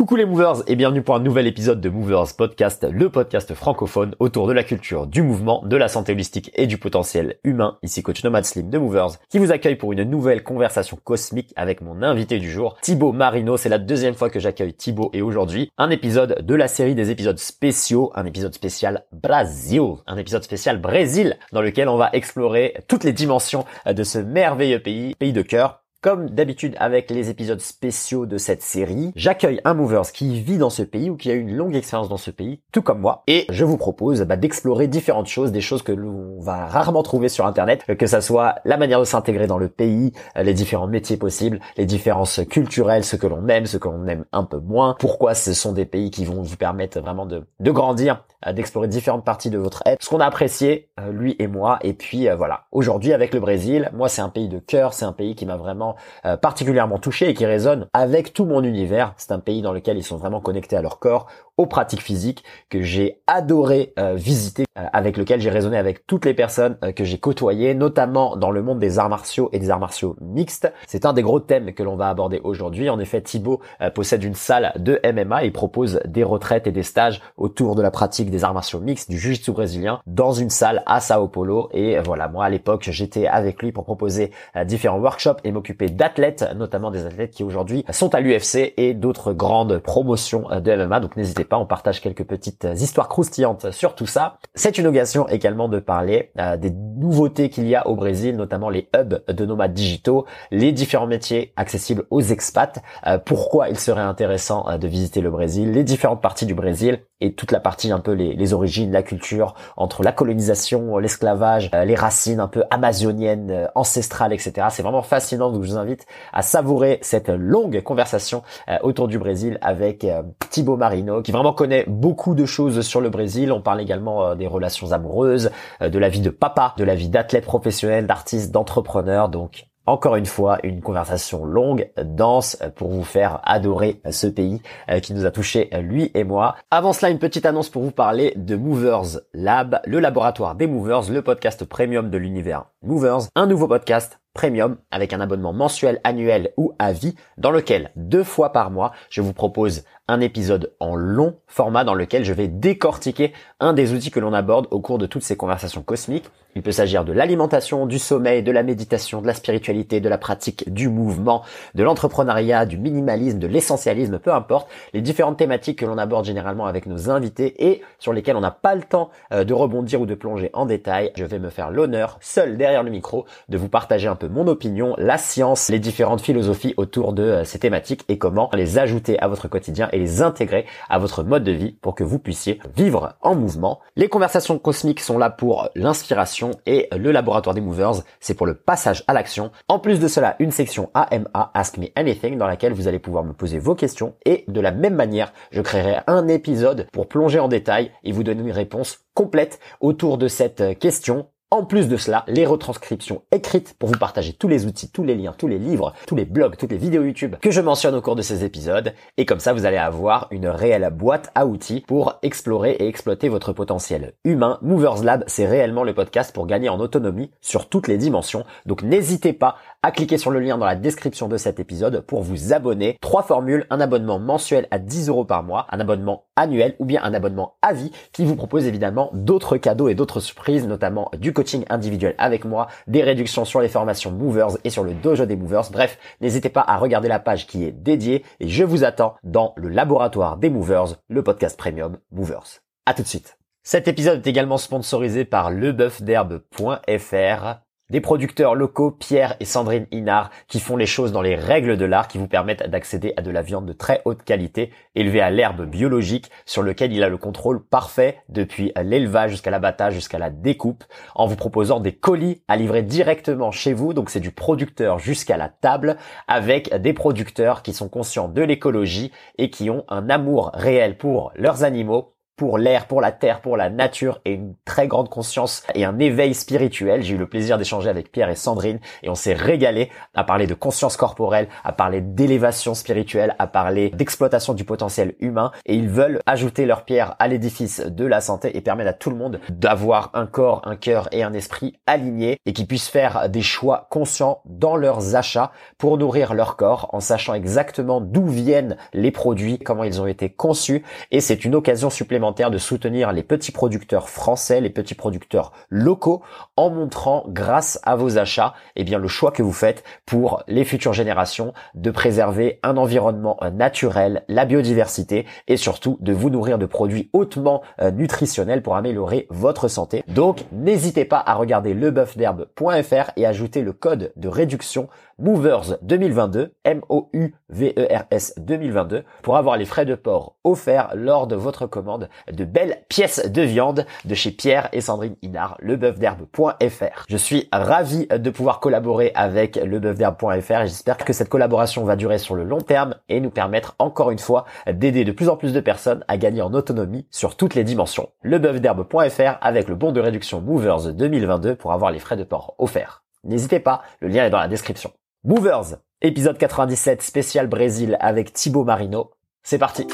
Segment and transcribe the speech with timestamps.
[0.00, 4.14] Coucou les movers et bienvenue pour un nouvel épisode de Movers Podcast, le podcast francophone
[4.18, 7.76] autour de la culture, du mouvement, de la santé holistique et du potentiel humain.
[7.82, 11.82] Ici coach Nomad Slim de Movers qui vous accueille pour une nouvelle conversation cosmique avec
[11.82, 13.58] mon invité du jour, Thibaut Marino.
[13.58, 17.10] C'est la deuxième fois que j'accueille Thibaut et aujourd'hui un épisode de la série des
[17.10, 22.72] épisodes spéciaux, un épisode spécial Brasil, un épisode spécial Brésil dans lequel on va explorer
[22.88, 27.60] toutes les dimensions de ce merveilleux pays, pays de cœur comme d'habitude avec les épisodes
[27.60, 31.34] spéciaux de cette série, j'accueille un movers qui vit dans ce pays ou qui a
[31.34, 34.88] une longue expérience dans ce pays, tout comme moi, et je vous propose bah, d'explorer
[34.88, 38.76] différentes choses, des choses que l'on va rarement trouver sur Internet, que ça soit la
[38.76, 43.16] manière de s'intégrer dans le pays, euh, les différents métiers possibles, les différences culturelles, ce
[43.16, 46.10] que l'on aime, ce que l'on aime un peu moins, pourquoi ce sont des pays
[46.10, 50.20] qui vont vous permettre vraiment de, grandir, d'explorer différentes parties de votre être, ce qu'on
[50.20, 52.64] a apprécié, euh, lui et moi, et puis voilà.
[52.72, 55.56] Aujourd'hui avec le Brésil, moi c'est un pays de cœur, c'est un pays qui m'a
[55.56, 59.14] vraiment euh, particulièrement touché et qui résonne avec tout mon univers.
[59.16, 61.26] C'est un pays dans lequel ils sont vraiment connectés à leur corps,
[61.60, 66.24] aux pratiques physiques, que j'ai adoré euh, visiter, euh, avec lequel j'ai résonné avec toutes
[66.24, 69.78] les personnes que j'ai côtoyées, notamment dans le monde des arts martiaux et des arts
[69.78, 70.72] martiaux mixtes.
[70.86, 72.88] C'est un des gros thèmes que l'on va aborder aujourd'hui.
[72.88, 73.60] En effet, Thibaut
[73.94, 77.90] possède une salle de MMA et propose des retraites et des stages autour de la
[77.90, 81.68] pratique des arts martiaux mixtes, du jiu-jitsu brésilien, dans une salle à Sao Paulo.
[81.74, 84.30] Et voilà, moi à l'époque, j'étais avec lui pour proposer
[84.64, 89.34] différents workshops et m'occuper d'athlètes, notamment des athlètes qui aujourd'hui sont à l'UFC et d'autres
[89.34, 91.00] grandes promotions de MMA.
[91.00, 94.38] Donc n'hésitez on partage quelques petites histoires croustillantes sur tout ça.
[94.54, 98.70] C'est une occasion également de parler euh, des nouveautés qu'il y a au Brésil, notamment
[98.70, 104.00] les hubs de nomades digitaux, les différents métiers accessibles aux expats, euh, pourquoi il serait
[104.00, 107.92] intéressant euh, de visiter le Brésil, les différentes parties du Brésil et toute la partie
[107.92, 112.64] un peu les, les origines, la culture, entre la colonisation, l'esclavage, les racines un peu
[112.70, 114.68] amazoniennes, ancestrales, etc.
[114.70, 119.18] C'est vraiment fascinant, donc je vous invite à savourer cette longue conversation euh, autour du
[119.18, 123.52] Brésil avec euh, Thibaut Marino, qui vraiment connaît beaucoup de choses sur le Brésil.
[123.52, 127.08] On parle également euh, des relations amoureuses, de la vie de papa, de la vie
[127.08, 129.28] d'athlète professionnel, d'artiste, d'entrepreneur.
[129.28, 134.62] Donc encore une fois, une conversation longue, dense, pour vous faire adorer ce pays
[135.02, 136.54] qui nous a touché lui et moi.
[136.70, 141.10] Avant cela, une petite annonce pour vous parler de Movers Lab, le laboratoire des Movers,
[141.10, 146.52] le podcast premium de l'univers Movers, un nouveau podcast premium avec un abonnement mensuel, annuel
[146.56, 150.96] ou à vie dans lequel deux fois par mois je vous propose un épisode en
[150.96, 154.98] long format dans lequel je vais décortiquer un des outils que l'on aborde au cours
[154.98, 156.28] de toutes ces conversations cosmiques.
[156.56, 160.18] Il peut s'agir de l'alimentation, du sommeil, de la méditation, de la spiritualité, de la
[160.18, 161.44] pratique, du mouvement,
[161.76, 166.66] de l'entrepreneuriat, du minimalisme, de l'essentialisme, peu importe, les différentes thématiques que l'on aborde généralement
[166.66, 170.06] avec nos invités et sur lesquelles on n'a pas le temps euh, de rebondir ou
[170.06, 171.12] de plonger en détail.
[171.14, 174.48] Je vais me faire l'honneur, seul derrière le micro, de vous partager un peu mon
[174.48, 179.20] opinion, la science, les différentes philosophies autour de euh, ces thématiques et comment les ajouter
[179.20, 183.16] à votre quotidien les intégrer à votre mode de vie pour que vous puissiez vivre
[183.20, 183.80] en mouvement.
[183.96, 188.54] Les conversations cosmiques sont là pour l'inspiration et le laboratoire des movers, c'est pour le
[188.54, 189.50] passage à l'action.
[189.68, 193.24] En plus de cela, une section AMA, Ask Me Anything, dans laquelle vous allez pouvoir
[193.24, 197.38] me poser vos questions et de la même manière, je créerai un épisode pour plonger
[197.38, 201.96] en détail et vous donner une réponse complète autour de cette question en plus de
[201.96, 205.58] cela, les retranscriptions écrites pour vous partager tous les outils, tous les liens, tous les
[205.58, 208.44] livres, tous les blogs, toutes les vidéos YouTube que je mentionne au cours de ces
[208.44, 208.94] épisodes.
[209.16, 213.28] Et comme ça, vous allez avoir une réelle boîte à outils pour explorer et exploiter
[213.28, 214.58] votre potentiel humain.
[214.62, 218.44] Movers Lab, c'est réellement le podcast pour gagner en autonomie sur toutes les dimensions.
[218.66, 222.22] Donc n'hésitez pas à cliquer sur le lien dans la description de cet épisode pour
[222.22, 222.98] vous abonner.
[223.00, 227.02] Trois formules, un abonnement mensuel à 10 euros par mois, un abonnement annuel ou bien
[227.02, 231.32] un abonnement à vie qui vous propose évidemment d'autres cadeaux et d'autres surprises, notamment du
[231.32, 235.36] coaching individuel avec moi, des réductions sur les formations Movers et sur le dojo des
[235.36, 235.70] Movers.
[235.72, 239.54] Bref, n'hésitez pas à regarder la page qui est dédiée et je vous attends dans
[239.56, 242.60] le laboratoire des Movers, le podcast premium Movers.
[242.86, 243.38] À tout de suite.
[243.62, 250.60] Cet épisode est également sponsorisé par leboeufderbe.fr des producteurs locaux, Pierre et Sandrine Inard, qui
[250.60, 253.42] font les choses dans les règles de l'art, qui vous permettent d'accéder à de la
[253.42, 257.62] viande de très haute qualité, élevée à l'herbe biologique, sur lequel il a le contrôle
[257.62, 260.84] parfait depuis l'élevage jusqu'à l'abattage, jusqu'à la découpe,
[261.14, 263.92] en vous proposant des colis à livrer directement chez vous.
[263.92, 265.96] Donc c'est du producteur jusqu'à la table,
[266.28, 271.32] avec des producteurs qui sont conscients de l'écologie et qui ont un amour réel pour
[271.34, 275.62] leurs animaux pour l'air, pour la terre, pour la nature et une très grande conscience
[275.74, 277.02] et un éveil spirituel.
[277.02, 280.46] J'ai eu le plaisir d'échanger avec Pierre et Sandrine et on s'est régalé à parler
[280.46, 285.90] de conscience corporelle, à parler d'élévation spirituelle, à parler d'exploitation du potentiel humain et ils
[285.90, 289.38] veulent ajouter leur pierre à l'édifice de la santé et permettre à tout le monde
[289.50, 293.86] d'avoir un corps, un cœur et un esprit alignés et qui puissent faire des choix
[293.90, 299.58] conscients dans leurs achats pour nourrir leur corps en sachant exactement d'où viennent les produits,
[299.58, 304.08] comment ils ont été conçus et c'est une occasion supplémentaire de soutenir les petits producteurs
[304.08, 306.22] français, les petits producteurs locaux
[306.56, 310.64] en montrant grâce à vos achats, eh bien le choix que vous faites pour les
[310.64, 316.66] futures générations de préserver un environnement naturel, la biodiversité et surtout de vous nourrir de
[316.66, 320.04] produits hautement euh, nutritionnels pour améliorer votre santé.
[320.08, 324.88] Donc n'hésitez pas à regarder leboeufderbe.fr et ajouter le code de réduction
[325.20, 332.08] Movers 2022, M-O-U-V-E-R-S 2022, pour avoir les frais de port offerts lors de votre commande
[332.32, 337.04] de belles pièces de viande de chez Pierre et Sandrine Inard, leboeufderbe.fr.
[337.06, 342.16] Je suis ravi de pouvoir collaborer avec leboeufderbe.fr et j'espère que cette collaboration va durer
[342.16, 345.52] sur le long terme et nous permettre encore une fois d'aider de plus en plus
[345.52, 348.08] de personnes à gagner en autonomie sur toutes les dimensions.
[348.22, 353.02] leboeufderbe.fr avec le bon de réduction Movers 2022 pour avoir les frais de port offerts.
[353.22, 354.90] N'hésitez pas, le lien est dans la description.
[355.22, 359.10] Movers, épisode 97 spécial Brésil avec Thibaut Marino.
[359.42, 359.86] C'est parti.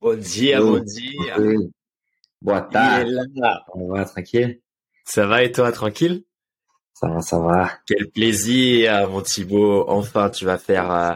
[0.00, 1.36] Bon dia, bon dia.
[2.42, 3.08] Boa tarde.
[3.72, 4.60] On va tranquille?
[5.04, 6.24] Ça va et toi, tranquille?
[6.92, 7.70] Ça va, ça va.
[7.86, 9.88] Quel plaisir, mon Thibaut.
[9.88, 11.14] Enfin, tu vas faire, euh,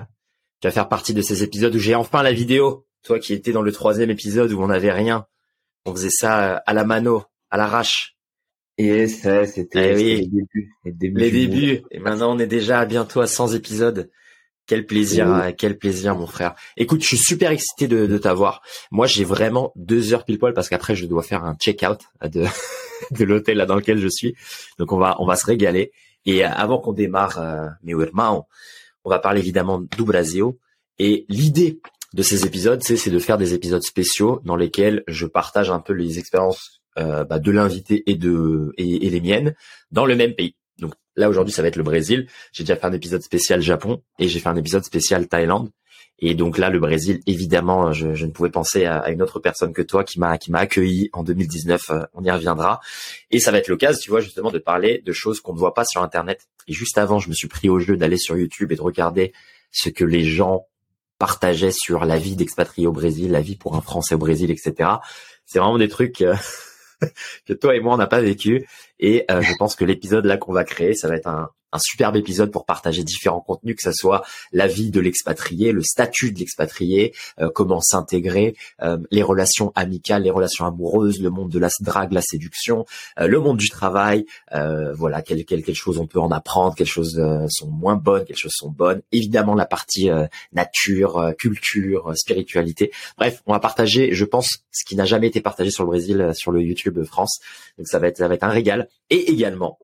[0.60, 2.86] tu vas faire partie de ces épisodes où j'ai enfin la vidéo.
[3.04, 5.26] Toi qui étais dans le troisième épisode où on n'avait rien.
[5.84, 8.16] On faisait ça euh, à la mano, à l'arrache.
[8.78, 10.04] Et ça, c'était Eh oui.
[10.04, 10.72] les débuts.
[10.84, 11.60] Les débuts.
[11.60, 11.82] Les.
[11.90, 14.10] Et maintenant, on est déjà à bientôt à 100 épisodes.
[14.66, 15.48] Quel plaisir, Oui.
[15.48, 16.54] euh, quel plaisir, mon frère.
[16.76, 18.62] Écoute, je suis super excité de, de t'avoir.
[18.92, 22.44] Moi, j'ai vraiment deux heures pile poil parce qu'après, je dois faire un check-out de,
[23.10, 24.36] de l'hôtel là dans lequel je suis.
[24.78, 25.90] Donc, on va, on va se régaler.
[26.24, 28.08] Et euh, avant qu'on démarre, euh, meu
[29.04, 30.44] on va parler évidemment du Brasil.
[31.00, 31.80] Et l'idée
[32.14, 35.92] de ces épisodes, c'est, de faire des épisodes spéciaux dans lesquels je partage un peu
[35.92, 39.54] les expériences euh, bah, de l'invité et de et, et les miennes
[39.90, 40.54] dans le même pays.
[40.78, 42.28] Donc là aujourd'hui, ça va être le Brésil.
[42.52, 45.70] J'ai déjà fait un épisode spécial Japon et j'ai fait un épisode spécial Thaïlande.
[46.24, 49.40] Et donc là, le Brésil, évidemment, je, je ne pouvais penser à, à une autre
[49.40, 51.90] personne que toi qui m'a qui m'a accueilli en 2019.
[51.90, 52.80] euh, on y reviendra.
[53.30, 55.74] Et ça va être l'occasion, tu vois, justement, de parler de choses qu'on ne voit
[55.74, 56.46] pas sur Internet.
[56.68, 59.32] Et juste avant, je me suis pris au jeu d'aller sur YouTube et de regarder
[59.72, 60.66] ce que les gens
[61.22, 64.90] partageaient sur la vie d'expatrié au Brésil, la vie pour un Français au Brésil, etc.
[65.46, 66.34] C'est vraiment des trucs euh,
[67.46, 68.66] que toi et moi on n'a pas vécu.
[68.98, 71.78] Et euh, je pense que l'épisode là qu'on va créer, ça va être un, un
[71.78, 74.22] superbe épisode pour partager différents contenus, que ce soit
[74.52, 80.22] la vie de l'expatrié, le statut de l'expatrié, euh, comment s'intégrer, euh, les relations amicales,
[80.22, 82.84] les relations amoureuses, le monde de la drague, la séduction,
[83.18, 86.74] euh, le monde du travail, euh, voilà, quelles quelle, quelle choses on peut en apprendre,
[86.74, 89.02] quelles choses euh, sont moins bonnes, quelles choses sont bonnes.
[89.10, 92.92] Évidemment la partie euh, nature, euh, culture, euh, spiritualité.
[93.18, 96.20] Bref, on va partager, je pense, ce qui n'a jamais été partagé sur le Brésil,
[96.20, 97.40] euh, sur le YouTube France.
[97.78, 98.88] Donc ça va être, ça va être un régal.
[99.10, 99.78] Et également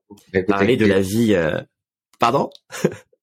[0.47, 1.35] parler de la vie.
[2.19, 2.49] Pardon?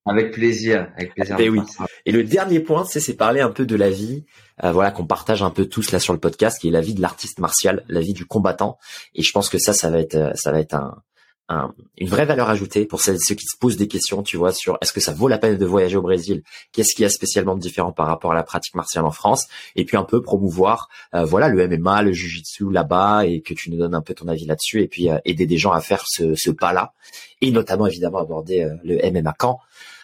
[0.07, 0.89] Avec plaisir.
[0.97, 1.37] Avec plaisir.
[1.37, 1.61] Ben oui.
[2.05, 4.25] Et le dernier point, c'est c'est parler un peu de la vie,
[4.63, 6.95] euh, voilà, qu'on partage un peu tous là sur le podcast, qui est la vie
[6.95, 8.79] de l'artiste martial, la vie du combattant.
[9.15, 11.03] Et je pense que ça, ça va être, euh, ça va être un,
[11.49, 14.53] un- une vraie valeur ajoutée pour celles ceux qui se posent des questions, tu vois,
[14.53, 16.43] sur est-ce que ça vaut la peine de voyager au Brésil?
[16.73, 19.47] Qu'est-ce qu'il y a spécialement de différent par rapport à la pratique martiale en France?
[19.77, 23.71] Et puis un peu promouvoir, euh, voilà, le MMA, le Jiu-Jitsu là-bas, et que tu
[23.71, 26.03] nous donnes un peu ton avis là-dessus, et puis euh, aider des gens à faire
[26.07, 26.93] ce, ce pas-là,
[27.41, 29.61] et notamment évidemment aborder euh, le MMA camp,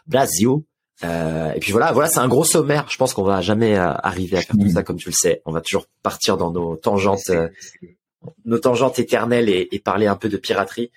[0.07, 0.49] Brasil.
[1.05, 2.87] Euh, et puis voilà, voilà, c'est un gros sommaire.
[2.89, 4.71] Je pense qu'on va jamais euh, arriver à faire tout Mm.
[4.71, 5.43] ça comme tu le sais.
[5.45, 7.49] On va toujours partir dans nos tangentes, euh,
[8.45, 10.93] nos tangentes éternelles et, et parler un peu de piraterie.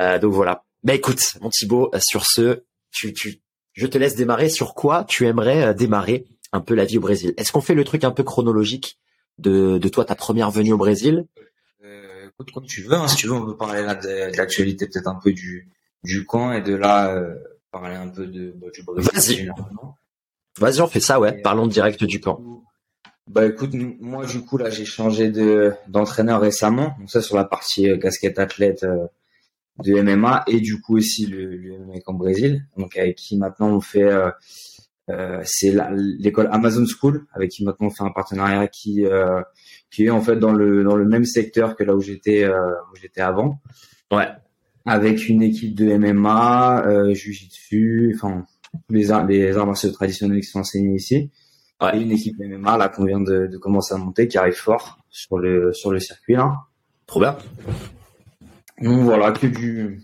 [0.00, 0.64] Euh, donc voilà.
[0.82, 3.40] Bah écoute, mon Thibaut, euh, sur ce, tu, tu,
[3.72, 4.48] je te laisse démarrer.
[4.48, 7.34] Sur quoi tu aimerais euh, démarrer un peu la vie au Brésil?
[7.36, 8.98] Est-ce qu'on fait le truc un peu chronologique
[9.38, 11.26] de, de toi ta première venue au Brésil?
[11.84, 14.36] Euh, écoute, comme tu veux, hein, si tu veux, on peut parler là de, de
[14.36, 15.68] l'actualité, peut-être un peu du,
[16.02, 17.34] du camp et de là, euh,
[17.70, 19.10] parler un peu de, bah, du Brésil.
[19.12, 19.50] Vas-y.
[20.58, 21.40] Vas-y, on fait ça, ouais.
[21.42, 22.40] Parlons direct du camp.
[23.26, 27.44] Bah écoute, moi du coup là j'ai changé de d'entraîneur récemment, donc ça sur la
[27.44, 29.06] partie casquette athlète euh,
[29.82, 33.68] de MMA et du coup aussi le, le MMA en Brésil, donc avec qui maintenant
[33.70, 34.30] on fait euh,
[35.10, 35.74] euh, c'est
[36.18, 39.42] l'école Amazon School avec qui maintenant on fait un partenariat qui euh,
[39.90, 42.72] qui est en fait dans le dans le même secteur que là où j'étais euh,
[42.92, 43.60] où j'étais avant.
[44.10, 44.28] Ouais.
[44.86, 48.44] avec une équipe de MMA, euh, Jiu-Jitsu, enfin
[48.90, 51.30] les arts, les arts martiaux traditionnels qui sont enseignés ici.
[51.80, 51.96] Ouais.
[51.98, 54.98] Et une équipe MMA là qu'on vient de, de commencer à monter, qui arrive fort
[55.10, 56.54] sur le sur le circuit là.
[57.06, 57.36] Trop bien.
[58.80, 60.02] Donc voilà, que du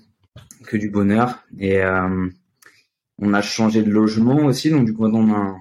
[0.65, 1.43] que du bonheur.
[1.59, 2.29] Et euh,
[3.19, 5.57] on a changé de logement aussi, donc du coup maintenant on a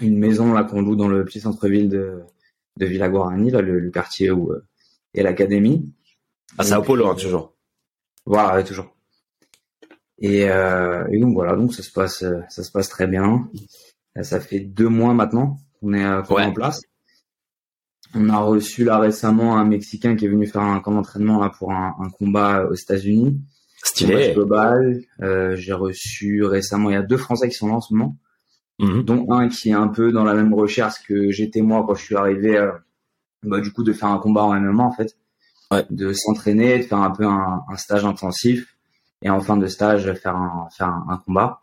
[0.00, 2.22] une maison là qu'on loue dans le petit centre-ville de
[2.76, 4.64] de Villa Guarani, là le, le quartier où euh,
[5.14, 5.92] est l'académie.
[6.58, 7.54] Ah, c'est Apollo, hein, euh, toujours.
[8.26, 8.94] Voilà, ouais, toujours.
[10.18, 13.48] Et, euh, et donc voilà, donc ça se passe, ça se passe très bien.
[14.22, 16.82] Ça fait deux mois maintenant qu'on est, en place.
[18.14, 21.50] On a reçu là récemment un Mexicain qui est venu faire un camp d'entraînement là
[21.56, 23.40] pour un, un combat aux États-Unis.
[23.82, 24.32] Stylé.
[24.34, 25.00] global.
[25.22, 28.16] Euh, J'ai reçu récemment, il y a deux Français qui sont là en ce moment,
[28.78, 29.02] Mhm.
[29.04, 32.04] dont un qui est un peu dans la même recherche que j'étais moi quand je
[32.04, 32.56] suis arrivé.
[32.56, 32.72] euh,
[33.42, 35.16] bah, du coup, de faire un combat en MMA en fait,
[35.70, 35.86] Ouais.
[35.90, 38.76] de s'entraîner, de faire un peu un, un stage intensif
[39.22, 41.60] et en fin de stage faire un faire un, un combat.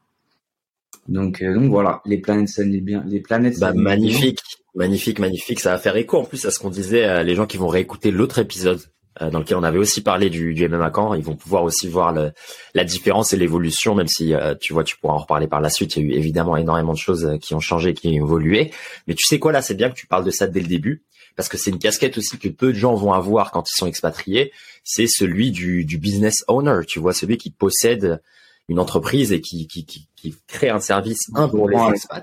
[1.07, 3.59] Donc euh, donc voilà, les planètes s'alignent bien, les planètes.
[3.59, 4.31] Bah, bien.
[4.77, 5.59] Magnifique, magnifique.
[5.59, 7.05] Ça va faire écho en plus à ce qu'on disait.
[7.05, 8.79] euh, les gens qui vont réécouter l'autre épisode
[9.21, 11.87] euh, dans lequel on avait aussi parlé du, du MMA camp, ils vont pouvoir aussi
[11.87, 12.31] voir le,
[12.75, 15.69] la différence et l'évolution, même si euh, tu vois, tu pourras en reparler par la
[15.69, 15.95] suite.
[15.95, 18.71] Il y a eu évidemment énormément de choses euh, qui ont changé, qui ont évolué.
[19.07, 21.03] Mais tu sais quoi, là, c'est bien que tu parles de ça dès le début,
[21.35, 23.87] parce que c'est une casquette aussi que peu de gens vont avoir quand ils sont
[23.87, 24.51] expatriés.
[24.83, 28.21] C'est celui du, du business owner, tu vois, celui qui possède
[28.69, 31.75] une entreprise et qui, qui, qui, qui crée un service, un pour les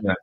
[0.02, 0.14] Ouais.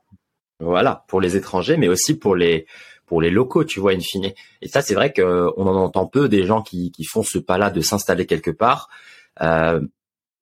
[0.62, 2.66] Voilà, pour les étrangers, mais aussi pour les
[3.06, 4.32] pour les locaux, tu vois, in fine.
[4.62, 7.38] Et ça, c'est vrai que on en entend peu des gens qui, qui font ce
[7.38, 8.88] pas-là de s'installer quelque part
[9.42, 9.80] euh,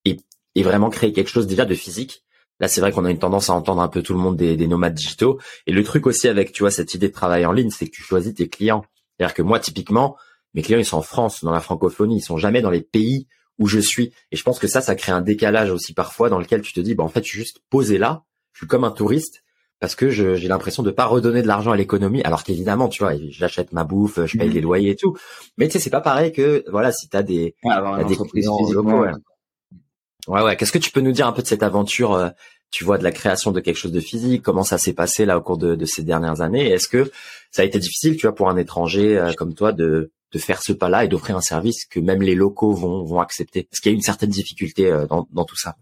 [0.04, 0.18] et,
[0.54, 2.22] et vraiment créer quelque chose déjà de physique.
[2.60, 4.56] Là, c'est vrai qu'on a une tendance à entendre un peu tout le monde des,
[4.56, 5.40] des nomades digitaux.
[5.66, 7.90] Et le truc aussi avec, tu vois, cette idée de travail en ligne, c'est que
[7.90, 8.84] tu choisis tes clients.
[9.16, 10.16] C'est-à-dire que moi, typiquement,
[10.54, 13.26] mes clients, ils sont en France, dans la francophonie, ils sont jamais dans les pays
[13.58, 14.12] où je suis.
[14.30, 16.80] Et je pense que ça, ça crée un décalage aussi parfois dans lequel tu te
[16.80, 19.42] dis, bah, en fait, je suis juste posé là, je suis comme un touriste,
[19.80, 23.14] parce que j'ai l'impression de pas redonner de l'argent à l'économie, alors qu'évidemment, tu vois,
[23.30, 24.54] j'achète ma bouffe, je paye Mhm.
[24.54, 25.16] les loyers et tout.
[25.56, 28.58] Mais tu sais, c'est pas pareil que, voilà, si t'as des, Ouais, une des clients
[28.70, 29.10] locaux, ouais.
[30.28, 30.56] Ouais, ouais.
[30.56, 32.28] Qu'est-ce que tu peux nous dire un peu de cette aventure, euh,
[32.70, 34.42] tu vois, de la création de quelque chose de physique?
[34.42, 36.68] Comment ça s'est passé là au cours de, de ces dernières années?
[36.68, 37.10] Est-ce que
[37.50, 40.62] ça a été difficile, tu vois, pour un étranger euh, comme toi de, de faire
[40.62, 43.60] ce pas-là et d'offrir un service que même les locaux vont, vont accepter?
[43.72, 45.76] Est-ce qu'il y a une certaine difficulté euh, dans, dans tout ça?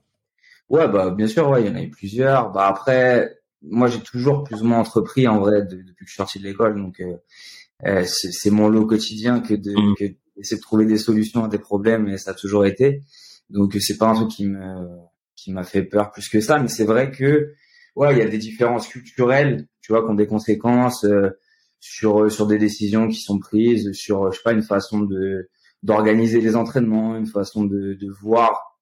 [0.70, 2.52] Ouais, bah bien sûr, ouais, il y en a eu plusieurs.
[2.52, 6.12] Bah après, moi j'ai toujours plus ou moins entrepris en vrai de- depuis que je
[6.12, 7.16] suis sorti de l'école, donc euh,
[7.86, 9.94] euh, c'est mon lot quotidien que de Mhm.
[9.98, 10.04] que
[10.36, 13.02] d'essayer de trouver des solutions à des problèmes et ça a toujours été.
[13.50, 14.86] Donc c'est pas un truc qui me
[15.36, 17.52] qui m'a fait peur plus que ça, mais c'est vrai que
[17.96, 21.30] ouais, il y a des différences culturelles, tu vois, qui ont des conséquences euh,
[21.80, 25.48] sur sur des décisions qui sont prises, sur je sais pas une façon de
[25.84, 28.78] d'organiser les entraînements, une façon de de voir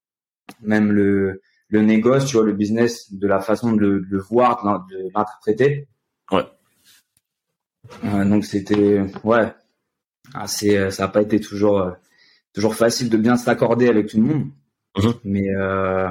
[0.61, 4.19] même le le négoce, tu vois, le business, de la façon de le, de le
[4.19, 5.87] voir, de l'in- de l'interpréter.
[6.31, 6.45] Ouais.
[8.03, 9.53] Euh, donc c'était, ouais,
[10.33, 11.91] assez, euh, ça n'a pas été toujours, euh,
[12.53, 14.47] toujours facile de bien s'accorder avec tout le monde.
[14.97, 15.13] Mhm.
[15.25, 16.09] Mais euh,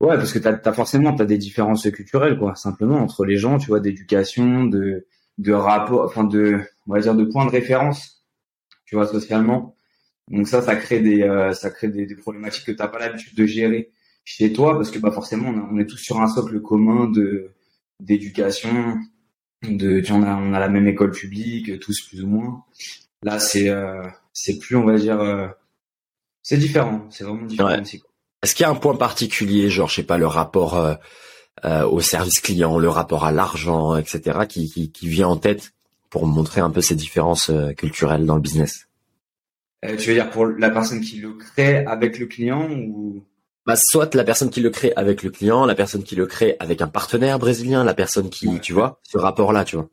[0.00, 3.58] ouais, parce que t'as, as forcément t'as des différences culturelles, quoi, simplement entre les gens,
[3.58, 5.06] tu vois, d'éducation, de,
[5.38, 8.24] de rapport, enfin de, on va dire, de points de référence,
[8.86, 9.76] tu vois, socialement.
[10.28, 13.36] Donc ça, ça crée des, euh, ça crée des, des problématiques que t'as pas l'habitude
[13.36, 13.90] de gérer
[14.36, 17.50] chez toi parce que bah forcément on, est tous sur un socle commun de
[17.98, 18.96] d'éducation
[19.62, 22.64] de on a on a la même école publique tous plus ou moins
[23.22, 25.48] là c'est euh, c'est plus on va dire euh,
[26.42, 27.82] c'est différent c'est vraiment différent Ouais.
[28.42, 30.94] Est-ce qu'il y a un point particulier, genre, je sais pas, le rapport euh,
[31.66, 35.72] euh, au service client, le rapport à l'argent, etc., qui, qui, qui vient en tête
[36.08, 38.88] pour montrer un peu ces différences euh, culturelles dans le business?
[39.84, 43.22] Euh, tu veux dire pour la personne qui le crée avec le client ou
[43.66, 46.56] bah, soit la personne qui le crée avec le client, la personne qui le crée
[46.60, 48.60] avec un partenaire brésilien, la personne qui, Ouais.
[48.60, 49.88] tu vois, ce rapport-là, tu vois.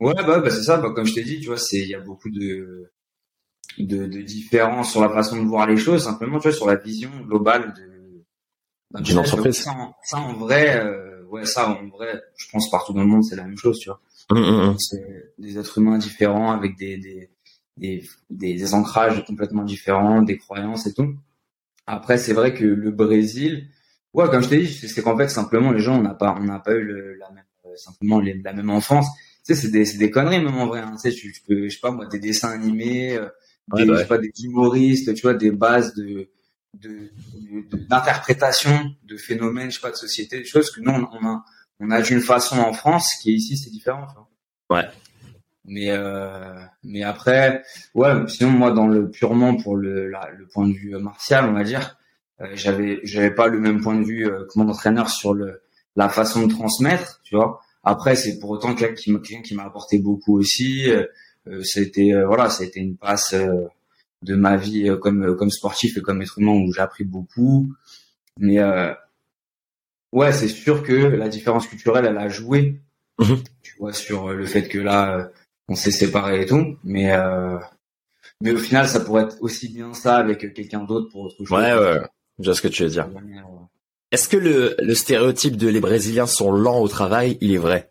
[0.00, 0.76] Ouais, bah, bah, c'est ça.
[0.78, 2.90] Bah, comme je t'ai dit, tu vois, c'est il y a beaucoup de,
[3.78, 6.76] de de différences sur la façon de voir les choses, simplement, tu vois, sur la
[6.76, 7.90] vision globale de
[8.92, 9.56] d'un D'une entreprise.
[9.62, 13.06] Ça, en- ça, en vrai, euh, ouais, ça en vrai, je pense partout dans le
[13.06, 14.00] monde, c'est la même chose, tu vois.
[14.30, 14.76] Hum, hum, hum.
[14.78, 17.30] C'est des êtres humains différents avec des des
[17.76, 21.14] des, des, des ancrages complètement différents, des croyances et tout.
[21.92, 23.68] Après, c'est vrai que le Brésil,
[24.14, 26.44] ouais, comme je t'ai dit, c'est qu'en fait simplement les gens, on n'a pas on
[26.44, 29.06] n'a pas eu le, la même euh, simplement les- la même enfance.
[29.46, 30.80] Tu sais, c'est des c'est des conneries même en vrai.
[30.80, 30.92] Hein.
[31.02, 33.28] Tu sais, tu, tu peux, je sais pas moi, des dessins animés, euh,
[33.72, 36.28] Ouais, des, bah je sais pas des humoristes, tu vois, des bases de
[36.74, 36.90] de
[37.70, 41.26] de- d'interprétation de, phénomènes, je sais pas, de société, des choses que nous on, on
[41.26, 41.44] a
[41.80, 44.06] on a d'une façon en France qui ici c'est différent.
[44.08, 44.28] Tu vois.
[45.64, 47.62] Mais euh, mais après,
[47.94, 48.26] ouais.
[48.28, 51.98] Sinon moi dans le purement pour le le point de vue martial, on va dire,
[52.40, 55.62] euh, j'avais j'avais pas le même point de vue euh, que mon entraîneur sur le
[55.96, 57.60] la façon de transmettre, tu vois.
[57.84, 60.88] Après c'est pour autant quelqu'un qui quelqu'un qui m'a apporté beaucoup aussi.
[61.62, 63.34] c'était voilà, c'était une passe
[64.22, 67.72] de ma vie comme comme sportif et comme être humain où j'ai appris beaucoup.
[68.38, 68.60] Mais
[70.12, 72.80] ouais, c'est sûr que la différence culturelle, elle a joué.
[73.18, 73.42] Mhm.
[73.62, 75.30] Tu vois sur le fait que là
[75.70, 77.56] on s'est séparés et tout, mais euh,
[78.42, 81.50] mais au final, ça pourrait être aussi bien ça avec quelqu'un d'autre pour autre chose.
[81.50, 82.00] Ouais, ouais,
[82.38, 83.08] je vois ce que tu veux dire.
[84.10, 87.90] Est-ce que le, le stéréotype de les Brésiliens sont lents au travail, il est vrai?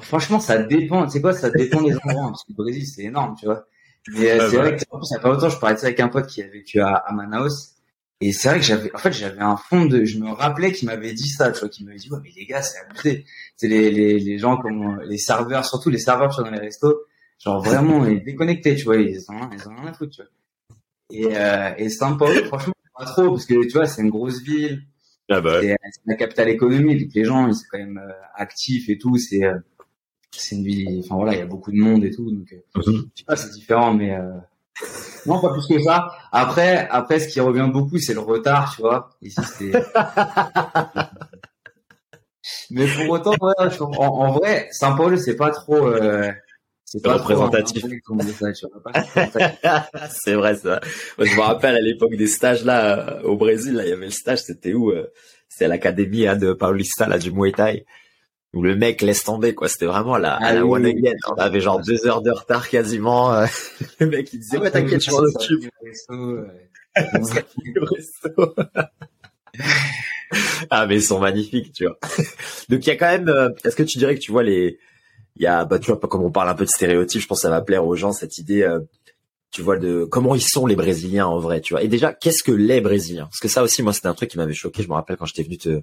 [0.00, 1.04] Franchement, ça dépend.
[1.04, 2.28] Tu sais quoi, ça dépend des endroits.
[2.28, 3.66] Parce que le Brésil, c'est énorme, tu vois.
[4.14, 6.42] Mais euh, c'est vrai que ça fait pas longtemps, je parlais avec un pote qui
[6.42, 7.74] a vécu à, à Manaus.
[8.24, 10.86] Et c'est vrai que j'avais, en fait, j'avais un fond de, je me rappelais qu'il
[10.86, 13.24] m'avait dit ça, tu vois, qu'il m'avait dit, ouais, mais les gars, c'est abusé.
[13.56, 16.62] C'est les, les, les gens comme, les serveurs, surtout les serveurs, tu vois, dans les
[16.62, 17.00] restos,
[17.40, 20.30] genre vraiment, ils déconnectés, tu vois, ils ont, ils ont rien à foutre, tu vois.
[21.10, 24.84] Et, euh, et Paulo, franchement, pas trop, parce que, tu vois, c'est une grosse ville.
[25.28, 25.76] Ah bah C'est
[26.06, 29.42] la capitale économique, donc les gens, ils sont quand même euh, actifs et tout, c'est,
[29.42, 29.58] euh,
[30.30, 32.80] c'est une ville, enfin voilà, il y a beaucoup de monde et tout, donc, euh,
[32.86, 33.10] mhm.
[33.16, 34.30] je sais pas, c'est différent, mais, euh,
[35.26, 36.08] non, pas plus que ça.
[36.32, 39.10] Après, après, ce qui revient beaucoup, c'est le retard, tu vois.
[39.20, 39.72] Ici.
[42.70, 43.34] Mais pour autant,
[43.98, 45.86] en, vrai, Saint-Paul, c'est pas trop.
[45.86, 46.32] Euh,
[46.86, 47.84] c'est pas représentatif.
[50.10, 50.80] c'est vrai ça.
[51.18, 54.06] Moi, je me rappelle à l'époque des stages là au Brésil, là, il y avait
[54.06, 55.12] le stage, c'était où euh,
[55.48, 57.86] C'est à l'académie hein, de Paulista là du Muay Thai
[58.52, 59.68] où le mec laisse tomber quoi.
[59.68, 61.14] C'était vraiment la, ah la one again.
[61.28, 63.46] On avait genre deux heures de retard quasiment euh.
[64.00, 65.70] le mec il disait ouais t'inquiète je m'en occupe
[70.70, 71.98] ah mais ils sont magnifiques tu vois.
[72.68, 74.78] Donc il y a quand même euh, est-ce que tu dirais que tu vois les
[75.36, 77.38] il y a bah tu vois comme on parle un peu de stéréotypes je pense
[77.38, 78.80] que ça va plaire aux gens cette idée euh,
[79.50, 81.82] tu vois de comment ils sont les brésiliens en vrai tu vois.
[81.82, 83.24] Et déjà qu'est-ce que les brésiliens?
[83.24, 85.26] Parce que ça aussi moi c'était un truc qui m'avait choqué je me rappelle quand
[85.26, 85.80] j'étais venu te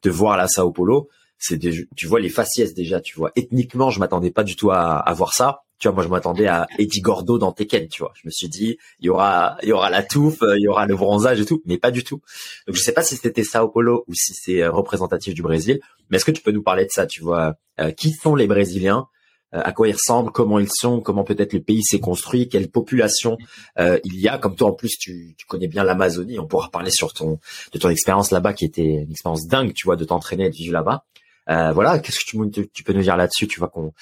[0.00, 1.08] te voir à la Sao Paulo
[1.38, 3.30] tu vois les faciès déjà, tu vois.
[3.36, 5.60] Ethniquement, je m'attendais pas du tout à, à voir ça.
[5.78, 8.12] Tu vois, moi je m'attendais à Eddie Gordo dans Tekken, tu vois.
[8.16, 10.86] Je me suis dit, il y aura, il y aura la touffe, il y aura
[10.86, 12.20] le bronzage et tout, mais pas du tout.
[12.66, 15.78] Donc je sais pas si c'était Sao Paulo ou si c'est euh, représentatif du Brésil,
[16.10, 17.54] mais est-ce que tu peux nous parler de ça, tu vois?
[17.78, 19.06] Euh, Qui sont les Brésiliens?
[19.54, 22.68] Euh, à quoi ils ressemblent, comment ils sont, comment peut-être le pays s'est construit, quelle
[22.70, 23.38] population
[23.78, 24.36] il y a?
[24.36, 27.38] Comme toi en plus, tu, tu connais bien l'Amazonie, on pourra parler sur ton
[27.72, 30.56] de ton expérience là-bas qui était une expérience dingue, tu vois, de t'entraîner et de
[30.56, 31.04] vivre là-bas.
[31.50, 33.46] Euh, voilà, qu'est-ce que tu, tu, peux nous dire là-dessus?
[33.46, 33.92] Tu vois qu'on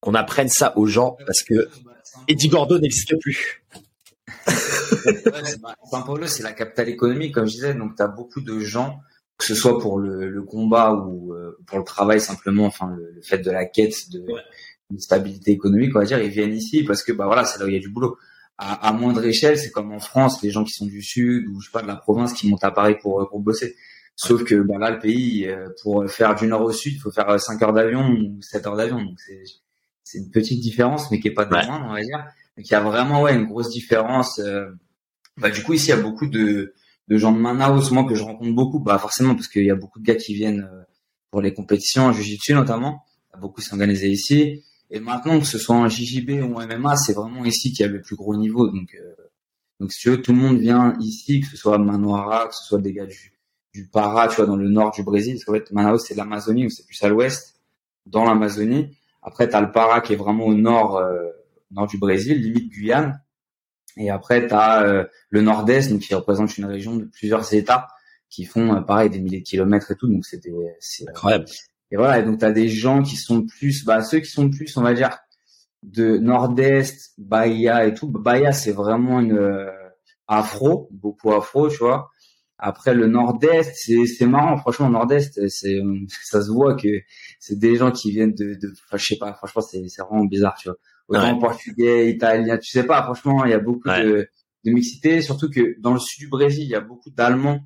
[0.00, 1.68] qu'on apprenne ça aux gens parce que
[2.28, 3.64] Eddie Gordo n'existe plus.
[5.90, 9.00] São Paulo, c'est la capitale économique, comme je disais, donc tu as beaucoup de gens,
[9.36, 13.20] que ce soit pour le, le combat ou euh, pour le travail simplement, enfin le,
[13.22, 17.12] fait de la quête de stabilité économique, on va dire, ils viennent ici parce que
[17.12, 18.16] bah voilà, c'est là où il y a du boulot.
[18.58, 21.60] À, à moindre échelle, c'est comme en France, les gens qui sont du sud ou
[21.60, 23.76] je sais pas de la province qui montent à Paris pour pour bosser.
[24.16, 27.10] Sauf que bah, là, le pays, euh, pour faire du nord au sud, il faut
[27.10, 29.02] faire 5 heures d'avion ou 7 heures d'avion.
[29.02, 29.44] Donc c'est
[30.02, 32.24] c'est une petite différence, mais qui est pas de on va dire.
[32.56, 34.38] Donc il y a vraiment ouais une grosse différence.
[34.38, 34.70] Euh.
[35.36, 36.74] Bah du coup ici il y a beaucoup de
[37.08, 39.74] de gens de Manaus, moi que je rencontre beaucoup, bah forcément parce qu'il y a
[39.74, 40.82] beaucoup de gars qui viennent euh,
[41.30, 43.04] pour les compétitions en jiu-jitsu notamment.
[43.40, 44.64] Beaucoup s'organiser ici.
[44.90, 47.88] Et maintenant que ce soit en JJB ou en MMA, c'est vraiment ici qu'il y
[47.88, 48.68] a le plus gros niveau.
[48.68, 48.96] Donc
[49.80, 52.64] donc si tu veux, tout le monde vient ici, que ce soit Manoara, que ce
[52.64, 53.35] soit des gars du
[53.76, 55.34] du Para, tu vois, dans le nord du Brésil.
[55.34, 57.60] Parce qu'en fait, Manaus, c'est l'Amazonie, ou c'est plus à l'ouest,
[58.06, 58.96] dans l'Amazonie.
[59.22, 61.28] Après, tu as le Para qui est vraiment au nord, euh,
[61.70, 63.20] nord du Brésil, limite Guyane.
[63.98, 67.88] Et après, tu as euh, le nord-est, donc qui représente une région de plusieurs États
[68.30, 70.08] qui font, euh, pareil, des milliers de kilomètres et tout.
[70.08, 70.52] Donc, c'était
[71.06, 71.44] incroyable.
[71.90, 74.48] Et voilà, et donc tu as des gens qui sont plus, bah, ceux qui sont
[74.48, 75.18] plus, on va dire,
[75.82, 78.08] de nord-est, Bahia et tout.
[78.08, 79.70] Bahia, c'est vraiment une
[80.26, 82.10] afro, beaucoup afro, tu vois.
[82.58, 84.56] Après le Nord-Est, c'est c'est marrant.
[84.56, 85.80] Franchement, Nord-Est, c'est
[86.24, 86.88] ça se voit que
[87.38, 89.34] c'est des gens qui viennent de, de enfin, je sais pas.
[89.34, 90.78] Franchement, c'est c'est vraiment bizarre, tu vois.
[91.08, 93.02] Autant portugais, italien, tu sais pas.
[93.02, 94.28] Franchement, il y a beaucoup de
[94.64, 95.22] de mixité.
[95.22, 97.60] Surtout que dans le sud du Brésil, il y a beaucoup d'Allemands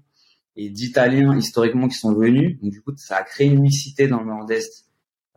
[0.56, 2.60] et d'Italiens historiquement qui sont venus.
[2.60, 4.86] Donc du coup, ça a créé une mixité dans le Nord-Est.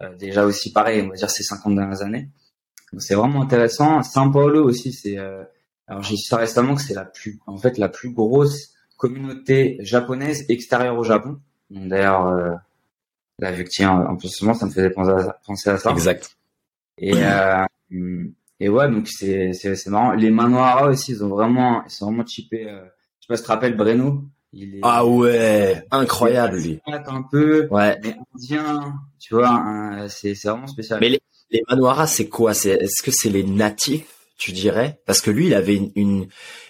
[0.01, 2.29] Euh, déjà aussi pareil, on va dire ces 50 dernières années.
[2.91, 4.01] Donc c'est vraiment intéressant.
[4.01, 5.43] São Paulo aussi, c'est euh,
[5.87, 8.72] alors j'ai dit ça récemment que c'est la plus en fait la plus grosse
[9.03, 11.37] communauté japonaise extérieure au Japon.
[11.69, 12.51] D'ailleurs, euh,
[13.37, 15.91] là, vu que tiens, en plus ça me faisait penser à, ça.
[15.91, 16.37] Exact.
[16.97, 17.65] Et, euh,
[18.61, 20.13] et ouais, donc c'est, c'est, c'est marrant.
[20.13, 22.69] Les Manohara aussi, ils ont vraiment, ils sont vraiment chippés.
[22.69, 22.85] Euh,
[23.19, 24.23] je sais pas si tu te rappelles Breno.
[24.53, 26.79] Il est, ah ouais, incroyable lui.
[26.85, 27.99] Un peu, ouais.
[28.03, 30.99] mais indien, tu vois, c'est, c'est vraiment spécial.
[31.01, 32.53] Mais les Manoara, c'est quoi?
[32.53, 35.01] C'est est-ce que c'est les natifs, tu dirais?
[35.05, 36.27] Parce que lui, il avait une, une,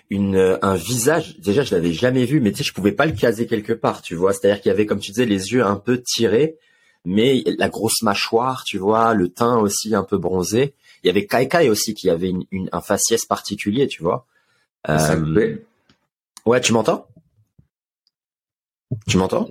[0.09, 1.37] une un visage.
[1.39, 4.01] Déjà, je l'avais jamais vu, mais tu sais, je pouvais pas le caser quelque part,
[4.01, 4.33] tu vois.
[4.33, 6.57] C'est-à-dire qu'il y avait, comme tu disais, les yeux un peu tirés,
[7.05, 10.73] mais la grosse mâchoire, tu vois, le teint aussi un peu bronzé.
[11.03, 14.25] Il y avait Kai Kai aussi qui avait une, un faciès particulier, tu vois.
[14.89, 15.57] Euh...
[16.45, 17.07] Ouais, tu m'entends?
[19.07, 19.49] Tu m'entends?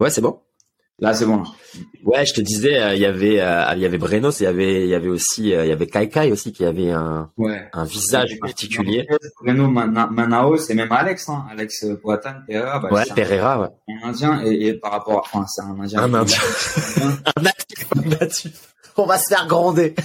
[0.00, 0.40] Ouais, c'est bon?
[1.00, 1.42] Là, c'est bon.
[2.04, 4.46] Ouais, je te disais, euh, il y avait, euh, il y avait Brenos, il y
[4.46, 7.30] avait, il y avait aussi, euh, il y avait Kai Kai aussi qui avait un,
[7.36, 7.68] ouais.
[7.72, 9.04] un visage particulier.
[9.42, 12.78] Breno, Manao, c'est même Alex, hein, Alex Poatan, Pereira.
[12.78, 13.68] Bah, ouais, Pereira, ouais.
[13.88, 16.00] Un Indien et, et, par rapport, enfin, c'est un Indien.
[16.00, 16.38] Un Indien.
[17.36, 18.74] un natif, un natif.
[18.96, 19.96] On va se faire gronder.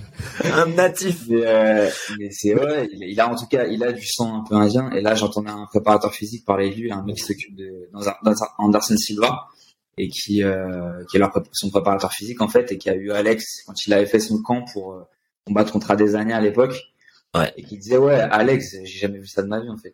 [0.44, 1.22] un natif.
[1.28, 4.40] Mais, euh, mais c'est vrai, il, il, a en tout cas, il a du sang
[4.40, 4.90] un peu indien.
[4.90, 8.06] Et là, j'entendais un préparateur physique parler de lui, un mec qui s'occupe de dans,
[8.06, 9.48] un, dans Anderson Silva
[9.96, 13.10] et qui euh, qui est leur son préparateur physique en fait et qui a eu
[13.10, 15.02] Alex quand il avait fait son camp pour euh,
[15.46, 16.80] combattre contre Adesanya à l'époque.
[17.34, 17.52] Ouais.
[17.56, 19.92] et qui disait ouais Alex j'ai jamais vu ça de ma vie en fait.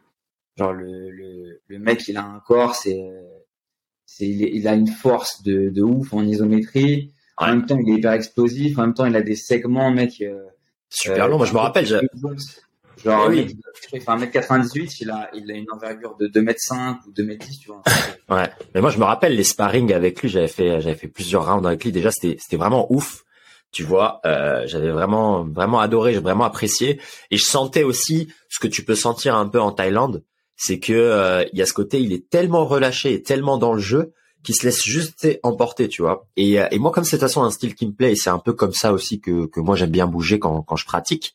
[0.57, 3.01] Genre le le, le mec il a un corps c'est
[4.05, 7.13] c'est il, il, a une force de, de ouf en isométrie.
[7.37, 8.79] En même temps il est hyper explosif.
[8.79, 10.45] En même temps il a des segments mec euh,
[10.91, 11.87] super long moi je me rappelle
[13.05, 13.57] Genre, eh oui.
[13.91, 17.83] fait 1m98, il a, il a une envergure de 2m5 ou 2m10, tu vois.
[18.29, 18.51] ouais.
[18.75, 21.67] Mais moi, je me rappelle les sparring avec lui, j'avais fait, j'avais fait plusieurs rounds
[21.67, 21.93] avec lui.
[21.93, 23.25] Déjà, c'était, c'était vraiment ouf.
[23.73, 27.01] Tu vois, euh, j'avais vraiment, vraiment adoré, j'ai vraiment apprécié.
[27.31, 30.25] Et je sentais aussi ce que tu peux sentir un peu en Thaïlande,
[30.57, 33.73] c'est que euh, il y a ce côté, il est tellement relâché et tellement dans
[33.73, 36.26] le jeu qui se laisse juste emporter, tu vois.
[36.37, 38.16] Et, euh, et moi, comme c'est de toute façon un style qui me plaît, et
[38.16, 40.87] c'est un peu comme ça aussi que, que moi j'aime bien bouger quand, quand je
[40.87, 41.35] pratique,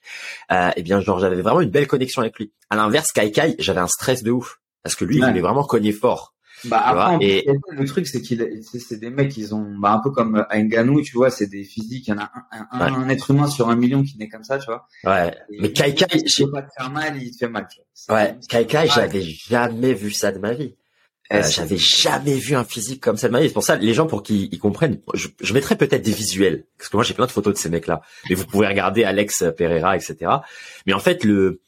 [0.52, 2.52] euh, et bien genre j'avais vraiment une belle connexion avec lui.
[2.70, 5.64] À l'inverse, Kai Kai, j'avais un stress de ouf parce que lui, il voulait vraiment
[5.64, 6.36] cogner fort.
[6.64, 7.48] Bah après, et...
[7.72, 11.12] le truc c'est qu'il c'est des mecs ils ont bah un peu comme Nganou tu
[11.14, 13.76] vois c'est des physiques il y en a un, un, un, être humain sur un
[13.76, 16.90] million qui naît comme ça tu vois ouais mais Kai Kai il pas te faire
[16.90, 18.16] mal il te fait mal tu vois.
[18.16, 20.76] ouais Kai Kai j'avais jamais vu ça de ma vie
[21.34, 23.48] euh, j'avais jamais vu un physique comme ça de ma vie.
[23.48, 26.90] C'est pour ça, les gens, pour qu'ils comprennent, je, je mettrai peut-être des visuels, parce
[26.90, 28.02] que moi j'ai plein de photos de ces mecs-là.
[28.30, 30.32] Mais vous pouvez regarder Alex Pereira, etc.
[30.86, 31.62] Mais en fait, le,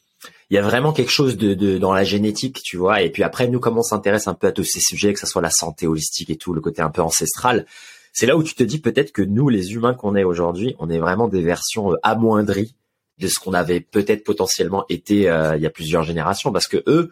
[0.50, 3.02] il y a vraiment quelque chose de, de, dans la génétique, tu vois.
[3.02, 5.26] Et puis après, nous, comme on s'intéresse un peu à tous ces sujets, que ce
[5.26, 7.66] soit la santé holistique et tout, le côté un peu ancestral,
[8.12, 10.88] c'est là où tu te dis peut-être que nous, les humains qu'on est aujourd'hui, on
[10.88, 12.74] est vraiment des versions euh, amoindries
[13.18, 16.82] de ce qu'on avait peut-être potentiellement été euh, il y a plusieurs générations, parce que
[16.86, 17.10] eux,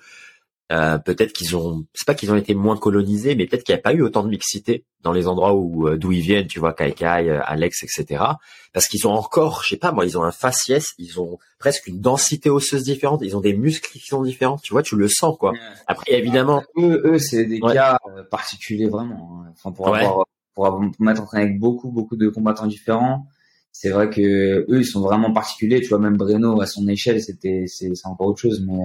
[0.72, 3.79] euh, peut-être qu'ils ont, c'est pas qu'ils ont été moins colonisés, mais peut-être qu'il n'y
[3.79, 6.59] a pas eu autant de mixité dans les endroits où euh, d'où ils viennent, tu
[6.59, 8.24] vois, Kai Kai, euh, Alex, etc.
[8.72, 11.87] Parce qu'ils ont encore, je sais pas moi, ils ont un faciès, ils ont presque
[11.87, 15.07] une densité osseuse différente, ils ont des muscles qui sont différents, tu vois, tu le
[15.07, 15.52] sens quoi.
[15.87, 17.98] Après évidemment, eux, eux c'est des cas
[18.33, 19.44] particuliers vraiment.
[19.44, 19.52] Hein.
[19.52, 20.24] Enfin pour avoir,
[20.55, 23.29] pour avoir m'être entraîné avec beaucoup beaucoup de combattants différents,
[23.70, 25.81] c'est vrai que eux ils sont vraiment particuliers.
[25.81, 28.83] Tu vois même Breno à son échelle, c'était c'est encore autre chose, mais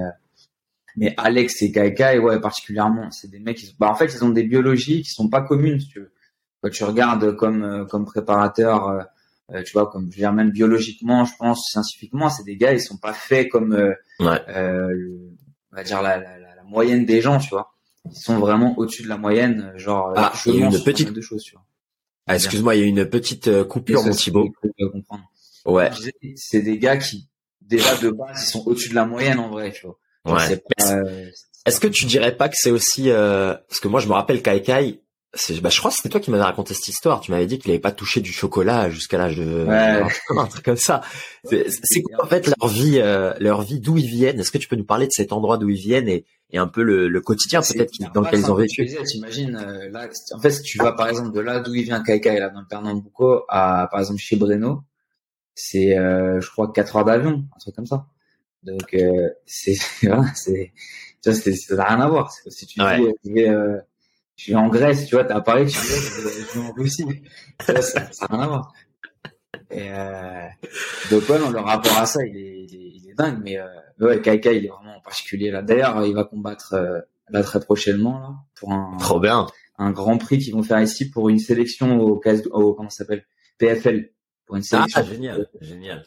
[0.95, 4.23] mais Alex et Kai ouais, particulièrement, c'est des mecs qui sont, bah, en fait, ils
[4.23, 6.11] ont des biologies qui sont pas communes, si tu veux.
[6.61, 9.01] Quand tu regardes comme, euh, comme préparateur, euh,
[9.53, 12.73] euh, tu vois, comme, je veux dire, même biologiquement, je pense, scientifiquement, c'est des gars,
[12.73, 13.95] ils sont pas faits comme, ouais.
[14.19, 17.73] on va dire, la, la, la, moyenne des gens, tu vois.
[18.05, 21.21] Ils sont vraiment au-dessus de la moyenne, genre, ah, il y a une petite, de
[21.21, 21.65] choses, tu vois.
[22.27, 24.49] Ah, excuse-moi, il y a une petite coupure, mon Thibaut.
[25.65, 25.89] Ouais.
[26.35, 27.27] C'est des gars qui,
[27.61, 29.97] déjà de base, ils sont au-dessus de la moyenne en vrai, tu vois.
[30.25, 30.61] Ouais.
[31.65, 33.53] Est-ce que tu dirais pas que c'est aussi euh...
[33.69, 35.01] parce que moi je me rappelle Kai Kai,
[35.61, 37.21] bah, je crois que c'était toi qui m'avais raconté cette histoire.
[37.21, 40.03] Tu m'avais dit qu'il n'avait pas touché du chocolat jusqu'à l'âge de ouais.
[40.37, 41.01] un truc comme ça.
[41.45, 44.39] C'est quoi en fait leur vie, euh, leur vie d'où ils viennent?
[44.39, 46.67] Est-ce que tu peux nous parler de cet endroit d'où ils viennent et, et un
[46.67, 48.85] peu le, le quotidien peut-être dans lequel ils ont vécu?
[49.05, 52.03] T'imagines euh, là, en fait, si tu vas par exemple de là d'où il vient
[52.03, 54.81] Kai Kai là dans le Pernambuco à par exemple chez Breno,
[55.55, 58.05] c'est euh, je crois 4 heures d'avion, un truc comme ça.
[58.63, 59.75] Donc euh, c'est
[60.35, 60.71] c'est
[61.21, 62.31] ça ça n'a rien à voir.
[62.31, 62.99] Si tu ouais.
[62.99, 63.77] dis je vais, euh,
[64.35, 65.87] je suis en Grèce, tu vois, t'as à Paris, tu dis
[66.53, 67.05] je vais en Russie,
[67.61, 68.73] ça, ça, n'a rien à voir.
[69.69, 70.47] Et euh,
[71.09, 73.57] donc ouais, non, le rapport à ça, il est, il est, il est dingue, mais
[73.57, 73.67] euh,
[73.99, 75.61] ouais, Kaika, il est vraiment particulier là.
[75.61, 79.47] D'ailleurs, il va combattre euh, là très prochainement là pour un trop bien
[79.81, 82.21] un grand prix qu'ils vont faire ici pour une sélection au,
[82.51, 83.25] au comment ça s'appelle?
[83.57, 84.11] PFL
[84.45, 85.01] pour une sélection.
[85.03, 86.05] Ah génial, génial.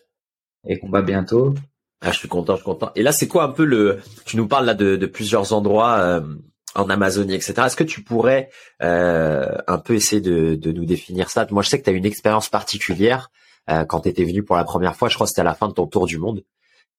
[0.67, 1.55] Et combat bientôt.
[2.05, 2.91] Ah, je suis content, je suis content.
[2.97, 5.99] Et là, c'est quoi un peu le Tu nous parles là de, de plusieurs endroits
[5.99, 6.21] euh,
[6.75, 7.55] en Amazonie, etc.
[7.65, 8.51] Est-ce que tu pourrais
[8.83, 11.47] euh, un peu essayer de, de, nous définir ça?
[11.51, 13.31] Moi, je sais que tu as une expérience particulière
[13.71, 15.09] euh, quand tu étais venu pour la première fois.
[15.09, 16.45] Je crois que c'était à la fin de ton tour du monde,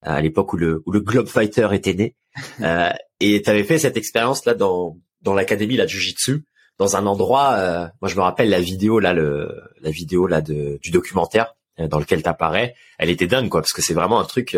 [0.02, 2.16] à l'époque où le, où le Globe Fighter était né.
[2.62, 2.90] euh,
[3.20, 6.44] et tu avais fait cette expérience là dans dans l'académie la Jiu-Jitsu
[6.78, 7.90] dans un endroit.
[8.02, 9.48] moi, je me rappelle la vidéo là, le
[9.80, 13.82] la vidéo là de, du documentaire dans lequel t'apparais, elle était dingue quoi, parce que
[13.82, 14.56] c'est vraiment un truc.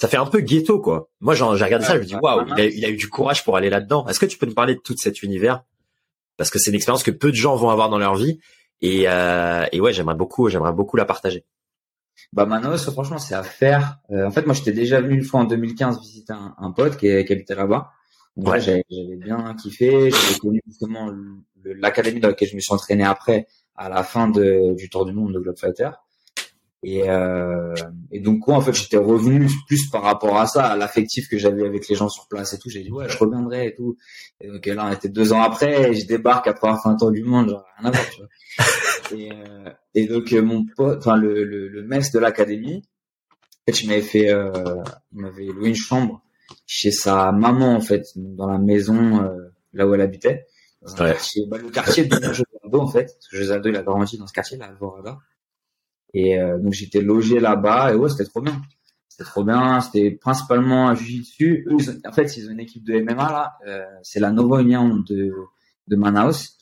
[0.00, 1.10] Ça fait un peu ghetto quoi.
[1.20, 3.68] Moi, j'ai regardé ça, je me dis waouh, il, a eu du courage pour aller
[3.68, 4.06] là-dedans.
[4.08, 5.62] Est-ce que tu peux nous parler de tout cet univers?
[6.36, 8.38] Parce que c'est une expérience que peu de gens vont avoir dans leur vie,
[8.80, 11.44] et, et ouais, j'aimerais beaucoup, j'aimerais beaucoup la partager.
[12.32, 13.98] Bah Manos, franchement, c'est à faire.
[14.10, 17.24] en fait, moi, j'étais déjà venu une fois en 2015 visiter un, un pote qui,
[17.24, 17.90] qui habitait là-bas.
[18.36, 18.60] Ouais.
[18.60, 18.84] J'avais
[19.16, 20.10] bien kiffé.
[20.10, 21.10] J'avais connu justement
[21.64, 25.12] l'académie dans laquelle je me suis entraîné après, à la fin de, du Tour du
[25.12, 25.90] Monde de Globe Fighter.
[26.82, 27.74] Et, euh,
[28.10, 31.36] et donc quoi, en fait, j'étais revenu plus par rapport à ça, à l'affectif que
[31.36, 32.70] j'avais avec les gens sur place et tout.
[32.70, 33.96] J'ai dit ouais, je reviendrai et tout.
[34.40, 36.96] Et donc là, on était deux ans après, et je débarque après avoir fait un
[36.96, 38.28] tour du monde, genre rien à voir, tu vois.
[39.18, 42.82] et, euh, et donc euh, mon pote, enfin le, le, le maître de l'académie,
[43.68, 44.50] en fait, il m'avait fait, euh,
[45.12, 46.22] il m'avait loué une chambre
[46.66, 50.46] chez sa maman en fait, dans la maison euh, là où elle habitait.
[50.98, 51.14] Ouais.
[51.48, 54.32] bah, le quartier de Josaldo en fait, parce que Josaldo il a grandi dans ce
[54.32, 55.18] quartier là, Alvorada.
[56.14, 58.60] Et euh, donc j'étais logé là-bas et ouais c'était trop bien.
[59.08, 61.68] C'était trop bien, c'était principalement un jiu-jitsu.
[62.06, 65.32] en fait, ils ont une équipe de MMA là, euh, c'est la Nova Union de
[65.88, 66.56] de Manaus.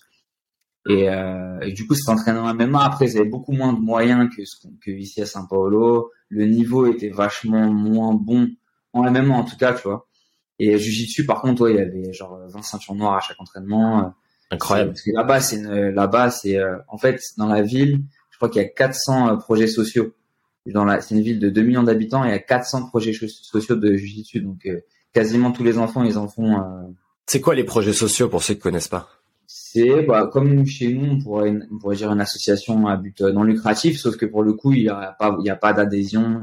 [0.89, 2.83] Et, euh, et, du coup, c'est entraîné en MMA.
[2.83, 4.43] Après, ils avaient beaucoup moins de moyens que,
[4.83, 6.11] que ici à São Paulo.
[6.31, 8.49] Le niveau était vachement moins bon
[8.95, 10.09] en MMA en tout cas, tu vois.
[10.59, 14.15] Et Jiu-Jitsu, par contre, ouais, il y avait genre 20 ceintures noires à chaque entraînement.
[14.51, 14.91] Incroyable.
[14.91, 18.01] Parce que là-bas, c'est là-bas, c'est euh, en fait dans la ville,
[18.39, 20.15] crois qu'il y a 400 euh, projets sociaux.
[20.67, 23.13] Dans la, c'est une ville de 2 millions d'habitants et il y a 400 projets
[23.13, 24.41] sociaux de Jiu-Jitsu.
[24.41, 24.69] Donc
[25.15, 26.63] quasiment tous les enfants, ils en font.
[27.27, 29.09] C'est quoi les projets sociaux pour ceux qui connaissent pas?
[29.47, 33.45] C'est bah, comme chez nous, on pourrait, on pourrait dire une association à but non
[33.45, 36.43] lucratif, sauf que pour le coup, il y a pas, il y a pas d'adhésion,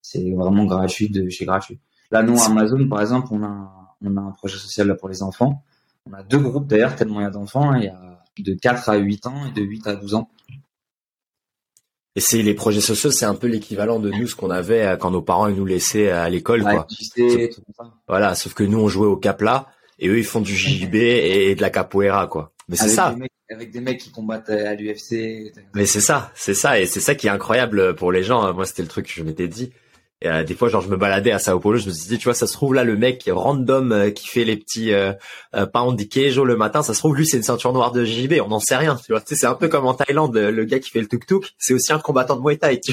[0.00, 1.78] c'est vraiment gratuit de chez gratuit.
[2.10, 3.70] Là, nous, Amazon, par exemple, on a, un,
[4.02, 5.62] on a un projet social là pour les enfants.
[6.06, 7.74] On a deux groupes d'ailleurs, tellement il y a d'enfants.
[7.74, 10.30] Il y a de 4 à 8 ans et de 8 à 12 ans.
[12.20, 14.96] Et c'est les projets sociaux, c'est un peu l'équivalent de nous, ce qu'on avait euh,
[14.98, 16.86] quand nos parents nous laissaient à l'école, quoi.
[18.08, 21.54] Voilà, sauf que nous, on jouait au capla et eux, ils font du JB et
[21.54, 22.52] de la capoeira, quoi.
[22.68, 23.16] Mais c'est ça.
[23.48, 25.50] avec des mecs qui combattent à l'UFC.
[25.74, 28.52] Mais c'est ça, c'est ça, et c'est ça qui est incroyable pour les gens.
[28.52, 29.72] Moi, c'était le truc que je m'étais dit.
[30.22, 32.24] Et, euh, des fois, genre, je me baladais à Sao Paulo, je me dit, tu
[32.24, 35.12] vois, ça se trouve là, le mec random euh, qui fait les petits euh,
[35.54, 38.48] euh pound le matin, ça se trouve lui, c'est une ceinture noire de JB, on
[38.48, 39.20] n'en sait rien, tu vois.
[39.20, 41.54] Tu sais, c'est un peu comme en Thaïlande, le gars qui fait le tuk tuk,
[41.58, 42.80] c'est aussi un combattant de Muay Thai.
[42.90, 42.92] Tu,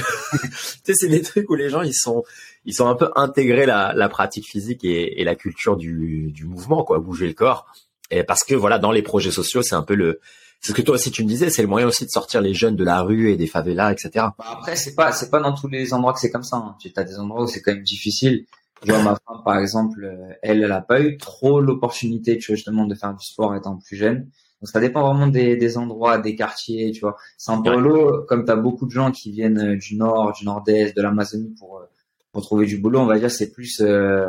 [0.84, 2.24] sais, c'est des trucs où les gens ils sont
[2.64, 6.44] ils sont un peu intégrés la, la pratique physique et, et la culture du, du
[6.44, 7.66] mouvement, quoi, bouger le corps.
[8.10, 10.20] Et parce que voilà, dans les projets sociaux, c'est un peu le
[10.60, 12.54] c'est ce que toi aussi tu me disais, c'est le moyen aussi de sortir les
[12.54, 14.10] jeunes de la rue et des favelas, etc.
[14.14, 16.56] Bah après, c'est pas, c'est pas dans tous les endroits que c'est comme ça.
[16.56, 16.76] Hein.
[16.80, 18.46] Tu as des endroits où c'est quand même difficile.
[18.84, 22.56] Genre ma femme, par exemple, euh, elle, elle a pas eu trop l'opportunité, tu vois,
[22.56, 24.30] justement, de faire du sport étant plus jeune.
[24.60, 27.16] Donc ça dépend vraiment des, des endroits, des quartiers, tu vois.
[27.38, 30.96] São Paulo, comme tu as beaucoup de gens qui viennent euh, du nord, du nord-est,
[30.96, 31.84] de l'Amazonie pour euh,
[32.32, 34.26] pour trouver du boulot, on va dire c'est plus euh,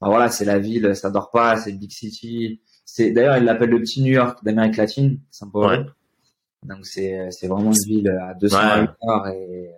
[0.00, 3.80] voilà, c'est la ville, ça dort pas, c'est big city, c'est d'ailleurs, il l'appelle le
[3.80, 5.84] petit New York d'Amérique latine, São Paulo.
[6.62, 9.36] Donc c'est c'est vraiment une ville à 200 ouais.
[9.36, 9.70] et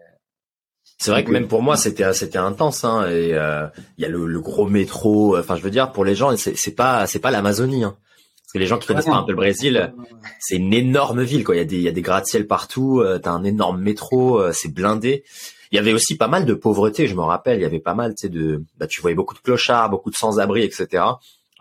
[0.99, 3.67] c'est vrai que même pour moi c'était c'était intense hein, et euh,
[3.97, 5.37] il y a le, le, gros métro.
[5.37, 7.97] Enfin je veux dire pour les gens c'est c'est pas c'est pas l'Amazonie hein.
[8.41, 9.93] parce que les gens qui connaissent pas un peu le Brésil
[10.41, 11.57] c'est une énorme ville quoi.
[11.57, 14.41] Il y a des il y a des gratte-ciel partout euh, t'as un énorme métro
[14.41, 15.25] euh, c'est blindé.
[15.71, 17.59] Il y avait aussi pas mal de pauvreté je me rappelle.
[17.59, 20.11] Il y avait pas mal tu sais de bah tu voyais beaucoup de clochards beaucoup
[20.11, 21.05] de sans-abri etc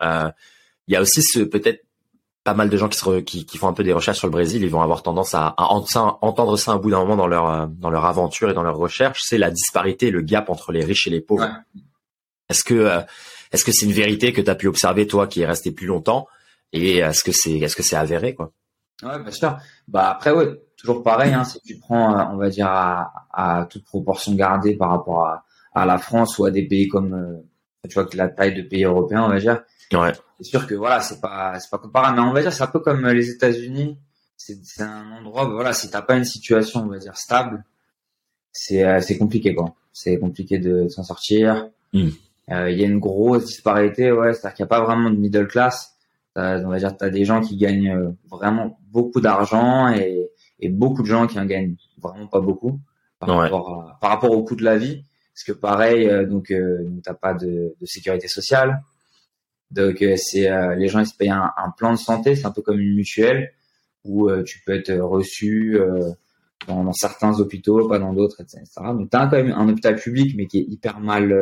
[0.02, 0.30] euh,
[0.88, 1.84] il y a aussi ce peut-être
[2.44, 4.32] pas mal de gens qui, se qui, qui, font un peu des recherches sur le
[4.32, 7.50] Brésil, ils vont avoir tendance à, à entendre ça un bout d'un moment dans leur
[7.50, 10.82] euh, dans leur aventure et dans leur recherche, c'est la disparité, le gap entre les
[10.82, 11.50] riches et les pauvres.
[12.48, 13.00] Est-ce que euh,
[13.52, 15.86] est-ce que c'est une vérité que tu as pu observer toi qui est resté plus
[15.86, 16.26] longtemps?
[16.72, 18.52] Et est-ce que c'est est-ce que c'est avéré quoi?
[19.02, 19.58] Ouais, bien sûr.
[19.86, 23.66] Bah après ouais, toujours pareil hein, si tu prends euh, on va dire à, à
[23.66, 27.42] toute proportion gardée par rapport à, à la France ou à des pays comme
[27.86, 29.60] tu vois que la taille de pays européens, on va dire.
[29.92, 32.62] Ouais c'est sûr que voilà, c'est pas c'est pas comparable, mais on va dire c'est
[32.62, 33.98] un peu comme les États-Unis.
[34.36, 37.64] C'est un endroit voilà, si t'as pas une situation, on va dire stable,
[38.52, 39.74] c'est euh, c'est compliqué quoi.
[39.92, 41.68] C'est compliqué de, s'en sortir.
[41.92, 42.10] Hmm.
[42.50, 45.16] Euh, il y a une grosse disparité, ouais, c'est-à-dire qu'il n'y a pas vraiment de
[45.16, 45.96] middle class.
[46.36, 51.02] On va dire t'as des gens qui gagnent euh, vraiment beaucoup d'argent et, et beaucoup
[51.02, 52.78] de gens qui en gagnent vraiment pas beaucoup
[53.18, 55.02] par, rapport, par rapport au coût de la vie.
[55.34, 58.82] Parce que pareil, donc euh, t'as pas de, de sécurité sociale,
[59.70, 62.46] donc euh, c'est euh, les gens ils se payent un, un plan de santé, c'est
[62.46, 63.52] un peu comme une mutuelle
[64.04, 65.78] où euh, tu peux être reçu
[66.66, 68.64] dans, dans, certains hôpitaux, pas dans d'autres, etc.
[68.76, 71.34] Donc t'as quand même un hôpital public mais qui est hyper mal,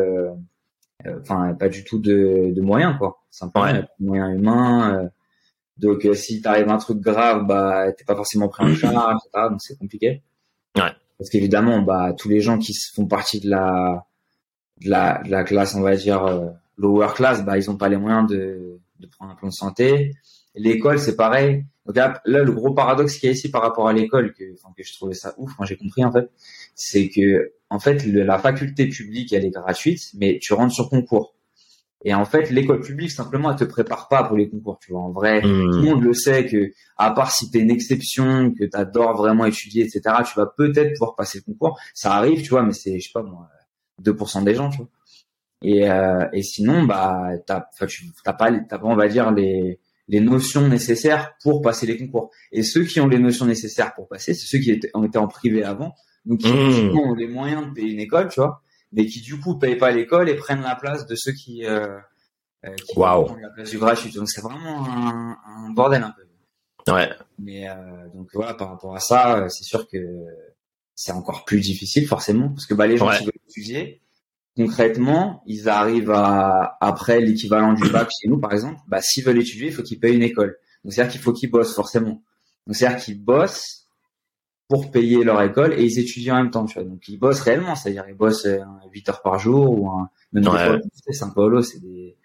[1.21, 3.23] enfin pas du tout de, de moyens quoi.
[3.31, 3.85] Simplement ouais.
[4.01, 5.11] moyens humains.
[5.77, 9.47] donc si t'arrives un truc grave, bah t'es pas forcément pris en charge, etc.
[9.51, 10.23] Donc c'est compliqué.
[10.77, 10.93] Ouais.
[11.19, 14.07] parce qu'évidemment, bah, tous les gens qui font partie de la,
[14.83, 17.89] de la, de la classe, on va dire, euh, lower class, bah, ils ont pas
[17.89, 20.12] les moyens de, de prendre un plan de santé.
[20.55, 21.65] L'école, c'est pareil.
[21.85, 24.73] Donc là, le gros paradoxe qu'il y a ici par rapport à l'école, que, enfin,
[24.77, 26.31] que je trouvais ça ouf quand j'ai compris, en fait,
[26.75, 31.35] c'est que, en fait, la faculté publique, elle est gratuite, mais tu rentres sur concours.
[32.05, 35.01] Et en fait, l'école publique, simplement, elle te prépare pas pour les concours, tu vois.
[35.01, 35.43] En vrai, mmh.
[35.43, 39.45] tout le monde le sait que, à part si t'es une exception, que t'adores vraiment
[39.45, 41.79] étudier, etc., tu vas peut-être pouvoir passer le concours.
[41.95, 43.49] Ça arrive, tu vois, mais c'est, je sais pas moi,
[44.03, 44.89] 2% des gens, tu vois.
[45.62, 49.81] Et, euh, et sinon, bah, t'as, tu t'as pas, t'as pas, on va dire, les,
[50.09, 52.31] les notions nécessaires pour passer les concours.
[52.53, 55.19] Et ceux qui ont les notions nécessaires pour passer, c'est ceux qui étaient, ont été
[55.19, 56.99] en privé avant, donc qui, mmh.
[56.99, 59.90] ont les moyens de payer une école, tu vois mais qui du coup payent pas
[59.90, 61.99] l'école et prennent la place de ceux qui, euh,
[62.64, 64.11] euh qui prennent la place du gratuit.
[64.12, 66.92] Donc c'est vraiment un, un, bordel un peu.
[66.92, 67.11] Ouais.
[67.38, 67.75] Mais euh,
[68.14, 69.99] donc voilà, par rapport à ça, euh, c'est sûr que
[70.95, 74.01] c'est encore plus difficile forcément parce que bah les gens qui veulent étudier
[74.57, 79.38] concrètement, ils arrivent à après l'équivalent du bac chez nous par exemple, bah s'ils veulent
[79.38, 80.57] étudier, il faut qu'ils payent une école.
[80.83, 82.23] Donc c'est-à-dire qu'il faut qu'ils bossent forcément.
[82.66, 83.87] Donc c'est-à-dire qu'ils bossent
[84.69, 86.64] pour payer leur école et ils étudient en même temps.
[86.64, 86.88] Tu vois.
[86.88, 90.49] Donc ils bossent réellement, c'est-à-dire ils bossent 8 euh, heures par jour ou un, même
[90.49, 90.81] ouais.
[91.07, 92.16] des Saint Paulo, c'est des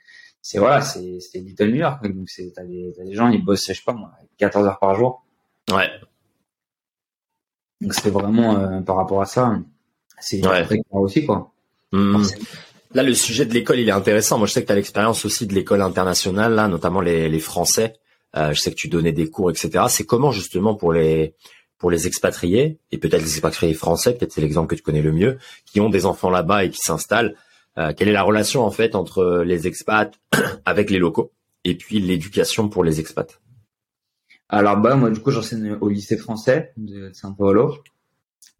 [0.41, 2.07] c'est voilà, c'est c'est Little New York.
[2.07, 4.79] Donc c'est t'as des t'as des gens ils bossent je sais pas moi 14 heures
[4.79, 5.25] par jour.
[5.71, 5.89] Ouais.
[7.81, 9.59] Donc c'est vraiment euh, par rapport à ça,
[10.19, 10.63] c'est ouais.
[10.63, 11.50] très aussi quoi.
[11.91, 12.23] Mmh.
[12.93, 14.37] Là, le sujet de l'école, il est intéressant.
[14.37, 17.39] Moi, je sais que tu as l'expérience aussi de l'école internationale, là, notamment les, les
[17.39, 17.95] Français.
[18.35, 19.85] Euh, je sais que tu donnais des cours, etc.
[19.89, 21.35] C'est comment justement pour les
[21.77, 25.11] pour les expatriés, et peut-être les expatriés français, peut-être c'est l'exemple que tu connais le
[25.11, 27.35] mieux, qui ont des enfants là-bas et qui s'installent.
[27.79, 30.11] Euh, quelle est la relation en fait entre les expats
[30.65, 31.31] avec les locaux
[31.63, 33.41] et puis l'éducation pour les expats?
[34.47, 37.79] Alors bah moi du coup j'enseigne au lycée français de São Paulo.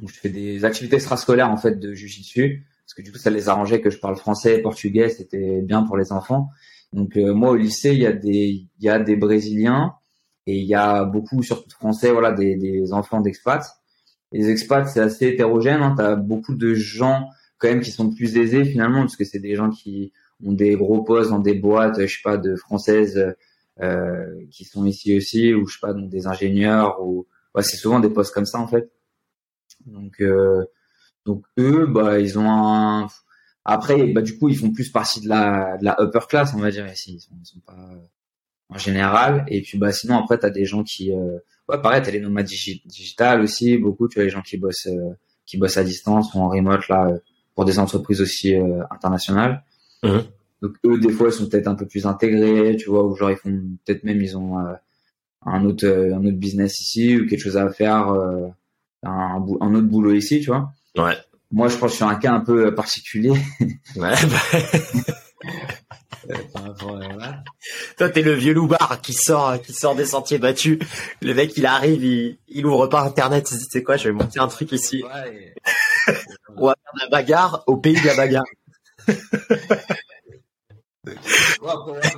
[0.01, 3.47] je fais des activités extrascolaires en fait de jiu-jitsu parce que du coup ça les
[3.47, 6.49] arrangeait que je parle français et portugais, c'était bien pour les enfants.
[6.91, 9.93] Donc euh, moi au lycée il y a des il y a des brésiliens
[10.45, 13.61] et il y a beaucoup, surtout Français, voilà, des, des enfants d'expats.
[14.33, 15.81] Les expats, c'est assez hétérogène.
[15.81, 15.95] Hein.
[15.97, 19.55] Tu beaucoup de gens quand même qui sont plus aisés finalement, parce que c'est des
[19.55, 20.11] gens qui
[20.43, 23.35] ont des gros postes dans des boîtes, je sais pas, de françaises
[23.81, 27.77] euh, qui sont ici aussi, ou je sais pas, donc des ingénieurs, ou ouais, c'est
[27.77, 28.91] souvent des postes comme ça en fait.
[29.85, 30.65] Donc, euh,
[31.25, 33.07] donc eux, bah, ils ont un.
[33.63, 36.59] Après, bah, du coup, ils font plus partie de la, de la upper class, on
[36.59, 37.15] va dire ici.
[37.15, 37.77] Ils sont, ils sont pas
[38.71, 39.45] en général.
[39.47, 41.37] Et puis bah sinon après tu as des gens qui euh,
[41.69, 45.11] ouais pareil, tu les nomades digital aussi, beaucoup tu as les gens qui bossent euh,
[45.45, 47.17] qui bossent à distance ou en remote là euh,
[47.53, 49.63] pour des entreprises aussi euh, internationales.
[50.03, 50.19] Mmh.
[50.61, 53.31] Donc eux des fois ils sont peut-être un peu plus intégrés, tu vois, ou genre
[53.31, 53.51] ils font
[53.85, 54.57] peut-être même ils ont
[55.45, 58.09] un autre un autre business ici ou quelque chose à faire
[59.03, 60.71] un, un autre boulot ici, tu vois.
[60.97, 61.17] Ouais.
[61.51, 63.33] Moi, je pense que je suis un cas un peu particulier.
[63.95, 64.13] Ouais.
[64.29, 64.59] Bah...
[67.97, 70.79] Toi, t'es le vieux loupard qui sort, qui sort des sentiers battus.
[71.21, 73.49] Le mec, il arrive, il, il ouvre pas Internet.
[73.51, 75.03] Il dit, c'est quoi, je vais monter un truc ici.
[75.03, 75.55] Ouais.
[76.55, 78.45] On va faire de la bagarre au pays de la bagarre.
[79.07, 79.15] ouais,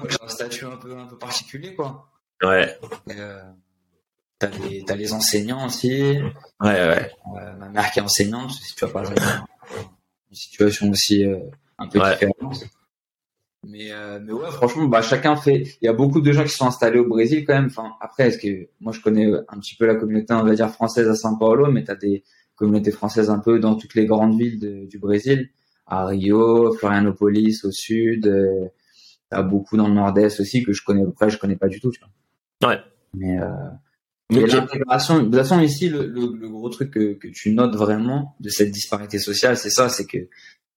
[0.09, 2.09] j'ai un statut un peu, un peu particulier, quoi.
[2.41, 2.77] Ouais.
[3.09, 3.41] Euh,
[4.47, 6.19] t'as les, t'as les enseignants aussi.
[6.59, 7.11] Ouais, ouais.
[7.37, 11.37] Euh, ma mère qui est enseignante, si tu vas pas une situation aussi euh,
[11.77, 12.63] un peu différente.
[13.65, 15.63] Mais, euh, mais ouais, franchement, bah, chacun fait.
[15.81, 17.67] Il y a beaucoup de gens qui sont installés au Brésil quand même.
[17.67, 20.69] Enfin, après, est-ce que moi je connais un petit peu la communauté, on va dire
[20.69, 22.23] française à São Paulo, mais t'as des
[22.55, 25.49] communautés françaises un peu dans toutes les grandes villes de, du Brésil,
[25.87, 28.27] à Rio, Florianopolis au sud.
[28.27, 28.67] Euh,
[29.29, 31.03] t'as beaucoup dans le Nord-Est aussi que je connais.
[31.07, 31.91] Après, je connais pas du tout.
[31.91, 32.71] Tu vois.
[32.71, 32.79] Ouais.
[33.13, 33.37] Mais
[34.31, 37.75] euh, l'intégration, de toute façon, ici, le, le, le, gros truc que, que tu notes
[37.75, 40.29] vraiment de cette disparité sociale, c'est ça, c'est que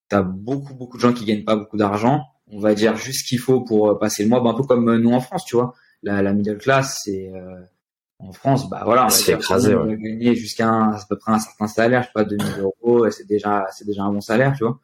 [0.09, 3.28] t'as beaucoup, beaucoup de gens qui gagnent pas beaucoup d'argent on va dire juste ce
[3.28, 5.44] qu'il faut pour euh, passer le mois, bah, un peu comme euh, nous en France,
[5.44, 5.74] tu vois.
[6.02, 7.61] La, la middle class, c'est euh,
[8.18, 9.96] en France, bah voilà, on va écraser, ouais.
[9.96, 13.66] gagner jusqu'à à peu près un certain salaire, je sais pas 2000 euros, c'est déjà
[13.72, 14.78] c'est déjà un bon salaire, tu vois.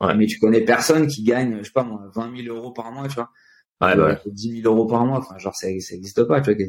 [0.00, 0.14] Ouais.
[0.16, 3.06] Mais tu connais personne qui gagne, je sais pas moi, 20 000 euros par mois,
[3.08, 3.30] tu vois.
[3.80, 6.64] Ouais, bah, 10 000 euros par mois, enfin genre ça ça existe pas, tu vois.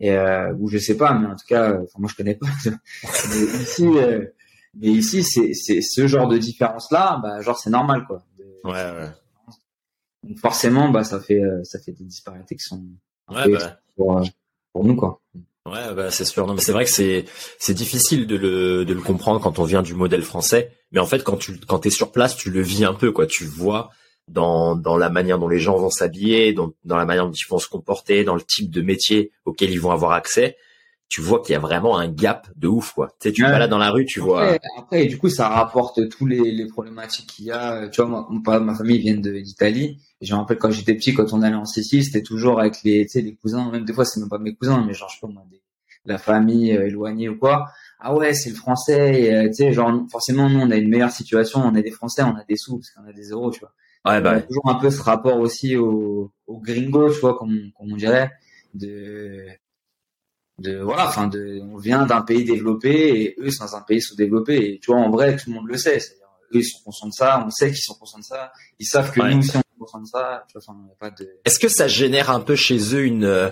[0.00, 2.46] Et euh, ou je sais pas, mais en tout cas, enfin moi je connais pas.
[2.64, 4.24] mais ici, euh,
[4.74, 8.24] mais ici c'est c'est ce genre de différence là, bah genre c'est normal quoi.
[8.64, 9.10] ouais ouais.
[10.22, 12.82] Donc forcément, bah ça fait euh, ça fait des disparités qui sont
[13.30, 13.78] ouais, bah.
[13.96, 14.24] pour, euh,
[14.72, 15.20] pour nous quoi.
[15.66, 16.46] Ouais, bah c'est sûr.
[16.46, 17.26] Non, mais c'est vrai que c'est
[17.58, 20.72] c'est difficile de le de le comprendre quand on vient du modèle français.
[20.92, 23.26] Mais en fait, quand tu quand t'es sur place, tu le vis un peu quoi.
[23.26, 23.90] Tu vois
[24.30, 27.48] dans dans la manière dont les gens vont s'habiller, dans dans la manière dont ils
[27.48, 30.56] vont se comporter, dans le type de métier auquel ils vont avoir accès.
[31.08, 33.08] tu vois qu'il y a vraiment un gap de ouf, quoi.
[33.20, 34.56] Tu sais, tu vas là dans la rue, tu vois.
[34.78, 37.88] Après, du coup, ça rapporte tous les, les problématiques qu'il y a.
[37.88, 39.98] Tu vois, moi, ma famille vient d'Italie.
[40.20, 43.06] Je me rappelle quand j'étais petit, quand on allait en Sicile, c'était toujours avec les,
[43.06, 43.70] tu sais, les cousins.
[43.72, 45.42] Même des fois, c'est même pas mes cousins, mais genre, je sais pas moi,
[46.04, 47.66] la famille euh, éloignée ou quoi.
[47.98, 49.34] Ah ouais, c'est le français.
[49.34, 51.60] Euh, tu sais, genre, forcément, nous, on a une meilleure situation.
[51.60, 53.72] On est des Français, on a des sous parce qu'on a des euros, tu vois.
[54.06, 54.32] Ouais, bah.
[54.32, 57.96] A toujours un peu ce rapport aussi au, au gringo, tu vois, comme, comme on
[57.96, 58.30] dirait,
[58.74, 59.46] de
[60.60, 64.02] de voilà enfin de on vient d'un pays développé et eux sont dans un pays
[64.02, 66.80] sous-développé et tu vois en vrai tout le monde le sait c'est-à-dire eux ils sont
[66.84, 69.56] conscients de ça on sait qu'ils sont conscients de ça ils savent que nous aussi
[69.56, 72.56] on est conscients de ça tu vois, pas de est-ce que ça génère un peu
[72.56, 73.48] chez eux une euh,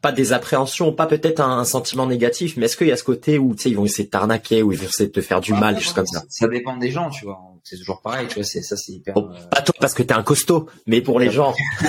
[0.00, 3.38] pas des appréhensions, pas peut-être un, sentiment négatif, mais est-ce qu'il y a ce côté
[3.38, 5.40] où tu sais ils vont essayer de t'arnaquer ou ils vont essayer de te faire
[5.40, 6.22] du mal, juste comme ça?
[6.28, 7.40] Ça dépend des gens, tu vois.
[7.68, 8.44] C'est toujours pareil, tu vois.
[8.44, 9.16] C'est ça, c'est hyper.
[9.16, 11.52] Euh, pas toi parce que t'es un costaud, mais pour les gens.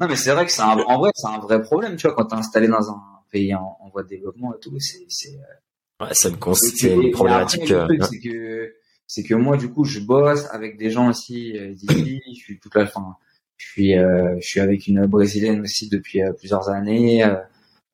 [0.00, 2.16] non, mais c'est vrai que c'est un, en vrai, c'est un vrai problème, tu vois,
[2.16, 3.00] quand t'es installé dans un
[3.30, 5.34] pays en, voie de développement et tout, c'est, c'est.
[5.34, 7.70] Euh, ouais, ça me c'est une problématique.
[7.70, 8.74] Euh, c'est que,
[9.06, 12.22] c'est que moi, du coup, je bosse avec des gens aussi d'ici.
[12.34, 13.16] je suis toute la fin
[13.60, 17.22] je suis, euh, je suis avec une brésilienne aussi depuis euh, plusieurs années.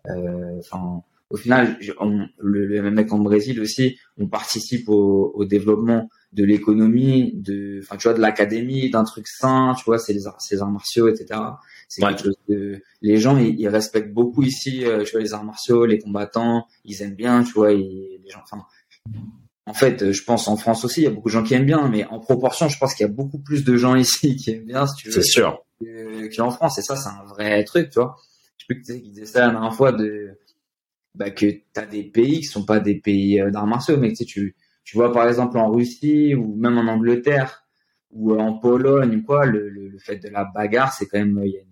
[0.08, 5.44] Euh, enfin, au final, on, le, le mec en Brésil aussi, on participe au, au
[5.44, 10.12] développement de l'économie, de, enfin, tu vois, de l'académie, d'un truc sain, tu vois, c'est
[10.12, 11.40] les arts, arts martiaux, etc.
[11.88, 15.86] C'est quelque chose de, les gens, ils, respectent beaucoup ici, tu vois, les arts martiaux,
[15.86, 18.64] les combattants, ils aiment bien, tu vois, les gens, enfin,
[19.66, 21.66] en fait, je pense en France aussi, il y a beaucoup de gens qui aiment
[21.66, 24.52] bien, mais en proportion, je pense qu'il y a beaucoup plus de gens ici qui
[24.52, 25.14] aiment bien, si tu veux.
[25.14, 25.64] C'est sûr.
[26.36, 28.16] Qu'en France, et ça, c'est un vrai truc, tu vois.
[28.56, 30.38] Je sais plus que tu disais ça la dernière fois de,
[31.16, 34.16] bah, que t'as des pays qui sont pas des pays euh, d'arts martiaux, mais tu
[34.16, 34.54] sais, tu,
[34.84, 37.64] tu vois, par exemple, en Russie ou même en Angleterre
[38.12, 41.52] ou en Pologne ou quoi, le, le, fait de la bagarre, c'est quand même, il
[41.52, 41.66] y a une,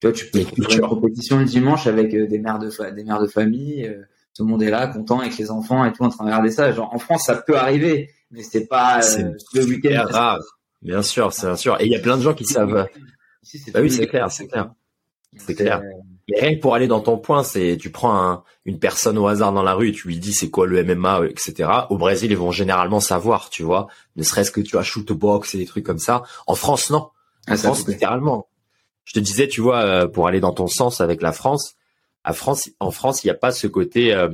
[0.00, 3.04] tu vois, tu peux faire une compétition le dimanche avec euh, des mères de, des
[3.04, 4.02] mères de famille, euh,
[4.34, 6.50] tout le monde est là, content avec les enfants et tout, en train de regarder
[6.50, 6.72] ça.
[6.72, 10.04] Genre, en France, ça peut arriver, mais c'est pas euh, le week-end.
[10.08, 10.40] rare.
[10.80, 11.80] Bien sûr, c'est bien sûr.
[11.80, 12.88] Et il y a plein de gens qui savent.
[13.72, 14.72] bah oui, c'est clair, c'est clair.
[15.36, 15.82] C'est clair.
[16.28, 19.62] Rien que pour aller dans ton point, c'est tu prends une personne au hasard dans
[19.62, 21.68] la rue et tu lui dis c'est quoi le MMA, etc.
[21.90, 23.88] Au Brésil, ils vont généralement savoir, tu vois.
[24.16, 26.22] Ne serait-ce que tu as shoot box et des trucs comme ça.
[26.46, 26.98] En France, non.
[27.48, 28.46] En ah, France, littéralement.
[29.04, 31.74] Je te disais, tu vois, euh, pour aller dans ton sens avec la France,
[32.24, 34.28] à France, en France, il n'y a pas ce côté, euh,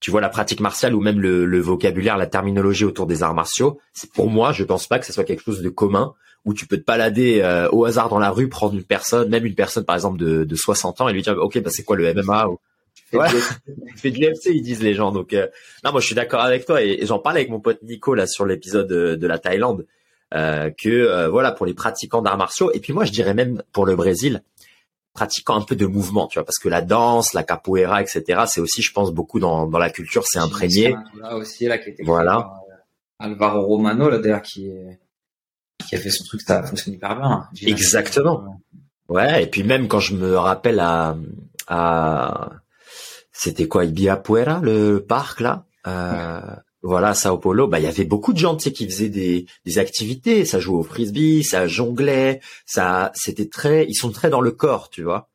[0.00, 3.78] tu vois, la pratique martiale ou même le, vocabulaire, la terminologie autour des arts martiaux.
[3.92, 6.14] C'est pour moi, je pense pas que ce soit quelque chose de commun
[6.44, 9.44] où tu peux te balader euh, au hasard dans la rue, prendre une personne, même
[9.44, 11.96] une personne par exemple de, de 60 ans et lui dire, ok, bah c'est quoi
[11.96, 12.58] le MMA ou...
[13.12, 13.28] Ouais,
[13.96, 15.10] fait de l'UFC, ils disent les gens.
[15.10, 15.48] Donc, euh,
[15.84, 18.26] non, moi je suis d'accord avec toi et, j'en parlais avec mon pote Nico là
[18.26, 19.86] sur l'épisode de, de, la Thaïlande.
[20.32, 23.96] que voilà pour les pratiquants d'arts martiaux et puis moi je dirais même pour le
[23.96, 24.42] Brésil
[25.12, 28.60] pratiquant un peu de mouvement, tu vois, parce que la danse, la capoeira, etc., c'est
[28.60, 30.94] aussi, je pense, beaucoup dans, dans la culture, c'est imprégné.
[31.20, 32.52] Là aussi, là, qui était voilà.
[32.70, 32.74] Euh,
[33.18, 34.70] Alvaro Romano, là, d'ailleurs, qui,
[35.84, 37.48] qui a fait son truc, ça fonctionne hyper bien.
[37.62, 38.60] Exactement.
[39.08, 41.16] Ouais, et puis même quand je me rappelle à,
[41.66, 42.50] à
[43.32, 46.40] c'était quoi, Ibiapuera, le parc, là, euh,
[46.82, 49.46] voilà, Sao Paulo, bah il y avait beaucoup de gens tu sais, qui faisaient des,
[49.66, 54.40] des activités, ça jouait au frisbee, ça jonglait, ça c'était très ils sont très dans
[54.40, 55.28] le corps, tu vois.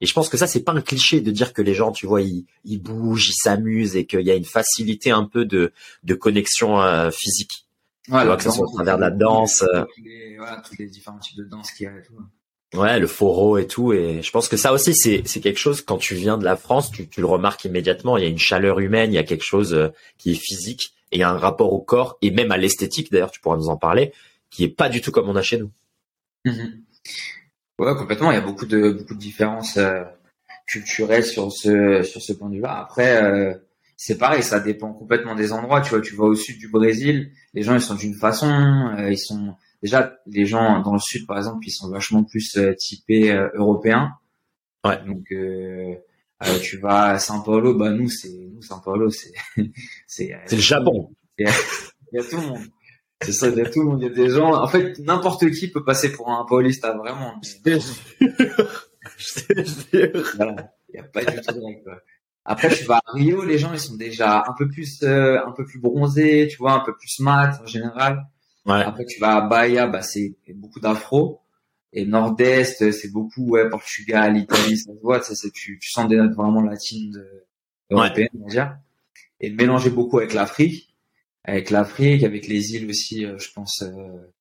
[0.00, 2.06] Et je pense que ça c'est pas un cliché de dire que les gens, tu
[2.06, 5.72] vois, ils, ils bougent, ils s'amusent et qu'il y a une facilité un peu de
[6.02, 7.66] de connexion euh, physique.
[8.08, 9.62] Ouais, vois, que ce soit au travers de la danse.
[9.62, 9.84] Euh.
[10.36, 12.14] voilà, tous les différents types de danse qu'il y a et tout.
[12.74, 13.92] Ouais, le foro et tout.
[13.92, 16.56] Et je pense que ça aussi, c'est, c'est quelque chose, quand tu viens de la
[16.56, 18.16] France, tu, tu, le remarques immédiatement.
[18.16, 19.88] Il y a une chaleur humaine, il y a quelque chose euh,
[20.18, 23.12] qui est physique et il y a un rapport au corps et même à l'esthétique,
[23.12, 24.12] d'ailleurs, tu pourras nous en parler,
[24.50, 25.70] qui est pas du tout comme on a chez nous.
[26.46, 26.80] Mm-hmm.
[27.78, 28.30] Ouais, complètement.
[28.30, 30.02] Il y a beaucoup de, beaucoup de différences euh,
[30.66, 32.78] culturelles sur ce, sur ce point de vue-là.
[32.78, 33.54] Après, euh,
[34.04, 35.80] c'est pareil, ça dépend complètement des endroits.
[35.80, 38.48] Tu vois, tu vas au sud du Brésil, les gens, ils sont d'une façon,
[39.08, 42.74] ils sont déjà les gens dans le sud par exemple ils sont vachement plus euh,
[42.74, 44.12] typés euh, européens.
[44.84, 44.98] Ouais.
[45.06, 45.94] Donc euh,
[46.62, 49.32] tu vas à São Paulo bah nous c'est nous São Paulo c'est
[50.06, 51.10] c'est c'est le Japon.
[51.38, 51.46] il
[52.12, 52.62] y, a, tout le monde.
[53.22, 54.54] C'est ça il y a tout le monde il y a des gens.
[54.54, 57.34] En fait n'importe qui peut passer pour un paulista vraiment.
[57.42, 57.56] Je
[60.36, 60.72] voilà.
[60.88, 62.00] Il y a pas du tout de quoi.
[62.44, 65.64] Après, tu vas à Rio, les gens ils sont déjà un peu plus, un peu
[65.64, 68.26] plus bronzés, tu vois, un peu plus mat en général.
[68.66, 71.40] Après, tu vas à Bahia, bah, c'est beaucoup d'afro.
[71.92, 76.08] Et nord-est, c'est beaucoup, ouais, Portugal, Italie, ça se voit, ça, c'est, tu, tu sens
[76.08, 77.44] des notes vraiment latines de,
[77.90, 78.76] européennes, on va dire.
[79.40, 80.94] Et mélanger beaucoup avec l'Afrique,
[81.44, 84.32] avec l'Afrique, avec les îles aussi, euh, je pense, euh,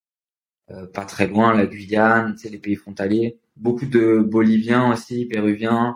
[0.71, 3.37] euh, pas très loin, la Guyane, tu sais, les pays frontaliers.
[3.55, 5.95] Beaucoup de Boliviens aussi, Péruviens.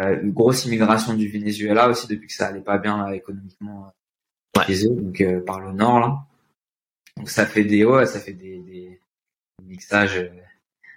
[0.00, 3.92] Euh, une grosse immigration du Venezuela aussi depuis que ça allait pas bien là, économiquement
[4.56, 4.64] Ouais.
[4.66, 6.18] chez eux, donc euh, par le nord là.
[7.16, 9.00] Donc ça fait des ouais, ça fait des, des
[9.64, 10.16] mixages.
[10.18, 10.28] euh,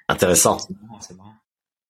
[0.07, 0.59] Intéressant.
[0.59, 1.33] c'est marrant, c'est marrant.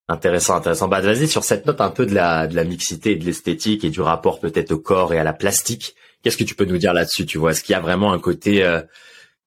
[0.07, 0.87] Intéressant, intéressant.
[0.87, 3.83] Bah vas-y sur cette note un peu de la de la mixité, et de l'esthétique
[3.83, 5.95] et du rapport peut-être au corps et à la plastique.
[6.23, 8.19] Qu'est-ce que tu peux nous dire là-dessus Tu vois, est-ce qu'il y a vraiment un
[8.19, 8.81] côté, euh,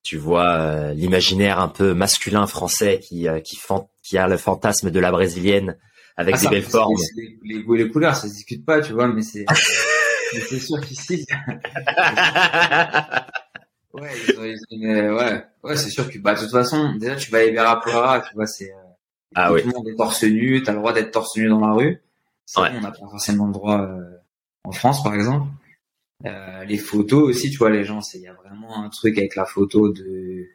[0.03, 4.37] tu vois, euh, l'imaginaire un peu masculin français qui euh, qui fan- qui a le
[4.37, 5.77] fantasme de la brésilienne
[6.17, 6.95] avec Ah, des belles formes.
[7.17, 9.45] Les, les goûts et les couleurs, ça se discute pas, tu vois, mais c'est
[10.35, 11.27] mais c'est sûr qu'ici,
[13.93, 16.95] ouais, ils ont, ils ont une- ouais, ouais, c'est sûr que bah de toute façon,
[16.97, 18.77] déjà tu vas à Ibera Plora, tu vois, c'est euh,
[19.35, 19.63] Ah tout oui.
[19.65, 22.01] le monde est torse nu, t'as le droit d'être torse nu dans la rue.
[22.47, 22.71] Ça, Ouais.
[22.75, 24.03] on n'a pas forcément le droit euh,
[24.65, 25.49] en France, par exemple.
[26.27, 29.19] Euh, les photos aussi, tu vois, les gens, c'est il y a vraiment un truc
[29.19, 30.47] avec la photo de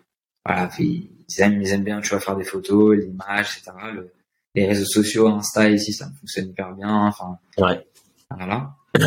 [0.45, 3.71] voilà, ils aiment, ils aiment bien, tu vois, faire des photos, l'image, etc.
[3.93, 4.11] Le-
[4.55, 6.89] les réseaux sociaux, Insta ici, ça fonctionne hyper bien.
[7.07, 7.85] Enfin, Ouais.
[8.35, 8.71] voilà.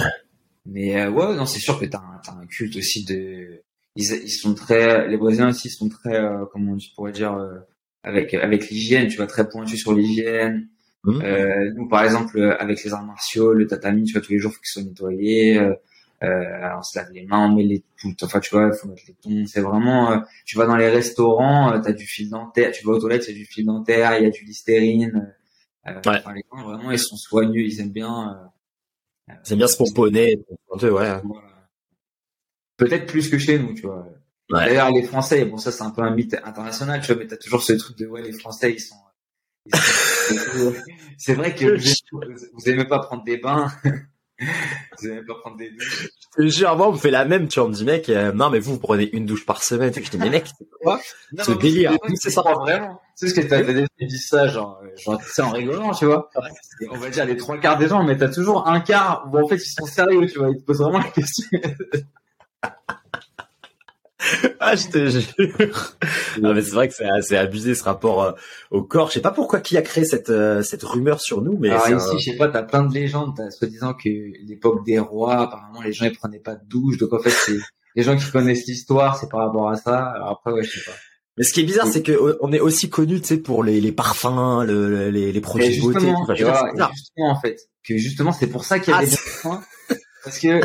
[0.66, 3.62] Mais euh, ouais, non, c'est sûr que t'as un, t'as un culte aussi de.
[3.97, 7.59] Ils, ils sont très, les Brésiliens aussi sont très, euh, comment on pourrait dire, euh,
[8.05, 10.68] avec avec l'hygiène, tu vois, très pointu sur l'hygiène.
[11.05, 11.20] Mhm.
[11.22, 14.38] Euh, nous, par exemple, euh, avec les arts martiaux, le tatami, tu vois, tous les
[14.38, 15.61] jours, faut qu'il soit nettoyé.
[16.23, 18.79] Euh, euh, on se lave les mains, on met les tout, enfin, tu vois, il
[18.79, 19.47] faut mettre les tons.
[19.47, 22.93] C'est vraiment, euh, tu vas dans les restaurants, euh, t'as du fil dentaire, tu vas
[22.93, 25.35] aux toilettes, il y a du fil dentaire, il y a du listérine.
[25.89, 26.18] Euh, Ouais.
[26.18, 28.51] enfin, les gens, vraiment, ils sont soigneux, ils aiment bien.
[29.29, 30.37] euh, C'est bien se pomponner.
[30.70, 30.89] ouais.
[30.91, 31.23] voilà.
[32.77, 34.07] Peut-être plus que chez nous, tu vois.
[34.51, 34.66] Ouais.
[34.66, 37.37] D'ailleurs, les Français, bon, ça, c'est un peu un mythe international, tu vois, mais t'as
[37.37, 38.95] toujours ce truc de, ouais, les Français, ils sont,
[39.66, 40.75] ils sont-
[41.18, 41.77] c'est vrai que
[42.55, 43.73] vous aimez pas prendre des bains.
[45.01, 46.09] vous aimez pas prendre des douches.
[46.38, 48.09] Je te jure, moi, on me fait la même, tu vois, on me dit, mec,
[48.09, 49.93] euh, non, mais vous, vous prenez une douche par semaine.
[49.95, 51.01] Je dis, mais mec, c'est quoi
[51.32, 51.93] Non, Ce délire?
[51.93, 52.43] c'est- C'est C'est ça.
[52.43, 53.01] vraiment.
[53.18, 53.72] Tu sais, parce que t'as t'as
[54.07, 56.30] des ça, genre, euh, genre, sais, en rigolant, tu vois.
[56.80, 59.38] Et on va dire les trois quarts des gens, mais t'as toujours un quart où,
[59.38, 60.49] en fait, ils sont sérieux, tu vois.
[60.51, 61.47] Ils te posent vraiment la question.
[64.61, 65.97] Ah, je te jure.
[66.41, 68.33] Non, mais c'est vrai que c'est assez abusé ce rapport euh,
[68.70, 69.09] au corps.
[69.09, 71.89] Je sais pas pourquoi qui a créé cette euh, cette rumeur sur nous, mais Alors
[71.89, 74.09] ici, un- je sais pas, t'as plein de légendes, t'as soi-disant que
[74.47, 76.99] l'époque des rois, apparemment, les gens, ils prenaient pas de douche.
[76.99, 77.57] Donc, en fait, c'est
[77.97, 79.99] les gens qui connaissent l'histoire, c'est par rapport à ça.
[80.14, 80.97] Alors après, ouais, je sais pas.
[81.39, 83.64] Mais ce qui est bizarre, c'est que euh, on est aussi connu, tu sais, pour
[83.64, 86.07] les, les parfums, le, le- les, les produits de beauté.
[86.14, 86.93] Enfin, bizarre.
[86.95, 87.57] justement, en fait,
[87.87, 89.62] que justement, c'est pour ça qu'il y a Ah, des points.
[90.24, 90.61] Parce que,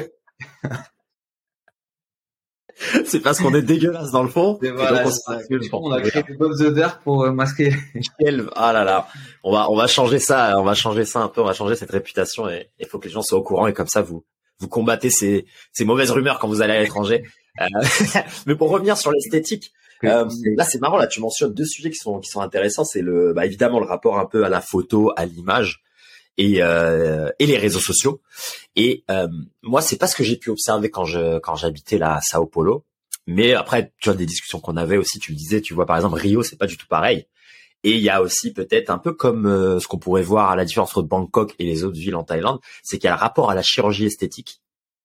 [3.06, 4.60] c'est parce qu'on est dégueulasse dans le fond.
[4.62, 5.14] et et voilà, donc
[5.74, 7.74] on a créé des bonnes odeurs pour euh, masquer.
[8.56, 9.08] Ah là là,
[9.44, 11.76] on va on va changer ça, on va changer ça un peu, on va changer
[11.76, 14.24] cette réputation et il faut que les gens soient au courant et comme ça vous
[14.60, 17.24] vous combattez ces ces mauvaises rumeurs quand vous allez à l'étranger.
[17.62, 17.66] Euh,
[18.46, 19.72] mais pour revenir sur l'esthétique,
[20.04, 20.26] euh,
[20.56, 23.34] là c'est marrant là tu mentionnes deux sujets qui sont qui sont intéressants, c'est le
[23.34, 25.82] bah, évidemment le rapport un peu à la photo, à l'image
[26.38, 28.22] et euh, et les réseaux sociaux.
[28.76, 29.28] Et euh,
[29.64, 32.46] moi c'est pas ce que j'ai pu observer quand je quand j'habitais là à Sao
[32.46, 32.86] Paulo.
[33.28, 35.98] Mais après, tu vois, des discussions qu'on avait aussi, tu le disais, tu vois, par
[35.98, 37.28] exemple, Rio, c'est pas du tout pareil.
[37.84, 40.56] Et il y a aussi peut-être un peu comme euh, ce qu'on pourrait voir à
[40.56, 43.20] la différence entre Bangkok et les autres villes en Thaïlande, c'est qu'il y a le
[43.20, 44.62] rapport à la chirurgie esthétique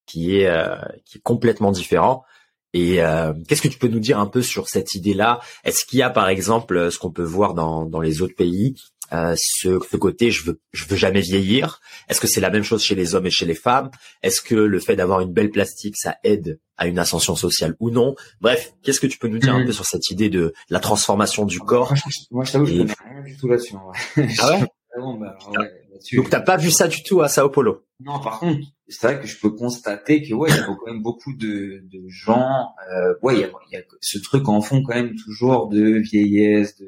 [0.06, 2.24] qui est euh, qui est complètement différent.
[2.72, 5.40] Et euh, qu'est-ce que tu peux nous dire un peu sur cette idée-là?
[5.64, 8.74] Est-ce qu'il y a par exemple ce qu'on peut voir dans dans les autres pays,
[9.12, 12.62] euh, ce, ce côté je veux je veux jamais vieillir Est-ce que c'est la même
[12.62, 13.90] chose chez les hommes et chez les femmes?
[14.22, 17.90] Est-ce que le fait d'avoir une belle plastique ça aide à une ascension sociale ou
[17.90, 18.14] non?
[18.40, 19.66] Bref, qu'est-ce que tu peux nous dire un Mhm.
[19.66, 21.92] peu sur cette idée de la transformation du corps?
[22.30, 24.26] Moi, je- je t'avoue, je Et- connais rien du tout là-dessus, vrai.
[24.40, 24.66] Ah ouais?
[24.94, 26.16] Vraiment, bah, alors, ouais, là-dessus.
[26.16, 27.84] Donc t'as pas vu ça du tout à Sao Paulo?
[28.00, 30.76] Non, par contre, c'est vrai que je peux constater que ouais, il y a quand
[30.86, 32.68] même beaucoup de, de gens.
[32.94, 35.68] Euh, ouais, il y a, il y a ce truc en fond quand même toujours
[35.68, 36.86] de vieillesse, de,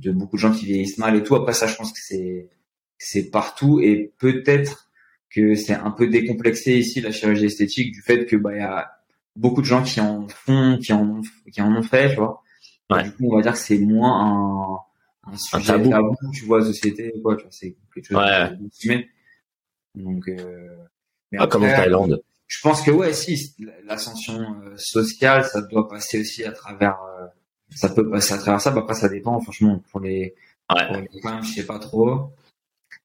[0.00, 1.34] de beaucoup de gens qui vieillissent mal et tout.
[1.36, 2.48] Après ça, je pense que c'est
[2.98, 4.90] c'est partout et peut-être
[5.30, 8.62] que c'est un peu décomplexé ici la chirurgie esthétique du fait que bah il y
[8.62, 8.90] a
[9.36, 11.22] beaucoup de gens qui en font, qui en ont,
[11.52, 12.42] qui en ont fait, tu vois.
[12.90, 13.04] Ouais.
[13.04, 14.82] du coup, on va dire que c'est moins
[15.26, 15.90] un, un sujet tabou.
[15.90, 16.16] tabou.
[16.34, 17.36] tu vois, société, quoi.
[17.36, 18.50] Tu vois, c'est quelque chose Ouais.
[18.56, 19.04] de.
[19.94, 20.76] Donc, euh,
[21.32, 22.22] mais ah, Comme en Thaïlande.
[22.48, 26.98] je pense que ouais, si l'ascension euh, sociale, ça doit passer aussi à travers.
[27.20, 27.26] euh,
[27.74, 28.70] ça peut passer à travers ça.
[28.70, 29.40] Bah, après, ça dépend.
[29.40, 30.34] Franchement, pour les,
[30.74, 30.86] Ouais.
[30.86, 32.32] pour les femmes, je sais pas trop.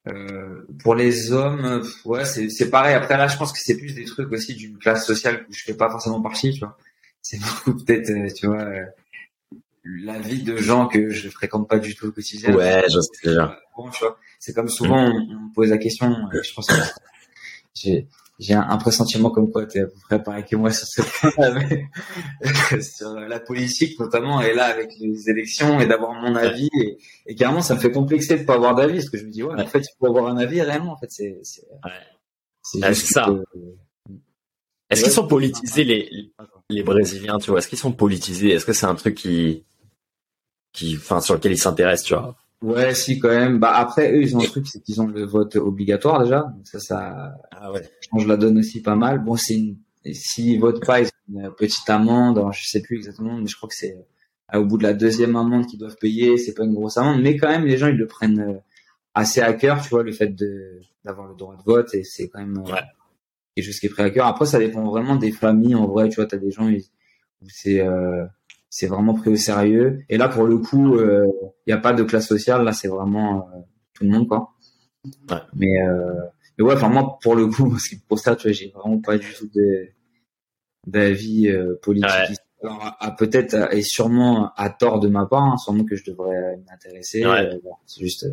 [0.08, 2.94] Euh, pour les hommes, euh, ouais, c'est c'est pareil.
[2.94, 5.64] Après là, je pense que c'est plus des trucs aussi d'une classe sociale où je
[5.64, 6.78] fais pas forcément partie, tu vois.
[7.24, 8.86] C'est beaucoup peut-être, euh, tu vois, euh,
[9.84, 12.54] la vie de gens que je fréquente pas du tout au quotidien.
[12.56, 13.60] Ouais, je sais déjà.
[13.76, 16.08] Bon, tu vois, c'est comme souvent on, on me pose la question.
[16.34, 16.74] euh, je pense que
[17.74, 18.08] j'ai
[18.40, 21.02] j'ai un, pressentiment comme quoi tu es à peu près pareil que moi sur ce
[21.32, 26.98] point sur la politique notamment, et là avec les élections et d'avoir mon avis, et,
[27.28, 29.44] et, carrément ça me fait complexer de pas avoir d'avis, parce que je me dis
[29.44, 31.64] ouais, en fait il faut avoir un avis réellement, en fait c'est c'est
[32.84, 32.94] ouais.
[32.94, 33.28] ça.
[34.90, 36.32] Est-ce qu'ils sont politisés les
[36.70, 37.60] les Brésiliens, tu vois?
[37.60, 38.52] Est-ce qu'ils sont politisés?
[38.52, 39.64] Est-ce que c'est un truc qui
[40.74, 42.36] qui, enfin sur lequel ils s'intéressent, tu vois?
[42.62, 43.60] Ouais, si quand même.
[43.60, 46.54] Bah après, eux, ils ont un truc, c'est qu'ils ont le vote obligatoire déjà.
[46.64, 47.88] ça, ça ah ouais.
[48.10, 49.24] change la donne aussi pas mal.
[49.24, 49.78] Bon, c'est une...
[50.14, 52.38] s'ils votent pas, ils ont une petite amende.
[52.38, 53.98] Alors, je sais plus exactement, mais je crois que c'est
[54.54, 56.38] euh, au bout de la deuxième amende qu'ils doivent payer.
[56.38, 58.60] C'est pas une grosse amende, mais quand même, les gens ils le prennent euh,
[59.14, 62.30] assez à cœur, tu vois, le fait de d'avoir le droit de vote et c'est
[62.30, 62.82] quand même euh, ouais.
[63.56, 64.26] quelque chose qui est pris à cœur.
[64.26, 65.76] Après, ça dépend vraiment des familles.
[65.76, 68.26] En vrai, tu vois, t'as des gens où c'est euh,
[68.76, 70.04] c'est vraiment pris au sérieux.
[70.10, 71.26] Et là, pour le coup, il euh,
[71.66, 72.66] n'y a pas de classe sociale.
[72.66, 73.60] Là, c'est vraiment euh,
[73.94, 74.50] tout le monde, quoi.
[75.32, 75.38] Ouais.
[75.54, 76.12] Mais, euh,
[76.58, 77.78] mais ouais, enfin moi, pour le coup,
[78.10, 79.50] pour ça, tu vois, j'ai vraiment pas du tout
[80.86, 81.50] d'avis
[81.82, 82.12] politique.
[82.62, 86.58] Alors, à, peut-être et sûrement à tort de ma part, hein, sûrement que je devrais
[86.70, 87.26] m'intéresser.
[87.26, 87.50] Ouais.
[87.86, 88.28] c'est juste.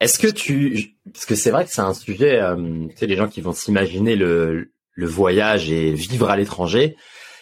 [0.00, 3.28] Est-ce que tu, parce que c'est vrai que c'est un sujet, tu sais, les gens
[3.28, 6.96] qui vont s'imaginer le, le voyage et vivre à l'étranger,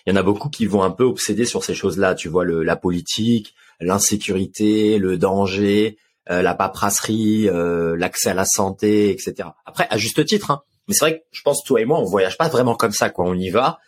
[0.08, 2.14] il y en a beaucoup qui vont un peu obséder sur ces choses-là.
[2.14, 5.98] Tu vois, le, la politique, l'insécurité, le danger,
[6.30, 9.50] euh, la paperasserie, euh, l'accès à la santé, etc.
[9.66, 10.62] Après, à juste titre, hein.
[10.86, 13.10] mais c'est vrai que je pense toi et moi, on voyage pas vraiment comme ça.
[13.10, 13.26] Quoi.
[13.26, 13.80] On y va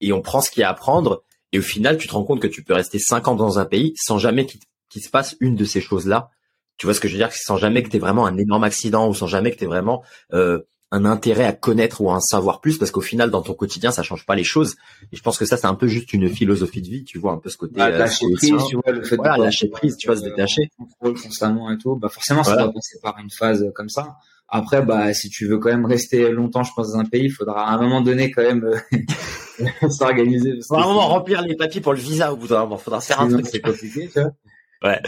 [0.00, 1.22] et on prend ce qu'il y a à prendre.
[1.52, 3.66] Et au final, tu te rends compte que tu peux rester cinq ans dans un
[3.66, 6.30] pays sans jamais qu'il se passe une de ces choses-là.
[6.78, 7.32] Tu vois ce que je veux dire?
[7.34, 10.02] Sans jamais que tu vraiment un énorme accident ou sans jamais que tu vraiment
[10.32, 10.62] euh,
[10.92, 13.90] un intérêt à connaître ou à en savoir plus parce qu'au final dans ton quotidien
[13.90, 14.76] ça change pas les choses.
[15.12, 17.32] Et je pense que ça c'est un peu juste une philosophie de vie tu vois
[17.32, 20.06] un peu ce côté ah, lâcher prise tu vois le fait de lâcher prise tu
[20.06, 20.70] vois se détacher.
[20.78, 24.16] contrôle constamment et tout bah forcément ça doit passer par une phase comme ça.
[24.48, 27.32] Après bah si tu veux quand même rester longtemps je pense dans un pays il
[27.32, 30.54] faudra à un moment donné quand même euh, s'organiser.
[30.70, 33.46] Moment remplir les papiers pour le visa au bout d'un moment faudra faire un truc.
[33.50, 34.30] c'est compliqué tu vois.
[34.84, 35.00] Ouais.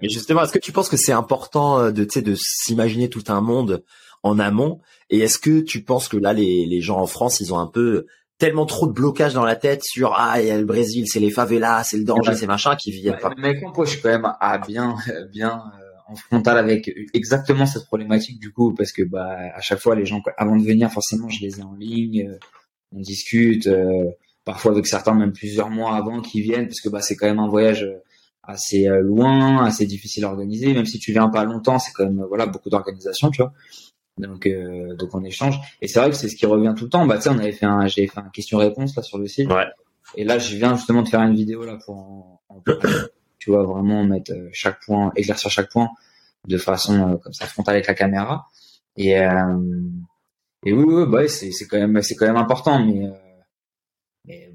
[0.00, 3.10] Mais justement est-ce que tu penses que c'est important euh, de tu sais de s'imaginer
[3.10, 3.84] tout un monde
[4.22, 4.80] en amont.
[5.08, 7.66] Et est-ce que tu penses que là, les, les gens en France, ils ont un
[7.66, 8.06] peu
[8.40, 11.20] tellement trop de blocage dans la tête sur ah il y a le Brésil, c'est
[11.20, 13.30] les favelas, c'est le danger, c'est machin qui viennent pas?
[13.36, 14.96] Mais moi, je suis quand même à bien
[15.30, 19.78] bien euh, en frontal avec exactement cette problématique du coup parce que bah à chaque
[19.78, 22.38] fois les gens avant de venir forcément je les ai en ligne, euh,
[22.92, 24.04] on discute euh,
[24.44, 27.40] parfois avec certains même plusieurs mois avant qu'ils viennent parce que bah c'est quand même
[27.40, 27.86] un voyage
[28.42, 32.24] assez loin, assez difficile à organiser même si tu viens pas longtemps, c'est quand même
[32.26, 33.52] voilà beaucoup d'organisation, tu vois.
[34.18, 35.58] Donc, euh, donc on échange.
[35.80, 37.06] Et c'est vrai que c'est ce qui revient tout le temps.
[37.06, 39.50] Bah, tu sais, on avait fait un, j'ai fait un question-réponse là sur le site.
[39.50, 39.66] Ouais.
[40.16, 41.96] Et là, je viens justement de faire une vidéo là pour,
[42.48, 42.62] en,
[43.38, 45.90] tu vois, vraiment mettre euh, chaque point, éclaircir chaque point
[46.46, 48.46] de façon euh, comme ça frontale avec la caméra.
[48.96, 49.58] Et, euh,
[50.64, 52.84] et oui, oui, bah, c'est, c'est quand même, c'est quand même important.
[52.84, 53.10] Mais, euh,
[54.26, 54.50] mais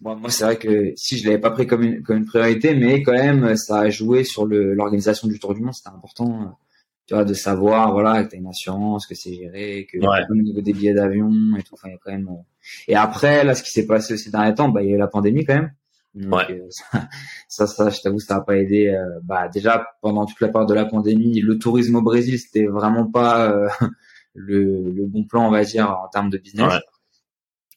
[0.00, 2.74] moi, moi c'est vrai que si je l'avais pas pris comme une, comme une priorité,
[2.74, 5.74] mais quand même, ça a joué sur le, l'organisation du Tour du Monde.
[5.74, 6.58] C'était important
[7.06, 10.24] tu vois, de savoir, voilà, que t'as une assurance, que c'est géré, que ouais.
[10.28, 12.28] au niveau des billets d'avion et tout, enfin, il y a quand même.
[12.28, 12.42] Euh,
[12.88, 14.98] et après, là, ce qui s'est passé ces derniers temps, bah, il y a eu
[14.98, 15.72] la pandémie quand même.
[16.14, 16.60] Donc, ouais.
[16.60, 16.98] Euh,
[17.48, 18.88] ça, ça, je t'avoue, ça n'a pas aidé.
[18.88, 22.66] Euh, bah, déjà, pendant toute la période de la pandémie, le tourisme au Brésil, c'était
[22.66, 23.54] vraiment pas
[24.34, 26.74] le, le, bon plan, on va dire, en termes de business.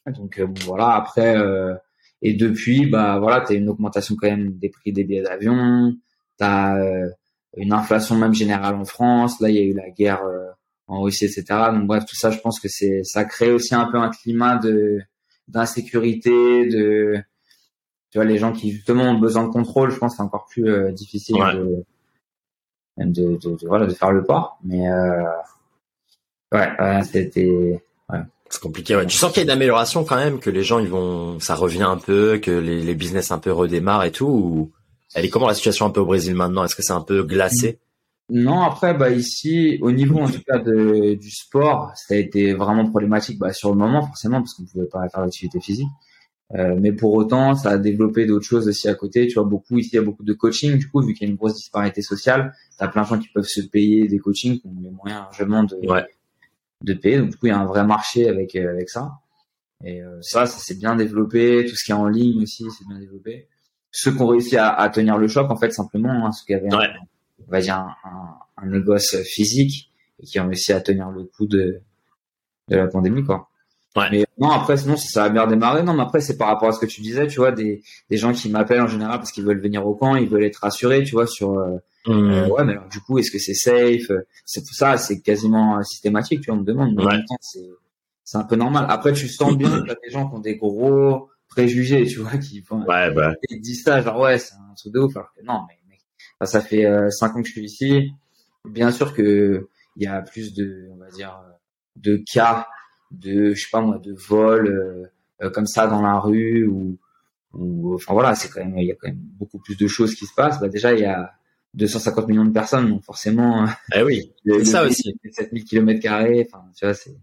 [0.06, 0.12] Ouais.
[0.12, 0.94] Donc, bon, voilà.
[0.94, 1.36] Après,
[2.22, 5.94] et depuis, bah, voilà, t'as une augmentation quand même des prix des billets d'avion.
[6.36, 6.76] T'as
[7.56, 9.40] une inflation même générale en France.
[9.40, 10.46] Là, il y a eu la guerre euh,
[10.86, 11.44] en Russie, etc.
[11.72, 14.56] Donc bref, tout ça, je pense que c'est ça crée aussi un peu un climat
[14.58, 15.00] de
[15.48, 17.16] d'insécurité, de
[18.10, 19.90] tu vois les gens qui justement ont besoin de contrôle.
[19.90, 21.84] Je pense que c'est encore plus euh, difficile de,
[22.98, 24.58] de, de, voilà de faire le pas.
[24.64, 25.22] Mais euh,
[26.52, 28.20] ouais, c'était ouais.
[28.48, 28.96] C'est compliqué.
[28.96, 29.06] Ouais.
[29.06, 31.54] Tu sens qu'il y a une amélioration quand même, que les gens ils vont, ça
[31.54, 34.26] revient un peu, que les, les business un peu redémarrent et tout.
[34.26, 34.72] Ou
[35.14, 36.64] elle est comment la situation un peu au Brésil maintenant?
[36.64, 37.78] Est-ce que c'est un peu glacé?
[38.30, 42.54] Non, après, bah ici, au niveau en tout cas de, du sport, ça a été
[42.54, 45.88] vraiment problématique bah, sur le moment forcément parce qu'on pouvait pas faire d'activité physique.
[46.54, 49.26] Euh, mais pour autant, ça a développé d'autres choses aussi à côté.
[49.26, 50.78] Tu vois, beaucoup ici, il y a beaucoup de coaching.
[50.78, 53.18] Du coup, vu qu'il y a une grosse disparité sociale, tu as plein de gens
[53.18, 55.76] qui peuvent se payer des coachings, qui ont les moyens largement de,
[56.84, 57.18] de payer.
[57.18, 59.12] Donc, du coup, il y a un vrai marché avec euh, avec ça.
[59.84, 61.66] Et euh, ça, ça s'est bien développé.
[61.68, 63.48] Tout ce qui est en ligne aussi, c'est bien développé
[63.92, 66.54] ceux qui ont réussi à, à, tenir le choc, en fait, simplement, hein, ceux qui
[66.54, 66.92] avaient, un,
[67.46, 71.24] on va dire, un, un, un, négoce physique et qui ont réussi à tenir le
[71.24, 71.80] coup de,
[72.68, 73.48] de la pandémie, quoi.
[73.96, 74.04] Ouais.
[74.12, 75.82] Mais non, après, sinon, ça a bien démarré.
[75.82, 78.16] Non, mais après, c'est par rapport à ce que tu disais, tu vois, des, des
[78.16, 81.02] gens qui m'appellent en général parce qu'ils veulent venir au camp, ils veulent être rassurés,
[81.02, 81.76] tu vois, sur, euh,
[82.06, 82.12] mmh.
[82.12, 84.12] euh, ouais, mais alors, du coup, est-ce que c'est safe?
[84.44, 87.08] C'est tout ça, c'est quasiment systématique, tu vois, on me demande, mais ouais.
[87.08, 87.68] en même temps, c'est,
[88.22, 88.86] c'est un peu normal.
[88.88, 92.62] Après, tu sens bien que des gens qui ont des gros préjugés, tu vois, qui
[92.62, 93.34] font, ouais, bah.
[93.50, 96.00] ils disent ça, genre ouais, c'est un truc de ouf, alors que non, mais mec,
[96.42, 98.12] ça fait euh, cinq ans que je suis ici.
[98.64, 101.38] Bien sûr que il y a plus de, on va dire,
[101.96, 102.66] de cas
[103.10, 105.06] de, je sais pas moi, de vol euh,
[105.44, 106.98] euh, comme ça dans la rue ou,
[107.52, 110.14] ou enfin voilà, c'est quand même, il y a quand même beaucoup plus de choses
[110.14, 110.60] qui se passent.
[110.60, 111.32] Bah déjà, il y a
[111.74, 113.66] 250 millions de personnes, donc forcément.
[113.94, 115.14] Eh oui, c'est ça aussi.
[115.30, 117.16] 7000 km carrés, enfin, tu vois, c'est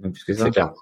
[0.00, 0.44] même plus que ça.
[0.44, 0.72] C'est clair.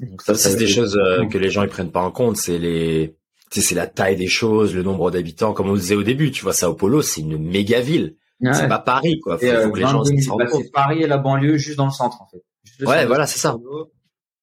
[0.00, 2.36] Donc ça, c'est des choses euh, que les gens ils prennent pas en compte.
[2.36, 3.16] C'est les,
[3.50, 5.52] c'est la taille des choses, le nombre d'habitants.
[5.52, 8.16] Comme on disait au début, tu vois, Sao Paulo, c'est une méga ville.
[8.52, 9.36] C'est pas Paris, quoi.
[9.38, 10.62] Faut, faut que les gens se rendent compte.
[10.64, 12.42] C'est Paris et la banlieue juste dans le centre, en fait.
[12.86, 13.56] Ouais, voilà, c'est ça.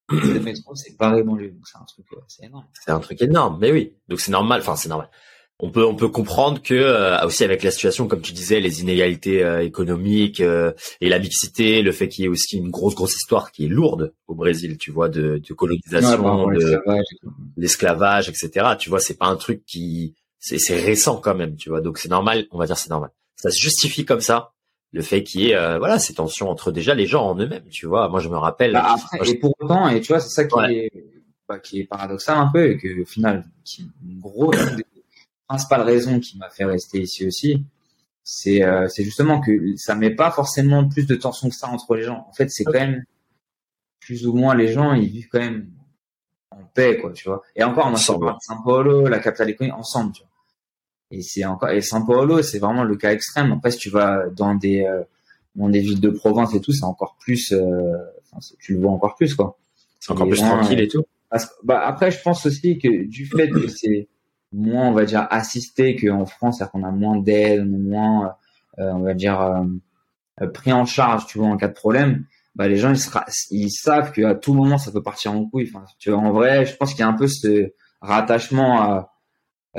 [0.09, 2.65] Le métro, c'est Paris banlieue, donc c'est un truc, euh, c'est énorme.
[2.73, 3.93] C'est un truc énorme, mais oui.
[4.07, 4.61] Donc c'est normal.
[4.61, 5.09] Enfin, c'est normal
[5.59, 8.81] on peut on peut comprendre que euh, aussi avec la situation comme tu disais les
[8.81, 12.93] inégalités euh, économiques euh, et la mixité le fait qu'il y ait aussi une grosse
[12.93, 16.79] grosse histoire qui est lourde au Brésil tu vois de, de colonisation de
[17.57, 21.69] l'esclavage etc tu vois c'est pas un truc qui c'est c'est récent quand même tu
[21.69, 21.81] vois.
[21.81, 23.09] Donc c'est normal on va dire c'est normal.
[23.35, 24.53] Ça se justifie comme ça
[24.91, 27.87] le fait qu'il y ait voilà ces tensions entre déjà les gens en eux-mêmes tu
[27.87, 28.09] vois.
[28.09, 30.75] Moi je me rappelle bah, après, et pour autant et tu vois c'est ça qui
[30.75, 30.91] est
[31.49, 34.55] bah, qui est paradoxal un peu et que au final qui une grosse
[35.47, 37.63] principale raison qui m'a fait rester ici aussi,
[38.23, 42.03] c'est euh, justement que ça met pas forcément plus de tension que ça entre les
[42.03, 42.25] gens.
[42.29, 43.03] En fait, c'est quand même
[43.99, 45.69] plus ou moins les gens, ils vivent quand même
[46.51, 47.41] en paix, quoi, tu vois.
[47.55, 50.31] Et encore, on a São Paulo, la capitale économique, ensemble, tu vois.
[51.11, 53.53] Et c'est encore et São Paulo, c'est vraiment le cas extrême.
[53.53, 55.03] Après, si tu vas dans des euh,
[55.55, 57.93] dans des villes de province et tout, c'est encore plus, euh,
[58.59, 59.57] tu le vois encore plus, quoi.
[59.99, 61.03] C'est encore plus tranquille et tout.
[61.63, 64.07] bah, après, je pense aussi que du fait que c'est
[64.51, 68.35] moins, on va dire, assisté qu'en France, c'est-à-dire qu'on a moins d'aide, on est moins,
[68.79, 69.63] euh, on va dire, euh,
[70.41, 72.25] euh, pris en charge, tu vois, en cas de problème.
[72.55, 75.69] Bah, les gens, ils, sera, ils savent qu'à tout moment, ça peut partir en couille.
[75.71, 77.71] Enfin, tu vois, en vrai, je pense qu'il y a un peu ce
[78.01, 79.13] rattachement à,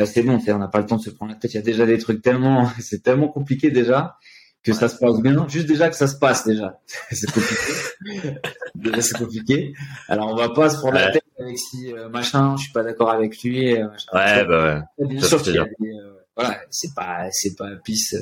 [0.04, 1.52] c'est bon, on n'a pas le temps de se prendre la tête.
[1.54, 4.16] Il y a déjà des trucs tellement, c'est tellement compliqué déjà
[4.62, 5.46] que ça se passe bien.
[5.48, 8.40] Juste déjà que ça se passe déjà, c'est compliqué.
[8.74, 9.72] déjà c'est compliqué.
[10.08, 12.82] Alors on va pas se prendre la tête avec si euh, machin, je suis pas
[12.82, 13.74] d'accord avec lui.
[13.74, 15.06] Euh, ouais, bah ouais.
[15.06, 18.16] Bien sûr qu'il y a des, euh, voilà, c'est pas, c'est pas pisse,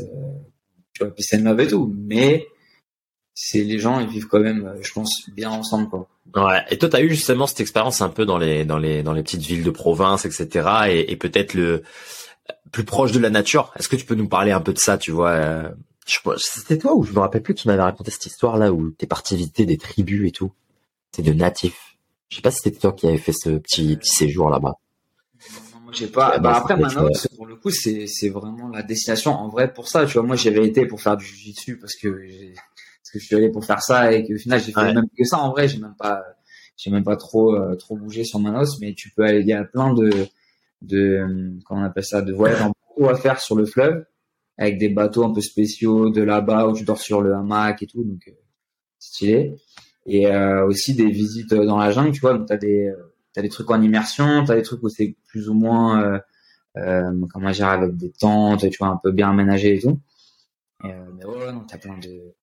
[0.93, 2.47] tu vois, pisse and love et tout, mais
[3.35, 6.09] c'est les gens ils vivent quand même, je pense, bien ensemble quoi.
[6.35, 6.63] Ouais.
[6.71, 9.23] Et toi, t'as eu justement cette expérience un peu dans les dans les dans les
[9.23, 10.69] petites villes de province, etc.
[10.89, 11.83] Et, et peut-être le
[12.73, 13.73] plus proche de la nature.
[13.79, 15.73] Est-ce que tu peux nous parler un peu de ça, tu vois
[16.37, 19.07] c'était toi ou je me rappelle plus qui m'avait raconté cette histoire là où t'es
[19.07, 20.53] parti visiter des tribus et tout.
[21.13, 21.96] C'est de natifs.
[22.29, 24.75] Je sais pas si c'était toi qui avais fait ce petit, petit séjour là-bas.
[25.75, 26.39] Non, je sais pas.
[26.39, 30.07] Bah, après, maintenant, pour le coup, c'est, vraiment la destination en vrai pour ça.
[30.07, 33.37] Tu vois, moi, j'avais été pour faire du jiu-jitsu parce que parce que je suis
[33.37, 35.39] allé pour faire ça et que final, j'ai fait même que ça.
[35.39, 36.25] En vrai, j'ai même pas,
[36.77, 39.53] j'ai même pas trop, euh, trop bougé sur Manos, mais tu peux aller, il y
[39.53, 40.11] a plein de,
[40.83, 44.05] de, comment on appelle ça, de voyages en beaucoup à faire sur le fleuve
[44.59, 47.87] avec des bateaux un peu spéciaux de là-bas où tu dors sur le hamac et
[47.87, 48.33] tout, donc euh,
[48.99, 49.57] stylé.
[50.07, 53.43] Et euh, aussi des visites dans la jungle, tu vois, donc t'as des euh, t'as
[53.43, 56.19] des trucs en immersion, t'as des trucs où c'est plus ou moins euh,
[56.79, 60.01] euh, comment dire avec des tentes, tu vois, un peu bien aménagé et tout.
[60.85, 62.35] Et, euh, mais ouais, non, t'as plein de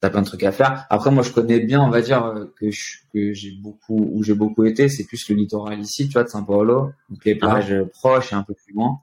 [0.00, 0.86] t'as plein de trucs à faire.
[0.90, 4.34] Après, moi, je connais bien, on va dire que je, que j'ai beaucoup où j'ai
[4.34, 7.46] beaucoup été, c'est plus le littoral ici, tu vois, de São Paulo, donc les ah.
[7.46, 9.00] plages proches et un peu plus loin,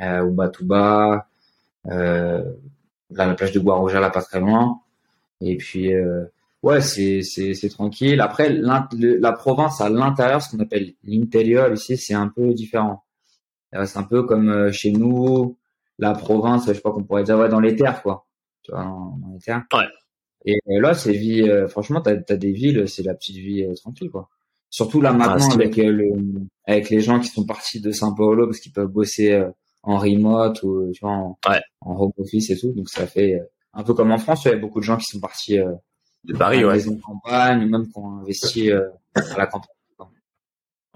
[0.00, 1.28] euh, Ubatuba,
[1.86, 2.44] euh,
[3.10, 4.80] la plage de Guarujá là pas très loin.
[5.40, 6.24] Et puis euh,
[6.62, 8.20] ouais, c'est c'est c'est tranquille.
[8.20, 13.04] Après la province à l'intérieur, ce qu'on appelle l'intérieur ici, c'est un peu différent.
[13.74, 15.58] Euh, c'est un peu comme euh, chez nous,
[15.98, 18.26] la province, je sais pas qu'on pourrait dire ouais dans les terres quoi.
[18.62, 19.64] Tu vois dans, les terres.
[19.72, 19.86] Ouais.
[20.44, 21.48] Et là, c'est vie.
[21.68, 24.28] franchement, t'as as des villes, c'est la petite vie tranquille quoi.
[24.70, 26.12] Surtout là maintenant avec le
[26.66, 29.44] avec les gens qui sont partis de São Paulo parce qu'ils peuvent bosser
[29.86, 31.38] en remote ou tu vois en,
[31.80, 32.72] home office et tout.
[32.72, 34.96] Donc ça fait euh, un peu comme en France, il y a beaucoup de gens
[34.96, 35.72] qui sont partis euh,
[36.26, 36.74] de Paris, ouais.
[36.74, 39.70] maison de campagne, même qui ont investi euh, à la campagne.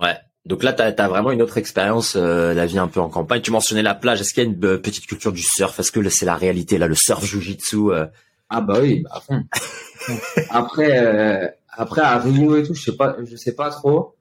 [0.00, 0.16] Ouais.
[0.46, 3.42] Donc là, tu as, vraiment une autre expérience, la vie un peu en campagne.
[3.42, 4.20] Tu mentionnais la plage.
[4.20, 5.78] Est-ce qu'il y a une petite culture du surf?
[5.78, 7.90] Est-ce que c'est la réalité là, le surf jujitsu
[8.48, 9.44] Ah bah oui, bah, à fond.
[10.50, 14.16] après, après à Rio et tout, je sais pas, je sais pas trop.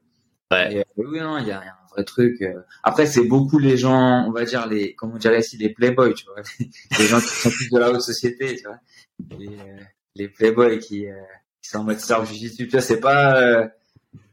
[0.51, 0.83] Ouais.
[0.97, 2.41] oui, non, il y a, vrai truc.
[2.41, 2.61] Euh.
[2.83, 6.13] Après, c'est beaucoup les gens, on va dire les, comment on dirait ici, les playboys,
[6.13, 6.41] tu vois,
[6.99, 8.79] les gens qui sont plus de la haute société, tu vois,
[9.31, 9.79] euh,
[10.15, 11.13] les playboys qui, euh,
[11.61, 12.31] qui sont en mode surf
[12.69, 13.69] vois, c'est pas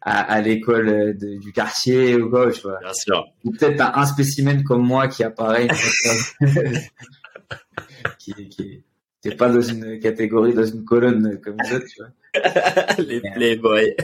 [0.00, 2.78] à, à l'école du quartier ou quoi, tu vois.
[2.80, 3.26] Bien sûr.
[3.44, 5.68] Ou peut-être t'as un spécimen comme moi qui apparaît,
[8.18, 8.82] qui, qui,
[9.20, 12.10] t'es pas dans une catégorie, dans une colonne comme ça, tu vois.
[12.98, 13.96] les playboys.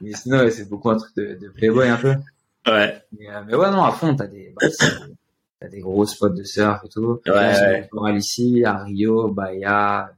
[0.00, 2.14] Mais sinon, c'est beaucoup un truc de, de playboy un peu.
[2.66, 3.02] Ouais.
[3.18, 4.68] Mais, euh, mais ouais, non, à fond, t'as des, bah,
[5.60, 7.20] t'as des gros spots de surf et tout.
[7.26, 8.16] Ouais, ouais.
[8.16, 10.10] ici, à Rio, Bahia,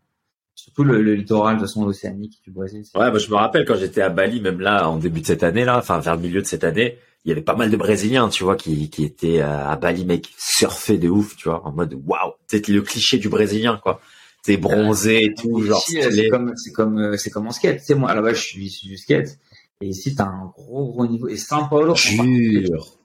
[0.58, 2.82] surtout le, le littoral de façon océanique du Brésil.
[2.84, 5.26] c'est- Ouais, bah, je me rappelle quand j'étais à Bali, même là, en début de
[5.26, 7.70] cette année, là, enfin, vers le milieu de cette année, il y avait pas mal
[7.70, 11.64] de Brésiliens, tu vois, qui, qui étaient à Bali, mec, surfer de ouf, tu vois,
[11.66, 14.00] en mode, waouh, c'était le cliché du Brésilien, quoi.
[14.42, 16.22] C'est bronzé et tout, genre Ici, stylé.
[16.24, 17.78] c'est comme, c'est comme, euh, c'est comme en skate.
[17.80, 19.38] Tu sais, moi, à la base, je suis issu du skate.
[19.80, 21.28] Et ici, t'as un gros, gros niveau.
[21.28, 21.94] Et São Paulo.
[21.94, 22.98] Jure.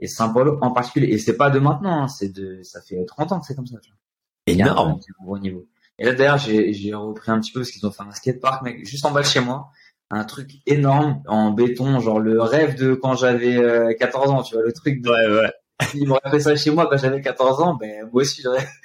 [0.00, 1.08] Et São Paulo en particulier.
[1.12, 3.66] Et c'est pas de maintenant, hein, c'est de, ça fait 30 ans que c'est comme
[3.66, 3.98] ça, tu vois.
[4.46, 4.90] Il y a un- Énorme.
[4.92, 5.66] un gros niveau.
[6.00, 8.84] Et là, d'ailleurs, j'ai, repris un petit peu parce qu'ils ont fait un skatepark, mec,
[8.86, 9.70] juste en bas de chez moi.
[10.10, 14.54] Un truc énorme en béton, genre le rêve de quand j'avais euh, 14 ans, tu
[14.54, 15.52] vois, le truc de, Ouais, ouais.
[15.94, 18.66] Ils m'auraient fait ça chez moi quand j'avais 14 ans, ben moi aussi j'aurais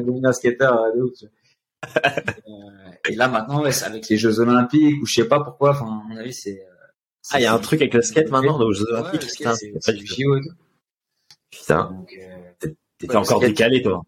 [0.00, 1.12] devenu un skater euh, de ouf.
[1.18, 1.32] tu vois.
[2.46, 5.40] Et, euh, et là maintenant, ouais, c'est avec les Jeux Olympiques ou je sais pas
[5.44, 5.70] pourquoi.
[5.70, 6.60] Enfin, à mon avis, c'est.
[6.60, 6.86] euh,
[7.30, 9.28] Ah, il y a un truc avec le skate maintenant, aux Jeux Ouais, Olympiques, le
[9.28, 9.54] putain.
[9.54, 10.06] c'est pas du.
[10.06, 10.50] JO tout.
[11.50, 12.68] Putain, euh,
[12.98, 14.02] t'étais ouais, encore décalé, toi.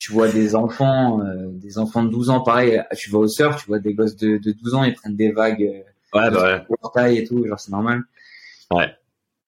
[0.00, 2.82] Tu vois des enfants, euh, des enfants de 12 ans, pareil.
[2.96, 5.30] Tu vas au surf, tu vois des gosses de, de 12 ans, ils prennent des
[5.30, 6.76] vagues euh, Ouais, bah ouais.
[6.92, 8.02] taille et tout, genre c'est normal.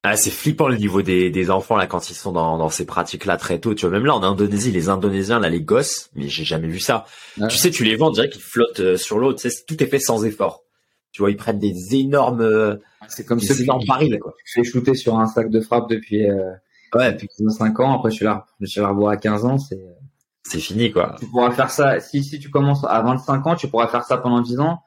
[0.05, 2.85] Ah, c'est flippant le niveau des, des enfants là quand ils sont dans, dans ces
[2.85, 3.73] pratiques-là très tôt.
[3.75, 6.81] Tu vois, même là en Indonésie, les Indonésiens là, les gosses, mais j'ai jamais vu
[6.81, 7.05] ça.
[7.39, 7.47] Ouais.
[7.47, 9.33] Tu sais, tu les vois, on dirait qu'ils flottent euh, sur l'eau.
[9.33, 10.65] Tu sais, tout est fait sans effort.
[11.13, 12.77] Tu vois, ils prennent des énormes, euh,
[13.07, 14.35] C'est comme ceux qui énormes barils, quoi.
[14.45, 16.51] tu fais shooter sur un sac de frappe depuis euh,
[16.95, 17.97] Ouais, depuis 5 ans.
[17.97, 19.79] Après, tu la tu la revois à 15 ans, c'est
[20.45, 21.17] c'est fini, quoi.
[21.19, 22.01] tu pourras faire ça.
[22.01, 24.81] Si, si tu commences à 25 ans, tu pourras faire ça pendant 10 ans.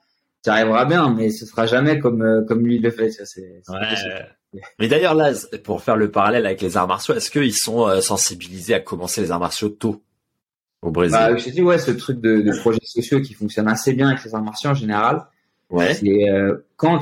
[0.43, 3.09] Tu arriveras bien, mais ce sera jamais comme, euh, comme lui le fait.
[3.09, 4.35] C'est, possible.
[4.79, 5.31] Mais d'ailleurs là,
[5.63, 9.21] pour faire le parallèle avec les arts martiaux, est-ce qu'ils sont euh, sensibilisés à commencer
[9.21, 10.03] les arts martiaux tôt
[10.81, 11.17] au Brésil?
[11.17, 14.23] Bah, je dis, ouais, ce truc de, de projets sociaux qui fonctionne assez bien avec
[14.23, 15.25] les arts martiaux en général,
[15.71, 15.95] Ouais.
[15.95, 17.01] c'est euh, quand,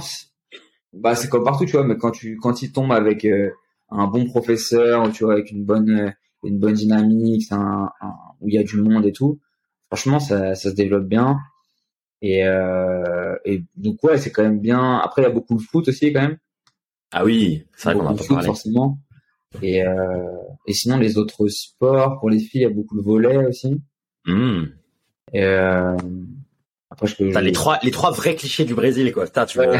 [0.94, 3.50] bah, c'est comme partout, tu vois, mais quand tu, quand ils tombent avec euh,
[3.92, 6.10] un bon professeur, tu vois, avec une bonne, euh,
[6.46, 8.14] une bonne dynamique, un, un-
[8.44, 9.40] où il y a du monde et tout,
[9.88, 11.40] franchement, ça, ça se développe bien.
[12.22, 14.98] Et, euh, et donc ouais, c'est quand même bien.
[14.98, 16.38] Après, il y a beaucoup de foot aussi quand même.
[17.12, 18.46] Ah oui, c'est vrai qu'on a pas foot parlé.
[18.46, 18.98] forcément.
[19.62, 20.24] Et, euh,
[20.66, 23.82] et sinon, les autres sports, pour les filles, il y a beaucoup de volley aussi.
[24.26, 24.64] Hmm.
[25.34, 25.98] Et, euh,
[26.90, 27.32] après, je peux.
[27.32, 29.26] T'as les trois, les trois vrais clichés du Brésil, quoi.
[29.26, 29.78] Putain, tu vois,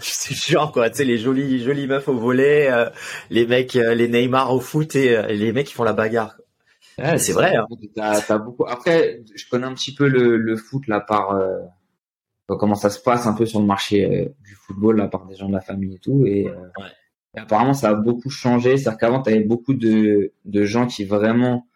[0.00, 0.90] c'est genre, quoi.
[0.90, 2.90] Tu sais, les jolies, jolies meufs au volet, euh,
[3.30, 6.36] les mecs, les Neymar au foot et, et les mecs qui font la bagarre.
[7.00, 7.66] Ouais, c'est vrai, hein.
[8.38, 8.66] Beaucoup.
[8.66, 11.58] Après, je connais un petit peu le, le foot là par euh,
[12.48, 15.34] comment ça se passe un peu sur le marché euh, du football là par des
[15.36, 16.24] gens de la famille et tout.
[16.26, 16.88] Et, euh, Ouais.
[17.36, 18.76] et apparemment, ça a beaucoup changé.
[18.76, 21.66] C'est-à-dire qu'avant, t'avais beaucoup de de gens qui vraiment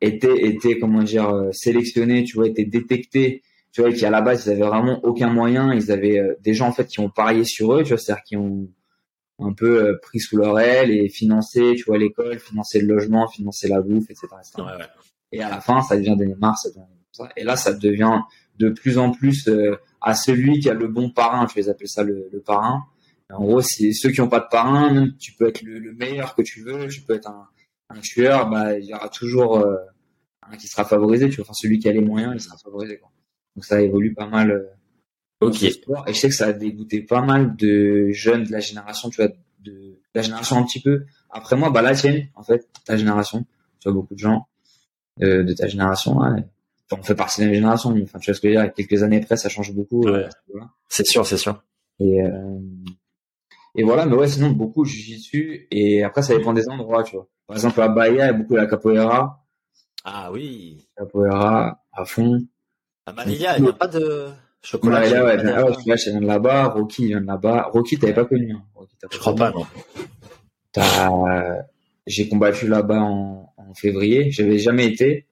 [0.00, 3.42] étaient étaient comment dire sélectionnés, tu vois, étaient détectés.
[3.72, 5.74] Tu vois, et qui à la base, ils avaient vraiment aucun moyen.
[5.74, 8.36] Ils avaient des gens en fait qui ont parié sur eux, tu vois, c'est-à-dire qui
[8.36, 8.68] ont
[9.38, 13.26] un peu euh, pris sous leur aile et financé, tu vois, l'école, financé le logement,
[13.28, 14.26] financé la bouffe, etc.
[14.38, 14.52] etc.
[14.58, 14.88] Ouais, ouais.
[15.32, 16.26] Et à la fin, ça devient des
[16.56, 17.28] ça devient ça.
[17.36, 18.20] Et là, ça devient
[18.58, 21.46] de plus en plus euh, à celui qui a le bon parrain.
[21.50, 22.84] Je les appelle ça le, le parrain.
[23.32, 24.92] En gros, c'est ceux qui n'ont pas de parrain.
[24.92, 27.48] Même tu peux être le, le meilleur que tu veux, tu peux être un,
[27.90, 28.48] un tueur.
[28.48, 29.76] Bah, il y aura toujours euh,
[30.42, 31.28] un qui sera favorisé.
[31.30, 32.98] Tu vois, enfin, celui qui a les moyens, il sera favorisé.
[32.98, 33.10] Quoi.
[33.56, 34.50] Donc ça évolue pas mal.
[34.52, 34.62] euh,
[35.48, 35.56] Ok.
[35.56, 36.04] ce sport.
[36.08, 39.22] Et je sais que ça a dégoûté pas mal de jeunes de la génération, tu
[39.22, 39.30] vois,
[39.60, 43.44] de la génération un petit peu après moi, bah la tienne, en fait, ta génération.
[43.80, 44.46] Tu vois, beaucoup de gens
[45.20, 46.44] euh, de ta génération, ouais.
[46.90, 48.54] Enfin, on fait partie de la même génération, mais enfin, tu vois ce que je
[48.56, 50.04] veux dire, quelques années après, ça change beaucoup.
[50.04, 50.12] Ouais.
[50.12, 50.70] euh, voilà.
[50.88, 51.62] C'est sûr, c'est sûr.
[51.98, 52.58] Et, euh,
[53.74, 55.66] et voilà, mais ouais, sinon, beaucoup, j'y suis.
[55.72, 57.26] Et après, ça dépend des endroits, tu vois.
[57.48, 59.44] Par exemple, à Bahia, il y a beaucoup la capoeira.
[60.04, 60.86] Ah oui.
[60.96, 62.46] Capoeira, à fond.
[63.06, 64.28] À Manilla, il n'y a pas de
[64.64, 65.00] chocolat.
[65.08, 65.56] Là, ouais, Manilla.
[65.58, 66.64] ah ouais, de là-bas.
[66.68, 67.68] Rocky, vient de là-bas.
[67.72, 68.62] Rocky, t'avais pas connu, hein.
[68.74, 69.66] Rocky, Je crois pas, non.
[70.72, 71.64] T'as-
[72.06, 74.30] J'ai combattu là-bas en, en février.
[74.30, 75.26] J'avais jamais été.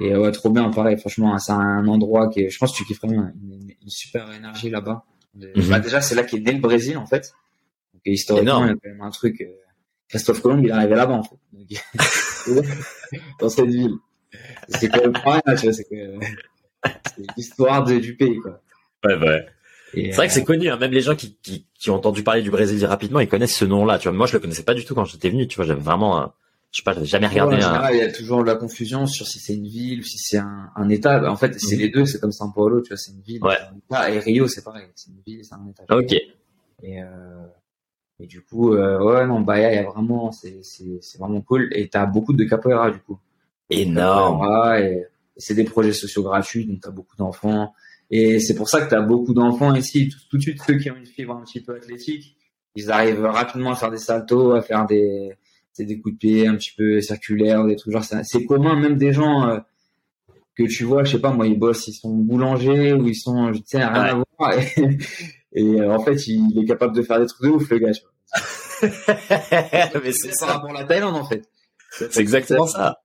[0.00, 0.96] Et ouais, trop bien, pareil.
[0.98, 3.32] Franchement, c'est un endroit qui est, je pense que tu kifferais bien.
[3.42, 5.04] Une, une super énergie là-bas.
[5.42, 5.68] Euh, Mhm.
[5.70, 7.32] bah, déjà, c'est là qu'est né le Brésil, en fait.
[7.94, 8.64] Donc, historiquement, Énorme.
[8.66, 9.46] il y a quand même un truc, euh,
[10.08, 11.36] Christophe Colomb, il est arrivé là-bas, en fait.
[11.52, 11.68] Donc,
[13.40, 13.94] dans cette ville.
[14.68, 16.18] C'est quand même pas rien, tu vois, c'est que,
[17.36, 18.60] l'histoire de- du pays, quoi.
[19.04, 19.46] Ouais, ouais.
[19.94, 20.76] C'est vrai que euh, c'est connu, hein.
[20.76, 23.64] même les gens qui, qui, qui ont entendu parler du Brésil rapidement, ils connaissent ce
[23.64, 23.98] nom-là.
[23.98, 25.46] Tu vois, moi je le connaissais pas du tout quand j'étais venu.
[25.48, 26.26] Tu vois, j'avais vraiment, euh,
[26.72, 27.56] je sais pas, j'avais jamais regardé.
[27.56, 30.02] Ouais, en un- il y a toujours la confusion sur si c'est une ville ou
[30.02, 31.18] si c'est un, un état.
[31.20, 31.80] Bah, En fait, c'est Mhm.
[31.82, 32.04] les deux.
[32.04, 33.56] C'est comme São Paulo, tu vois, c'est une ville, Ouais.
[33.58, 34.10] c'est un état.
[34.10, 35.84] Et Rio, c'est pareil, c'est une ville, c'est un état.
[35.96, 36.12] Ok.
[36.12, 37.06] Et, euh,
[38.20, 40.60] et du coup, euh, ouais, non, Bahia, il y a vraiment, c'est,
[41.18, 41.68] vraiment cool.
[41.72, 43.18] Et t'as beaucoup de capoeira, du coup.
[43.70, 44.38] Énorme.
[44.40, 45.06] Capoeira, et
[45.38, 47.72] c'est des projets sociaux gratuits, donc tu as beaucoup d'enfants.
[48.10, 50.08] Et c'est pour ça que tu as beaucoup d'enfants ici.
[50.08, 52.36] Tout, tout, de suite, ceux qui ont une fibre un petit peu athlétique,
[52.74, 55.32] ils arrivent rapidement à faire des saltos, à faire des,
[55.78, 58.04] des coups de pied un petit peu circulaires, des trucs genre.
[58.22, 59.58] C'est commun, même des gens euh,
[60.56, 63.52] que tu vois, je sais pas, moi, ils bossent, ils sont boulangers ou ils sont,
[63.52, 64.58] tu sais, rien à voir.
[65.52, 67.90] Et, euh, en fait, il est capable de faire des trucs de ouf, le gars.
[70.02, 70.58] Mais c'est ça.
[70.58, 71.48] pour la Thaïlande, en fait.
[71.90, 72.98] C'est exactement ça.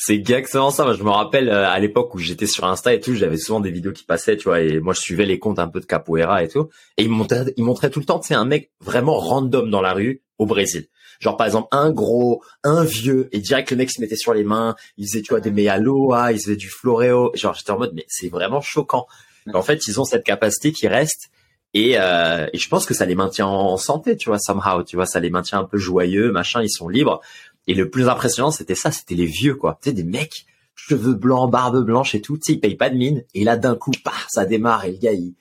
[0.00, 0.84] C'est exactement ça.
[0.84, 3.58] Moi, je me rappelle euh, à l'époque où j'étais sur Insta et tout, j'avais souvent
[3.58, 5.86] des vidéos qui passaient, tu vois, et moi je suivais les comptes un peu de
[5.86, 9.18] capoeira et tout, et ils montraient, ils montraient tout le temps, c'est un mec vraiment
[9.18, 10.86] random dans la rue au Brésil.
[11.18, 14.44] Genre par exemple un gros, un vieux, et direct le mec se mettait sur les
[14.44, 17.32] mains, il faisait tu vois des mealoa, il faisait du floreo.
[17.34, 19.08] Genre j'étais en mode mais c'est vraiment choquant.
[19.52, 21.30] En fait ils ont cette capacité qui reste
[21.74, 24.96] et, euh, et je pense que ça les maintient en santé, tu vois somehow, tu
[24.96, 27.20] vois ça les maintient un peu joyeux, machin, ils sont libres.
[27.68, 29.78] Et le plus impressionnant, c'était ça, c'était les vieux, quoi.
[29.82, 32.88] Tu sais, des mecs, cheveux blancs, barbe blanche et tout, tu sais, ils payent pas
[32.88, 33.24] de mine.
[33.34, 35.34] Et là, d'un coup, bah, ça démarre et le gars, il,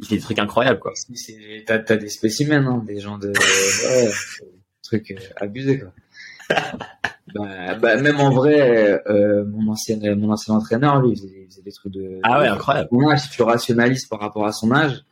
[0.00, 0.92] il fait des trucs incroyables, quoi.
[1.66, 3.28] T'as, t'as des spécimens, hein, des gens de,
[3.88, 4.10] ouais,
[4.82, 5.92] trucs euh, abusés, quoi.
[7.34, 11.46] bah, bah, même en vrai, euh, mon ancien, mon ancien entraîneur, lui, il faisait, il
[11.46, 12.20] faisait des trucs de.
[12.24, 12.90] Ah ouais, incroyable.
[13.10, 15.02] Âge, si tu rationalises par rapport à son âge,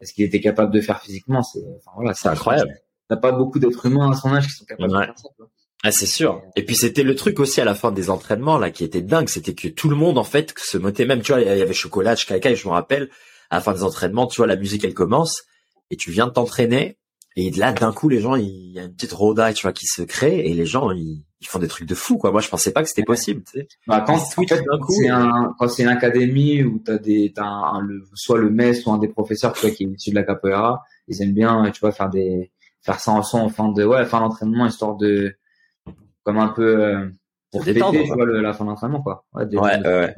[0.00, 2.78] est-ce qu'il était capable de faire physiquement, c'est, enfin voilà, c'est incroyable.
[3.08, 5.48] T'as pas beaucoup d'êtres humains à son âge qui sont capables de faire ça, quoi.
[5.84, 6.42] Ah c'est sûr.
[6.54, 9.28] Et puis c'était le truc aussi à la fin des entraînements là qui était dingue,
[9.28, 11.72] c'était que tout le monde en fait se motait même tu vois il y avait
[11.72, 13.10] chocolat, caca je me rappelle
[13.50, 15.42] à la fin des entraînements tu vois la musique elle commence
[15.90, 16.98] et tu viens de t'entraîner
[17.34, 19.86] et là d'un coup les gens il y a une petite roda tu vois qui
[19.86, 22.30] se crée et les gens ils, font des trucs de fou quoi.
[22.30, 23.42] Moi je pensais pas que c'était possible.
[23.52, 23.68] Tu sais.
[23.88, 28.38] Bah, quand c'est un, quand c'est une académie où t'as des t'as un, le, soit
[28.38, 31.20] le maître soit un des professeurs tu vois qui est issu de la capoeira, ils
[31.20, 32.52] aiment bien tu vois faire des
[32.82, 35.34] faire ça en son en fin de ouais fin d'entraînement histoire de
[36.24, 37.08] comme un peu euh,
[37.50, 39.24] pour détendre tu vois, le, la fin d'entraînement quoi.
[39.34, 40.14] Ouais, ouais, ouais.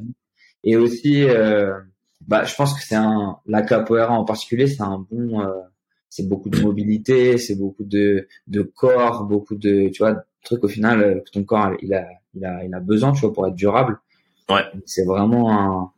[0.63, 1.79] Et aussi, euh,
[2.27, 5.51] bah, je pense que c'est un la capoeira en particulier, c'est un bon, euh,
[6.09, 10.67] c'est beaucoup de mobilité, c'est beaucoup de de corps, beaucoup de tu vois trucs au
[10.67, 13.47] final euh, que ton corps il a il a il a besoin tu vois pour
[13.47, 13.99] être durable.
[14.49, 14.63] Ouais.
[14.85, 15.91] C'est vraiment un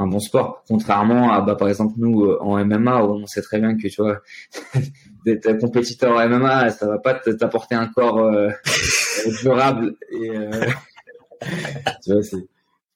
[0.00, 0.64] un bon sport.
[0.66, 3.88] Contrairement à, bah, par exemple, nous, euh, en MMA, où on sait très bien que,
[3.88, 4.20] tu vois,
[5.26, 8.50] d'être compétiteur en MMA, ça va pas t'apporter un corps euh,
[9.42, 9.96] durable.
[10.10, 10.50] Et, euh,
[12.04, 12.46] tu vois, c'est,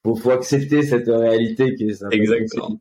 [0.02, 2.80] faut, faut accepter cette réalité que ça Exactement.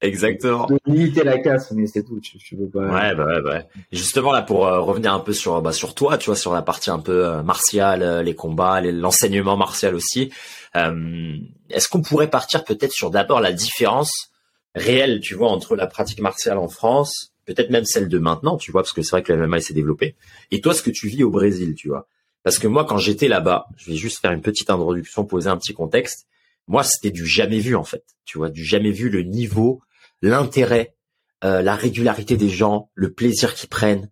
[0.00, 0.66] Exactement.
[0.66, 2.20] De limiter la casse, mais c'est tout.
[2.20, 2.86] Tu, tu veux pas.
[2.86, 6.26] Ouais, bah ouais, bah Justement là, pour revenir un peu sur, bah, sur toi, tu
[6.26, 10.30] vois, sur la partie un peu martiale, les combats, l'enseignement martial aussi.
[10.76, 11.36] Euh,
[11.70, 14.30] est-ce qu'on pourrait partir peut-être sur d'abord la différence
[14.74, 18.70] réelle, tu vois, entre la pratique martiale en France, peut-être même celle de maintenant, tu
[18.70, 20.14] vois, parce que c'est vrai que le MMA s'est développé,
[20.50, 22.06] et toi, ce que tu vis au Brésil, tu vois.
[22.42, 25.56] Parce que moi, quand j'étais là-bas, je vais juste faire une petite introduction, poser un
[25.56, 26.26] petit contexte.
[26.66, 28.04] Moi, c'était du jamais vu en fait.
[28.24, 29.82] Tu vois, du jamais vu le niveau,
[30.22, 30.94] l'intérêt,
[31.44, 34.10] euh, la régularité des gens, le plaisir qu'ils prennent.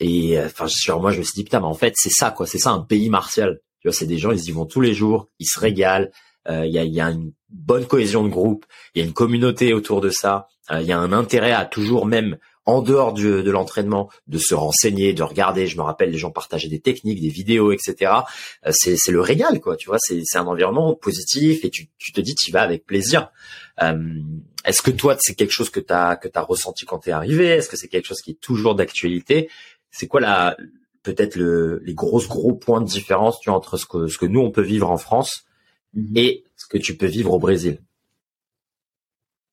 [0.00, 2.30] Et euh, enfin, sur moi, je me suis dit putain, mais en fait, c'est ça
[2.30, 2.46] quoi.
[2.46, 3.60] C'est ça un pays martial.
[3.80, 6.10] Tu vois, c'est des gens, ils y vont tous les jours, ils se régalent.
[6.48, 9.12] Euh, il y, a, y, a, une bonne cohésion de groupe, il y a une
[9.12, 10.48] communauté autour de ça.
[10.72, 14.54] Euh, il y a un intérêt à toujours même en dehors de l'entraînement, de se
[14.54, 15.66] renseigner, de regarder.
[15.66, 18.12] Je me rappelle, les gens partageaient des techniques, des vidéos, etc.
[18.66, 19.76] Euh, c'est, c'est le régal, quoi.
[19.76, 22.86] Tu vois, c'est, c'est un environnement positif et tu, tu te dis, tu vas avec
[22.86, 23.30] plaisir.
[23.82, 24.20] Euh,
[24.64, 27.12] est-ce que toi, c'est quelque chose que tu as que t'as ressenti quand tu es
[27.12, 27.46] arrivé?
[27.46, 29.50] Est-ce que c'est quelque chose qui est toujours d'actualité?
[29.90, 30.56] C'est quoi la
[31.02, 34.26] peut-être le, les grosses gros points de différence tu vois, entre ce que, ce que
[34.26, 35.46] nous on peut vivre en France
[35.94, 36.16] mhm.
[36.16, 37.82] et ce que tu peux vivre au Brésil?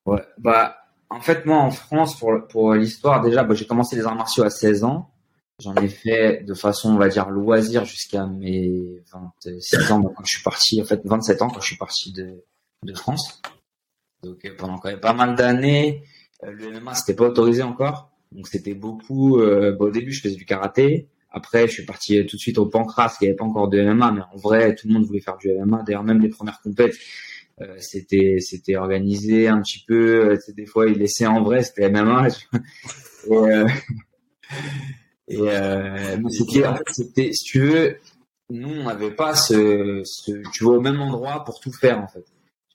[0.06, 0.79] Ouais, bah
[1.10, 4.44] en fait moi en France pour pour l'histoire déjà bah, j'ai commencé les arts martiaux
[4.44, 5.12] à 16 ans.
[5.60, 10.36] J'en ai fait de façon on va dire loisir jusqu'à mes 26 ans quand je
[10.36, 12.44] suis parti en fait 27 ans quand je suis parti de
[12.84, 13.42] de France.
[14.24, 16.04] Donc euh, pendant quand même pas mal d'années
[16.44, 18.12] euh, le MMA c'était pas autorisé encore.
[18.32, 22.26] Donc c'était beaucoup euh, bah, au début je faisais du karaté, après, je suis parti
[22.26, 24.88] tout de suite au Pancras, qui avait pas encore de MMA, mais en vrai, tout
[24.88, 25.84] le monde voulait faire du MMA.
[25.84, 26.96] D'ailleurs, même les premières compètes,
[27.62, 30.32] euh, c'était c'était organisé un petit peu.
[30.32, 32.28] Euh, des fois, ils laissaient en vrai, c'était MMA.
[33.28, 33.68] et, euh,
[35.28, 37.98] et euh, c'était, en fait, c'était, si tu veux,
[38.50, 42.08] nous, on n'avait pas ce, ce, tu vois, au même endroit pour tout faire, en
[42.08, 42.26] fait.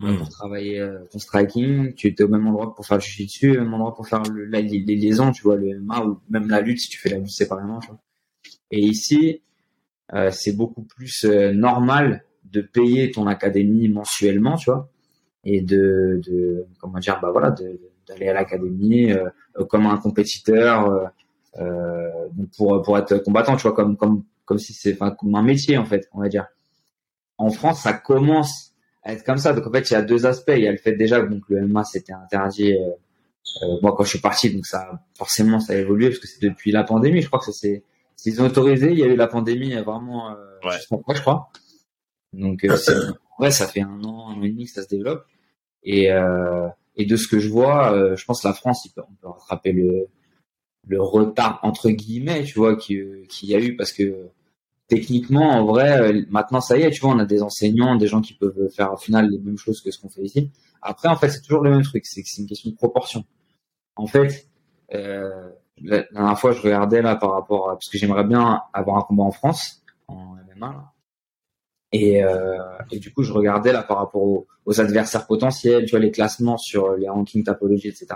[0.01, 0.18] Hmm.
[0.18, 3.74] Pour travailler ton striking, tu étais au même endroit pour faire le jiu-jitsu, au même
[3.74, 6.80] endroit pour faire le, les, les liaisons, tu vois, le MMA ou même la lutte
[6.80, 8.01] si tu fais la lutte séparément, tu vois.
[8.70, 9.41] Et ici,
[10.12, 12.24] euh, c'est beaucoup plus euh, normal
[12.55, 14.88] de payer ton académie mensuellement, tu vois,
[15.44, 17.55] et de, de comment dire, bah voilà,
[18.09, 19.28] d'aller à l'académie euh,
[19.68, 21.12] comme un compétiteur
[22.57, 25.76] pour pour être combattant, tu vois, comme comme comme si c'est enfin comme un métier
[25.78, 26.46] en fait, on va dire.
[27.38, 28.74] En France, ça commence
[29.05, 29.52] être comme ça.
[29.52, 30.52] Donc en fait, il y a deux aspects.
[30.55, 32.72] Il y a le fait déjà que donc le MMA c'était interdit.
[32.74, 32.90] Euh,
[33.62, 36.42] euh, moi quand je suis parti, donc ça forcément ça a évolué parce que c'est
[36.42, 37.20] depuis la pandémie.
[37.20, 37.82] Je crois que c'est
[38.16, 38.92] s'ils ont autorisé.
[38.92, 40.30] Il y a eu la pandémie vraiment.
[40.30, 40.34] Euh,
[40.64, 40.76] Ouais.
[40.76, 41.50] juste après, je crois.
[42.39, 42.76] Donc euh,
[43.39, 45.24] ouais, ça fait un an, un an et demi que ça se développe.
[45.82, 49.14] Et euh, et de ce que je vois, euh, je pense que la France, on
[49.20, 50.07] peut rattraper le
[50.87, 54.30] le retard entre guillemets, tu vois, qui qu'il y a eu parce que
[54.89, 58.07] techniquement, en vrai, euh, maintenant ça y est, tu vois, on a des enseignants, des
[58.07, 60.51] gens qui peuvent faire au final les mêmes choses que ce qu'on fait ici.
[60.82, 63.24] Après, en fait, c'est toujours le même truc, c'est une question de proportion.
[63.97, 64.49] En fait,
[64.93, 65.51] euh,
[65.82, 68.99] la, la dernière fois, je regardais là par rapport à, parce que j'aimerais bien avoir
[68.99, 70.93] un combat en France en MMA là.
[71.97, 72.59] Et, euh,
[72.90, 76.11] et du coup, je regardais là par rapport aux, aux adversaires potentiels, tu vois, les
[76.11, 78.09] classements sur les rankings topologie, etc.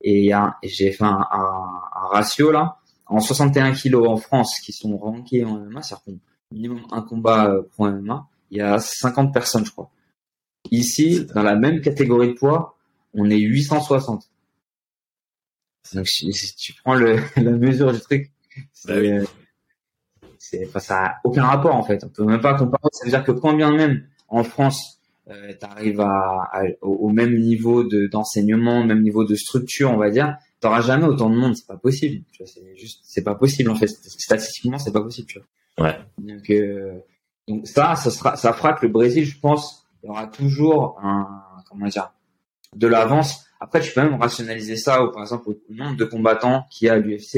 [0.00, 0.32] Et
[0.64, 5.44] j'ai fait un, un, un ratio là en 61 kilos en France qui sont rankés
[5.44, 6.18] en MMA, c'est-à-dire qu'on
[6.50, 9.90] minimum un combat euh, pro MMA, il y a 50 personnes, je crois.
[10.70, 12.76] Ici, dans la même catégorie de poids,
[13.12, 14.28] on est 860.
[15.94, 18.32] Donc, si, si tu prends le, la mesure du truc,
[18.72, 19.26] c'est, Bah oui.
[20.50, 22.04] C'est, enfin, ça a aucun rapport, en fait.
[22.04, 22.82] On peut même pas comparer.
[22.92, 27.08] Ça veut dire que quand bien même, en France, euh, tu arrives à, à- au,
[27.08, 31.30] même niveau de, d'enseignement, au même niveau de structure, on va dire, t'auras jamais autant
[31.30, 32.24] de monde, c'est pas possible.
[32.30, 33.86] Tu vois, c'est juste, c'est pas possible, en fait.
[33.88, 35.86] Statistiquement, c'est pas possible, tu vois.
[35.86, 35.98] Ouais.
[36.18, 36.98] Donc, euh,
[37.48, 40.98] donc ça, ça sera, ça fera que le Brésil, je pense, il y aura toujours
[41.02, 41.26] un,
[41.70, 42.12] comment dire,
[42.76, 43.46] de l'avance.
[43.60, 46.90] Après, tu peux même rationaliser ça, au, par exemple, au nombre de combattants qu'il y
[46.90, 47.36] a à l'UFC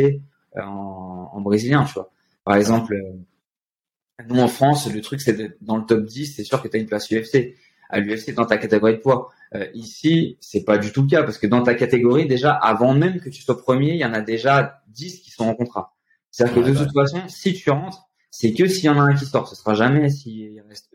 [0.56, 2.10] euh, en, en brésilien, tu vois.
[2.46, 6.62] Par exemple, euh, nous en France, le truc, c'est dans le top 10, c'est sûr
[6.62, 7.56] que tu as une place UFC.
[7.90, 9.30] À l'UFC, dans ta catégorie de poids.
[9.54, 12.94] Euh, ici, c'est pas du tout le cas, parce que dans ta catégorie, déjà, avant
[12.94, 15.94] même que tu sois premier, il y en a déjà 10 qui sont en contrat.
[16.30, 19.14] C'est-à-dire que de toute façon, si tu rentres, c'est que s'il y en a un
[19.14, 20.90] qui sort, ce sera jamais s'il reste.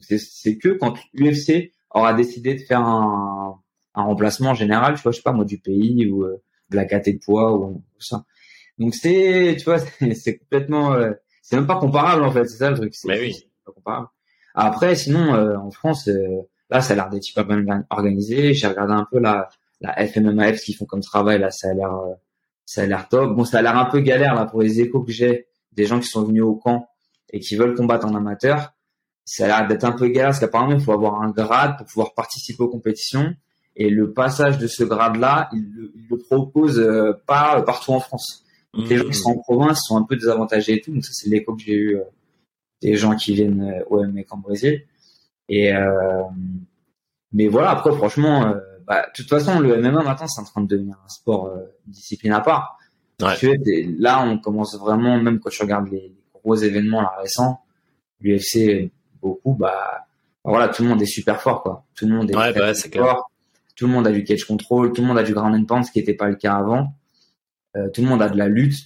[0.00, 3.60] c'est que quand l'UFC aura décidé de faire un,
[3.94, 6.84] un remplacement général, tu vois, je sais pas moi, du pays ou euh, de la
[6.84, 8.24] caté de poids ou, ou ça.
[8.78, 9.78] Donc c'est, tu vois,
[10.14, 11.12] c'est complètement, euh,
[11.42, 12.94] c'est même pas comparable en fait, c'est ça le truc.
[13.04, 13.34] Mais oui.
[13.34, 14.08] c'est pas comparable.
[14.54, 18.54] Après, sinon, euh, en France, euh, là, ça a l'air d'être hyper bien organisé.
[18.54, 19.48] J'ai regardé un peu la,
[19.80, 22.14] la FMMAF, ce qu'ils font comme travail, là, ça a l'air, euh,
[22.64, 23.36] ça a l'air top.
[23.36, 26.00] Bon, ça a l'air un peu galère là pour les échos que j'ai des gens
[26.00, 26.88] qui sont venus au camp
[27.32, 28.72] et qui veulent combattre en amateur.
[29.26, 31.86] Ça a l'air d'être un peu galère parce qu'apparemment, il faut avoir un grade pour
[31.86, 33.34] pouvoir participer aux compétitions.
[33.78, 38.45] Et le passage de ce grade-là, il, il le propose euh, pas partout en France.
[38.76, 40.92] Donc, les gens qui sont en province sont un peu désavantagés et tout.
[40.92, 42.02] Donc ça, c'est l'écho que j'ai eu euh,
[42.82, 44.82] des gens qui viennent euh, au MMA en Brésil.
[45.48, 46.22] Et euh,
[47.32, 48.54] mais voilà, après franchement, euh,
[48.86, 51.58] bah, de toute façon, le MMA maintenant, c'est en train de devenir un sport euh,
[51.86, 52.78] une discipline à part.
[53.22, 53.36] Ouais.
[53.36, 57.60] Tu des- là, on commence vraiment, même quand tu regardes les, gros événements là, récents,
[58.20, 59.72] l'UFC beaucoup, bah,
[60.44, 61.84] bah, voilà, tout le monde est super fort, quoi.
[61.96, 63.04] Tout le monde est Ouais, très, bah clair.
[63.04, 63.30] fort.
[63.74, 65.84] Tout le monde a du catch control, tout le monde a du ground and pound,
[65.84, 66.94] ce qui n'était pas le cas avant.
[67.76, 68.78] Euh, tout le monde a de la lutte,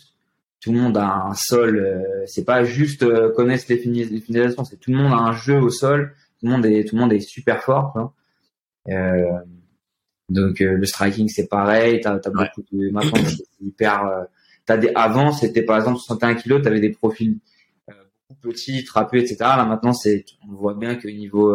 [0.61, 1.77] tout le monde a un sol.
[1.79, 5.59] euh, c'est pas juste euh, connaître les, finalisations, c'est tout le monde a un jeu
[5.59, 6.15] au sol.
[6.41, 7.93] Tout le monde est, tout le monde est super fort.
[7.93, 8.15] Quoi.
[10.29, 12.01] Donc le striking c'est pareil.
[12.01, 12.21] T'as, Ouais.
[12.57, 13.21] beaucoup de maintenant
[13.61, 14.27] hyper.
[14.67, 17.39] des avant c'était par exemple 61 kilos, t'avais des profils
[18.29, 19.37] beaucoup petits, trapus, etc.
[19.41, 21.55] Là maintenant c'est, on voit bien que niveau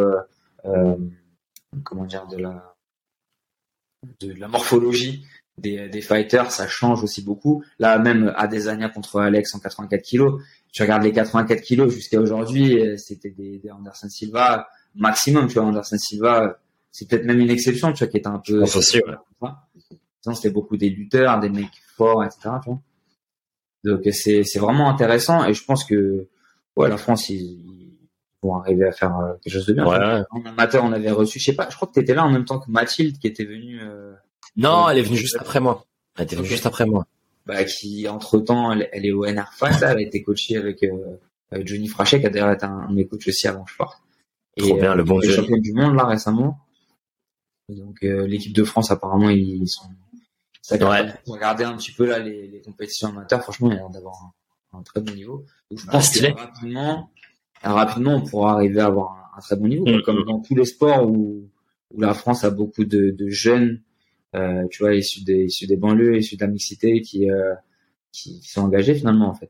[0.65, 0.95] euh,
[1.83, 2.75] comment dire de la
[4.19, 5.25] de la morphologie
[5.57, 7.63] des, des fighters, ça change aussi beaucoup.
[7.79, 10.41] Là, même Adesanya contre Alex en 84 kilos,
[10.71, 15.55] tu regardes les 84 kilos jusqu'à aujourd'hui, euh, c'était des, des Anderson Silva maximum, tu
[15.55, 16.57] vois, Anderson Silva,
[16.91, 18.61] c'est peut-être même une exception, tu vois, qui est un peu...
[18.61, 18.67] Ouais.
[18.67, 22.79] Sinon, c'était beaucoup des lutteurs, des mecs forts, etc., tu vois.
[23.83, 26.27] Donc, c'est, c'est vraiment intéressant et je pense que,
[26.75, 27.99] ouais, la France, ils, ils
[28.41, 29.85] vont arriver à faire euh, quelque chose de bien.
[29.85, 30.23] Ouais, ouais.
[30.31, 32.31] En amateur, on avait reçu, je sais pas, je crois que tu étais là en
[32.31, 34.13] même temps que Mathilde qui était venue, euh,
[34.57, 35.85] Non, elle est venue juste après moi.
[36.17, 37.05] Elle était venue juste après moi.
[37.45, 40.57] bah, qui entre temps elle, elle est au NR Fight, là, elle a été coachée
[40.57, 41.17] avec, euh,
[41.51, 44.01] avec Johnny Frachet qui a d'ailleurs été un de mes coachs aussi avant je parte.
[44.57, 46.57] Trop bien, le bon championne du monde là récemment.
[47.69, 49.89] Et donc euh, l'équipe de France apparemment ils sont
[50.61, 51.13] ça Ouais.
[51.27, 54.15] regarder un petit peu là les, les compétitions amateurs, franchement il y a l'air d'avoir
[54.73, 55.45] un, un très bon niveau.
[55.69, 57.11] Donc je pense que rapidement,
[57.61, 59.85] rapidement on pourra arriver à avoir un, un très bon niveau.
[59.85, 60.01] Mhm.
[60.03, 61.47] comme dans tous les sports où,
[61.93, 63.81] où la France a beaucoup de, de jeunes,
[64.35, 67.53] euh, tu vois, issus des issus des banlieues, issus de la mixité qui euh,
[68.11, 69.49] qui, qui sont engagés finalement en fait.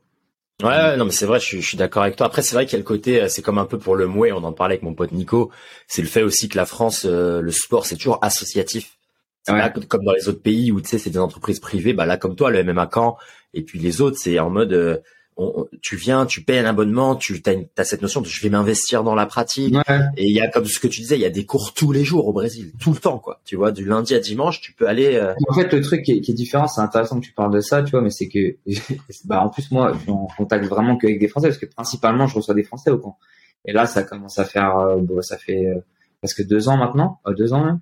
[0.62, 2.26] Ouais, non, mais c'est vrai, je suis, je suis d'accord avec toi.
[2.26, 4.06] Après, c'est vrai qu'il y a le côté, euh, c'est comme un peu pour le
[4.06, 5.50] mouet, on en parlait avec mon pote Nico,
[5.86, 8.96] c'est le fait aussi que la France, euh, le sport, c'est toujours associatif.
[9.42, 9.60] C'est Ouais.
[9.60, 12.16] pas comme dans les autres pays où, tu sais, c'est des entreprises privées, bah là,
[12.16, 13.16] comme toi, le MMA Caen,
[13.52, 15.02] et puis les autres, c'est en mode,
[15.38, 17.42] euh, tu viens, tu payes un abonnement, tu
[17.76, 19.74] as, cette notion de je vais m'investir dans la pratique.
[20.16, 21.92] Et il y a comme ce que tu disais, il y a des cours tous
[21.92, 23.40] les jours au Brésil, tout le temps quoi.
[23.44, 25.16] Tu vois, du lundi à dimanche, tu peux aller.
[25.16, 27.52] Euh, en fait, le truc qui est, qui est différent, c'est intéressant que tu parles
[27.52, 28.56] de ça, tu vois, mais c'est que
[29.24, 32.26] bah en plus moi, je suis en contact vraiment qu'avec des Français parce que principalement
[32.26, 33.18] je reçois des Français au camp.
[33.66, 35.80] Et là, ça commence à faire, euh, bon, ça fait euh,
[36.20, 37.80] presque deux ans maintenant, deux ans même.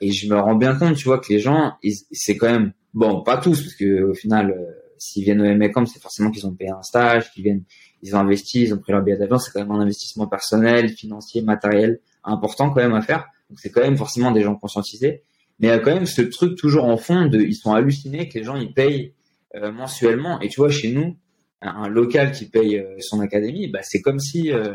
[0.00, 1.74] et je me rends bien compte, tu vois, que les gens,
[2.12, 4.54] c'est quand même bon, pas tous parce que au final
[4.98, 7.64] s'ils viennent au MCOM, c'est forcément qu'ils ont payé un stage, qu'ils viennent,
[8.02, 9.38] ils ont investi, ils ont pris leur billet d'avion.
[9.38, 13.26] C'est quand même un investissement personnel, financier, matériel important quand même à faire.
[13.48, 15.22] Donc c'est quand même forcément des gens conscientisés.
[15.58, 18.28] Mais il y a quand même ce truc toujours en fond de, ils sont hallucinés
[18.28, 19.14] que les gens ils payent
[19.54, 20.40] euh, mensuellement.
[20.40, 21.16] Et tu vois, chez nous,
[21.60, 24.74] un, local qui paye euh, son académie, bah c'est comme si, euh,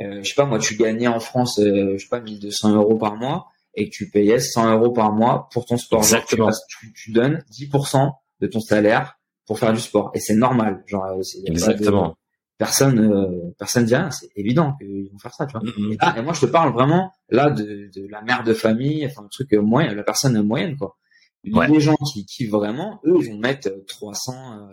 [0.00, 3.48] je sais pas moi, tu gagnais en France, je sais pas 1200 euros par mois
[3.74, 6.00] et que tu payais 100 euros par mois pour ton sport.
[6.00, 6.50] Exactement.
[6.68, 8.10] Tu, tu donnes 10%
[8.40, 10.10] de ton salaire pour faire du sport.
[10.14, 10.82] Et c'est normal.
[10.86, 12.16] Genre euh, exactement.
[12.58, 15.62] personne euh, personne dit rien c'est évident qu'ils vont faire ça tu vois.
[15.62, 16.18] Mm-hmm.
[16.18, 19.28] et, moi je te parle vraiment là de, de la mère de famille enfin un
[19.28, 20.96] truc euh, moyen la personne moyenne quoi.
[21.44, 24.68] Les gens qui qui vraiment eux ils vont mettre 300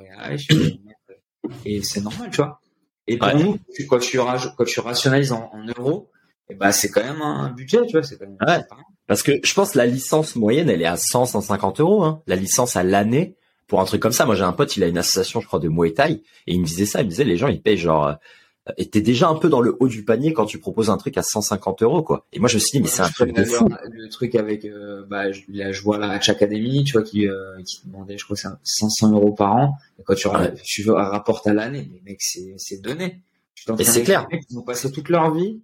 [1.66, 2.60] et c'est normal tu vois.
[3.08, 3.58] Et pour nous
[3.90, 6.12] quand tu quand tu rationalises en, en euros
[6.48, 8.64] et eh ben c'est quand même un budget tu vois c'est quand même ouais.
[9.08, 12.22] parce que je pense que la licence moyenne elle est à 100 150 euros hein.
[12.28, 13.36] la licence à l'année
[13.70, 14.26] pour un truc comme ça.
[14.26, 16.60] Moi, j'ai un pote, il a une association, je crois, de Muay Thai, et il
[16.60, 17.02] me disait ça.
[17.02, 18.14] Il me disait, les gens, ils payent genre, euh,
[18.78, 21.18] et t'es déjà un peu dans le haut du panier quand tu proposes un truc
[21.18, 22.26] à 150 euros, quoi.
[22.34, 23.70] Et moi, je me suis dit, mais c'est un truc de fou.
[23.91, 27.28] Le truc avec, euh, bah, je, là, je vois la Hatch Academy, tu vois, qui,
[27.28, 29.78] euh, qui demandait, je crois, c'est 500 euros par an.
[30.00, 30.28] Et quand tu,
[30.64, 33.22] tu veux un rapport à l'année, mais mec, c'est, c'est donné.
[33.78, 34.28] Et c'est clair.
[34.50, 35.62] Ils ont passé toute leur vie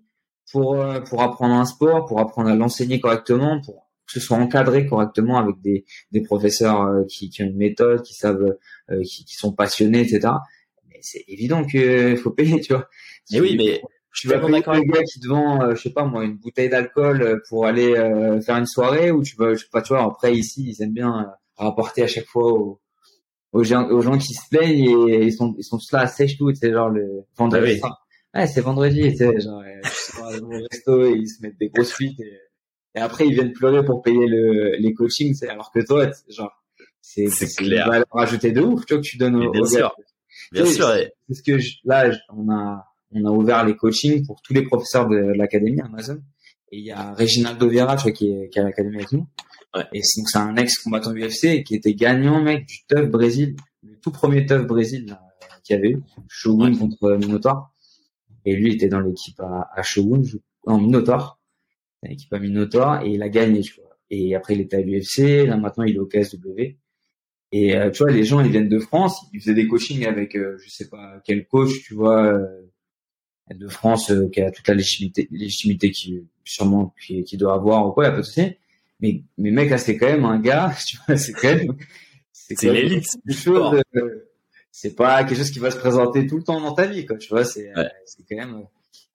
[0.51, 4.85] pour, euh, pour apprendre un sport, pour apprendre à l'enseigner correctement, pour ce soit encadré
[4.85, 8.55] correctement avec des, des professeurs euh, qui, qui, ont une méthode, qui savent,
[8.91, 10.33] euh, qui, qui, sont passionnés, etc.
[10.87, 12.87] Mais c'est évident qu'il faut payer, tu vois.
[13.31, 13.81] Mais oui, mais
[14.13, 16.69] tu vas payer un gars qui te vend, euh, je sais pas moi, une bouteille
[16.69, 17.93] d'alcool pour aller
[18.45, 20.03] faire une soirée ou tu vas, je sais pas, tu vois.
[20.03, 22.79] Après ici, ils aiment bien rapporter à chaque fois aux,
[23.51, 26.07] aux, gens, aux gens qui se plaignent et ils sont, ils sont tous là à
[26.07, 27.79] sèche tout, c'est genre le vendredi.
[27.83, 28.39] Ah oui.
[28.39, 31.69] Ouais, c'est vendredi, tu sais, genre, ils sont au resto et ils se mettent des
[31.69, 32.37] grosses suites et
[32.95, 36.51] et après ils viennent pleurer pour payer le, les coachings, alors que toi, genre,
[37.01, 37.27] c'est
[37.61, 39.95] une valeur ajoutée de ouf, tu vois, que tu donnes aux, bien sûr.
[40.51, 40.87] Bien sûr.
[41.27, 45.17] Parce que là, on a, on a ouvert les coachings pour tous les professeurs de
[45.17, 46.21] l'académie Amazon.
[46.71, 49.11] Et il y a Reginaldo Vieira, tu vois, qui est, qui est à l'académie avec
[49.11, 49.27] nous.
[49.75, 49.83] Ouais.
[49.93, 54.11] Et donc c'est un ex-combattant UFC qui était gagnant, mec, du TUF Brésil, le tout
[54.11, 55.17] premier TUF Brésil
[55.63, 57.69] qu'il y avait eu, Shogun contre Minotaur.
[58.45, 60.21] Et lui était dans l'équipe à, à Shogun,
[60.65, 61.34] en Minotaur
[62.05, 63.97] une équipe à Minotaur et il a gagné, tu vois.
[64.09, 66.77] Et après, il était à l'UFC, là maintenant, il est au KSW.
[67.51, 70.35] Et euh, tu vois, les gens, ils viennent de France, ils faisaient des coachings avec,
[70.35, 72.47] euh, je sais pas quel coach, tu vois, euh,
[73.53, 77.91] de France qui a toute la légitimité, légitimité qui sûrement qui, qui doit avoir ou
[77.91, 78.57] quoi, il a pas de souci.
[78.99, 81.75] Mais mais mec, là, c'est quand même un gars, tu vois, c'est quand même
[82.31, 83.07] c'est l'élite.
[84.71, 87.17] C'est pas quelque chose qui va se présenter tout le temps dans ta vie, quoi.
[87.17, 87.71] Tu vois, c'est
[88.05, 88.65] c'est quand même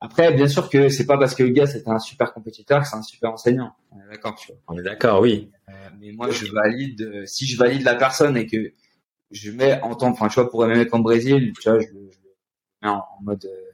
[0.03, 2.89] après, bien sûr que c'est pas parce que le gars c'est un super compétiteur que
[2.89, 3.73] c'est un super enseignant.
[3.93, 4.57] On est d'accord, tu vois.
[4.69, 5.51] On est d'accord, oui.
[5.69, 7.27] Euh, mais moi, je valide.
[7.27, 8.73] si je valide la personne et que
[9.31, 11.87] je mets en tant, enfin, tu vois, pour un mec en Brésil, tu vois, je,
[11.89, 12.11] le
[12.83, 13.71] mets en, mode euh,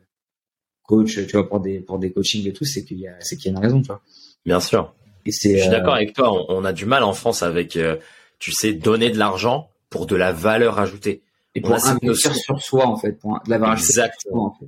[0.82, 3.36] coach, tu vois, pour des pour des coachings et tout, c'est qu'il y a c'est
[3.36, 4.02] qu'il y a une raison, tu vois.
[4.44, 4.94] Bien sûr.
[5.26, 5.56] Et c'est.
[5.56, 6.52] Je suis d'accord euh, avec toi.
[6.52, 7.78] On, a du mal en France avec,
[8.40, 11.22] tu sais, donner de l'argent pour de la valeur ajoutée.
[11.54, 14.00] Et pour investir sur soi, en fait, pour de la valeur ajoutée.
[14.00, 14.46] Exactement.
[14.46, 14.66] En fait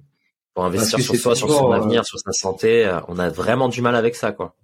[0.59, 2.85] pour investir sur soi, sur son avenir, sur sa santé.
[2.85, 4.57] Euh, on a vraiment du mal avec ça, quoi.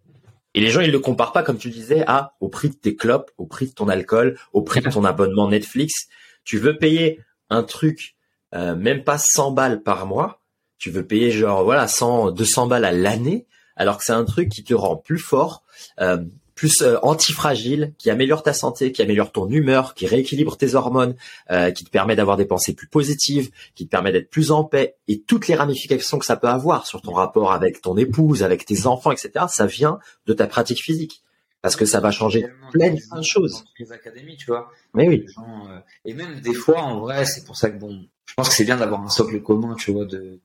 [0.52, 2.96] Et les gens, ils le comparent pas, comme tu disais, à au prix de tes
[2.96, 6.08] clopes, au prix de ton alcool, au prix de ton abonnement Netflix.
[6.42, 8.16] Tu veux payer un truc,
[8.56, 10.40] euh, même pas 100 balles par mois.
[10.78, 13.46] Tu veux payer genre voilà 100, 200 balles à l'année,
[13.76, 15.62] alors que c'est un truc qui te rend plus fort,
[16.00, 16.18] euh,
[16.64, 21.14] plus euh, antifragile, qui améliore ta santé, qui améliore ton humeur, qui rééquilibre tes hormones,
[21.50, 24.64] euh, qui te permet d'avoir des pensées plus positives, qui te permet d'être plus en
[24.64, 28.42] paix, et toutes les ramifications que ça peut avoir sur ton rapport avec ton épouse,
[28.42, 29.44] avec tes enfants, etc.
[29.50, 31.22] Ça vient de ta pratique physique,
[31.60, 33.66] parce que ça va changer plein de choses.
[33.78, 34.70] Les académies, tu vois.
[34.94, 35.26] Mais oui.
[35.36, 38.54] Euh, et même des fois, en vrai, c'est pour ça que bon, je pense que
[38.54, 40.40] c'est bien d'avoir un socle commun, tu vois, de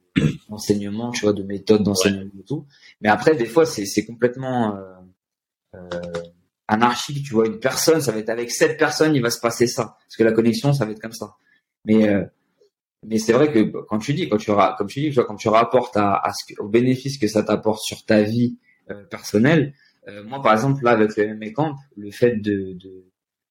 [0.49, 2.65] d'enseignement, tu vois, de méthode d'enseignement et tout.
[2.99, 4.77] Mais après, des fois, c'est complètement
[5.75, 5.89] euh,
[6.67, 9.67] anarchique, tu vois, une personne, ça va être avec cette personne, il va se passer
[9.67, 11.35] ça, parce que la connexion, ça va être comme ça.
[11.85, 12.23] Mais euh,
[13.05, 15.95] mais c'est vrai que quand tu dis, quand tu comme tu dis, quand tu rapportes
[15.95, 18.57] à, à ce que, au bénéfice que ça t'apporte sur ta vie
[18.89, 19.73] euh, personnelle,
[20.25, 23.05] moi par exemple là avec le MMA Camp, le fait de, de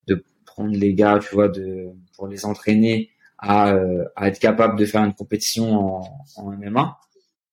[0.09, 3.74] de prendre les gars, tu vois, de pour les entraîner à,
[4.16, 6.03] à être capable de faire une compétition
[6.36, 6.99] en, MMA,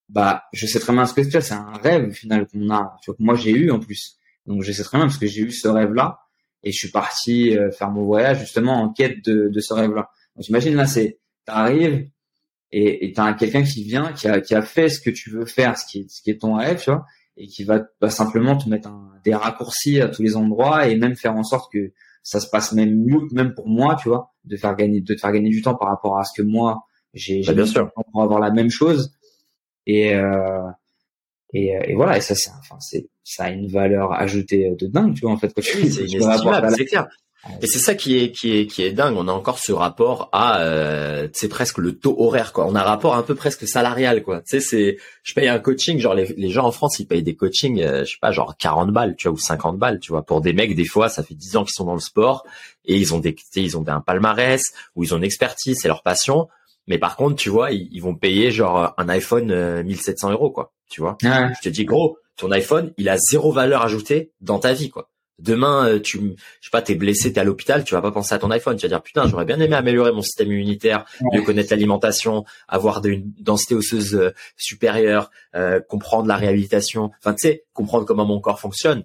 [0.10, 1.42] bah je sais très bien ce que c'est.
[1.42, 2.98] C'est un rêve au final qu'on a.
[3.02, 4.18] Tu vois, que moi j'ai eu en plus.
[4.46, 6.20] Donc je sais très bien parce que j'ai eu ce rêve-là
[6.64, 10.10] et je suis parti euh, faire mon voyage justement en quête de, de ce rêve-là.
[10.36, 12.10] Donc imagine là, c'est t'arrives
[12.72, 15.78] et t'as quelqu'un qui vient, qui a, qui a fait ce que tu veux faire,
[15.78, 17.06] ce qui est, ce qui est ton rêve, tu vois,
[17.38, 20.98] et qui va, va simplement te mettre un, des raccourcis à tous les endroits et
[20.98, 24.34] même faire en sorte que ça se passe même mieux, même pour moi, tu vois,
[24.44, 26.86] de faire gagner, de te faire gagner du temps par rapport à ce que moi
[27.14, 29.14] j'ai, bah, bien sûr, pour avoir la même chose.
[29.86, 30.68] Et euh,
[31.56, 35.14] et, et voilà, et ça c'est, enfin c'est, ça a une valeur ajoutée de dingue,
[35.16, 37.08] tu vois, en fait, quand tu, c'est c'est clair.
[37.62, 39.16] Et c'est ça qui est qui est qui est dingue.
[39.18, 42.66] On a encore ce rapport à euh, c'est presque le taux horaire quoi.
[42.66, 44.42] On a un rapport un peu presque salarial quoi.
[44.42, 47.22] Tu sais c'est je paye un coaching genre les, les gens en France ils payent
[47.22, 50.12] des coachings euh, je sais pas genre 40 balles tu vois ou 50 balles tu
[50.12, 52.46] vois pour des mecs des fois ça fait 10 ans qu'ils sont dans le sport
[52.86, 54.64] et ils ont des ils ont un palmarès
[54.96, 56.48] ou ils ont une expertise c'est leur passion.
[56.88, 60.72] Mais par contre tu vois ils, vont payer genre un iPhone 1700 euh, euros quoi.
[60.90, 61.18] Tu vois.
[61.22, 65.10] Je te dis gros ton iPhone il a zéro valeur ajoutée dans ta vie quoi.
[65.38, 68.34] Demain, euh, tu, je sais pas, t'es blessé, t'es à l'hôpital, tu vas pas penser
[68.34, 71.04] à ton iPhone, tu vas dire putain, j'aurais bien aimé améliorer mon système immunitaire,
[71.34, 77.50] mieux connaître l'alimentation, avoir une densité osseuse euh, supérieure, euh, comprendre la réhabilitation, enfin tu
[77.50, 79.04] sais, comprendre comment mon corps fonctionne.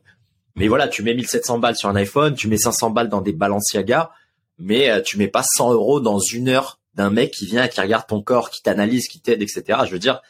[0.54, 3.32] Mais voilà, tu mets 1700 balles sur un iPhone, tu mets 500 balles dans des
[3.32, 4.12] Balenciaga,
[4.58, 8.06] mais tu mets pas 100 euros dans une heure d'un mec qui vient, qui regarde
[8.06, 9.80] ton corps, qui t'analyse, qui t'aide, etc.
[9.86, 10.20] Je veux dire,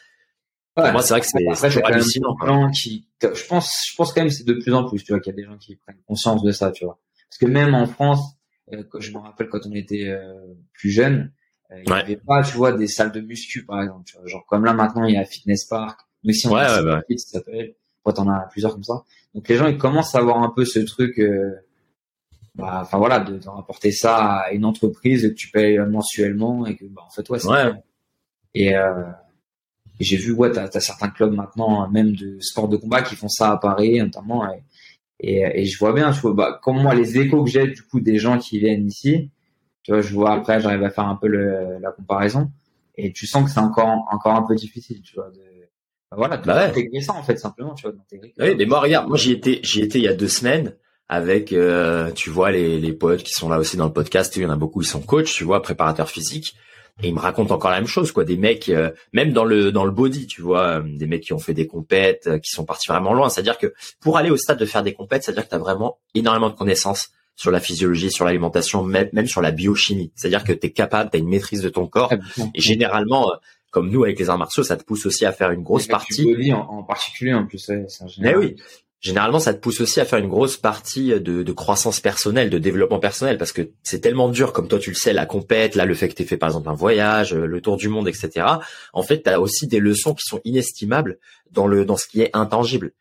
[0.77, 2.35] moi, c'est vrai que c'est hallucinant.
[2.71, 5.31] Qui, je pense, je pense quand même c'est de plus en plus, tu vois, qu'il
[5.31, 6.99] y a des gens qui prennent conscience de ça, tu vois.
[7.29, 8.37] Parce que même en France,
[8.73, 10.33] euh, je me rappelle quand on était euh,
[10.73, 11.31] plus jeune,
[11.71, 14.03] euh, il n'y avait pas, tu vois, des salles de muscu, par exemple.
[14.05, 15.99] Tu vois, genre comme là maintenant, il y a Fitness Park.
[16.23, 17.75] Mais si on ouais, a ouais, ça s'appelle.
[18.03, 19.03] Toi, en as plusieurs comme ça.
[19.35, 21.21] Donc les gens, ils commencent à avoir un peu ce truc.
[22.55, 26.75] bah, enfin voilà, de, de, rapporter ça à une entreprise que tu payes mensuellement et
[26.75, 27.73] que, bah, en fait, ouais, c'est ouais.
[28.55, 28.73] Et
[30.01, 33.15] et j'ai vu, ouais, t'as as certains clubs maintenant, même de sport de combat, qui
[33.15, 34.51] font ça à Paris, notamment.
[35.19, 37.83] Et, et, je vois bien, tu vois, bah, comme moi, les échos que j'ai du
[37.83, 39.29] coup des gens qui viennent ici,
[39.83, 42.49] tu vois, je vois après, j'arrive à faire un peu le, la comparaison.
[42.95, 45.37] Et tu sens que c'est encore, encore un peu difficile, tu vois, de,
[46.09, 48.33] bah, voilà, d'intégrer bah ça en fait simplement, tu vois, d'intégrer.
[48.39, 50.75] Oui, mais moi regarde, moi j'y étais, j'y étais il y a deux semaines
[51.09, 54.41] avec, euh, tu vois, les, les potes qui sont là aussi dans le podcast, il
[54.41, 56.55] y en a beaucoup, ils sont coachs, tu vois, préparateurs physiques.
[57.01, 58.23] Et il me raconte encore la même chose, quoi.
[58.23, 61.33] Des mecs, euh, même dans le dans le body, tu vois, euh, des mecs qui
[61.33, 63.29] ont fait des compètes, euh, qui sont partis vraiment loin.
[63.29, 65.99] C'est-à-dire que pour aller au stade de faire des compètes, c'est-à-dire que tu as vraiment
[66.13, 70.11] énormément de connaissances sur la physiologie, sur l'alimentation, même, même sur la biochimie.
[70.15, 72.13] C'est-à-dire que tu es capable, tu as une maîtrise de ton corps.
[72.53, 73.31] Et généralement,
[73.71, 76.23] comme nous avec les arts martiaux, ça te pousse aussi à faire une grosse partie.
[76.23, 77.85] Body en, en, particulier, en plus, c'est
[78.19, 78.55] Mais oui,
[79.01, 82.57] généralement, ça te pousse aussi à faire une grosse partie de, de croissance personnelle, de
[82.57, 85.85] développement personnel, parce que c'est tellement dur, comme toi tu le sais, la compète, là,
[85.85, 88.45] le fait que tu fait par exemple un voyage, le tour du monde, etc.
[88.93, 91.17] En fait, tu as aussi des leçons qui sont inestimables
[91.51, 92.93] dans le dans ce qui est intangible.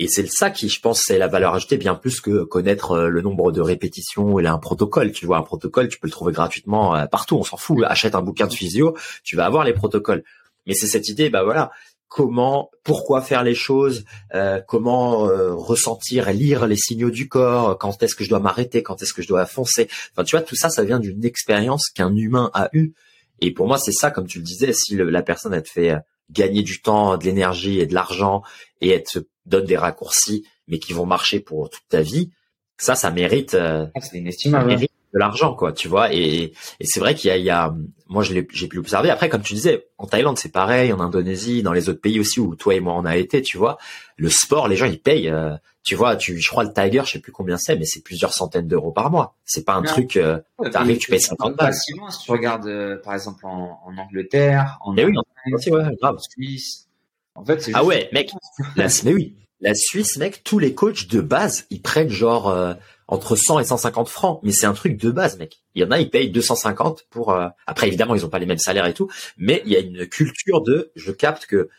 [0.00, 3.08] Et c'est ça qui, je pense, c'est la valeur ajoutée bien plus que connaître euh,
[3.08, 5.10] le nombre de répétitions et un protocole.
[5.10, 7.36] Tu vois, un protocole, tu peux le trouver gratuitement euh, partout.
[7.36, 7.78] On s'en fout.
[7.84, 10.22] Achète un bouquin de physio, tu vas avoir les protocoles.
[10.66, 11.72] Mais c'est cette idée, bah voilà,
[12.08, 14.04] comment, pourquoi faire les choses,
[14.34, 18.82] euh, comment euh, ressentir, lire les signaux du corps, quand est-ce que je dois m'arrêter,
[18.82, 19.88] quand est-ce que je dois foncer.
[20.12, 22.92] Enfin, tu vois, tout ça, ça vient d'une expérience qu'un humain a eue.
[23.40, 25.90] Et pour moi, c'est ça, comme tu le disais, si la personne elle te fait
[25.90, 25.98] euh,
[26.30, 28.42] gagner du temps, de l'énergie et de l'argent,
[28.80, 32.30] et elle te donne des raccourcis, mais qui vont marcher pour toute ta vie,
[32.78, 33.54] ça, ça mérite.
[33.54, 34.72] Ah, c'est inestimable.
[34.72, 34.86] Hein
[35.18, 36.14] de l'argent, quoi, tu vois.
[36.14, 37.74] Et, et c'est vrai qu'il y a, il y a,
[38.08, 39.10] moi, j'ai pu l'observer.
[39.10, 42.40] Après, comme tu disais, en Thaïlande, c'est pareil, en Indonésie, dans les autres pays aussi
[42.40, 43.78] où toi et moi on a été, tu vois.
[44.16, 45.28] Le sport, les gens ils payent.
[45.28, 48.02] Euh, tu vois, tu, je crois le Tiger, je sais plus combien c'est, mais c'est
[48.02, 49.36] plusieurs centaines d'euros par mois.
[49.44, 50.16] C'est pas un truc.
[50.16, 50.38] Euh,
[50.70, 51.72] T'arrives, tu payes 50 balles.
[51.72, 56.88] Facilement, si tu regardes, euh, par exemple, en, en Angleterre, en, eh oui, en Suisse.
[57.34, 58.30] En fait, c'est ah ouais, mec.
[58.76, 62.74] la, mais oui, la Suisse, mec, tous les coachs de base, ils prennent genre euh,
[63.08, 65.62] entre 100 et 150 francs, mais c'est un truc de base, mec.
[65.74, 67.32] Il y en a, ils payent 250 pour.
[67.32, 69.80] Euh, Après, évidemment, ils ont pas les mêmes salaires et tout, mais il y a
[69.80, 70.92] une culture de.
[70.94, 71.70] Je capte que, tu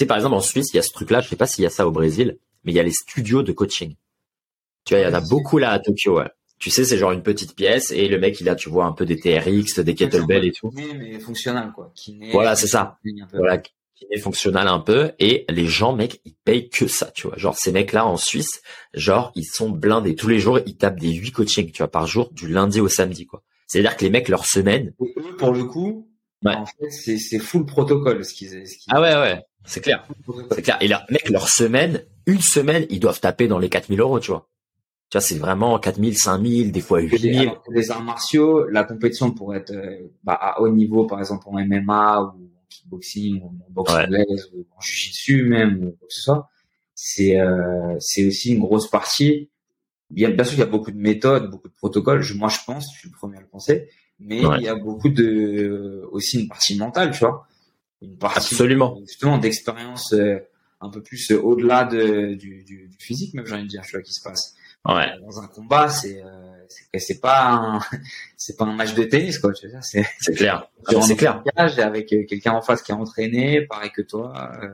[0.00, 1.20] sais, par exemple, en Suisse, il y a ce truc-là.
[1.20, 3.42] Je sais pas s'il y a ça au Brésil, mais il y a les studios
[3.42, 3.94] de coaching.
[4.86, 6.18] Tu vois, il y en a beaucoup là à Tokyo.
[6.18, 6.30] Ouais.
[6.58, 8.92] Tu sais, c'est genre une petite pièce et le mec, il a, tu vois, un
[8.92, 10.70] peu des TRX, des kettlebells et tout.
[10.74, 11.92] Mais fonctionnel, quoi.
[12.32, 12.98] voilà, c'est ça.
[13.34, 13.60] Voilà,
[14.18, 17.36] fonctionnel un peu et les gens mec ils payent que ça tu vois.
[17.36, 18.62] Genre ces mecs là en Suisse
[18.92, 20.14] genre ils sont blindés.
[20.14, 22.88] Tous les jours ils tapent des huit coachings tu vois par jour du lundi au
[22.88, 23.42] samedi quoi.
[23.66, 24.92] C'est à dire que les mecs leur semaine
[25.38, 26.08] pour le coup
[26.44, 30.06] en fait c'est c'est full protocole ce qu'ils ah ouais ouais c'est clair.
[30.50, 30.78] C'est clair.
[30.80, 34.30] Et là mec leur semaine une semaine ils doivent taper dans les 4000 euros tu
[34.30, 34.48] vois.
[35.10, 37.52] Tu vois, c'est vraiment 4000, 5000, des fois 8000.
[37.62, 39.72] Pour les arts martiaux, la compétition pour être
[40.24, 44.66] bah, à haut niveau, par exemple en MMA ou kickboxing ou en boxe anglaise ou
[44.76, 46.50] en jiu-jitsu même ou quoi que ce soit,
[46.94, 49.50] c'est euh, c'est aussi une grosse partie.
[50.10, 52.20] Bien, bien sûr, il y a beaucoup de méthodes, beaucoup de protocoles.
[52.20, 53.88] Je, moi, je pense, je suis le premier à le penser,
[54.20, 57.46] mais il y a beaucoup de aussi une partie mentale, tu vois,
[58.02, 60.38] une partie absolument justement d'expérience euh,
[60.80, 63.82] un peu plus euh, au-delà de, du, du, du, physique, même j'ai envie de dire,
[63.82, 64.54] tu vois, qui se passe.
[64.84, 65.18] Ouais.
[65.20, 66.22] Dans un combat, c'est
[66.96, 67.80] c'est pas un
[68.36, 69.52] c'est pas un match de tennis quoi
[69.82, 70.02] c'est
[70.34, 70.70] clair
[71.02, 71.42] c'est clair
[71.78, 74.68] avec quelqu'un en face qui est entraîné pareil que toi euh,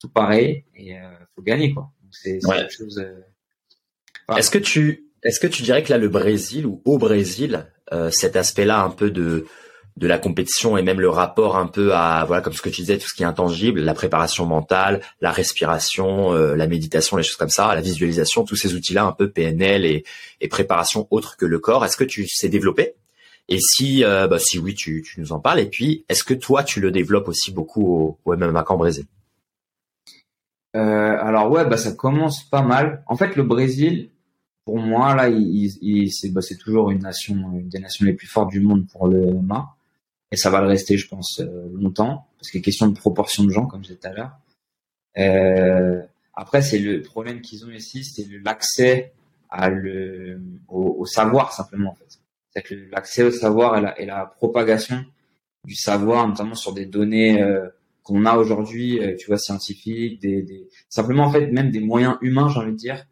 [0.00, 1.02] tout pareil et euh,
[1.34, 1.90] faut gagner quoi.
[2.10, 2.68] C'est ouais.
[2.70, 2.98] chose.
[2.98, 7.66] Euh, est-ce que tu est-ce que tu dirais que là le Brésil ou au Brésil
[7.92, 9.46] euh, cet aspect-là un peu de
[9.98, 12.82] de la compétition et même le rapport un peu à voilà comme ce que tu
[12.82, 17.22] disais tout ce qui est intangible la préparation mentale la respiration euh, la méditation les
[17.22, 20.04] choses comme ça la visualisation tous ces outils là un peu PNL et,
[20.40, 21.84] et préparation autre que le corps.
[21.84, 22.94] Est-ce que tu sais développer?
[23.48, 25.60] Et si euh, bah, si oui tu, tu nous en parles.
[25.60, 29.06] Et puis est-ce que toi tu le développes aussi beaucoup au, au MMA Camp Brésil?
[30.76, 33.02] Euh, alors ouais, bah ça commence pas mal.
[33.06, 34.10] En fait, le Brésil,
[34.66, 38.26] pour moi là, il, il, c'est bah, toujours une nation, une des nations les plus
[38.26, 39.76] fortes du monde pour le MMA,
[40.30, 43.44] et ça va le rester, je pense, euh, longtemps, parce qu'il a question de proportion
[43.44, 44.38] de gens, comme je disais tout à l'heure.
[45.18, 46.02] Euh,
[46.34, 49.12] après, c'est le problème qu'ils ont ici, c'est l'accès
[49.50, 52.20] à le au, savoir simplement en fait.
[52.50, 55.04] C'est que l'accès au savoir et la, et la propagation
[55.64, 57.68] du savoir, notamment sur des données euh,
[58.02, 62.16] qu'on a aujourd'hui, euh, tu vois, scientifiques, des, des, simplement en fait même des moyens
[62.20, 63.04] humains, j'ai envie de dire,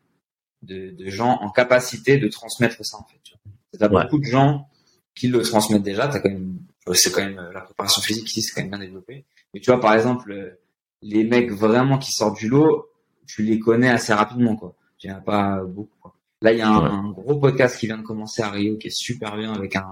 [0.62, 3.18] de, de, gens en capacité de transmettre ça en fait.
[3.22, 4.68] Tu as beaucoup de gens
[5.14, 6.08] qui le transmettent déjà.
[6.08, 6.58] T'as quand même,
[6.94, 9.24] c'est quand même la préparation physique ici, c'est quand même bien développé.
[9.52, 10.58] Mais tu vois, par exemple,
[11.02, 12.88] les mecs vraiment qui sortent du lot,
[13.26, 14.74] tu les connais assez rapidement, quoi.
[14.98, 15.96] Tu as pas beaucoup.
[16.00, 16.14] Quoi.
[16.42, 18.96] Là, il y a un, gros podcast qui vient de commencer à Rio, qui est
[18.96, 19.88] super bien avec un,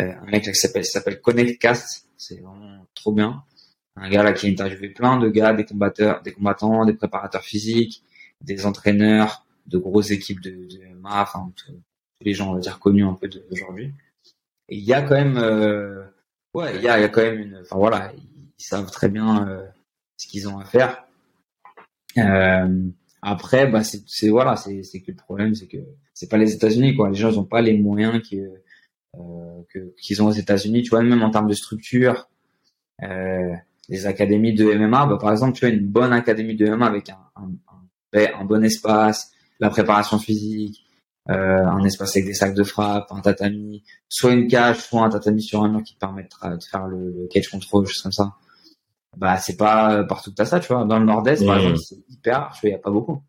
[0.00, 2.08] euh, un mec qui s'appelle s'appelle Connectcast.
[2.16, 3.42] C'est vraiment trop bien
[3.96, 7.42] un gars là qui a interviewé plein de gars, des combatteurs, des combattants, des préparateurs
[7.42, 8.02] physiques,
[8.40, 11.72] des entraîneurs de grosses équipes de, de MMA, enfin tous
[12.20, 13.92] les gens on va dire connus un peu d'aujourd'hui.
[14.68, 16.04] Il y a quand même, euh,
[16.54, 19.46] ouais, il y a, y a quand même une, enfin voilà, ils, savent très bien
[19.46, 19.66] euh,
[20.16, 21.06] ce qu'ils ont à faire.
[22.16, 22.88] Euh,
[23.20, 25.78] après, bah c'est voilà, c'est c'est que le problème, c'est que
[26.12, 27.08] c'est pas les États-Unis quoi.
[27.08, 30.82] Les gens ils ont pas les moyens euh, que qu'ils ont aux États-Unis.
[30.82, 32.28] Tu vois, même en termes de structure.
[33.02, 33.54] Euh,
[33.88, 37.10] les académies de MMA, bah, par exemple, tu as une bonne académie de MMA avec
[37.10, 37.50] un, un,
[38.14, 40.83] un, un bon espace, la préparation physique,
[41.26, 45.42] un espace avec des sacs de frappe, un tatami, soit une cage, soit un tatami
[45.42, 48.34] sur un mur qui te permettra de faire le, cage control, choses comme ça.
[49.16, 50.84] Bah, c'est pas partout que t'as ça, tu vois.
[50.84, 53.22] Dans le nord-est, par exemple, c'est hyper tu vois, y a pas beaucoup.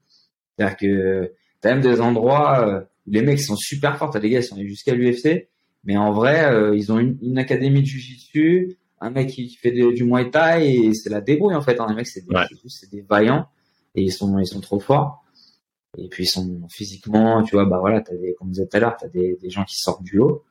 [0.57, 1.31] C'est-à-dire que
[1.61, 4.47] t'as même des endroits euh, où les mecs sont super forts, t'as des gars qui
[4.47, 5.47] sont jusqu'à l'UFC,
[5.83, 9.71] mais en vrai, euh, ils ont une, une académie de jiu-jitsu, un mec qui fait
[9.71, 11.79] du Muay Thai et c'est la débrouille en fait.
[11.79, 11.87] Hein.
[11.89, 12.33] Les mecs, c'est des,
[12.91, 13.47] des vaillants
[13.93, 15.23] et ils sont, ils sont trop forts.
[15.97, 18.77] Et puis ils sont physiquement, tu vois, bah voilà, t'as des, comme vous disais tout
[18.77, 20.43] à l'heure, t'as des, des gens qui sortent du lot.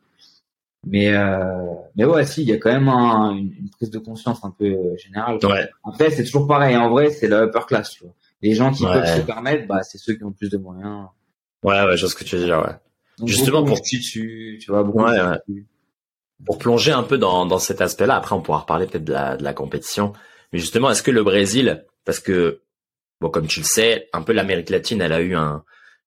[0.86, 4.50] Mais euh, mais ouais, si, il y a quand même une, prise de conscience un
[4.50, 5.38] peu euh, générale.
[5.42, 5.68] Ouais.
[5.84, 6.76] Après, c'est toujours pareil.
[6.76, 8.14] En vrai, c'est la upper class, tu vois.
[8.42, 11.06] Les gens qui peuvent se permettre, bah c'est ceux qui ont plus de moyens.
[11.62, 13.26] Ouais, ouais, je vois ce que tu veux dire, ouais.
[13.26, 15.64] Justement pour tu vois, beaucoup ouais, ouais
[16.44, 19.36] pour plonger un peu dans, dans cet aspect-là, après on pourra reparler peut-être de la,
[19.36, 20.12] de la compétition,
[20.52, 22.60] mais justement, est-ce que le Brésil, parce que,
[23.30, 25.64] comme tu le sais, un peu l'Amérique latine, elle a eu un,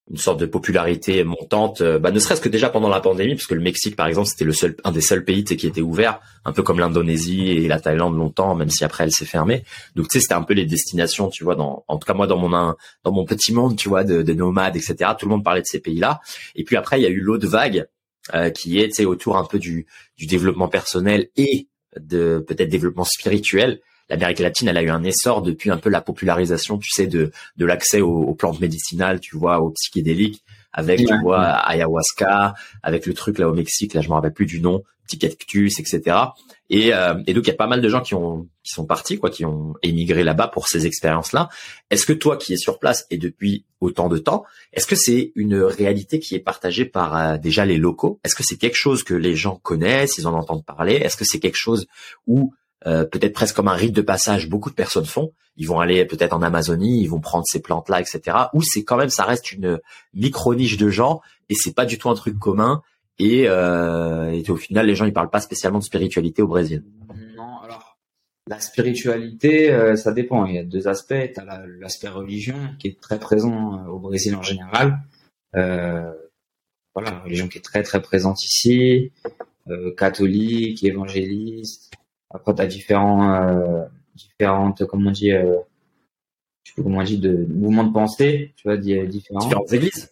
[0.10, 3.48] une sorte de popularité montante, euh, bah, ne serait-ce que déjà pendant la pandémie, parce
[3.48, 4.50] que le Mexique, par exemple, c'était
[4.84, 8.56] un des seuls pays qui était ouvert, un peu comme l'Indonésie et la Thaïlande longtemps,
[8.56, 9.64] même si après elle s'est fermée.
[9.96, 12.38] Donc, tu sais, c'était un peu les destinations, tu vois, en tout cas, moi, dans
[12.38, 15.80] mon, petit monde, tu vois, de, de nomades, etc., tout le monde parlait de ces
[15.80, 16.22] pays-là.
[16.56, 17.88] Et puis après, il y a eu l'autre vague,
[18.34, 19.88] euh, qui est autour un peu du,
[20.18, 21.68] du développement personnel et
[22.00, 23.82] de peut-être développement spirituel.
[24.10, 27.32] L'Amérique latine, elle a eu un essor depuis un peu la popularisation, tu sais, de,
[27.58, 32.54] de l'accès aux, plantes médicinales, tu vois, aux psychédéliques, avec, tu vois, ayahuasca,
[32.84, 35.80] avec le truc là au Mexique, là je me rappelle plus du nom, petit cactus,
[35.80, 36.18] etc.
[36.70, 38.86] Et, euh, et donc il y a pas mal de gens qui ont qui sont
[38.86, 41.48] partis, quoi, qui ont émigré là-bas pour ces expériences-là.
[41.90, 44.44] Est-ce que toi, qui es sur place et depuis autant de temps,
[44.74, 48.20] est-ce que c'est une réalité qui est partagée par euh, déjà les locaux?
[48.26, 50.96] Est-ce que c'est quelque chose que les gens connaissent, ils en entendent parler?
[50.96, 51.88] Est-ce que c'est quelque chose
[52.28, 52.54] où
[52.86, 55.34] euh, peut-être presque comme un rite de passage, beaucoup de personnes font.
[55.56, 58.38] Ils vont aller peut-être en Amazonie, ils vont prendre ces plantes-là, etc.
[58.54, 59.80] Ou c'est quand même, ça reste une
[60.14, 62.82] micro niche de gens et c'est pas du tout un truc commun.
[63.20, 66.84] Et, euh, et, au final, les gens ils parlent pas spécialement de spiritualité au Brésil.
[67.36, 67.98] Non, alors
[68.48, 70.46] la spiritualité, euh, ça dépend.
[70.46, 71.34] Il y a deux aspects.
[71.34, 75.00] Tu as l'aspect religion qui est très présent euh, au Brésil en général.
[75.56, 76.14] Euh,
[76.94, 79.12] voilà, religion qui est très très présente ici,
[79.70, 81.94] euh, catholique, évangéliste.
[82.38, 83.84] Après, t'as différents, euh,
[84.16, 85.58] différentes, comment on dit, euh,
[86.64, 89.40] je sais plus comment on dit, de mouvements de pensée, tu vois, différents.
[89.40, 90.10] Différentes églises.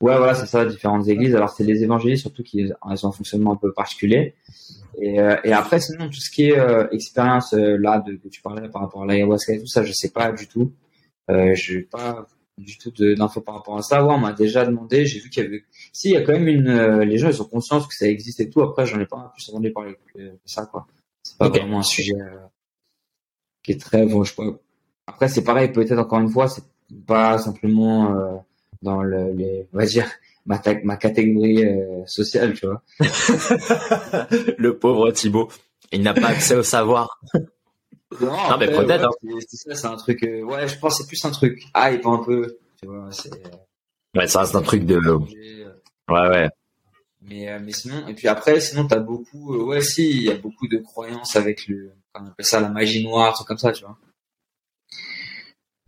[0.00, 1.34] Ouais, voilà, c'est ça, différentes églises.
[1.34, 4.34] Alors, c'est les évangélistes surtout qui ont un fonctionnement un peu particulier.
[5.00, 8.28] Et, euh, et après, sinon, tout ce qui est euh, expérience euh, là de, que
[8.28, 10.72] tu parlais par rapport à l'ayahuasca et tout ça, je sais pas du tout.
[11.30, 12.26] Euh, je n'ai pas
[12.58, 14.04] du tout d'infos par rapport à ça.
[14.04, 15.04] Ouais, on m'a déjà demandé.
[15.04, 15.64] J'ai vu qu'il y avait.
[15.92, 17.00] Si, il y a quand même une.
[17.00, 18.62] Les gens, ils ont conscience que ça existe et tout.
[18.62, 20.86] Après, j'en ai pas plus entendu parler de ça, quoi.
[21.22, 22.14] C'est pas vraiment un sujet
[23.62, 24.06] qui est très.
[24.06, 24.32] Bon, je
[25.06, 25.72] Après, c'est pareil.
[25.72, 26.64] Peut-être encore une fois, c'est
[27.06, 28.44] pas simplement
[28.82, 29.68] dans le, les.
[29.72, 30.08] On va dire
[30.48, 32.82] ma, ma catégorie euh, sociale, tu vois.
[34.58, 35.48] le pauvre Thibaut,
[35.92, 37.20] il n'a pas accès au savoir.
[38.20, 39.04] Non, mais peut-être.
[39.04, 39.38] Hein.
[39.46, 40.22] C'est ça, c'est un truc.
[40.24, 42.58] Euh, ouais, je pense que c'est plus un truc hype un peu.
[42.80, 43.30] Tu vois, c'est.
[44.16, 44.96] Ouais, ça reste un truc de.
[44.96, 45.18] Euh,
[46.08, 46.48] ouais, ouais.
[47.28, 49.56] Mais, mais sinon, et puis après, sinon, t'as beaucoup.
[49.66, 51.92] ouais, si, il y a beaucoup de croyances avec le.
[52.14, 53.96] On appelle ça la magie noire, truc comme ça, tu vois.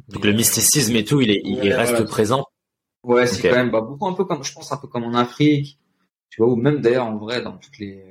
[0.09, 2.47] Donc le mysticisme et tout, il, est, il reste présent.
[3.03, 5.15] Ouais, c'est quand même bah, beaucoup un peu comme je pense un peu comme en
[5.15, 5.79] Afrique,
[6.29, 8.05] tu vois, ou même d'ailleurs en vrai dans toutes les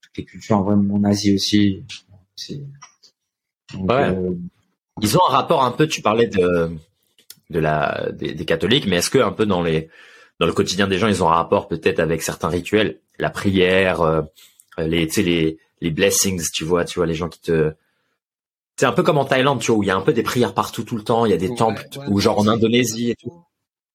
[0.00, 1.84] toutes les cultures, en vrai en Asie aussi.
[3.74, 4.14] ouais.
[4.14, 4.34] Euh,
[5.02, 5.86] Ils ont un rapport un peu.
[5.88, 6.70] Tu parlais de
[7.50, 9.88] de la des, des catholiques, mais est-ce que un peu dans les
[10.38, 14.00] dans le quotidien des gens, ils ont un rapport peut-être avec certains rituels, la prière,
[14.02, 14.22] euh,
[14.78, 17.72] les tu sais les les blessings, tu vois, tu vois les gens qui te
[18.78, 20.22] c'est un peu comme en Thaïlande, tu vois, où il y a un peu des
[20.22, 23.16] prières partout tout le temps, il y a des temples, ou genre en Indonésie et
[23.16, 23.32] tout.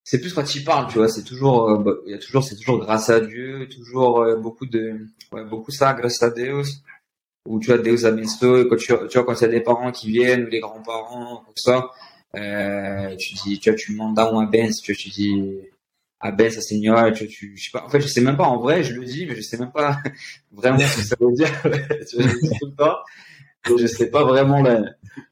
[0.06, 2.44] C'est plus quand il parle, tu vois, c'est toujours, euh, bah, il y a toujours,
[2.44, 6.82] c'est toujours grâce à Dieu, toujours euh, beaucoup de, ouais, beaucoup ça, grâce à Deus,
[7.48, 9.90] ou tu vois, Deus abenço, quand tu, tu vois, quand il y a des parents
[9.90, 11.88] qui viennent, ou les grands-parents, tout ça,
[12.36, 15.58] euh, tu dis, tu vois, tu demandes un abens, tu vois, tu dis,
[16.24, 18.58] abens à Seigneur, tu, tu, je sais pas, en fait, je sais même pas, en
[18.58, 19.98] vrai, je le dis, mais je sais même pas
[20.52, 21.78] vraiment ce que ça veut dire, tu vois,
[22.28, 22.96] je dis tout le temps
[23.78, 24.82] je sais pas vraiment la,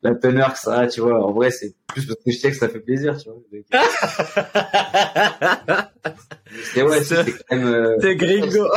[0.03, 1.25] la teneur que ça a, tu vois.
[1.25, 3.39] En vrai, c'est plus parce que je sais que ça fait plaisir, tu vois.
[6.73, 7.67] c'est ouais, c'est quand même.
[7.67, 8.69] Euh, c'est gringo.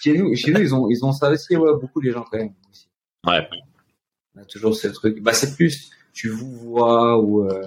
[0.00, 2.38] Chez nous, chez nous, ils ont, ils ont ça aussi, ouais, beaucoup les gens quand
[2.38, 2.52] même.
[2.70, 2.88] Aussi.
[3.26, 3.48] Ouais.
[4.36, 5.22] On a toujours ce truc.
[5.22, 7.48] Bah, c'est plus, tu vous vois ou.
[7.48, 7.66] Euh...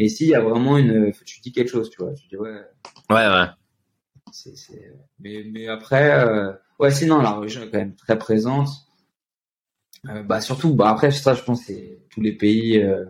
[0.00, 1.12] Mais ici, il y a vraiment une.
[1.26, 2.14] Tu dis quelque chose, tu vois.
[2.14, 2.62] Tu dis ouais.
[3.10, 3.46] Ouais, ouais.
[5.18, 6.52] Mais, mais après, euh...
[6.78, 8.68] ouais, sinon, la religion est quand même très présente.
[10.08, 13.04] Euh, bah surtout, bah après ça, je pense c'est tous les pays, euh,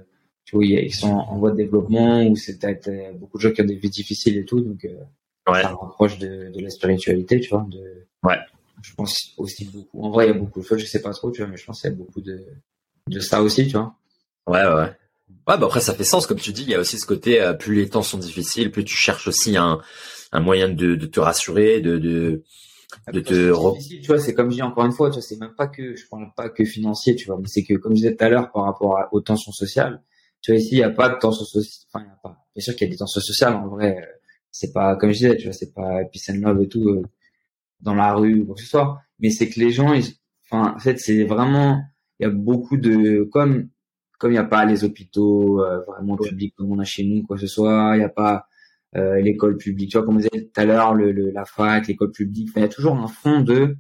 [0.44, 3.52] tu vois, ils sont en voie de développement ou c'est peut-être euh, beaucoup de gens
[3.52, 5.62] qui ont des vies difficiles et tout, donc ouais.
[5.62, 7.64] ça rapproche de, de la spiritualité, tu vois.
[7.70, 8.38] De, ouais.
[8.82, 10.02] Je pense aussi beaucoup.
[10.02, 11.56] En vrai, il y a beaucoup de choses, je sais pas trop, tu vois, mais
[11.56, 12.44] je pense qu'il y a beaucoup de
[13.06, 13.94] de ça aussi, tu vois.
[14.48, 14.90] Ouais, ouais.
[15.47, 17.52] Ouais, bah après ça fait sens, comme tu dis, il y a aussi ce côté,
[17.59, 19.81] plus les temps sont difficiles, plus tu cherches aussi un,
[20.32, 22.43] un moyen de, de te rassurer, de, de
[23.12, 25.55] de te tu vois c'est comme je dis encore une fois tu vois c'est même
[25.57, 28.16] pas que je parle pas que financier tu vois mais c'est que comme je disais
[28.16, 30.02] tout à l'heure par rapport aux tensions sociales
[30.40, 32.44] tu vois ici il y a pas de tensions sociales enfin il y a pas.
[32.55, 33.97] Bien sûr qu'il y a des tensions sociales en vrai
[34.51, 37.02] c'est pas comme je disais tu vois c'est pas peace and love et tout euh,
[37.81, 40.07] dans la rue ou quoi que ce soit mais c'est que les gens ils,
[40.51, 41.81] enfin en fait c'est vraiment
[42.19, 43.69] il y a beaucoup de comme
[44.20, 47.22] comme il y a pas les hôpitaux euh, vraiment publics comme on a chez nous
[47.22, 48.47] quoi que ce soit il y a pas
[48.97, 49.90] euh, l'école publique.
[49.90, 52.51] Tu vois, comme on disait tout à l'heure, le, la fac, l'école publique.
[52.56, 53.76] il y a toujours un fond de.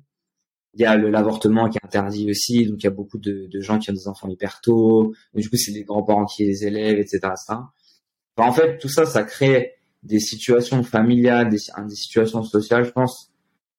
[0.74, 3.60] Il y a l'avortement qui est interdit aussi, donc il y a beaucoup de, de,
[3.60, 5.12] gens qui ont des enfants hyper tôt.
[5.34, 7.18] du coup, c'est des grands-parents qui les élèvent, etc.
[7.34, 7.70] Ça.
[8.36, 9.72] Enfin, en fait, tout ça, ça crée
[10.04, 11.58] des situations familiales, des,
[11.88, 13.32] des situations sociales, je pense,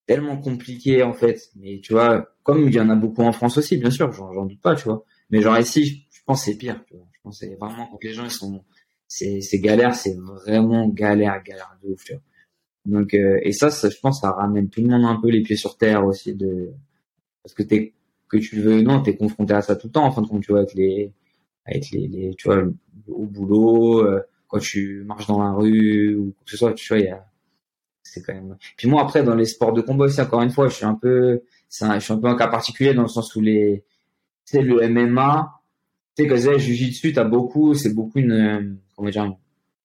[0.05, 1.39] tellement compliquées en fait.
[1.55, 4.45] Mais tu vois, comme il y en a beaucoup en France aussi, bien sûr, j'en
[4.45, 5.05] doute pas, tu vois.
[5.29, 6.83] Mais genre ici, c'est pire.
[6.91, 8.63] Je pense c'est vraiment quand les gens ils sont
[9.07, 12.05] c'est c'est galère, c'est vraiment galère, galère de ouf.
[12.85, 15.55] Donc euh, et ça, je pense, ça ramène tout le monde un peu les pieds
[15.55, 16.71] sur terre aussi de
[17.43, 17.93] parce que t'es
[18.29, 20.43] que tu veux non, t'es confronté à ça tout le temps en fin de compte,
[20.43, 21.13] tu vois, avec les
[21.65, 22.63] avec les, tu vois
[23.07, 26.87] au boulot, euh, quand tu marches dans la rue ou quoi que ce soit, tu
[26.87, 27.25] vois, il y a
[28.03, 28.57] c'est quand même.
[28.77, 30.95] Puis moi après dans les sports de combat aussi encore une fois, je suis un
[30.95, 33.83] peu, c'est je suis un peu un cas particulier dans le sens où les,
[34.45, 35.60] sais le MMA,
[36.15, 39.35] tu sais que le jiu-jitsu, t'as beaucoup, c'est beaucoup une va dire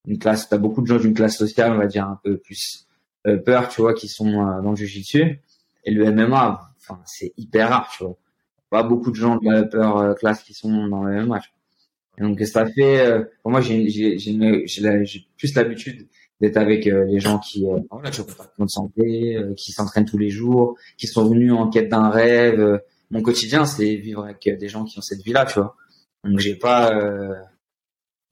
[0.07, 2.87] une classe, t'as beaucoup de gens d'une classe sociale, on va dire un peu plus
[3.27, 5.41] euh, peur, tu vois, qui sont euh, dans le jiu-jitsu.
[5.85, 8.17] Et le MMA, enfin, c'est hyper rare, tu vois.
[8.71, 11.41] Pas beaucoup de gens de la peur euh, classe qui sont dans le MMA.
[12.19, 16.09] donc ça fait, pour moi, j'ai j'ai j'ai plus l'habitude
[16.41, 20.77] d'être avec les gens qui voilà, tu pas de santé, qui s'entraînent tous les jours,
[20.99, 22.81] qui sont venus en quête d'un rêve.
[23.11, 25.77] Mon quotidien, c'est vivre avec des gens qui ont cette vie-là, tu vois.
[26.27, 26.93] Donc j'ai pas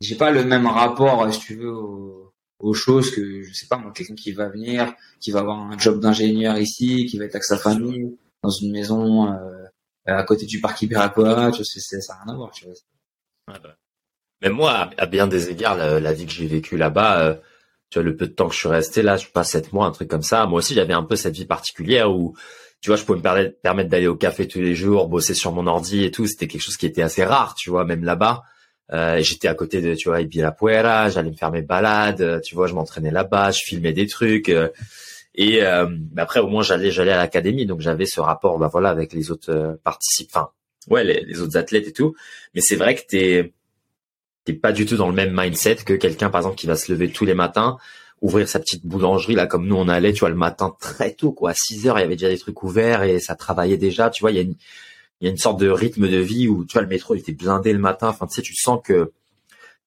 [0.01, 2.25] j'ai pas le même rapport, si tu veux, au,
[2.65, 6.01] aux choses que je sais pas quelqu'un qui va venir qui va avoir un job
[6.01, 9.67] d'ingénieur ici qui va être avec sa famille dans une maison euh,
[10.07, 10.83] à côté du parc
[11.63, 12.53] sais ça n'a rien à voir
[13.47, 13.77] bah.
[14.41, 17.35] mais moi à bien des égards la, vie que j'ai vécue là-bas euh,
[17.97, 20.09] le peu de temps que je suis resté là je passe sept mois un truc
[20.09, 22.35] comme ça moi aussi j'avais un peu cette vie particulière où
[22.85, 25.67] tu vois je pouvais me permettre d'aller au café tous les jours bosser sur mon
[25.67, 28.43] ordi et tout c'était quelque chose qui était assez rare tu vois même là-bas
[28.93, 32.55] euh, j'étais à côté de, tu vois, Ibirapuera, j'allais me faire mes balades, euh, tu
[32.55, 34.49] vois, je m'entraînais là-bas, je filmais des trucs.
[34.49, 34.69] Euh,
[35.37, 35.63] et
[36.17, 39.33] après, au moins, j'allais, j'allais à l'académie, donc j'avais ce rapport, bah voilà, avec les
[39.33, 40.51] autres participants,
[40.91, 42.15] ouais, les, autres athlètes et tout.
[42.55, 43.53] Mais c'est vrai que t'es,
[44.45, 46.93] t'es pas du tout dans le même mindset que quelqu'un, par exemple, qui va se
[46.93, 47.79] lever tous les matins,
[48.25, 51.33] ouvrir sa petite boulangerie là, comme nous on allait, tu vois, le matin très tôt,
[51.33, 54.09] quoi, à 6 heures, il y avait déjà des trucs ouverts et ça travaillait déjà,
[54.09, 54.55] tu vois, il y a une
[55.21, 57.33] il y a une sorte de rythme de vie où tu vois le métro était
[57.33, 58.09] blindé le matin.
[58.09, 59.13] Enfin tu sais, tu sens que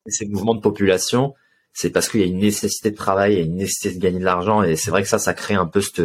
[0.07, 1.34] ces mouvements de population,
[1.73, 3.99] c'est parce qu'il y a une nécessité de travail, il y a une nécessité de
[3.99, 6.01] gagner de l'argent et c'est vrai que ça, ça crée un peu cette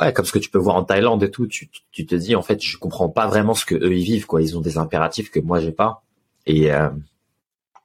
[0.00, 1.46] ouais comme ce que tu peux voir en Thaïlande et tout.
[1.46, 4.26] Tu, tu te dis en fait je comprends pas vraiment ce que eux ils vivent
[4.26, 4.42] quoi.
[4.42, 6.02] Ils ont des impératifs que moi j'ai pas
[6.46, 6.90] et euh,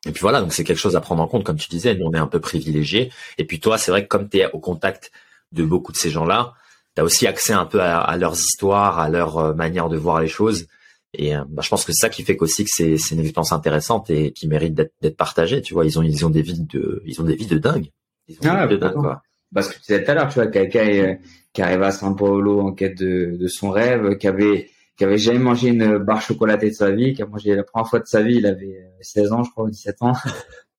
[0.05, 2.05] et puis voilà, donc c'est quelque chose à prendre en compte, comme tu disais, nous
[2.05, 3.11] on est un peu privilégiés.
[3.37, 5.11] Et puis toi, c'est vrai que comme tu es au contact
[5.51, 6.53] de beaucoup de ces gens-là,
[6.95, 10.19] tu as aussi accès un peu à, leurs histoires, à leur euh, manière de voir
[10.19, 10.67] les choses.
[11.13, 13.21] Et euh, bah, je pense que c'est ça qui fait qu'aussi que c'est, c'est une
[13.21, 15.61] expérience intéressante et qui mérite d'être, d'être partagée.
[15.61, 17.89] Tu vois, ils ont ils ont des vies de ils ont des vies de dingue.
[18.27, 19.21] Ils ont ah, de dingue quoi.
[19.53, 21.15] Parce que tu disais tout à l'heure, tu vois, quelqu'un euh,
[21.53, 25.17] qui arrive à São Paulo en quête de, de son rêve, qui avait qui avait
[25.17, 28.05] jamais mangé une barre chocolatée de sa vie, qui a mangé la première fois de
[28.05, 30.13] sa vie, il avait 16 ans, je crois, 17 ans.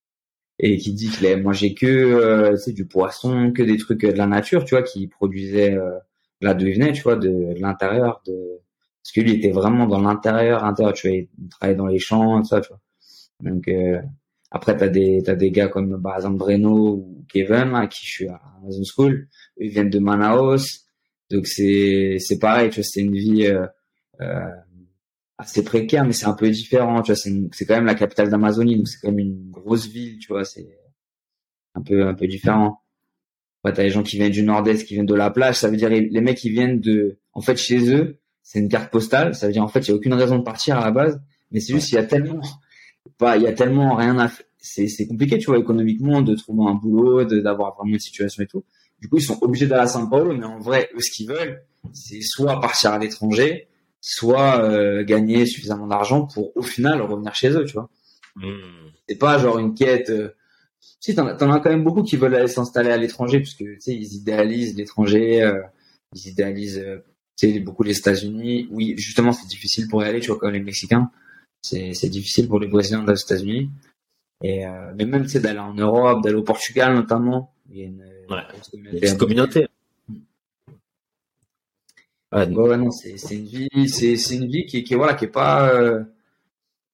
[0.58, 4.12] et qui dit qu'il avait mangé que euh, c'est du poisson, que des trucs de
[4.12, 5.98] la nature, tu vois, qui produisait euh,
[6.40, 8.60] là d'où il venait, tu vois, de, l'intérieur, de
[9.02, 12.40] parce que lui était vraiment dans l'intérieur, intérieur, tu vois, il travaillait dans les champs,
[12.40, 12.80] tout ça, tu vois.
[13.40, 14.00] Donc euh,
[14.50, 18.10] après t'as des t'as des gars comme par exemple Breno ou Kevin à qui je
[18.10, 19.28] suis à Amazon School,
[19.58, 20.86] ils viennent de Manaus,
[21.30, 23.66] donc c'est c'est pareil, tu vois, c'est une vie euh, euh
[25.38, 27.02] assez précaire, mais c'est un peu différent.
[27.02, 30.18] Tu vois, c'est quand même la capitale d'Amazonie, donc c'est quand même une grosse ville.
[30.18, 30.78] Tu vois, c'est
[31.74, 32.80] un peu un peu différent.
[33.64, 35.56] Ouais, t'as les gens qui viennent du Nord-Est, qui viennent de la plage.
[35.56, 38.92] Ça veut dire les mecs qui viennent de, en fait, chez eux, c'est une carte
[38.92, 39.34] postale.
[39.34, 41.20] Ça veut dire en fait, il y a aucune raison de partir à la base,
[41.50, 42.40] mais c'est juste il y a tellement,
[43.18, 44.46] pas, il y a tellement rien à faire.
[44.58, 48.46] C'est c'est compliqué, tu vois, économiquement, de trouver un boulot, d'avoir vraiment une situation et
[48.46, 48.64] tout.
[49.00, 51.28] Du coup, ils sont obligés d'aller à São Paulo, mais en vrai, eux, ce qu'ils
[51.28, 51.62] veulent,
[51.92, 53.68] c'est soit partir à l'étranger,
[54.06, 57.88] soit euh, gagner suffisamment d'argent pour au final revenir chez eux, tu vois.
[58.36, 58.90] Hmm.
[59.08, 60.10] C'est pas genre une quête.
[60.10, 60.34] Euh...
[61.00, 63.80] Si t'en, t'en as quand même beaucoup qui veulent aller s'installer à l'étranger puisque tu
[63.80, 65.62] sais ils idéalisent l'étranger, euh,
[66.14, 66.98] ils idéalisent euh,
[67.38, 68.68] tu sais beaucoup les États-Unis.
[68.70, 71.10] Oui, justement c'est difficile pour y aller, tu vois comme les Mexicains,
[71.62, 73.70] c'est c'est difficile pour les Brésiliens d'aller aux États-Unis.
[74.42, 77.82] Et euh, mais même tu sais d'aller en Europe, d'aller au Portugal notamment, il y
[77.84, 78.04] a une,
[79.02, 79.66] une communauté.
[82.34, 85.28] Ouais, non, c'est c'est une vie, c'est c'est une vie qui qui voilà qui est
[85.28, 86.02] pas euh,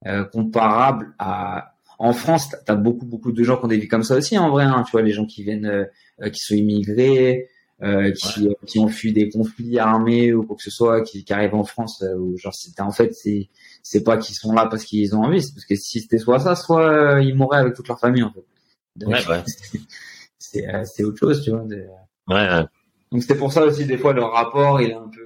[0.06, 2.50] euh, comparable à en France.
[2.66, 4.64] T'as as beaucoup beaucoup de gens qui ont des vies comme ça aussi en vrai.
[4.64, 5.86] Hein, tu vois les gens qui viennent,
[6.20, 7.48] euh, qui sont immigrés,
[7.80, 11.54] qui qui ont fui des conflits armés ou quoi que ce soit, qui, qui arrivent
[11.54, 13.48] en France ou genre c'était en fait c'est
[13.82, 16.40] c'est pas qu'ils sont là parce qu'ils ont envie, c'est parce que si c'était soit
[16.40, 19.06] ça, soit ils mourraient avec toute leur famille en fait.
[19.06, 19.42] ouais, ouais.
[20.38, 21.64] c'est c'est autre chose, tu vois.
[21.64, 21.86] De...
[22.28, 22.64] Ouais, ouais.
[23.12, 25.19] Donc c'est pour ça aussi des fois le rapport il est un peu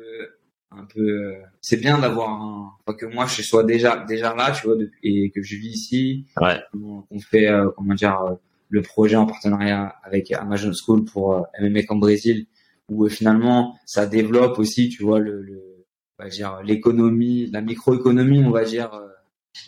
[0.76, 4.52] un peu euh, c'est bien d'avoir un enfin, que moi je sois déjà déjà là
[4.52, 6.60] tu vois et que je vis ici ouais.
[6.74, 8.34] on, fait euh, comment dire euh,
[8.68, 12.46] le projet en partenariat avec Amazon School pour MMA comme Brésil
[12.88, 15.86] où finalement ça développe aussi tu vois le, le
[16.18, 18.90] on va dire l'économie la microéconomie on va dire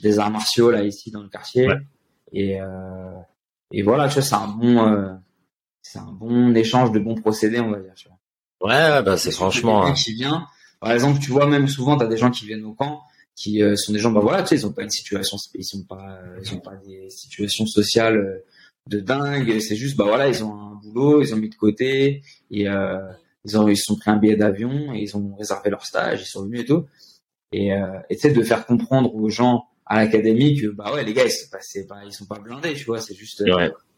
[0.03, 1.69] des arts martiaux là ici dans le quartier
[2.33, 2.59] et
[3.73, 5.19] et voilà tu vois c'est un bon
[5.83, 8.19] c'est un bon échange de bons procédés on va dire tu vois.
[8.61, 9.93] Ouais, bah c'est franchement.
[9.93, 10.47] Qui vient,
[10.81, 13.03] par exemple, tu vois, même souvent, tu as des gens qui viennent au camp,
[13.35, 15.65] qui euh, sont des gens, bah voilà, tu sais, ils ont pas une situation, ils
[15.65, 18.45] sont pas, euh, ils ont pas des situations sociales euh,
[18.87, 19.61] de dingue.
[19.61, 22.99] C'est juste, bah voilà, ils ont un boulot, ils ont mis de côté, et euh,
[23.45, 26.23] ils ont, ils se sont pris un billet d'avion, et ils ont réservé leur stage,
[26.23, 26.87] ils sont venus et tout.
[27.53, 27.71] Et
[28.11, 31.51] tu sais, de faire comprendre aux gens à l'académie que, bah ouais, les gars, ils,
[31.87, 33.45] pas, ils sont pas blindés, tu vois, c'est juste,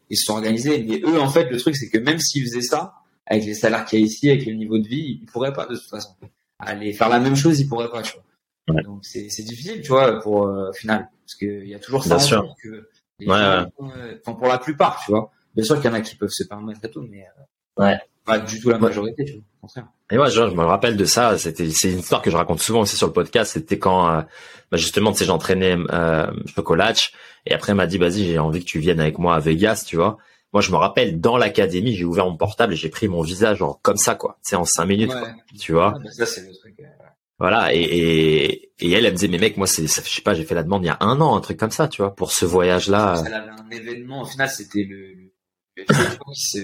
[0.09, 0.83] ils se sont organisés.
[0.87, 2.93] Mais eux, en fait, le truc, c'est que même s'ils faisaient ça,
[3.25, 5.65] avec les salaires qu'il y a ici, avec le niveau de vie, ils pourraient pas
[5.65, 6.09] de toute façon
[6.59, 8.81] aller faire la même chose, ils pourraient pas, tu vois.
[8.83, 12.17] Donc c'est c'est difficile, tu vois, pour euh, final, parce qu'il y a toujours ça.
[12.17, 12.55] Bien sûr.
[12.61, 12.87] Que
[13.21, 13.65] ouais, euh,
[14.21, 15.31] enfin pour la plupart, tu vois.
[15.55, 17.99] Bien sûr qu'il y en a qui peuvent se permettre et tout, mais euh, ouais.
[18.25, 19.41] pas du tout la majorité, tu vois.
[19.41, 19.87] Au contraire.
[20.11, 21.37] Et moi, je, me rappelle de ça.
[21.37, 23.53] C'était, c'est une histoire que je raconte souvent aussi sur le podcast.
[23.53, 24.21] C'était quand, euh,
[24.71, 27.13] bah justement, tu sais, j'entraînais euh, Chocolatch,
[27.45, 29.83] et après, il m'a dit, vas-y, j'ai envie que tu viennes avec moi à Vegas,
[29.85, 30.17] tu vois.
[30.53, 33.59] Moi, je me rappelle, dans l'académie, j'ai ouvert mon portable et j'ai pris mon visage
[33.59, 34.39] genre comme ça, quoi.
[34.41, 35.93] C'est en cinq minutes, quoi, tu vois?
[35.95, 36.75] Ah, ça, c'est le truc.
[37.37, 37.73] Voilà.
[37.73, 40.33] Et, et, et, elle, elle me disait, mais mec, moi, c'est, ça, je sais pas,
[40.33, 42.15] j'ai fait la demande il y a un an, un truc comme ça, tu vois,
[42.15, 43.19] pour ce voyage-là.
[43.19, 44.23] Avait un événement.
[44.23, 45.29] Au final, c'était le, le,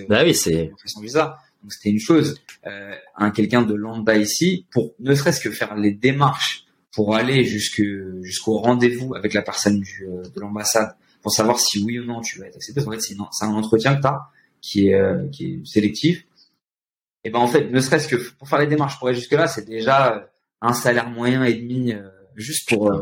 [0.10, 0.72] bah oui, c'est.
[1.02, 1.38] visa.
[1.62, 2.40] Donc c'était une chose.
[2.68, 7.44] Euh, un quelqu'un de lambda ici, pour ne serait-ce que faire les démarches pour aller
[7.44, 7.82] jusque
[8.22, 10.96] jusqu'au rendez-vous avec la personne du, euh, de l'ambassade
[11.26, 12.86] pour savoir si oui ou non tu vas être accepté.
[12.86, 14.30] En fait, c'est, un entretien que tu as
[14.62, 16.24] qui est euh, qui est sélectif.
[17.24, 19.48] Et ben en fait, ne serait-ce que pour faire les démarches pour aller jusque là,
[19.48, 20.30] c'est déjà
[20.62, 22.94] un salaire moyen et demi euh, juste pour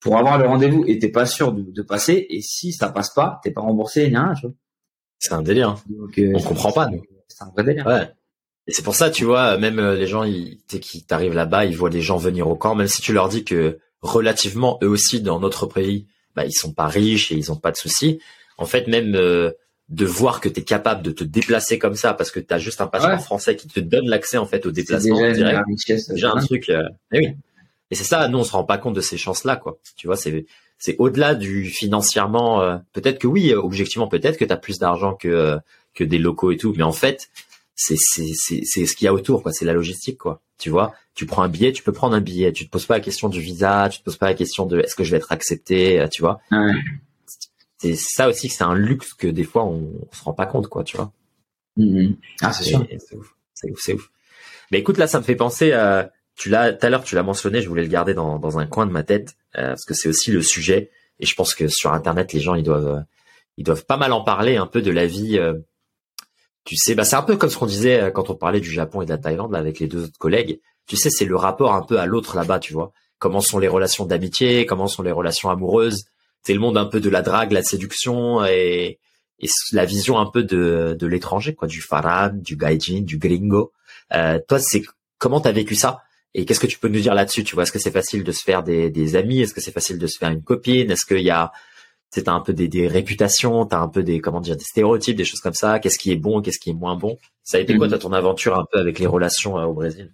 [0.00, 3.14] pour avoir le rendez-vous et t'es pas sûr de, de, passer et si ça passe
[3.14, 4.12] pas t'es pas remboursé
[5.18, 5.82] c'est un délire hein.
[5.88, 7.86] Donc, on comprend pas nous c'est un vrai délire.
[7.86, 8.08] Ouais.
[8.66, 11.76] Et c'est pour ça, tu vois, même euh, les gens ils, qui t'arrivent là-bas, ils
[11.76, 15.22] voient des gens venir au camp, même si tu leur dis que relativement eux aussi
[15.22, 16.06] dans notre pays,
[16.38, 18.20] bah ils sont pas riches et ils ont pas de soucis.
[18.56, 19.50] En fait, même euh,
[19.88, 22.58] de voir que tu es capable de te déplacer comme ça parce que tu as
[22.58, 25.64] juste un passeport français qui te donne l'accès en fait au déplacement déjà direct.
[25.66, 26.68] Richesse, déjà un truc.
[26.68, 26.82] Euh,
[27.12, 27.36] eh oui.
[27.90, 29.78] Et c'est ça, nous on se rend pas compte de ces chances-là, quoi.
[29.96, 30.46] Tu vois, c'est
[30.78, 32.80] c'est au-delà du financièrement.
[32.92, 35.58] peut-être que oui, objectivement, peut-être que tu as plus d'argent que
[35.94, 36.74] que des locaux et tout.
[36.76, 37.28] Mais en fait,
[37.80, 39.52] c'est c'est c'est c'est ce qu'il y a autour quoi.
[39.52, 40.42] C'est la logistique quoi.
[40.58, 42.52] Tu vois, tu prends un billet, tu peux prendre un billet.
[42.52, 44.80] Tu te poses pas la question du visa, tu te poses pas la question de
[44.80, 46.00] est-ce que je vais être accepté.
[46.00, 46.40] Euh, tu vois.
[47.78, 50.66] C'est ça aussi que c'est un luxe que des fois on, se rend pas compte
[50.66, 50.82] quoi.
[50.82, 51.12] Tu vois.
[51.78, 52.16] Mm-hmm.
[52.42, 52.84] Ah c'est sûr.
[52.90, 53.36] C'est ouf.
[53.54, 53.78] C'est ouf.
[53.80, 54.10] C'est ouf.
[54.72, 57.22] Mais écoute là, ça me fait penser à tu l'as tout à l'heure, tu l'as
[57.22, 59.94] mentionné, je voulais le garder dans, dans un coin de ma tête euh, parce que
[59.94, 60.90] c'est aussi le sujet
[61.20, 63.04] et je pense que sur internet les gens ils doivent
[63.56, 65.54] ils doivent pas mal en parler un peu de la vie euh,
[66.68, 68.70] tu sais, bah c'est un peu comme ce qu'on disait euh, quand on parlait du
[68.70, 70.60] Japon et de la Thaïlande là, avec les deux autres collègues.
[70.86, 72.92] Tu sais, c'est le rapport un peu à l'autre là-bas, tu vois.
[73.18, 76.04] Comment sont les relations d'amitié, comment sont les relations amoureuses.
[76.42, 78.98] C'est le monde un peu de la drague, la séduction et,
[79.40, 83.72] et la vision un peu de, l'étranger, quoi, du faran, du gaijin, du gringo.
[84.12, 84.82] Euh, toi, c'est
[85.16, 86.02] comment t'as vécu ça?
[86.34, 88.32] Et qu'est-ce que tu peux nous dire là-dessus Tu vois, est-ce que c'est facile de
[88.32, 89.40] se faire des, des amis?
[89.40, 90.90] Est-ce que c'est facile de se faire une copine?
[90.90, 91.50] Est-ce qu'il y a
[92.10, 95.24] c'est un peu des, des réputations, t'as un peu des comment dire des stéréotypes, des
[95.24, 95.78] choses comme ça.
[95.78, 97.18] Qu'est-ce qui est bon, qu'est-ce qui est moins bon?
[97.44, 97.98] Ça a été quoi mhm.
[97.98, 100.12] ton aventure un peu avec les relations euh, au Brésil?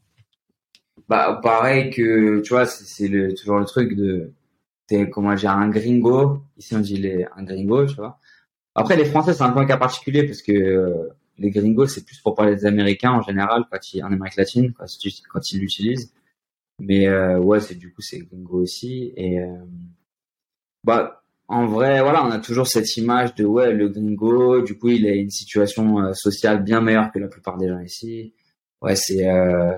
[1.08, 4.32] Bah pareil que tu vois, c'est le toujours le truc de
[4.86, 6.42] t'es comment dire un gringo.
[6.56, 8.18] Ici on dit les, un gringo, tu vois.
[8.74, 11.08] Après les Français c'est un peu un cas particulier parce que euh,
[11.38, 14.72] les gringos c'est plus pour parler des Américains en général quand ils en Amérique latine
[14.72, 14.86] quand,
[15.32, 16.12] quand ils l'utilisent.
[16.80, 19.64] Mais euh, ouais c'est du coup c'est gringo aussi et euh,
[20.82, 24.88] bah en vrai, voilà, on a toujours cette image de ouais, le gringo, du coup,
[24.88, 28.34] il a une situation euh, sociale bien meilleure que la plupart des gens ici.
[28.80, 29.72] Ouais, c'est euh,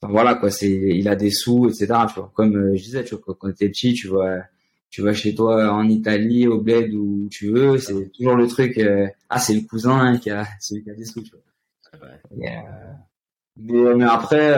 [0.00, 1.86] enfin, voilà quoi, c'est il a des sous, etc.
[2.08, 4.38] Tu vois, comme euh, je disais, tu vois, quand t'es petit, tu vois,
[4.90, 8.80] tu vas chez toi en Italie, au bled où tu veux, c'est toujours le truc.
[9.28, 12.08] ah, c'est le cousin qui a celui qui a des sous, tu vois.
[12.36, 14.54] mais, mais après,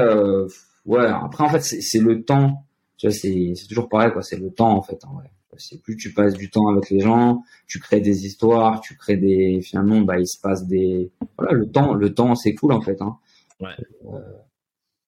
[0.85, 2.65] ouais, après en fait, c'est le temps.
[2.99, 5.05] Tu vois, c'est c'est toujours pareil quoi, c'est le temps en fait.
[5.05, 8.81] En vrai c'est plus tu passes du temps avec les gens, tu crées des histoires,
[8.81, 12.55] tu crées des finalement bah il se passe des voilà le temps le temps c'est
[12.55, 13.17] cool en fait hein.
[13.61, 13.71] Ouais.
[14.07, 14.19] Euh,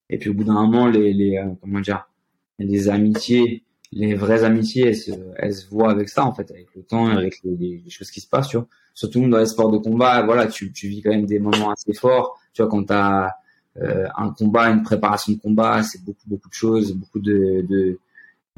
[0.09, 2.09] et puis au bout d'un moment les les euh, comment dire
[2.57, 6.67] les amitiés les vraies amitiés elles se, elles se voient avec ça en fait avec
[6.75, 9.71] le temps avec les, les, choses qui se passent tu vois surtout dans les sports
[9.71, 12.83] de combat voilà tu tu vis quand même des moments assez forts tu vois quand
[12.83, 13.31] t'as
[13.77, 17.99] euh, un combat une préparation de combat c'est beaucoup beaucoup de choses beaucoup de, de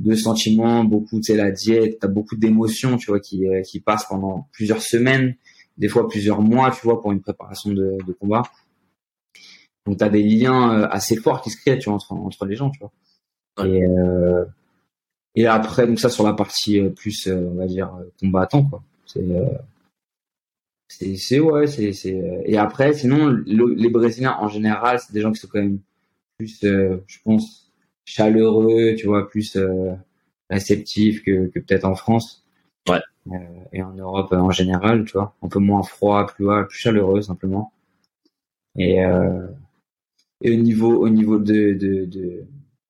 [0.01, 3.79] de sentiments, beaucoup, tu sais, la diète, t'as beaucoup d'émotions, tu vois, qui, euh, qui
[3.79, 5.35] passent pendant plusieurs semaines,
[5.77, 8.41] des fois plusieurs mois, tu vois, pour une préparation de, de combat.
[9.85, 12.55] Donc t'as des liens euh, assez forts qui se créent, tu vois, entre, entre les
[12.55, 12.91] gens, tu vois.
[13.65, 14.45] Et, euh,
[15.35, 18.83] et après, donc ça sur la partie plus, on va dire, combattant, quoi.
[19.05, 19.27] C'est,
[20.87, 22.43] c'est, c'est ouais, c'est, c'est.
[22.45, 25.79] Et après, sinon, les Brésiliens en général, c'est des gens qui sont quand même
[26.37, 27.70] plus, je pense,
[28.11, 29.93] chaleureux, tu vois, plus euh,
[30.49, 32.45] réceptif que, que peut-être en France.
[32.89, 32.99] Ouais.
[33.31, 33.37] Euh,
[33.71, 37.71] et en Europe en général, tu vois, un peu moins froid, plus, plus chaleureux simplement.
[38.77, 39.47] Et, euh,
[40.41, 42.43] et au niveau, au niveau de, de, de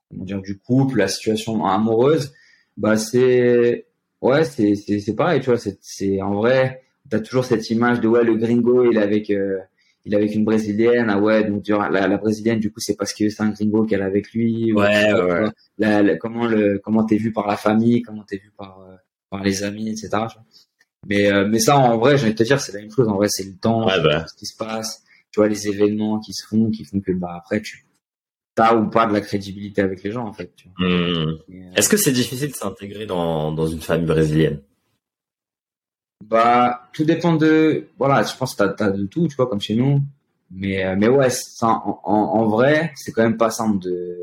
[0.09, 2.33] comment dire, du couple, la situation amoureuse,
[2.77, 3.85] bah c'est,
[4.21, 7.99] ouais, c'est, c'est, c'est pareil, tu vois, c'est, c'est en vrai, t'as toujours cette image
[7.99, 9.59] de ouais, le gringo, il est avec, euh,
[10.05, 13.13] il est avec une brésilienne ah ouais donc la, la brésilienne du coup c'est parce
[13.13, 15.49] que c'est un gringo qu'elle a avec lui ouais, ouais.
[15.77, 18.95] La, comment le comment t'es vu par la famille comment t'es vu par euh,
[19.29, 20.09] par les amis etc
[21.07, 23.07] mais euh, mais ça en vrai j'ai envie de te dire c'est la même chose
[23.07, 24.25] en vrai c'est le temps bah.
[24.27, 27.35] ce qui se passe tu vois les événements qui se font qui font que bah
[27.37, 27.85] après tu
[28.55, 30.83] t'as ou pas de la crédibilité avec les gens en fait hmm.
[30.83, 31.35] euh,
[31.75, 34.61] est-ce que c'est difficile de s'intégrer dans dans une famille brésilienne?
[36.29, 39.61] Bah, tout dépend de, voilà, je pense que t'as, as de tout, tu vois, comme
[39.61, 40.01] chez nous.
[40.51, 44.17] Mais, euh, mais ouais, ça, en, en, vrai, c'est quand même pas simple de,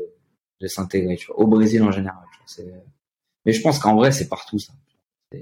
[0.61, 2.23] de s'intégrer, tu vois, au Brésil en général.
[2.47, 2.73] Tu vois,
[3.45, 4.73] mais je pense qu'en vrai, c'est partout ça.
[5.33, 5.39] Euh,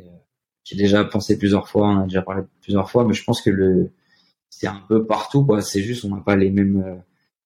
[0.64, 3.50] j'ai déjà pensé plusieurs fois, on a déjà parlé plusieurs fois, mais je pense que
[3.50, 3.92] le,
[4.50, 5.62] c'est un peu partout, quoi.
[5.62, 6.96] C'est juste, on n'a pas les mêmes, euh,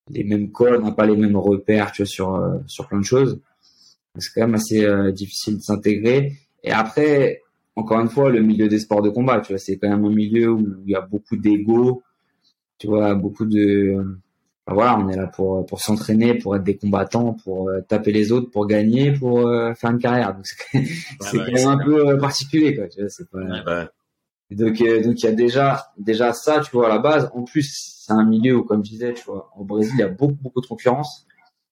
[0.09, 3.05] les mêmes codes, on n'a pas les mêmes repères, tu vois, sur, sur plein de
[3.05, 3.39] choses.
[4.19, 6.33] C'est quand même assez difficile de s'intégrer.
[6.63, 7.41] Et après,
[7.75, 10.09] encore une fois, le milieu des sports de combat, tu vois, c'est quand même un
[10.09, 12.03] milieu où il y a beaucoup d'ego,
[12.77, 14.03] tu vois, beaucoup de,
[14.67, 18.31] voilà, on est là pour pour s'entraîner, pour être des combattants, pour euh, taper les
[18.31, 20.33] autres, pour gagner, pour euh, faire une carrière.
[20.35, 20.45] Donc
[21.19, 22.87] c'est quand même un peu euh, particulier, quoi.
[22.87, 23.39] Tu vois, c'est pas.
[24.51, 27.31] Donc donc il y a déjà déjà ça, tu vois, à la base.
[27.33, 27.71] En plus,
[28.05, 30.37] c'est un milieu où, comme je disais, tu vois, au Brésil, il y a beaucoup
[30.41, 31.25] beaucoup de concurrence.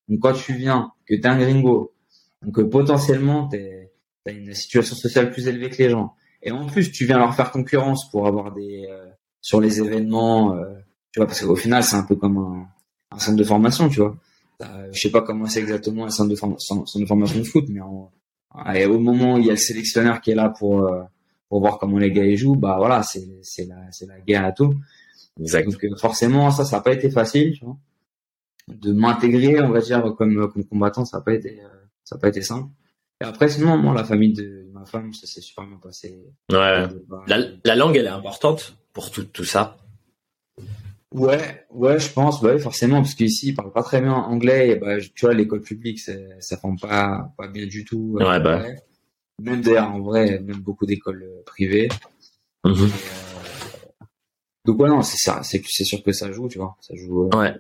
[0.08, 1.94] Donc quand tu viens, que t'es un gringo,
[2.42, 3.89] donc potentiellement t'es
[4.32, 6.14] une situation sociale plus élevée que les gens.
[6.42, 9.06] Et en plus, tu viens leur faire concurrence pour avoir des euh,
[9.42, 10.66] sur les événements, euh,
[11.12, 12.68] tu vois, parce qu'au final, c'est un peu comme un,
[13.12, 14.16] un, centre de formation, tu vois.
[14.92, 17.82] je sais pas comment c'est exactement un centre de, centre de formation de foot, mais
[18.86, 21.04] au moment où il y a le sélectionneur qui est là pour euh,
[21.48, 24.46] pour voir comment les gars y jouent, bah voilà, c'est c'est la c'est la guerre
[24.46, 24.76] à tout.
[25.40, 25.66] Exact.
[25.70, 27.78] Donc forcément, ça, ça n'a pas été facile, tu vois.
[28.68, 31.60] De m'intégrer, on va dire, comme comme combattant, ça n'a pas été
[32.04, 32.70] ça n'a pas été simple.
[33.22, 36.24] Et après, sinon, moi, la famille de ma femme, ça s'est super bien passé.
[36.52, 36.88] Ouais.
[37.28, 39.78] La, la, langue, elle est importante pour tout, tout ça.
[41.12, 44.76] Ouais, ouais, je pense, bah, forcément, parce qu'ici, ils parlent pas très bien anglais, et
[44.76, 48.18] bah, tu vois, l'école publique, ça forme pas, pas bien du tout.
[48.20, 48.64] Euh, ouais, bah.
[49.42, 51.90] Même d'ailleurs, en vrai, même beaucoup d'écoles euh, privées.
[52.66, 52.88] Euh...
[54.66, 57.24] Donc, ouais, non, c'est ça, c'est, sûr que ça joue, tu vois, ça joue.
[57.24, 57.56] Euh, ouais.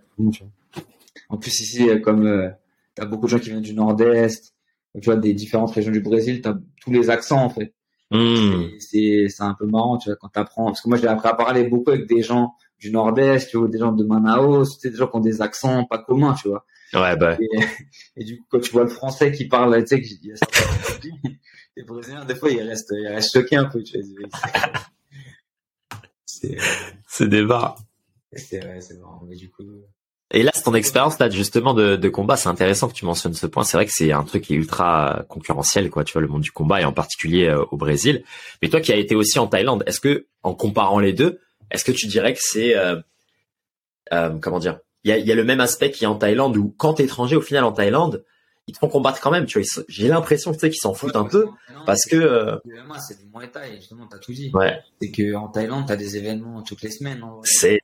[1.29, 2.49] En plus, ici, comme, euh,
[2.93, 4.53] t'as beaucoup de gens qui viennent du Nord-Est,
[4.93, 7.73] tu vois, des différentes régions du Brésil, tu as tous les accents, en fait.
[8.11, 8.79] Mmh.
[8.79, 10.65] C'est, c'est un peu marrant, tu vois, quand tu apprends.
[10.65, 13.67] Parce que moi, j'ai appris à parler beaucoup avec des gens du Nord-Est, tu vois,
[13.67, 16.47] des gens de Manaus, tu sais, des gens qui ont des accents pas communs, tu
[16.47, 16.65] vois.
[16.93, 17.37] Ouais, bah.
[18.15, 20.35] Et, du coup, quand tu vois le français qui parle, tu sais, qu'il y a
[20.35, 21.09] certains
[21.77, 24.29] les Brésiliens, des fois, ils restent, ils restent choqués un peu, tu vois.
[26.25, 27.77] C'est, des barres.
[28.33, 29.23] C'est, ouais, c'est marrant.
[29.27, 29.63] Mais du coup,
[30.31, 32.37] et là, c'est ton expérience là justement de, de combat.
[32.37, 33.63] C'est intéressant que tu mentionnes ce point.
[33.63, 36.03] C'est vrai que c'est un truc qui est ultra concurrentiel, quoi.
[36.03, 38.23] Tu vois, le monde du combat et en particulier euh, au Brésil.
[38.61, 41.39] Mais toi, qui as été aussi en Thaïlande, est-ce que, en comparant les deux,
[41.71, 42.97] est-ce que tu dirais que c'est euh,
[44.13, 46.15] euh, comment dire Il y a, y a, le même aspect qu'il y a en
[46.15, 48.23] Thaïlande où quand t'es étranger, au final en Thaïlande,
[48.67, 49.47] ils te font combattre quand même.
[49.47, 51.47] Tu vois, j'ai l'impression tu sais qu'ils s'en foutent un peu
[51.87, 52.57] parce que euh...
[52.99, 53.77] c'est du Muay Thai.
[53.77, 54.51] Justement, t'as tout dit.
[54.53, 54.79] Ouais.
[55.01, 57.23] C'est que en Thaïlande, t'as des événements toutes les semaines.
[57.43, 57.79] C'est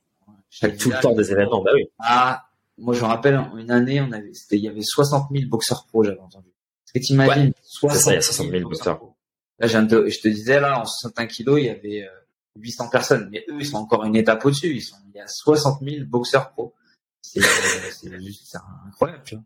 [0.78, 1.88] tout le temps des événements, bah oui.
[1.98, 2.48] Ah,
[2.78, 6.04] moi je me rappelle une année, on avait, il y avait 60 000 boxeurs pro,
[6.04, 6.48] j'avais entendu.
[6.48, 9.16] Est-ce que t'imagines ouais, 60, ça, il y a 60 000 boxeurs pro.
[9.58, 12.08] Là, je te, je te disais là, en 61 kilos, il y avait
[12.56, 14.74] 800 euh, personnes, mais eux, ils sont encore une étape au-dessus.
[14.74, 16.74] Ils sont, il y a 60 000 boxeurs pro.
[17.22, 18.56] C'est, c'est juste,
[18.86, 19.44] incroyable, tu vois.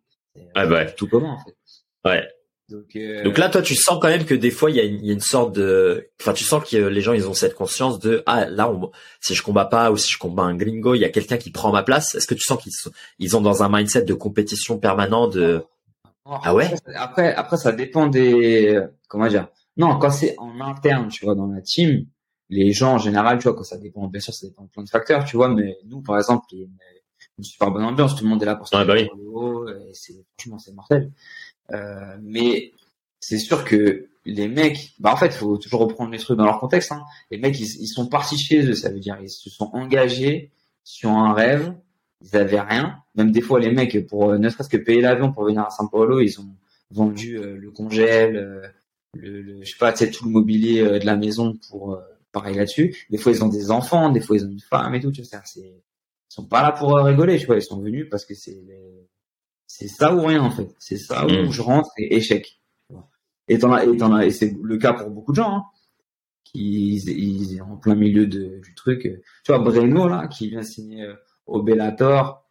[0.56, 1.56] Ouais, bah, tout comment en fait.
[2.04, 2.28] Ouais.
[2.70, 3.24] Donc, euh...
[3.24, 5.06] Donc, là, toi, tu sens quand même que des fois, il y a une, il
[5.06, 7.98] y a une sorte de, enfin, tu sens que les gens, ils ont cette conscience
[7.98, 8.90] de, ah, là, on...
[9.20, 11.50] si je combats pas ou si je combats un gringo, il y a quelqu'un qui
[11.50, 12.14] prend ma place.
[12.14, 15.62] Est-ce que tu sens qu'ils sont, ils ont dans un mindset de compétition permanent de,
[16.24, 16.70] ah ouais?
[16.94, 19.48] Après, après, ça dépend des, comment dire?
[19.76, 22.06] Non, quand c'est en interne, tu vois, dans la team,
[22.48, 24.82] les gens, en général, tu vois, quand ça dépend, bien sûr, ça dépend de plein
[24.82, 26.76] de facteurs, tu vois, mais nous, par exemple, il y a une,
[27.38, 29.08] une super bonne ambiance, tout le monde est là pour se ouais, bah oui.
[29.70, 31.10] et c'est, franchement, c'est mortel.
[31.72, 32.72] Euh, mais
[33.20, 36.60] c'est sûr que les mecs, bah en fait, faut toujours reprendre les trucs dans leur
[36.60, 36.92] contexte.
[36.92, 37.04] Hein.
[37.30, 40.50] Les mecs, ils, ils, sont partis chez eux, ça veut dire ils se sont engagés
[40.84, 41.74] sur un rêve.
[42.22, 42.98] Ils avaient rien.
[43.14, 45.88] Même des fois, les mecs, pour ne serait-ce que payer l'avion pour venir à São
[45.88, 46.54] Paulo, ils ont
[46.90, 48.66] vendu euh, le congèle, euh,
[49.14, 51.98] le, le, je sais pas, tout le mobilier euh, de la maison pour
[52.32, 53.06] pareil là-dessus.
[53.10, 55.10] Des fois, ils ont des enfants, des fois, ils ont une femme et tout.
[55.10, 55.82] Tu vois, c'est, ils
[56.28, 57.56] sont pas là pour rigoler, tu vois.
[57.56, 58.62] Ils sont venus parce que c'est
[59.72, 60.74] c'est ça ou rien en fait.
[60.80, 61.50] C'est ça où mm.
[61.52, 62.60] je rentre et échec.
[63.46, 65.64] Et t'en as, et t'en as, et c'est le cas pour beaucoup de gens, hein,
[66.42, 69.02] qui ils, sont en plein milieu de, du truc.
[69.02, 71.14] Tu vois, Breno là, qui vient signer euh,
[71.46, 72.44] au Bellator,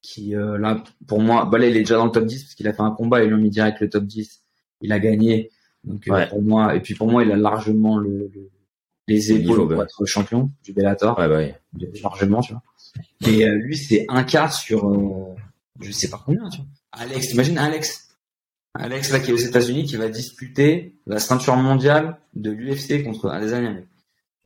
[0.00, 2.54] qui euh, là pour moi, bah là il est déjà dans le top 10 parce
[2.54, 4.42] qu'il a fait un combat, ils l'ont mis direct le top 10,
[4.80, 5.50] il a gagné.
[5.84, 8.50] Donc euh, pour moi, et puis pour moi il a largement le, le
[9.06, 11.18] les épaules pour être champion du Bellator.
[11.18, 11.54] Ouais, bah ouais.
[12.02, 12.62] Largement, tu vois.
[13.26, 15.36] Et lui c'est un quart sur
[15.80, 16.66] je sais pas combien, tu vois.
[16.92, 18.08] Alex, imagine Alex?
[18.74, 23.28] Alex, là, qui est aux États-Unis, qui va disputer la ceinture mondiale de l'UFC contre
[23.30, 23.86] un des Américains.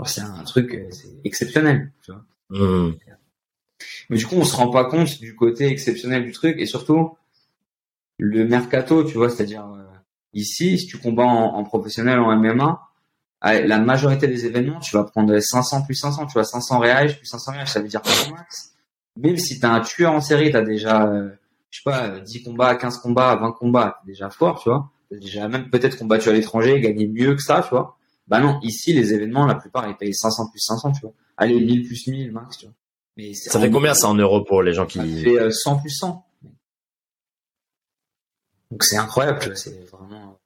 [0.04, 2.24] C'est un truc, euh, c'est exceptionnel, tu vois.
[2.50, 2.96] Mmh.
[4.10, 7.16] Mais du coup, on se rend pas compte du côté exceptionnel du truc et surtout
[8.18, 9.84] le mercato, tu vois, c'est-à-dire euh,
[10.32, 12.80] ici, si tu combats en, en, professionnel en MMA,
[13.42, 17.26] la majorité des événements, tu vas prendre 500 plus 500, tu vois, 500 réages plus
[17.26, 18.71] 500 réages, ça veut dire au max.
[19.16, 21.30] Même si t'as un tueur en série, t'as déjà, euh,
[21.70, 24.90] je sais pas, 10 combats, 15 combats, 20 combats, t'es déjà fort, tu vois.
[25.10, 27.98] T'as déjà même peut-être combattu à l'étranger, gagné mieux que ça, tu vois.
[28.28, 31.12] Bah non, ici, les événements, la plupart, ils payent 500 plus 500, tu vois.
[31.36, 32.74] Allez, 1000 plus 1000 max, tu vois.
[33.16, 34.98] Mais ça fait combien ça en euros pour les gens qui...
[34.98, 36.24] Ça fait 100 euh, plus 100.
[38.70, 40.38] Donc c'est incroyable, tu vois, c'est vraiment...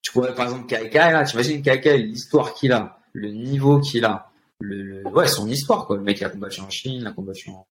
[0.00, 4.04] Tu pourrais, par exemple, Kaika, là, tu imagines Kaika, l'histoire qu'il a, le niveau qu'il
[4.06, 4.30] a,
[4.60, 5.96] le, ouais, son histoire, quoi.
[5.96, 7.66] Le mec a combattu en Chine, il a combattu en,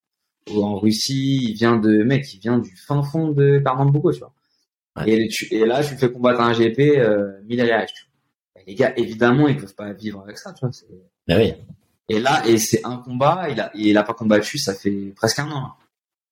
[0.54, 4.32] en Russie, il vient de, mec, il vient du fin fond de Pernambuco, tu vois.
[5.06, 8.62] Et, et, là, je lui fais combattre un GP, euh, 1000 réages, tu vois.
[8.66, 10.70] les gars, évidemment, ils peuvent pas vivre avec ça, tu vois.
[11.26, 11.54] Ben oui.
[12.08, 15.40] Et là, et c'est un combat, il a, il a pas combattu, ça fait presque
[15.40, 15.72] un an,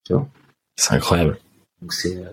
[0.04, 0.28] tu vois.
[0.76, 1.38] C'est incroyable.
[1.82, 2.30] Donc c'est, euh,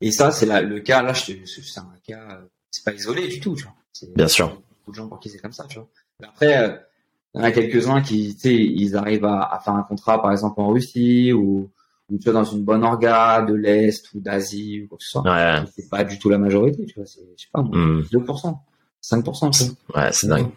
[0.00, 1.40] et ça, c'est le cas, là, c'est
[1.76, 3.74] un cas, euh, c'est pas isolé du tout, tu vois.
[4.16, 4.48] Bien sûr.
[4.48, 5.88] Beaucoup de gens pour qui c'est comme ça, tu vois.
[6.20, 6.76] Mais après, euh,
[7.34, 10.20] il y en a quelques-uns qui, tu sais, ils arrivent à, à, faire un contrat,
[10.20, 11.70] par exemple, en Russie ou,
[12.10, 15.10] ou tu vois, dans une bonne orga de l'Est ou d'Asie ou quoi que ce
[15.10, 15.22] soit.
[15.22, 15.62] Ouais.
[15.76, 17.06] C'est pas du tout la majorité, tu vois.
[17.06, 18.58] C'est, je sais pas, 2%,
[19.02, 20.02] 5%, tu vois.
[20.02, 20.48] Ouais, c'est dingue.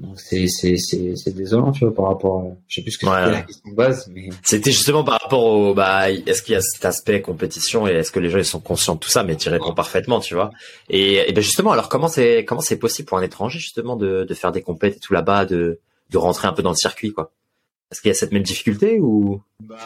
[0.00, 2.98] Donc c'est c'est c'est c'est désolant tu vois par rapport à, je sais plus ce
[2.98, 6.52] que c'était la question de base mais c'était justement par rapport au bah est-ce qu'il
[6.52, 9.08] y a cet aspect compétition et est-ce que les gens ils sont conscients de tout
[9.08, 10.50] ça mais tu réponds parfaitement tu vois.
[10.90, 14.24] Et, et ben justement alors comment c'est comment c'est possible pour un étranger justement de
[14.24, 17.12] de faire des compètes et tout là-bas de de rentrer un peu dans le circuit
[17.12, 17.32] quoi?
[17.90, 19.40] Est-ce qu'il y a cette même difficulté ou?
[19.60, 19.76] Bah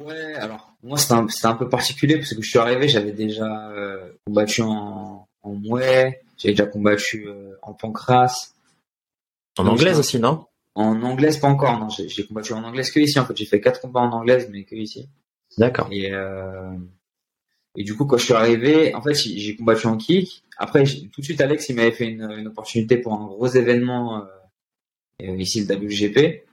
[0.00, 3.70] ouais alors moi c'était un, un peu particulier parce que je suis arrivé j'avais déjà
[3.70, 8.50] euh, combattu en en mouet j'avais déjà combattu euh, en pancras
[9.58, 10.46] en anglaise aussi, non?
[10.74, 11.78] En anglaise, pas encore.
[11.78, 13.18] Non, j'ai combattu en anglaise que ici.
[13.18, 15.08] En fait, j'ai fait quatre combats en anglaise, mais que ici.
[15.56, 15.88] D'accord.
[15.92, 16.76] Et euh...
[17.76, 20.42] et du coup, quand je suis arrivé, en fait, j'ai combattu en kick.
[20.58, 24.18] Après, tout de suite, Alex, il m'avait fait une, une, opportunité pour un gros événement
[24.18, 24.24] euh,
[25.22, 26.44] euh ici, le WGP.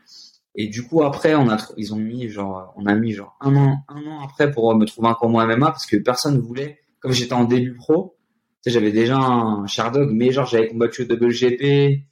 [0.56, 3.56] Et du coup, après, on a, ils ont mis genre, on a mis genre un
[3.56, 6.80] an, un an après pour me trouver un combat MMA parce que personne ne voulait.
[7.00, 8.18] Comme j'étais en début pro,
[8.62, 12.04] tu sais, j'avais déjà un Shardog, mais genre j'avais combattu au WGP,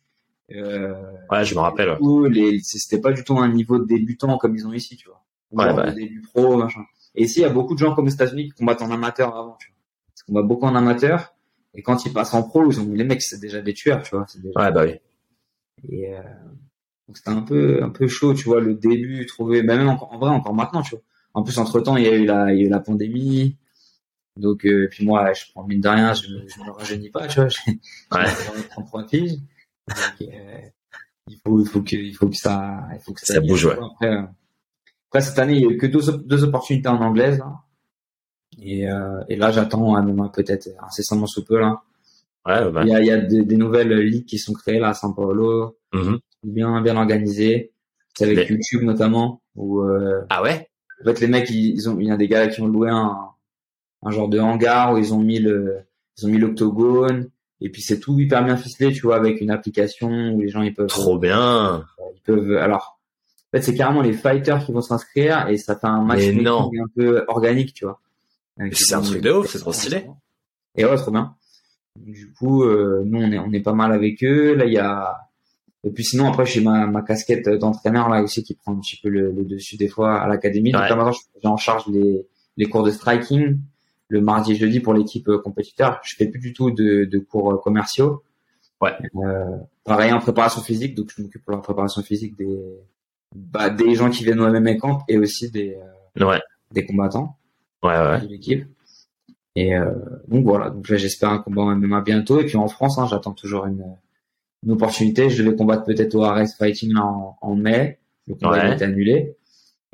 [0.52, 0.94] euh,
[1.32, 1.98] ouais, je me rappelle.
[2.64, 5.24] C'était pas du tout un niveau de débutant comme ils ont ici, tu vois.
[5.52, 5.92] Ouais, bah.
[5.92, 6.82] début pro, machin.
[7.16, 9.36] Et ici, il y a beaucoup de gens comme aux États-Unis qui combattent en amateur
[9.36, 9.76] avant, tu vois.
[10.18, 11.34] Ils combattent beaucoup en amateur.
[11.76, 14.16] Et quand ils passent en pro, ils ont les mecs, c'est déjà des tueurs, tu
[14.16, 14.26] vois.
[14.36, 14.60] Déjà...
[14.60, 14.96] Ouais, bah oui.
[15.90, 16.22] Et euh...
[17.08, 20.12] donc c'était un peu, un peu chaud, tu vois, le début, trouver, bah, même encore,
[20.12, 21.04] en vrai, encore maintenant, tu vois.
[21.34, 23.56] En plus, entre temps, il y a eu la, il y a eu la pandémie.
[24.36, 27.40] Donc, euh, puis moi, je prends mine de rien, je, je me rajeunis pas, tu
[27.40, 27.50] vois.
[27.50, 27.72] J'ai
[28.14, 28.68] ouais.
[28.72, 29.42] 33 filles.
[31.32, 33.66] Il faut, il faut que, il faut que ça, il faut que ça, bouge.
[33.66, 33.74] Ouais.
[33.74, 34.24] Après, euh,
[35.10, 37.38] après, cette année, il y a eu que deux, deux opportunités en anglaise.
[37.38, 37.61] Là.
[38.61, 41.82] Et, euh, et là, j'attends un moment peut-être incessamment sous peu là.
[42.45, 42.84] Ouais.
[42.84, 45.14] Il y a, il y a des, nouvelles ligues qui sont créées là à São
[45.14, 46.20] Paulo, mm-hmm.
[46.44, 47.74] bien bien organisées.
[48.16, 49.41] C'est avec YouTube notamment.
[49.56, 50.70] Où, euh, ah ouais?
[51.02, 53.30] En fait, les mecs, ils, ont, il y a des gars qui ont loué un,
[54.03, 55.80] un genre de hangar où ils ont mis le,
[56.18, 57.30] ils ont mis l'octogone,
[57.61, 60.61] et puis c'est tout hyper bien ficelé, tu vois, avec une application où les gens
[60.61, 60.88] ils peuvent.
[60.88, 61.86] Trop bien.
[62.15, 62.57] Ils peuvent.
[62.57, 62.99] Alors,
[63.48, 66.88] en fait, c'est carrément les fighters qui vont s'inscrire et ça fait un match un
[66.95, 67.99] peu organique, tu vois.
[68.72, 70.06] C'est un truc de ouf, c'est trop stylé.
[70.76, 71.36] Et ouais, trop bien.
[71.95, 74.53] Du coup, euh, nous on est on est pas mal avec eux.
[74.53, 75.18] Là, il y a.
[75.84, 78.98] Et puis sinon après j'ai ma, ma casquette d'entraîneur là aussi qui prend un petit
[79.02, 80.72] peu le, dessus des fois à l'académie.
[80.72, 82.27] Donc là maintenant j'ai en charge les
[82.57, 83.57] les cours de striking
[84.10, 85.99] le mardi et jeudi pour l'équipe euh, compétiteur.
[86.03, 88.23] Je fais plus du tout de, de cours euh, commerciaux.
[88.81, 88.94] Ouais.
[89.15, 92.60] Euh, pareil en préparation physique, donc je m'occupe pour la préparation physique des
[93.36, 95.77] bah, des gens qui viennent au MMA camp et aussi des
[96.19, 96.40] euh, ouais.
[96.72, 97.38] des combattants.
[97.84, 98.22] Ouais ouais.
[98.22, 98.65] De l'équipe.
[99.56, 99.94] Et euh,
[100.27, 103.07] donc voilà, donc là j'espère un combat en MMA bientôt et puis en France, hein,
[103.10, 103.86] j'attends toujours une
[104.64, 105.30] une opportunité.
[105.30, 108.86] Je devais combattre peut-être au RS Fighting là en, en mai, le combat a été
[108.86, 109.36] annulé.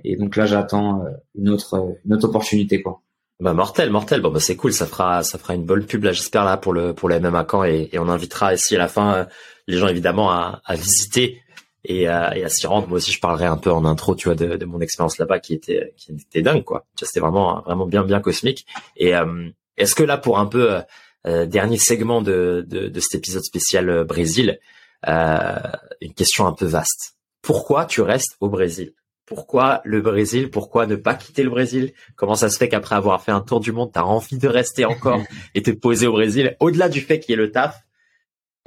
[0.03, 1.05] Et donc là j'attends
[1.35, 3.01] une autre une autre opportunité quoi.
[3.41, 4.21] Bah mortel, mortel.
[4.21, 6.71] Bon bah c'est cool, ça fera ça fera une bonne pub là, j'espère là pour
[6.71, 9.25] le pour le MMA camp et, et on invitera ici à la fin euh,
[9.67, 11.41] les gens évidemment à, à visiter
[11.83, 12.87] et, à, et à s'y rendre.
[12.87, 15.39] Moi aussi je parlerai un peu en intro, tu vois, de, de mon expérience là-bas
[15.39, 16.85] qui était qui était dingue quoi.
[16.97, 18.65] C'était vraiment vraiment bien bien cosmique.
[18.95, 20.81] Et euh, est-ce que là pour un peu
[21.27, 24.59] euh, dernier segment de, de, de cet épisode spécial Brésil,
[25.05, 27.15] une question un peu vaste.
[27.41, 28.93] Pourquoi tu restes au Brésil?
[29.25, 30.49] Pourquoi le Brésil?
[30.51, 31.93] Pourquoi ne pas quitter le Brésil?
[32.15, 34.47] Comment ça se fait qu'après avoir fait un tour du monde, tu as envie de
[34.47, 35.21] rester encore
[35.55, 37.85] et te poser au Brésil Au-delà du fait qu'il y ait le taf,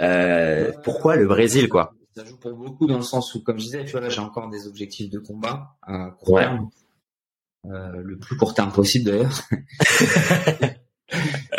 [0.01, 1.95] euh, pourquoi le Brésil quoi?
[2.15, 4.21] Ça joue pour beaucoup dans le sens où, comme je disais, tu vois là, j'ai
[4.21, 6.71] encore des objectifs de combat à court terme,
[7.67, 9.41] euh, le plus court terme possible d'ailleurs.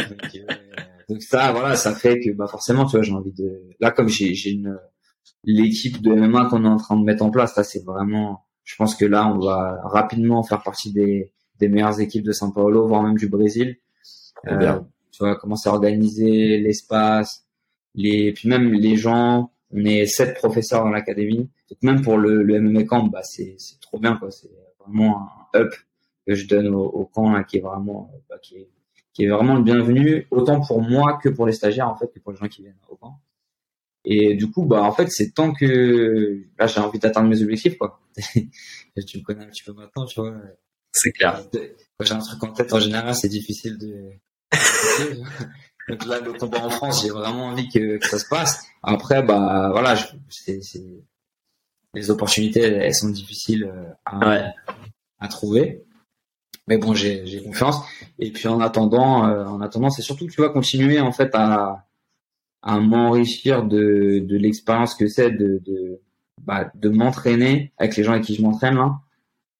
[0.09, 3.69] donc, euh, ça, voilà, ça fait que bah forcément, tu vois, j'ai envie de.
[3.79, 4.77] Là, comme j'ai j'ai une
[5.45, 8.45] l'équipe de MMA qu'on est en train de mettre en place, là, c'est vraiment.
[8.69, 12.53] Je pense que là, on va rapidement faire partie des des meilleures équipes de São
[12.53, 13.77] Paulo, voire même du Brésil.
[14.47, 14.79] Euh,
[15.11, 17.45] tu vois, commencer à organiser l'espace,
[17.95, 19.51] les puis même les gens.
[19.71, 21.49] On est sept professeurs dans l'académie.
[21.69, 24.29] Donc même pour le, le MMA camp, bah c'est c'est trop bien quoi.
[24.29, 25.73] C'est vraiment un up
[26.27, 28.69] que je donne au, au camp là, qui est vraiment bah, qui est
[29.13, 32.19] qui est vraiment le bienvenu, autant pour moi que pour les stagiaires, en fait, que
[32.19, 33.19] pour les gens qui viennent au camp.
[34.05, 37.77] Et du coup, bah, en fait, c'est tant que, là, j'ai envie d'atteindre mes objectifs,
[37.77, 37.99] quoi.
[39.07, 40.33] tu me connais un petit peu maintenant, tu vois.
[40.91, 41.43] C'est clair.
[41.51, 44.11] Quand j'ai un truc en tête, en général, c'est difficile de,
[45.89, 48.65] donc là, le combat en France, j'ai vraiment envie que, que, ça se passe.
[48.83, 49.95] Après, bah, voilà,
[50.29, 50.61] c'est,
[51.93, 53.71] les opportunités, elles sont difficiles
[54.05, 54.45] à, ouais.
[55.19, 55.83] à trouver.
[56.67, 57.77] Mais bon, j'ai confiance.
[58.19, 61.87] Et puis en attendant, euh, en attendant, c'est surtout, tu vois, continuer en fait à,
[62.61, 65.99] à m'enrichir de, de l'expérience que c'est de, de,
[66.45, 68.99] bah, de m'entraîner avec les gens avec qui je m'entraîne là.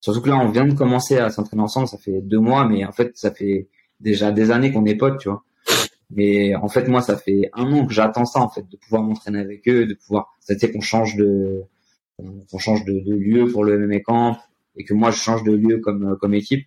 [0.00, 2.84] Surtout que là, on vient de commencer à s'entraîner ensemble, ça fait deux mois, mais
[2.84, 3.68] en fait, ça fait
[4.00, 5.44] déjà des années qu'on est potes, tu vois.
[6.10, 9.02] Mais en fait, moi, ça fait un an que j'attends ça, en fait, de pouvoir
[9.02, 11.62] m'entraîner avec eux, de pouvoir, c'est-à-dire qu'on change de,
[12.50, 14.38] qu'on change de, de, lieu pour le MMA camp
[14.76, 16.66] et que moi, je change de lieu comme, comme équipe.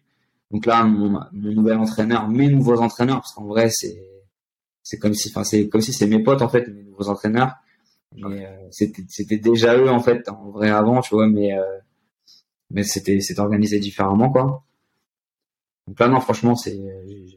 [0.52, 3.98] Donc là, mon, mon, nouvel entraîneur, mes nouveaux entraîneurs, parce qu'en vrai, c'est
[4.84, 7.56] c'est comme si, enfin, c'est comme si c'est mes potes en fait, mes nouveaux entraîneurs.
[8.16, 11.64] Mais euh, c'était c'était déjà eux en fait, en vrai avant, tu vois, mais euh,
[12.70, 14.64] mais c'était c'était organisé différemment quoi.
[15.88, 16.80] Donc là non, franchement, c'est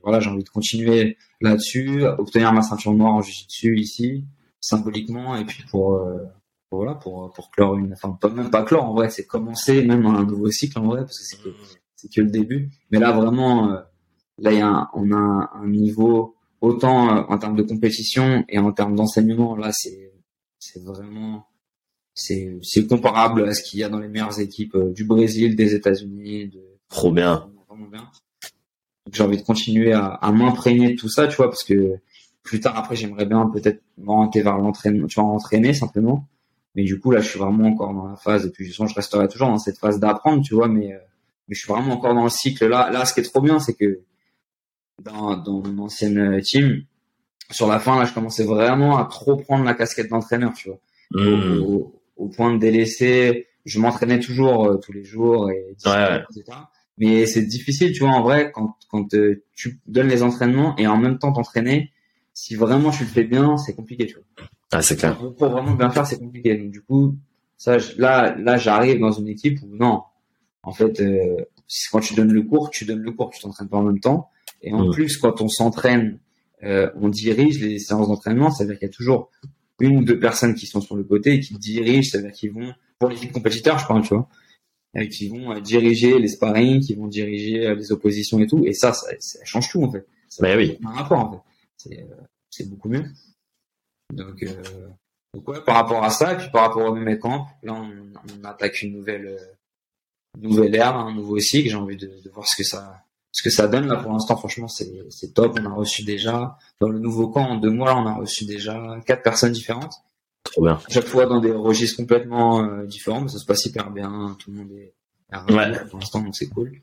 [0.03, 4.25] voilà, j'ai envie de continuer là-dessus, obtenir ma ceinture noire en jiu-jitsu ici,
[4.61, 6.19] symboliquement, et puis pour, euh,
[6.69, 9.83] pour voilà, pour pour clore une, enfin pas même pas clore en vrai, c'est commencer
[9.83, 11.49] même un nouveau cycle en vrai, parce que c'est que
[11.97, 12.71] c'est que le début.
[12.91, 13.81] Mais là, vraiment, euh,
[14.39, 16.36] là, y a un, on a un, un niveau
[16.67, 19.57] autant euh, en termes de compétition et en termes d'enseignement.
[19.57, 20.13] Là, c'est
[20.59, 21.47] c'est vraiment
[22.15, 25.57] c'est c'est comparable à ce qu'il y a dans les meilleures équipes euh, du Brésil,
[25.57, 26.49] des États-Unis.
[26.49, 26.61] De...
[26.89, 27.49] Trop bien.
[27.69, 28.09] Vraiment bien.
[29.13, 31.97] J'ai envie de continuer à, à m'imprégner de tout ça, tu vois, parce que
[32.43, 36.27] plus tard après, j'aimerais bien peut-être m'orienter vers l'entraînement, tu vois, entraîner simplement.
[36.75, 39.29] Mais du coup, là, je suis vraiment encore dans la phase, et puis je resterai
[39.29, 40.95] toujours dans cette phase d'apprendre, tu vois, mais
[41.49, 42.91] mais je suis vraiment encore dans le cycle là.
[42.91, 44.01] Là, ce qui est trop bien, c'est que
[45.03, 46.85] dans, dans mon ancienne team,
[47.51, 50.81] sur la fin, là, je commençais vraiment à trop prendre la casquette d'entraîneur, tu vois,
[51.13, 51.61] mmh.
[51.61, 53.47] au, au, point de délaisser.
[53.65, 56.59] Je m'entraînais toujours euh, tous les jours et ouais, etc.
[56.99, 60.87] Mais c'est difficile, tu vois, en vrai, quand quand euh, tu donnes les entraînements et
[60.87, 61.93] en même temps t'entraîner,
[62.33, 64.49] si vraiment tu le fais bien, c'est compliqué, tu vois.
[64.73, 65.17] Ah, c'est clair.
[65.17, 66.57] Pour vraiment bien faire, c'est compliqué.
[66.57, 67.17] Donc du coup,
[67.57, 70.03] ça, là, là, j'arrive dans une équipe où non,
[70.63, 71.37] en fait, euh,
[71.93, 74.31] quand tu donnes le cours, tu donnes le cours, tu t'entraînes pas en même temps.
[74.63, 76.19] Et en plus, quand on s'entraîne,
[76.63, 79.31] euh, on dirige les séances d'entraînement, ça veut dire qu'il y a toujours
[79.81, 82.33] une ou deux personnes qui sont sur le côté et qui dirigent, ça veut dire
[82.33, 84.29] qu'ils vont, pour l'équipe compétiteur, je parle, tu vois,
[84.95, 88.65] et qui vont euh, diriger les sparring, qui vont diriger euh, les oppositions et tout.
[88.65, 90.07] Et ça, ça, ça change tout, en fait.
[90.29, 90.79] Ça bah oui.
[90.85, 91.39] un rapport, en fait.
[91.77, 93.05] C'est, euh, beaucoup mieux.
[94.13, 94.89] Donc, euh,
[95.35, 97.91] donc ouais, par rapport à ça, et puis par rapport au même camp, là, on,
[98.41, 99.39] on attaque une nouvelle,
[100.39, 101.69] nouvelle ère, un nouveau cycle.
[101.69, 103.05] J'ai envie de, de, voir ce que ça,
[103.37, 104.35] ce que ça donne là pour l'instant.
[104.39, 105.59] Franchement, c'est, c'est top.
[105.61, 108.47] On a reçu déjà dans le nouveau camp en deux mois, là, on a reçu
[108.47, 109.93] déjà quatre personnes différentes.
[110.43, 110.81] Trop bien.
[110.89, 114.35] Chaque fois dans des registres complètement euh, différents, mais ça se passe hyper bien.
[114.39, 114.95] Tout le monde est
[115.51, 115.85] ouais.
[115.91, 116.81] pour l'instant, donc c'est cool.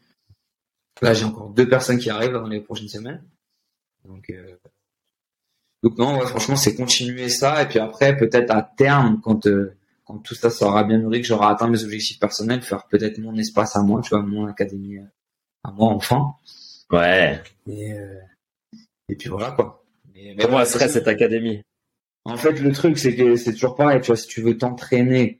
[1.01, 3.23] Là, j'ai encore deux personnes qui arrivent dans les prochaines semaines.
[4.05, 4.57] Donc, euh...
[5.81, 9.75] donc non, ouais, franchement, c'est continuer ça et puis après, peut-être à terme, quand euh,
[10.05, 13.35] quand tout ça sera bien mûri, que j'aurai atteint mes objectifs personnels, faire peut-être mon
[13.37, 14.99] espace à moi, tu vois, mon académie
[15.63, 16.33] à moi enfin.
[16.91, 17.41] Ouais.
[17.67, 18.19] Et, euh,
[19.09, 19.83] et puis voilà quoi.
[20.13, 21.61] Mais, mais Comment ouais, serait cette académie
[22.25, 25.39] En fait, le truc c'est que c'est toujours pareil, tu vois, si tu veux t'entraîner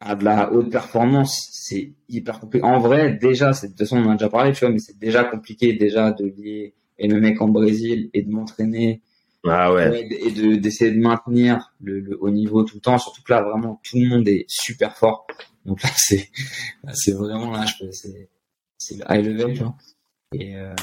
[0.00, 2.64] à de la haute performance, c'est hyper compliqué.
[2.64, 4.98] En vrai, déjà, de toute façon on en a déjà parlé, tu vois, mais c'est
[4.98, 9.02] déjà compliqué déjà de lier et le mec en Brésil et de m'entraîner
[9.48, 10.08] ah ouais.
[10.20, 13.42] Et de d'essayer de maintenir le, le, haut niveau tout le temps, surtout que là
[13.42, 15.26] vraiment tout le monde est super fort.
[15.64, 16.30] Donc là c'est
[16.94, 18.28] c'est vraiment là je c'est
[18.78, 19.76] c'est le high level vois.
[20.34, 20.74] Et euh,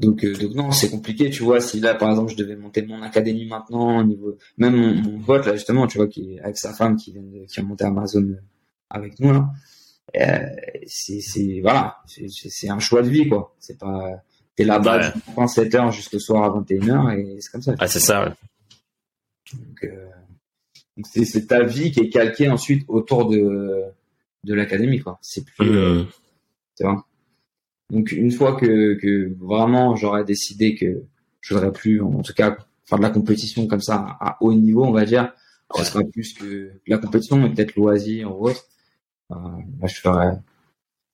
[0.00, 2.82] donc euh, donc non c'est compliqué tu vois si là par exemple je devais monter
[2.82, 6.56] mon académie maintenant au niveau même mon, mon pote là justement tu vois qui avec
[6.56, 8.36] sa femme qui vient de, qui a monté Amazon
[8.90, 9.50] avec nous là
[10.16, 10.46] euh,
[10.86, 14.24] c'est c'est voilà c'est un choix de vie quoi c'est pas
[14.56, 15.12] t'es là-bas, ouais.
[15.12, 17.74] tu prends 7 heures jusqu'au soir à 21h et c'est comme ça.
[17.78, 18.32] Ah, c'est ça, ouais.
[19.52, 20.08] Donc, euh,
[21.04, 23.82] c'est, c'est ta vie qui est calquée ensuite autour de,
[24.44, 25.18] de l'académie, quoi.
[25.20, 26.06] C'est plus, mmh.
[26.76, 27.06] Tu vois.
[27.90, 31.04] Donc, une fois que, que vraiment j'aurais décidé que
[31.40, 32.56] je voudrais plus, en tout cas,
[32.86, 35.32] faire de la compétition comme ça à, haut niveau, on va dire,
[35.74, 38.64] ce sera plus que la compétition, mais peut-être loisir ou autre.
[39.30, 39.34] Euh,
[39.80, 40.28] là, je ferai,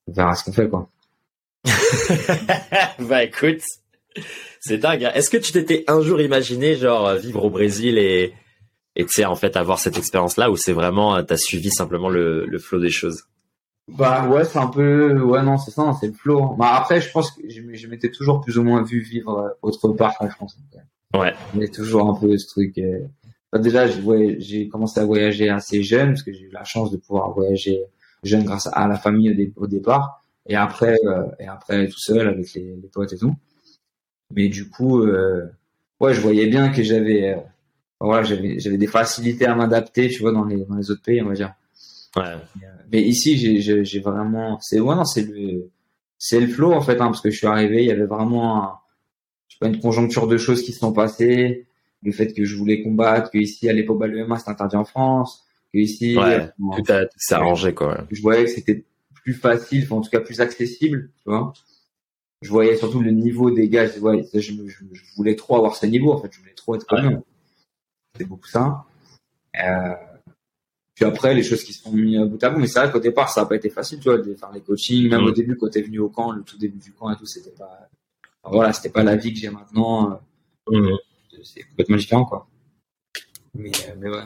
[0.06, 0.88] on verra ce qu'on fait, quoi.
[3.00, 3.62] bah écoute,
[4.60, 5.04] c'est dingue.
[5.04, 5.12] Hein.
[5.14, 8.32] Est-ce que tu t'étais un jour imaginé genre vivre au Brésil et
[8.96, 12.08] et tu sais en fait avoir cette expérience là ou c'est vraiment t'as suivi simplement
[12.08, 13.24] le le flot des choses?
[13.96, 16.54] Bah ouais, c'est un peu ouais non c'est ça, c'est le flow.
[16.58, 19.88] Bah après je pense que je, m'étais toujours plus ou moins vu vivre euh, autre
[19.90, 20.56] part en France.
[21.14, 21.34] Ouais.
[21.54, 22.78] Mais toujours un peu ce truc.
[22.78, 23.06] Euh...
[23.58, 27.32] déjà j'ai commencé à voyager assez jeune parce que j'ai eu la chance de pouvoir
[27.32, 27.82] voyager
[28.22, 32.52] jeune grâce à la famille au, départ et après euh, et après tout seul avec
[32.54, 33.34] les, les potes et tout.
[34.32, 35.46] Mais du coup, euh,
[35.98, 37.36] ouais, je voyais bien que j'avais,
[38.00, 41.20] voilà, j'avais, j'avais des facilités à m'adapter, tu vois, dans les, dans les autres pays,
[41.20, 41.54] on va dire.
[42.16, 42.22] Ouais.
[42.22, 45.70] Euh, mais ici, j'ai, vraiment, c'est, ouais, non, c'est le,
[46.18, 48.64] c'est le flow, en fait, hein, parce que je suis arrivé, il y avait vraiment,
[48.64, 48.78] un,
[49.48, 51.66] je sais pas, une conjoncture de choses qui se sont passées,
[52.02, 54.76] le fait que je voulais combattre, que ici, à l'époque, bah, le MMA, c'est interdit
[54.76, 58.06] en France, que ici, ouais, tout, a, s'est arrangé, quoi.
[58.10, 58.84] Je voyais que c'était
[59.22, 61.52] plus facile, enfin, en tout cas, plus accessible, tu vois
[62.42, 63.86] je voyais surtout le niveau des gars.
[63.86, 64.84] Je, ouais, je, je,
[65.16, 66.12] voulais trop avoir ce niveau.
[66.12, 67.22] En fait, je voulais trop être comme eux.
[68.16, 68.84] C'est beaucoup ça.
[69.62, 69.94] Euh,
[71.00, 72.60] puis après, les choses qui se sont mis à bout à bout.
[72.60, 74.60] Mais c'est vrai qu'au départ, ça n'a pas été facile, tu vois, de faire les
[74.60, 75.08] coachings.
[75.08, 77.24] Même au début, quand t'es venu au camp, le tout début du camp et tout,
[77.24, 77.88] c'était pas,
[78.44, 80.20] voilà, c'était pas la vie que j'ai maintenant.
[80.68, 80.90] Mm.
[81.42, 82.46] C'est complètement différent, quoi.
[83.54, 84.20] Mais, euh, mais ouais,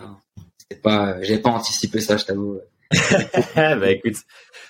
[0.59, 2.59] c'était pas, j'ai pas anticipé ça, je t'avoue.
[3.55, 4.17] bah écoute,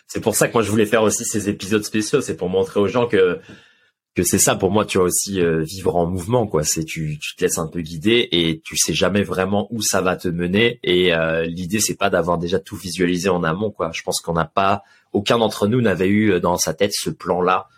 [0.06, 2.80] c'est pour ça que moi je voulais faire aussi ces épisodes spéciaux, c'est pour montrer
[2.80, 3.40] aux gens que
[4.14, 6.62] que c'est ça pour moi, tu vois aussi euh, vivre en mouvement quoi.
[6.62, 10.00] C'est tu, tu te laisses un peu guider et tu sais jamais vraiment où ça
[10.00, 10.78] va te mener.
[10.82, 13.90] Et euh, l'idée c'est pas d'avoir déjà tout visualisé en amont quoi.
[13.92, 14.82] Je pense qu'on n'a pas
[15.12, 17.68] aucun d'entre nous n'avait eu euh, dans sa tête ce plan là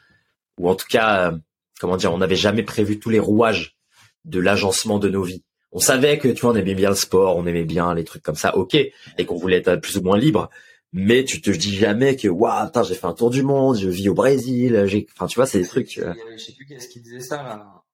[0.59, 1.33] ou en tout cas
[1.81, 3.77] comment dire, on n'avait jamais prévu tous les rouages
[4.25, 5.45] de l'agencement de nos vies.
[5.73, 8.23] On savait que tu vois on aimait bien le sport, on aimait bien les trucs
[8.23, 10.51] comme ça, ok, et qu'on voulait être plus ou moins libre
[10.99, 14.09] mais tu te dis jamais que waouh j'ai fait un tour du monde je vis
[14.09, 16.15] au Brésil j'ai enfin tu vois c'est des trucs euh.
[16.33, 17.85] je sais plus qu'est-ce qu'il disait ça là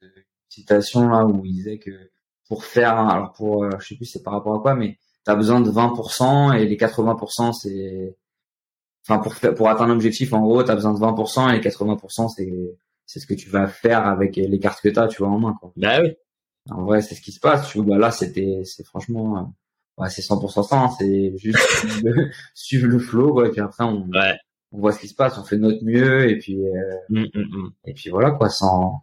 [0.00, 0.10] une
[0.48, 1.90] citation là où il disait que
[2.48, 5.30] pour faire alors pour euh, je sais plus c'est par rapport à quoi mais tu
[5.30, 8.16] as besoin de 20% et les 80% c'est
[9.06, 11.60] enfin pour faire, pour atteindre un objectif en gros tu as besoin de 20% et
[11.60, 15.06] les 80% c'est c'est ce que tu vas faire avec les cartes que tu as
[15.08, 15.70] tu vois en main quoi.
[15.76, 16.14] Bah oui.
[16.70, 19.42] En vrai, c'est ce qui se passe, tu vois, bah là c'était c'est franchement euh,
[19.98, 21.58] ouais, c'est 100% ça, hein, c'est juste
[22.54, 24.08] suivre le flow, quoi, et puis après on,
[24.72, 27.40] on voit ce qui se passe, on fait notre mieux, et puis euh, mm, mm,
[27.40, 27.70] mm.
[27.86, 29.02] et puis voilà quoi, sans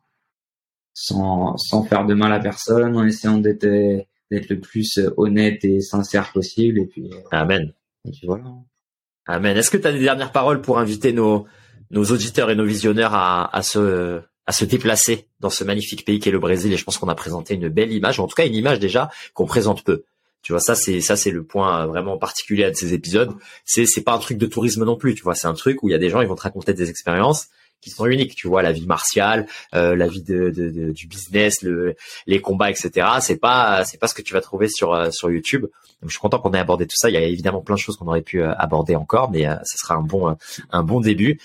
[0.93, 3.67] sans sans faire de mal à personne, en essayant d'être
[4.31, 7.73] d'être le plus honnête et sincère possible, et puis euh, amen.
[8.07, 8.45] Et puis voilà.
[9.27, 9.57] Amen.
[9.57, 11.45] Est-ce que tu as des dernières paroles pour inviter nos
[11.91, 16.19] nos auditeurs et nos visionneurs à, à se à se déplacer dans ce magnifique pays
[16.19, 16.71] qu'est le Brésil?
[16.71, 19.09] Et je pense qu'on a présenté une belle image, en tout cas une image déjà
[19.33, 20.03] qu'on présente peu.
[20.45, 23.33] Tu vois, ça c'est ça c'est le point vraiment particulier de ces épisodes.
[23.65, 25.15] C'est c'est pas un truc de tourisme non plus.
[25.15, 26.75] Tu vois, c'est un truc où il y a des gens ils vont te raconter
[26.75, 27.47] des expériences
[27.81, 28.35] qui sont uniques.
[28.35, 31.95] Tu vois, la vie martiale, euh, la vie de, de, du business, le,
[32.27, 33.07] les combats, etc.
[33.21, 35.65] C'est pas c'est pas ce que tu vas trouver sur euh, sur YouTube.
[36.03, 37.09] Je suis content qu'on ait abordé tout ça.
[37.09, 39.79] Il y a évidemment plein de choses qu'on aurait pu euh, aborder encore, mais ce
[39.79, 40.37] sera un bon
[40.69, 41.39] un bon début.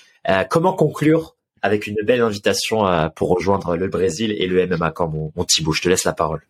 [0.50, 2.84] comment conclure avec une belle invitation
[3.16, 5.72] pour rejoindre le Brésil et le MMA quand mon, mon Thibaut?
[5.72, 6.42] Je te laisse la parole.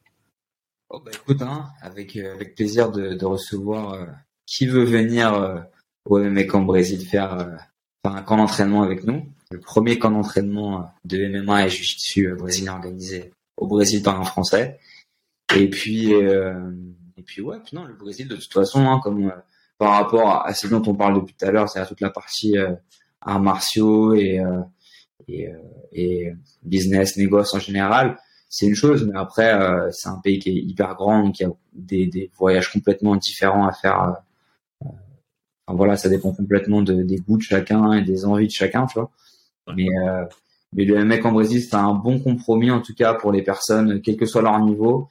[0.92, 4.06] Oh bah écoute, hein, avec euh, avec plaisir de, de recevoir euh,
[4.44, 5.60] qui veut venir euh,
[6.04, 7.38] au MMA Camp Brésil faire,
[8.04, 9.24] faire un camp d'entraînement avec nous.
[9.52, 14.80] Le premier camp d'entraînement de MMA et Jiu-Jitsu brésilien organisé au Brésil par un Français.
[15.54, 19.32] Et puis et puis ouais, non, le Brésil de toute façon, hein, comme
[19.78, 22.10] par rapport à ce dont on parle depuis tout à l'heure, c'est à toute la
[22.10, 22.56] partie
[23.20, 24.42] arts martiaux et,
[25.28, 25.48] et,
[25.92, 28.18] et business, négoce en général
[28.52, 31.50] c'est une chose, mais après, euh, c'est un pays qui est hyper grand, y a
[31.72, 34.02] des, des voyages complètement différents à faire.
[34.02, 34.88] Euh, euh,
[35.66, 38.86] enfin, voilà, ça dépend complètement de, des goûts de chacun et des envies de chacun,
[38.86, 39.10] tu vois.
[39.76, 39.86] Mais,
[40.72, 44.00] mais le mec en Brésil, c'est un bon compromis en tout cas pour les personnes,
[44.02, 45.08] quel que soit leur niveau,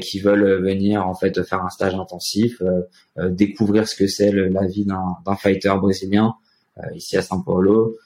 [0.00, 2.62] qui veulent venir en fait faire un stage intensif,
[3.18, 6.36] découvrir ce que c'est la vie d'un fighter brésilien
[6.94, 7.96] ici à São Paulo.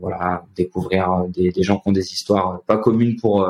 [0.00, 3.46] voilà, découvrir des, des gens qui ont des histoires pas communes pour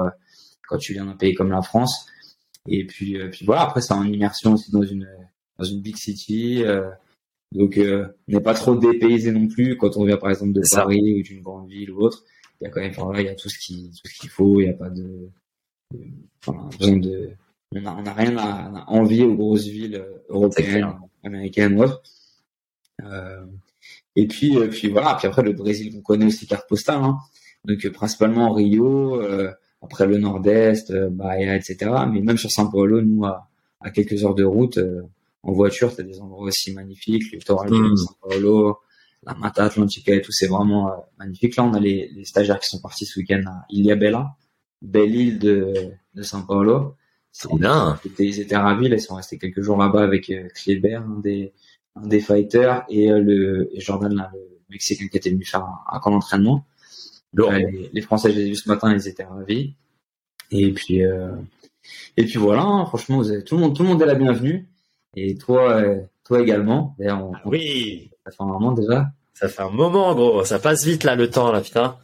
[0.70, 2.06] quand tu viens d'un pays comme la France.
[2.68, 5.08] Et puis, euh, puis voilà, après, c'est en immersion aussi dans une,
[5.58, 6.62] dans une big city.
[6.64, 6.88] Euh,
[7.52, 10.62] donc, euh, on n'est pas trop dépaysé non plus quand on vient par exemple de
[10.72, 12.24] Paris ou d'une grande ville ou autre.
[12.60, 14.60] Il y a quand même, voilà, il y a tout ce qu'il faut.
[14.60, 15.28] Il n'y a pas de,
[16.46, 17.30] enfin, besoin de,
[17.72, 20.94] on n'a on a rien à, envier aux grosses villes européennes,
[21.24, 22.02] américaines ou autres.
[23.02, 23.44] Euh,
[24.14, 25.14] et puis, puis voilà.
[25.14, 27.02] Puis après, le Brésil qu'on connaît aussi carte postale.
[27.02, 27.18] Hein.
[27.64, 29.20] Donc, principalement Rio.
[29.20, 29.52] Euh,
[29.82, 31.90] après le Nord-Est, Bahia, etc.
[32.10, 33.48] Mais même sur São Paulo, nous, à,
[33.80, 34.78] à quelques heures de route,
[35.42, 37.96] en voiture, tu as des endroits aussi magnifiques, le littoral de mm.
[37.96, 38.78] São Paulo,
[39.22, 41.56] la Mata Atlantica et tout, c'est vraiment magnifique.
[41.56, 44.36] Là, on a les, les, stagiaires qui sont partis ce week-end à Ilhabela,
[44.80, 46.96] belle île de, de São Paulo.
[47.32, 47.98] C'est bien.
[48.18, 51.52] Ils étaient, ravis, ils sont restés quelques jours là-bas avec euh, Kleber, un des,
[51.94, 55.62] un des fighters, et euh, le et Jordan, là, le Mexicain qui était venu faire
[55.62, 56.64] un, un camp d'entraînement.
[57.32, 59.74] Les, les, Français, je les ai vus ce matin, ils étaient ravis.
[60.50, 61.32] Et puis, euh,
[62.16, 64.14] et puis voilà, hein, franchement, vous avez, tout le monde, tout le monde est la
[64.14, 64.68] bienvenue.
[65.16, 66.96] Et toi, euh, toi également.
[66.98, 68.10] On, oui.
[68.24, 69.06] Ça fait un moment déjà.
[69.34, 70.44] Ça fait un moment, gros.
[70.44, 71.96] Ça passe vite là, le temps là, putain.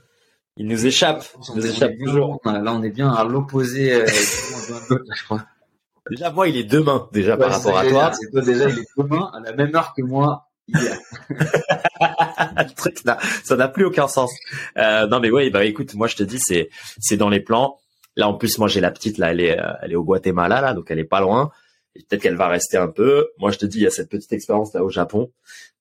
[0.56, 1.24] Il nous échappe.
[1.48, 2.40] Il nous échappe toujours.
[2.44, 3.92] Là, on est bien à l'opposé.
[3.92, 5.44] Euh, je crois.
[6.10, 8.12] Déjà, moi, il est demain, déjà, par rapport à toi.
[8.12, 10.98] C'est toi, déjà, il est demain, à la même heure que moi, hier.
[13.44, 14.32] ça n'a plus aucun sens.
[14.76, 16.68] Euh, non, mais ouais, bah, écoute, moi, je te dis, c'est,
[16.98, 17.78] c'est dans les plans.
[18.16, 20.60] Là, en plus, moi, j'ai la petite, là, elle est, euh, elle est au Guatemala,
[20.60, 21.50] là, donc elle est pas loin.
[21.94, 23.28] Peut-être qu'elle va rester un peu.
[23.38, 25.32] Moi, je te dis, il y a cette petite expérience là au Japon.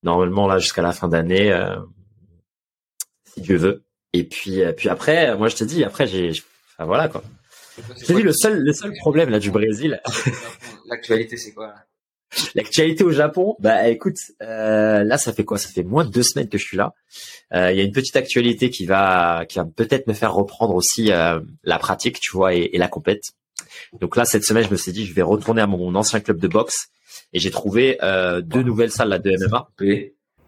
[0.04, 1.76] Normalement, là, jusqu'à la fin d'année, euh,
[3.34, 3.84] si Dieu veut.
[4.16, 6.32] Et puis, euh, puis après, moi je te dis, après j'ai,
[6.78, 7.22] enfin voilà quoi.
[8.00, 10.02] Je te dis le seul, le seul problème là du Brésil.
[10.86, 11.74] L'actualité c'est quoi
[12.54, 15.58] L'actualité au Japon, bah écoute, euh, là ça fait quoi?
[15.58, 16.94] Ça fait moins de deux semaines que je suis là.
[17.54, 20.76] Euh, il y a une petite actualité qui va, qui va peut-être me faire reprendre
[20.76, 23.24] aussi euh, la pratique, tu vois, et, et, la compète.
[24.02, 26.40] Donc là cette semaine, je me suis dit, je vais retourner à mon ancien club
[26.40, 26.88] de boxe
[27.34, 29.70] et j'ai trouvé euh, deux nouvelles salles là, de MMA.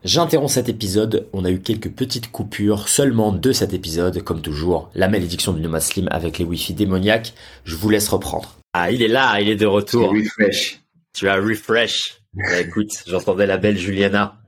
[0.04, 4.90] J'interromps cet épisode, on a eu quelques petites coupures seulement de cet épisode, comme toujours,
[4.94, 7.34] la malédiction du Nomad Slim avec les Wi-Fi démoniaques,
[7.66, 8.58] je vous laisse reprendre.
[8.74, 10.12] Ah, il est là, il est de retour.
[10.12, 10.82] refresh.
[11.14, 12.20] Tu as refresh.
[12.34, 14.40] Bah, écoute, j'entendais la belle Juliana.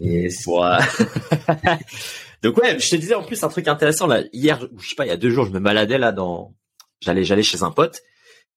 [0.00, 0.46] Yes.
[2.42, 4.22] Donc ouais, je te disais en plus un truc intéressant là.
[4.32, 6.54] Hier, je sais pas, il y a deux jours, je me baladais là dans,
[7.00, 8.02] j'allais, j'allais chez un pote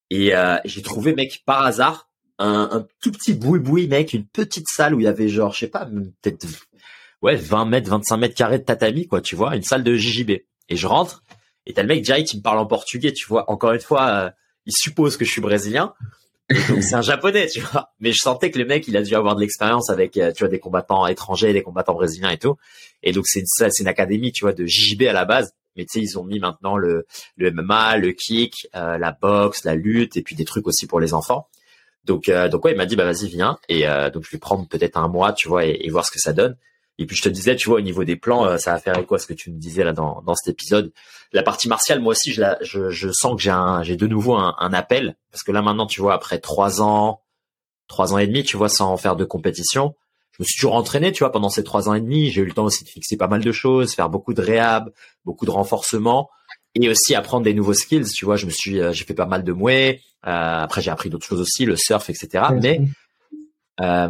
[0.10, 2.10] et euh, j'ai trouvé mec par hasard
[2.40, 5.60] un, un tout petit boui-boui, mec, une petite salle où il y avait genre, je
[5.60, 5.86] sais pas,
[6.22, 6.46] peut-être,
[7.22, 10.32] ouais, 20 mètres, 25 mètres carrés de tatami, quoi, tu vois, une salle de JJB.
[10.70, 11.24] Et je rentre,
[11.66, 13.50] et t'as le mec direct qui me parle en portugais, tu vois.
[13.50, 14.30] Encore une fois, euh,
[14.66, 15.94] il suppose que je suis brésilien.
[16.50, 17.92] C'est un japonais, tu vois.
[18.00, 20.40] Mais je sentais que le mec, il a dû avoir de l'expérience avec, euh, tu
[20.40, 22.56] vois, des combattants étrangers, des combattants brésiliens et tout.
[23.04, 25.54] Et donc c'est une, c'est une académie, tu vois, de JJB à la base.
[25.76, 27.06] Mais tu sais, ils ont mis maintenant le,
[27.36, 31.00] le MMA, le kick, euh, la boxe, la lutte, et puis des trucs aussi pour
[31.00, 31.48] les enfants.
[32.08, 34.40] Donc, euh, donc ouais, il m'a dit bah vas-y viens et euh, donc je vais
[34.40, 36.58] prendre peut-être un mois, tu vois, et, voir ce que ça donne.
[36.98, 39.06] Et puis je te disais, tu vois, au niveau des plans, euh, ça va faire
[39.06, 40.92] quoi ce que tu me disais là dans, dans cet épisode.
[41.34, 44.08] La partie martiale, moi aussi, je, la, je, je sens que j'ai un, j'ai de
[44.08, 47.22] nouveau un, un, appel parce que là maintenant, tu vois, après trois ans,
[47.88, 49.96] trois ans et demi, tu vois, sans faire de compétition,
[50.32, 52.30] je me suis toujours entraîné, tu vois, pendant ces trois ans et demi.
[52.30, 54.92] J'ai eu le temps aussi de fixer pas mal de choses, faire beaucoup de réhab,
[55.26, 56.30] beaucoup de renforcement
[56.76, 58.06] et aussi apprendre des nouveaux skills.
[58.16, 61.10] Tu vois, je me suis, j'ai fait pas mal de mouets, euh, après, j'ai appris
[61.10, 62.46] d'autres choses aussi, le surf, etc.
[62.62, 62.82] Mais,
[63.82, 64.10] euh,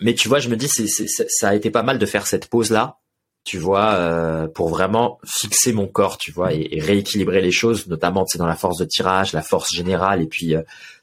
[0.00, 2.48] mais tu vois, je me dis, c'est, ça a été pas mal de faire cette
[2.48, 2.98] pause là,
[3.44, 8.24] tu vois, euh, pour vraiment fixer mon corps, tu vois, et, rééquilibrer les choses, notamment,
[8.26, 10.54] c'est dans la force de tirage, la force générale, et puis,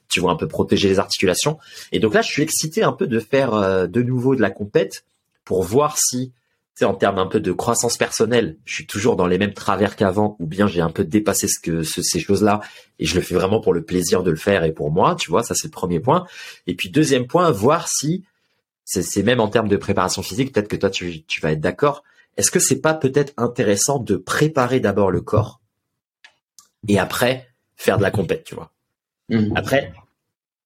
[0.08, 1.58] tu vois, un peu protéger les articulations.
[1.92, 5.04] Et donc là, je suis excité un peu de faire de nouveau de la compète
[5.44, 6.32] pour voir si
[6.86, 10.36] en termes un peu de croissance personnelle, je suis toujours dans les mêmes travers qu'avant,
[10.40, 12.62] ou bien j'ai un peu dépassé ce que ces choses-là,
[13.00, 15.32] et je le fais vraiment pour le plaisir de le faire et pour moi, tu
[15.32, 16.26] vois, ça c'est le premier point.
[16.68, 18.24] Et puis deuxième point, voir si
[18.86, 22.04] c'est même en termes de préparation physique, peut-être que toi tu, tu vas être d'accord.
[22.38, 25.62] Est-ce que c'est pas peut-être intéressant de préparer d'abord le corps
[26.88, 28.72] et après faire de la compète, tu vois?
[29.30, 29.54] Mmh.
[29.56, 29.92] Après,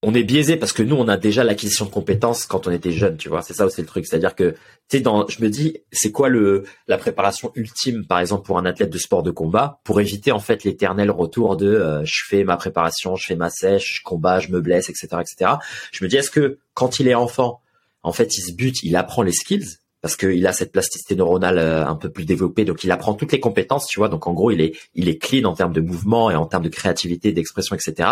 [0.04, 2.92] on est biaisé parce que nous, on a déjà l'acquisition de compétences quand on était
[2.92, 3.44] jeune, tu vois.
[3.44, 4.08] C'est ça aussi le truc.
[4.08, 4.52] C'est-à-dire que,
[4.90, 8.58] tu sais, dans, je me dis, c'est quoi le, la préparation ultime, par exemple, pour
[8.58, 12.24] un athlète de sport de combat, pour éviter, en fait, l'éternel retour de, euh, je
[12.28, 15.52] fais ma préparation, je fais ma sèche, je combat, je me blesse, etc., etc.
[15.92, 17.62] Je me dis, est-ce que quand il est enfant,
[18.02, 21.60] en fait, il se bute, il apprend les skills, parce qu'il a cette plasticité neuronale
[21.60, 24.10] euh, un peu plus développée, donc il apprend toutes les compétences, tu vois.
[24.10, 26.64] Donc en gros, il est, il est clean en termes de mouvement et en termes
[26.64, 28.10] de créativité, d'expression, etc.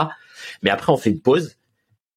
[0.61, 1.55] Mais après, on fait une pause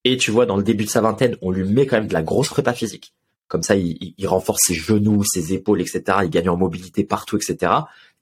[0.05, 2.13] et tu vois, dans le début de sa vingtaine, on lui met quand même de
[2.13, 3.15] la grosse prépa physique.
[3.49, 6.03] Comme ça, il, renforce ses genoux, ses épaules, etc.
[6.23, 7.71] Il gagne en mobilité partout, etc.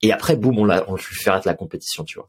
[0.03, 2.29] Et après, boum, on, lui fait être la compétition, tu vois.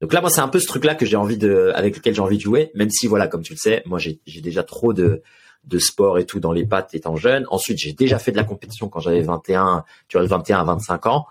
[0.00, 2.20] Donc là, moi, c'est un peu ce truc-là que j'ai envie de, avec lequel j'ai
[2.20, 5.22] envie de jouer, même si, voilà, comme tu le sais, moi, j'ai déjà trop de,
[5.68, 7.44] de sport et tout dans les pattes étant jeune.
[7.50, 10.64] Ensuite, j'ai déjà fait de la compétition quand j'avais 21, tu vois, de 21 à
[10.64, 11.26] 25 ans.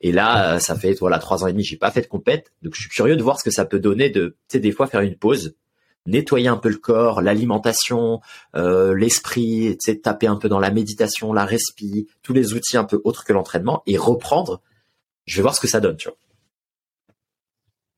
[0.00, 2.52] Et là, ça fait, voilà, trois ans et demi, j'ai pas fait de compète.
[2.62, 4.72] Donc, je suis curieux de voir ce que ça peut donner de, tu sais, des
[4.72, 5.56] fois faire une pause,
[6.06, 8.20] nettoyer un peu le corps, l'alimentation,
[8.54, 12.76] euh, l'esprit, tu sais, taper un peu dans la méditation, la respi, tous les outils
[12.76, 14.60] un peu autres que l'entraînement et reprendre.
[15.24, 16.18] Je vais voir ce que ça donne, tu vois.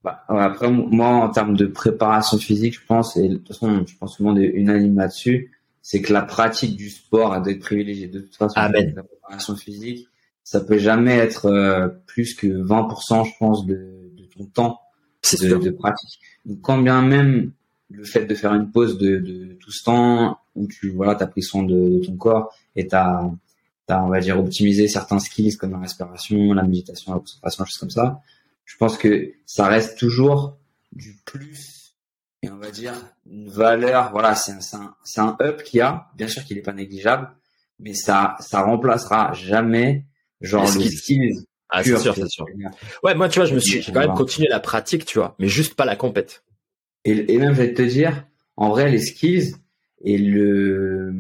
[0.05, 3.97] Bah, après, moi, en termes de préparation physique, je pense, et de toute façon, je
[3.97, 5.51] pense tout le monde est unanime là-dessus,
[5.83, 8.09] c'est que la pratique du sport a d'être privilégiée.
[8.09, 8.93] De toute façon, Amen.
[8.95, 10.09] la préparation physique,
[10.45, 13.75] ça peut jamais être euh, plus que 20%, je pense, de,
[14.17, 14.81] de ton temps
[15.41, 16.21] de, de pratique.
[16.45, 17.53] Donc, quand bien même
[17.91, 21.27] le fait de faire une pause de, de tout ce temps où tu voilà, as
[21.27, 23.31] pris soin de, de ton corps et t'as
[23.89, 27.71] as, on va dire, optimisé certains skills comme la respiration, la méditation, la concentration, des
[27.71, 28.21] choses comme ça,
[28.67, 30.57] je pense que ça reste toujours
[30.93, 31.78] du plus
[32.43, 32.95] et on va dire
[33.31, 34.11] une valeur.
[34.13, 36.07] Voilà, c'est un, c'est un, up qu'il y a.
[36.17, 37.31] Bien sûr qu'il est pas négligeable,
[37.81, 40.05] mais ça, ça remplacera jamais
[40.41, 41.45] genre Les le skills.
[41.71, 42.47] Ah, c'est sûr, c'est sûr.
[43.03, 45.35] Ouais, moi, tu vois, je me suis, j'ai quand même continué la pratique, tu vois,
[45.39, 46.43] mais juste pas la compète.
[47.05, 48.25] Et, et même, je vais te dire,
[48.57, 49.55] en vrai, les skills
[50.03, 51.13] et le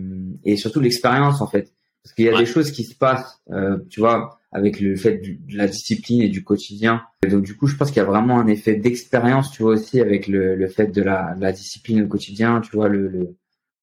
[0.45, 1.73] et surtout l'expérience en fait,
[2.03, 2.39] parce qu'il y a Ouais.
[2.39, 6.23] des choses qui se passent, euh, tu vois, avec le fait du- de la discipline
[6.23, 7.03] et du quotidien.
[7.25, 9.73] Et donc du coup, je pense qu'il y a vraiment un effet d'expérience, tu vois
[9.73, 13.09] aussi avec le, le fait de la, de la discipline au quotidien, tu vois, le,
[13.09, 13.37] le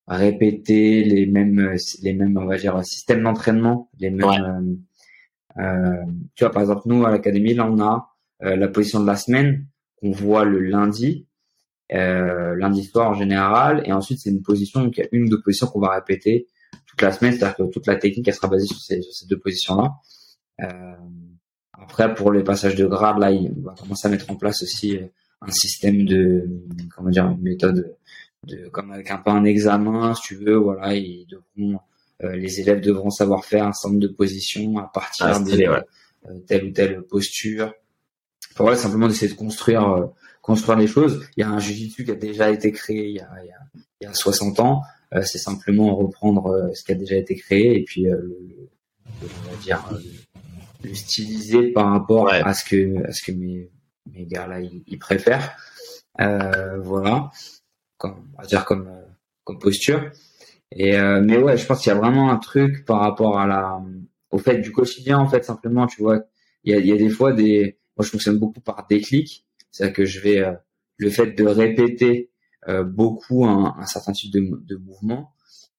[0.08, 4.28] répéter les mêmes les mêmes on va dire systèmes d'entraînement, les mêmes.
[4.28, 4.40] Ouais.
[4.40, 6.04] euh, euh,
[6.36, 8.10] tu vois, par exemple, nous à l'académie, là, on a
[8.44, 9.66] euh, la position de la semaine
[9.98, 11.28] qu'on voit le lundi
[11.94, 15.26] euh, lundi soir en général, et ensuite c'est une position, donc il y a une
[15.26, 16.48] ou deux positions qu'on va répéter
[16.88, 19.28] toute la semaine, c'est-à-dire que toute la technique elle sera basée sur ces, sur ces
[19.28, 19.84] deux positions-là.
[19.84, 20.15] Euh,
[21.74, 24.98] après pour les passages de grade, là il va commencer à mettre en place aussi
[24.98, 25.06] euh,
[25.42, 26.48] un système de,
[26.96, 27.96] comment dire, une méthode
[28.48, 31.80] de, comme avec un peu un examen, si tu veux, voilà, ils devront,
[32.24, 35.52] euh, les élèves devront savoir faire un certain nombre de positions à partir Ah, de
[35.52, 35.68] ouais.
[36.30, 37.74] euh, telle ou telle posture.
[38.54, 40.06] Enfin, voilà, simplement d'essayer de construire euh,
[40.42, 41.26] construire les choses.
[41.36, 43.52] Il y a un jujitsu qui a déjà été créé il y a, il y
[43.52, 43.58] a,
[44.02, 44.82] il y a 60 ans.
[45.14, 48.40] Euh, c'est simplement reprendre euh, ce qui a déjà été créé et puis euh, le,
[49.22, 49.98] le- on va dire euh,
[50.86, 52.42] le styliser par rapport Ouais.
[52.44, 53.72] à ce que à ce que mes
[54.12, 55.56] mes gars là ils, ils préfèrent.
[56.22, 57.30] Euh, voilà,
[57.98, 59.02] comme, on va dire comme euh,
[59.44, 60.12] comme posture.
[60.72, 63.48] Et euh, mais ouais, je pense qu'il y a vraiment un truc par rapport à
[63.48, 63.82] la
[64.32, 66.24] au fait du quotidien en fait simplement tu vois
[66.64, 69.46] il y a, il y a des fois des moi je fonctionne beaucoup par déclic
[69.72, 70.54] c'est à dire que je vais euh,
[70.98, 72.32] le fait de répéter
[72.68, 75.32] euh, beaucoup un, un certain type de, de mouvement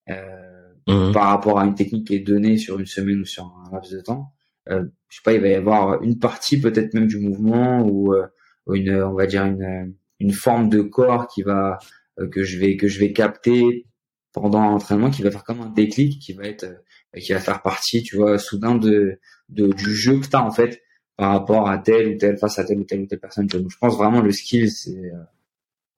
[0.08, 0.52] euh,
[0.88, 1.12] Mhm.
[1.12, 3.90] par rapport à une technique qui est donnée sur une semaine ou sur un laps
[3.92, 4.32] de temps
[4.68, 8.26] je sais pas il va y avoir une partie peut-être même du mouvement ou euh,
[8.72, 11.78] une on va dire une une forme de corps qui va
[12.18, 13.86] euh, que je vais que je vais capter
[14.32, 17.62] pendant l'entraînement qui va faire comme un déclic qui va être euh, qui va faire
[17.62, 19.18] partie tu vois soudain de,
[19.48, 20.82] de du jeu que tu as en fait
[21.16, 23.70] par rapport à telle ou telle face à telle ou telle ou telle personne donc
[23.70, 25.22] je pense vraiment le skill c'est euh,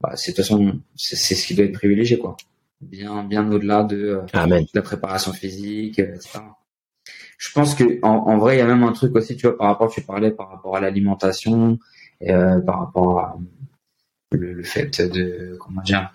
[0.01, 2.36] bah, c'est de toute façon c'est c'est ce qui doit être privilégié quoi.
[2.81, 6.40] Bien bien au-delà de, euh, de la préparation physique euh, etc
[7.39, 9.56] je pense que en, en vrai il y a même un truc aussi tu vois
[9.56, 11.78] par rapport tu parlais par rapport à l'alimentation
[12.20, 13.39] et, euh, par rapport à
[14.32, 16.12] le, le fait de comment dire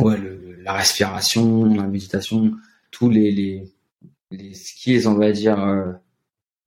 [0.00, 2.52] ouais le, la respiration la méditation
[2.90, 3.72] tous les les,
[4.32, 5.92] les skills on va dire euh,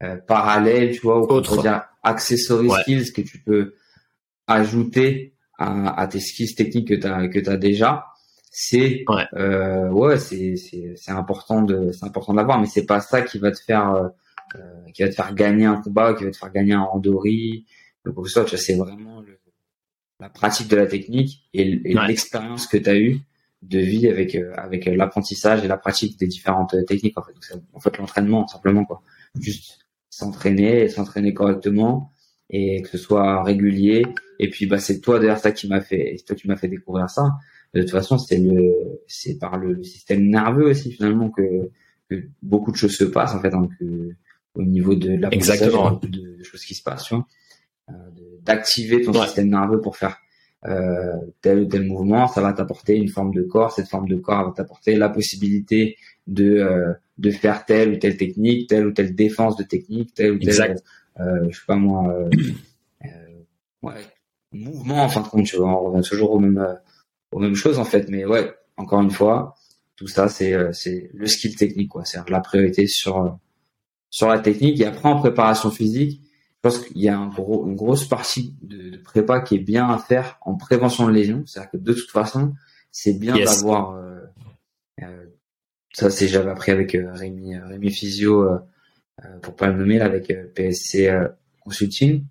[0.02, 2.82] euh, parallèles tu vois ou on peut dire accessory Ouais.
[2.82, 3.76] skills que tu peux
[4.48, 8.06] ajouter à, à tes skills techniques que tu as que tu déjà
[8.56, 9.26] c'est Ouais.
[9.34, 13.24] euh, ouais c'est c'est c'est important de c'est important de l'avoir mais c'est pas ça
[13.24, 14.08] qui va te faire euh,
[14.56, 17.66] euh, qui va te faire gagner un combat qui va te faire gagner un randori.
[18.06, 19.40] Donc pour ça tu vois, c'est vraiment le,
[20.20, 22.08] la pratique de la technique et, l- et Ouais.
[22.08, 23.18] l'expérience que tu as eue
[23.64, 27.34] de vie avec euh, avec l'apprentissage et la pratique des différentes euh, techniques en fait.
[27.34, 29.02] Donc, c'est- en fait l'entraînement simplement quoi.
[29.40, 29.80] Juste
[30.12, 32.12] s'entraîner et s'entraîner correctement
[32.52, 34.04] et que ce soit régulier.
[34.38, 37.10] Et puis bah c'est toi d'ailleurs ça qui m'a fait toi qui m'a fait découvrir
[37.10, 37.32] ça
[37.74, 41.70] de toute façon c'est le c'est par le, système nerveux aussi finalement que,
[42.10, 44.12] que beaucoup de choses se passent en fait hein, que,
[44.56, 45.92] au niveau de l'apprentissage il y a Exactement.
[45.92, 47.28] beaucoup de, de choses qui se passent tu vois
[47.90, 47.94] euh,
[48.44, 49.26] d'activer ton Ouais.
[49.26, 50.18] système nerveux pour faire
[50.66, 53.74] euh, tel ou tel mouvement, ça va t'apporter une forme de corps.
[53.74, 55.98] Cette forme de corps va t'apporter la possibilité
[56.28, 60.32] de euh, de faire telle ou telle technique, telle ou telle défense de technique, telle
[60.32, 60.84] ou telle, Exact.
[61.20, 62.30] euh, je sais pas moi, euh,
[63.06, 63.08] euh,
[63.82, 63.94] ouais,
[64.54, 65.04] mouvement.
[65.04, 66.74] En fin de compte, tu vois, on revient toujours aux mêmes euh,
[67.34, 68.08] aux mêmes choses en fait.
[68.10, 69.56] Mais ouais, encore une fois,
[69.96, 72.06] tout ça c'est euh, c'est le skill technique quoi.
[72.06, 73.30] C'est la priorité sur euh,
[74.10, 76.22] sur la technique et après en préparation physique
[76.66, 79.60] je pense qu'il y a un gros, une grosse partie de, de prépa qui est
[79.60, 81.44] bien à faire en prévention de lésions.
[81.46, 82.54] C'est-à-dire que de toute façon,
[82.90, 83.46] c'est bien Yes.
[83.62, 83.96] d'avoir.
[83.96, 84.22] euh,
[85.02, 85.26] euh,
[85.94, 88.48] ça, c'est j'avais appris avec euh, Rémi, Rémi Physio,
[89.42, 91.12] pour pas le nommer, là, avec PSC
[91.60, 92.24] Consulting.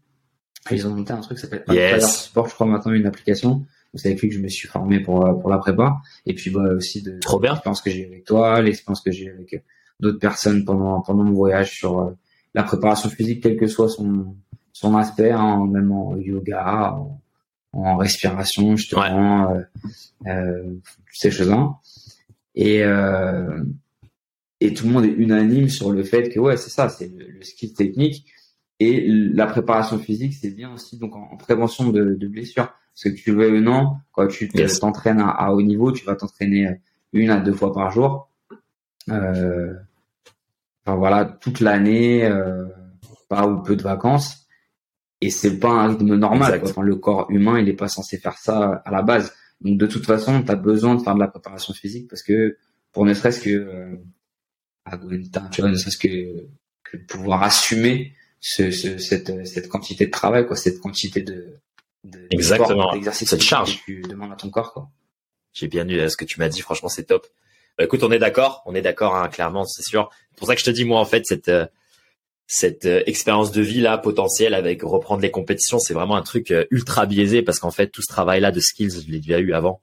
[0.70, 2.24] Ils ont monté un truc qui s'appelle Yes.
[2.28, 3.66] Sport, je crois maintenant une application.
[3.94, 5.98] C'est avec lui que je me suis formé pour euh, pour la prépa.
[6.26, 7.52] Et puis bah aussi de Trop bien.
[7.52, 9.58] l'expérience que j'ai eu avec toi, l'expérience que j'ai avec euh,
[10.00, 12.10] d'autres personnes pendant pendant mon voyage sur euh,
[12.54, 14.34] la préparation physique, quel que soit son
[14.72, 17.20] son aspect, hein, même en yoga, en,
[17.74, 19.54] en respiration justement,
[21.12, 21.74] ces choses-là.
[22.54, 22.82] Et
[24.60, 27.42] et tout le monde est unanime sur le fait que ouais c'est ça, c'est le,
[27.42, 28.24] skill technique
[28.82, 32.66] et la préparation physique, c'est bien aussi donc en, prévention de, de, blessures.
[32.66, 36.80] Parce que tu veux ou non, quand tu t'entraînes à, haut niveau, tu vas t'entraîner
[37.12, 38.28] une à deux fois par jour.
[39.08, 39.72] Euh,
[40.84, 42.66] enfin voilà, toute l'année, euh,
[43.28, 44.46] pas ou peu de vacances.
[45.20, 46.60] Et c'est pas un rythme normal.
[46.64, 49.32] Enfin, le corps humain, il est pas censé faire ça à la base.
[49.60, 52.58] Donc de toute façon, tu as besoin de faire de la préparation physique parce que
[52.90, 53.96] pour ne serait-ce que euh,
[55.52, 56.48] tu vois, ne serait-ce que,
[56.82, 61.54] que pouvoir assumer ce, ce, cette, cette quantité de travail, quoi, cette quantité de,
[62.04, 64.90] de exactement d'exercice cette charge que tu demandes à ton corps, quoi.
[65.54, 66.60] J'ai bien lu ce que tu m'as dit.
[66.60, 67.26] Franchement, c'est top.
[67.78, 70.10] Bah, écoute, on est d'accord, on est d'accord, hein, clairement, c'est sûr.
[70.30, 71.66] C'est pour ça que je te dis, moi, en fait, cette euh,
[72.46, 76.50] cette euh, expérience de vie là potentielle avec reprendre les compétitions, c'est vraiment un truc
[76.50, 79.38] euh, ultra biaisé parce qu'en fait, tout ce travail là de skills, je l'ai déjà
[79.38, 79.80] eu avant.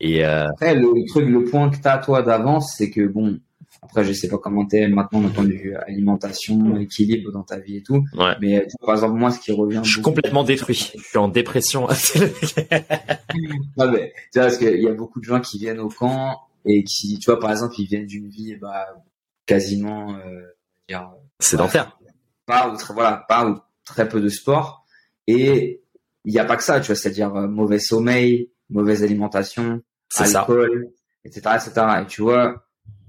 [0.00, 3.40] Et après, le truc, le point que t'as toi d'avance, c'est que bon,
[3.88, 7.58] après, je sais pas comment t'es maintenant d'un point de vue alimentation, équilibre dans ta
[7.58, 8.04] vie et tout.
[8.14, 8.34] Ouais.
[8.38, 9.80] Mais par exemple, moi, ce qui revient.
[9.82, 10.92] Je suis complètement détruit.
[10.94, 11.86] Je suis en dépression.
[13.78, 16.84] mais, tu vois, parce qu'il y a beaucoup de gens qui viennent au camp et
[16.84, 18.86] qui, tu vois, par exemple, ils viennent d'une vie, bah,
[19.46, 20.42] quasiment, euh,
[20.86, 21.10] dire,
[21.40, 21.98] sédentaire.
[22.44, 24.84] Pas, pas, voilà, pas ou très peu de sport.
[25.26, 25.80] Et
[26.26, 29.80] il n'y a pas que ça, tu vois, c'est-à-dire euh, mauvais sommeil, mauvaise alimentation,
[30.14, 30.90] alcool,
[31.24, 31.86] etc., etc.
[32.02, 32.67] Et tu vois,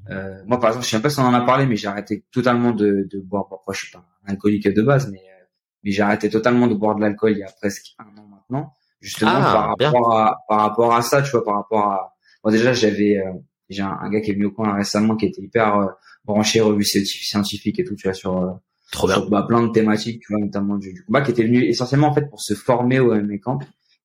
[0.10, 2.24] euh, moi, par exemple, je sais pas si on en a parlé, mais j'ai arrêté
[2.32, 3.48] totalement de, de boire.
[3.50, 5.46] Bon, après, je suis pas un alcoolique de base, mais, euh,
[5.84, 8.74] mais j'ai arrêté totalement de boire de l'alcool il y a presque un an maintenant.
[9.02, 12.16] Justement, ah, par, rapport à, par rapport à ça, tu vois, par rapport à...
[12.44, 13.18] Bon, déjà, j'avais...
[13.18, 13.32] Euh,
[13.70, 15.86] j'ai un, gars qui est venu au coin récemment qui était hyper euh,
[16.26, 18.60] branché, revue scientifique et tout, tu vois, sur...
[18.92, 19.24] Trop bien.
[19.30, 22.14] bah, plein de thématiques, tu vois, notamment du, du, combat, qui était venu essentiellement, en
[22.14, 23.60] fait, pour se former au MMA Camp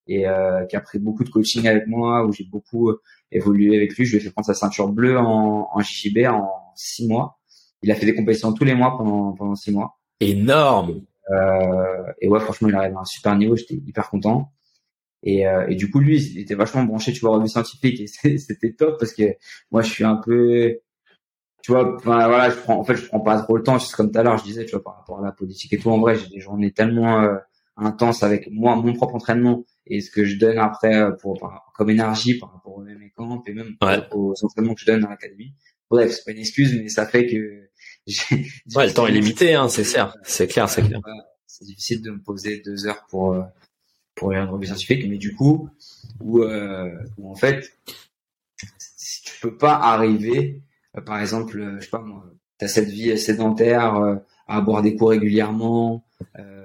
[0.06, 2.92] et euh, qui a pris beaucoup de coaching avec moi, où j'ai beaucoup
[3.34, 4.04] évolué avec lui.
[4.04, 7.38] Je lui ai fait prendre sa ceinture bleue en, en JJB en six mois.
[7.82, 9.98] Il a fait des compétitions tous les mois pendant, pendant six mois.
[10.20, 11.02] Énorme.
[11.30, 13.56] Euh, et ouais, franchement, il arrive à un super niveau.
[13.56, 14.52] J'étais hyper content.
[15.22, 18.00] Et, euh, et du coup, lui, il était vachement branché, tu vois, revue scientifique.
[18.00, 18.06] Et
[18.38, 19.36] c'était top parce que
[19.70, 20.78] moi, je suis un peu,
[21.62, 23.78] tu vois, enfin, voilà, je prends, en fait, je prends pas trop le temps.
[23.78, 25.78] Juste comme tout à l'heure, je disais, tu vois, par rapport à la politique et
[25.78, 25.90] tout.
[25.90, 27.36] En vrai, j'ai des journées tellement euh,
[27.76, 31.90] intenses avec moi, mon propre entraînement et ce que je donne après euh, pour, comme
[31.90, 33.76] énergie par rapport même camp et même
[34.12, 35.54] aux entraînements que je donne dans l'académie.
[35.90, 37.68] Bref, c'est pas une excuse, mais ça fait que
[38.76, 41.00] ouais, le temps est limité, hein, c'est clair, c'est clair, c'est clair.
[41.46, 43.42] C'est difficile de me poser deux heures pour euh,
[44.14, 45.68] pour une revue scientifique, mais du coup,
[46.20, 47.76] où, euh, où en fait,
[48.78, 50.62] si tu peux pas arriver,
[50.96, 52.24] euh, par exemple, je sais pas moi,
[52.58, 56.04] t'as cette vie sédentaire, à boire des coups régulièrement,
[56.38, 56.63] euh,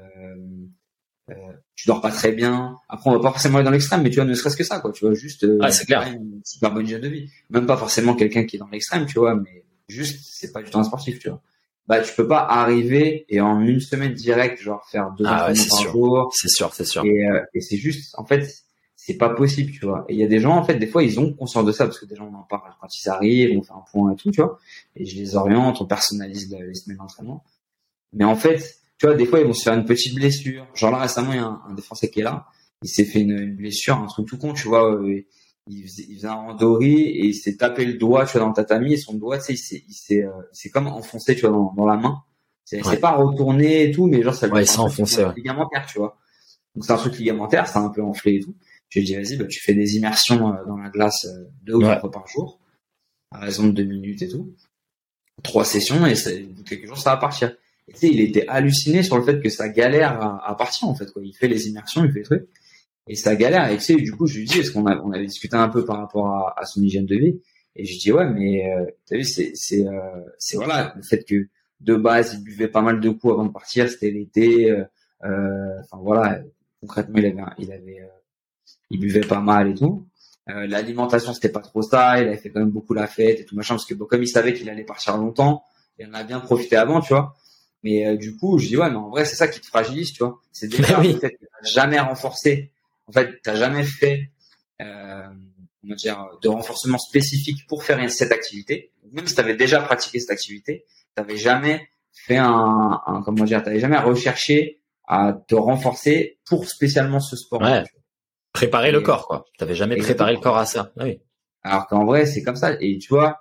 [1.75, 2.75] tu dors pas très bien.
[2.89, 4.79] Après, on va pas forcément aller dans l'extrême, mais tu vois, ne serait-ce que ça,
[4.79, 4.91] quoi.
[4.91, 6.07] Tu vois, juste euh, c'est clair.
[6.07, 7.29] une super bonne hygiène de vie.
[7.49, 10.69] Même pas forcément quelqu'un qui est dans l'extrême, tu vois, mais juste, c'est pas du
[10.73, 11.41] un sportif, tu vois.
[11.87, 15.57] Bah, tu peux pas arriver et en une semaine directe, genre faire deux ah, ouais,
[15.57, 15.91] par sûr.
[15.91, 16.31] jour.
[16.35, 17.03] C'est sûr, c'est sûr.
[17.03, 18.47] Et, euh, et c'est juste, en fait,
[18.95, 20.05] c'est pas possible, tu vois.
[20.07, 21.85] Et il y a des gens, en fait, des fois, ils ont conscience de ça
[21.85, 24.29] parce que des gens en parlent quand ils arrivent, on fait un point et tout,
[24.29, 24.59] tu vois.
[24.95, 27.43] Et je les oriente, on personnalise les semaines d'entraînement.
[28.13, 30.67] Mais en fait, tu vois, des fois, ils vont se faire une petite blessure.
[30.75, 32.45] Genre là, récemment, il y a un, défenseur qui est là.
[32.83, 34.93] Il s'est fait une, blessure, un truc tout con, tu vois.
[34.93, 35.23] Euh,
[35.67, 38.49] il, faisait, il faisait un randori et il s'est tapé le doigt, tu vois, dans
[38.49, 41.33] le tatami et son doigt, tu sais, il s'est, il s'est, euh, c'est comme enfoncé,
[41.33, 42.23] tu vois, dans, dans la main.
[42.65, 42.97] C'est ouais.
[42.97, 45.33] pas retourné et tout, mais genre, ça lui ouais, a enfoncé, ouais.
[45.35, 46.17] ligamentaire, tu vois.
[46.75, 48.55] Donc c'est un truc ligamentaire, c'est un peu enflé et tout.
[48.89, 51.25] Je lui dit, vas-y, bah, tu fais des immersions euh, dans la glace
[51.63, 52.59] deux ou trois fois par jour,
[53.31, 54.53] à raison de deux minutes et tout.
[55.41, 56.15] Trois sessions et
[56.65, 57.55] quelques jours, ça va partir
[57.97, 61.21] sais, il était halluciné sur le fait que ça galère à, partir en fait quoi.
[61.23, 62.49] Il fait les immersions, il fait les trucs
[63.07, 63.69] et ça galère.
[63.71, 65.69] Et tu sais, du coup, je lui dis, est-ce qu'on a, on avait discuté un
[65.69, 67.41] peu par rapport à, à son hygiène de vie
[67.75, 71.23] Et je dis ouais, mais euh, t'as vu, c'est c'est euh, c'est voilà le fait
[71.23, 71.47] que
[71.79, 74.69] de base il buvait pas mal de coups avant de partir, c'était l'été.
[74.69, 74.83] Euh,
[75.25, 76.39] euh, enfin voilà,
[76.81, 78.07] concrètement il avait il avait euh,
[78.89, 80.05] il buvait pas mal et tout.
[80.47, 83.55] L'alimentation c'était pas trop ça, il avait fait quand même beaucoup la fête et tout
[83.55, 85.63] machin parce que bon, comme il savait qu'il allait partir longtemps,
[85.99, 87.35] il en a bien profité avant, tu vois.
[87.83, 90.11] Mais euh, du coup, je dis ouais, mais en vrai, c'est ça qui te fragilise,
[90.11, 90.39] tu vois.
[90.51, 91.13] C'est déjà oui.
[91.13, 92.71] peut-être que t'as jamais renforcé.
[93.07, 94.31] En fait, t'as jamais fait,
[94.81, 95.27] euh,
[95.89, 98.91] on dire, de renforcement spécifique pour faire cette activité.
[99.11, 100.85] Même si t'avais déjà pratiqué cette activité,
[101.15, 107.19] t'avais jamais fait un, un comment dire, t'avais jamais recherché à te renforcer pour spécialement
[107.19, 107.61] ce sport.
[107.61, 107.83] Ouais.
[108.53, 109.45] Préparer le corps, quoi.
[109.57, 110.91] T'avais jamais préparé le corps à ça.
[110.97, 111.19] Ah oui.
[111.63, 112.73] Alors qu'en vrai, c'est comme ça.
[112.79, 113.39] Et tu vois,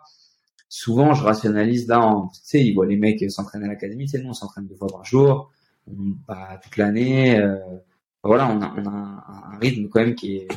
[0.69, 4.23] souvent je rationalise là, tu sais, ils voient les mecs s'entraîner à l'académie, tu sais,
[4.23, 5.51] nous on s'entraîne deux fois par jour,
[6.63, 7.57] toute l'année, euh,
[8.23, 10.49] voilà, on a, on a un, rythme quand même qui est,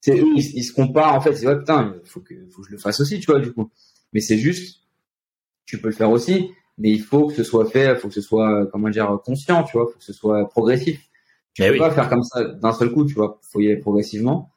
[0.00, 1.34] c'est eux, ils, se comparent en fait.
[1.34, 3.70] C'est ouais putain, faut que, faut que je le fasse aussi, tu vois, du coup.
[4.12, 4.80] Mais c'est juste,
[5.66, 8.14] tu peux le faire aussi, mais il faut que ce soit fait, il faut que
[8.14, 11.00] ce soit, comment dire, conscient, tu vois, faut que ce soit progressif.
[11.54, 13.40] Tu peux pas faire comme ça d'un seul coup, tu vois.
[13.42, 14.50] Faut y aller progressivement.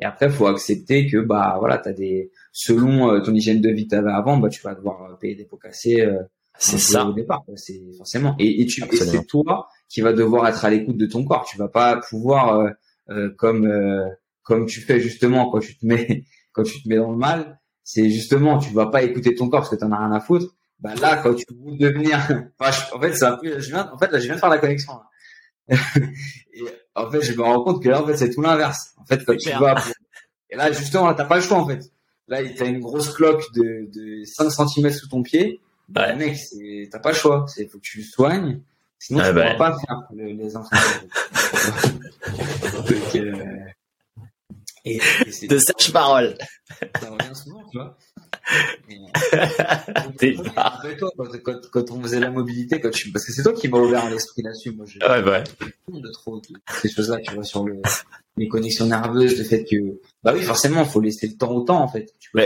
[0.00, 3.84] Et après, faut accepter que bah voilà, t'as des selon euh, ton hygiène de vie
[3.84, 6.00] que t'avais avant, bah tu vas devoir payer des pots cassés.
[6.00, 6.22] Euh,
[6.58, 8.34] c'est ça au départ, c'est forcément.
[8.38, 11.44] Et, et tu, c'est toi qui va devoir être à l'écoute de ton corps.
[11.44, 12.70] Tu vas pas pouvoir euh,
[13.10, 13.70] euh comme
[14.42, 17.60] comme tu fais justement quand tu te mets quand tu te mets dans le mal,
[17.82, 20.54] c'est justement tu vas pas écouter ton corps parce que t'en as rien à foutre.
[20.80, 22.18] Bah là, quand tu veux devenir,
[22.58, 24.58] en fait, c'est un peu, je viens, en fait, là, je viens de faire la
[24.58, 24.92] connexion.
[25.68, 26.62] et
[26.94, 28.94] en fait, je me rends compte que là, en fait, c'est tout l'inverse.
[28.98, 29.82] En fait, quand tu vas,
[30.50, 31.80] et là, justement, là, t'as pas le choix, en fait.
[32.28, 35.60] Là, t'as une grosse cloque de, de 5 cm sous ton pied.
[35.88, 36.36] Bah, mec,
[36.90, 37.46] t'as pas le choix.
[37.48, 38.60] C'est, faut que tu soignes.
[38.98, 41.08] Sinon, tu pourras pas faire les entraînements.
[43.16, 43.34] euh,
[44.84, 45.00] et,
[45.42, 46.36] et de sage parole.
[47.00, 47.96] Ça revient souvent, tu vois.
[51.44, 54.42] Quand, quand, on faisait la mobilité, quand parce que c'est toi qui m'as ouvert l'esprit
[54.42, 54.72] là-dessus.
[54.72, 55.44] Moi, j'ai ouais, ouais.
[55.88, 56.40] de trop
[56.82, 57.80] ces choses-là, tu vois, sur le,
[58.36, 61.82] les connexions nerveuses, le fait que, bah oui, forcément, faut laisser le temps au temps,
[61.82, 62.12] en fait.
[62.18, 62.40] Tu peux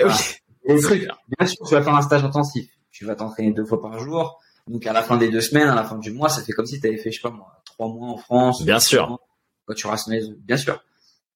[0.67, 1.07] oui.
[1.39, 2.69] Bien sûr, tu vas faire un stage intensif.
[2.91, 4.41] Tu vas t'entraîner deux fois par jour.
[4.67, 6.67] Donc, à la fin des deux semaines, à la fin du mois, ça fait comme
[6.67, 8.65] si tu avais fait, je sais pas moi, trois mois en France.
[8.65, 9.19] Bien sûr.
[9.67, 10.81] Quand tu rationalises, bien sûr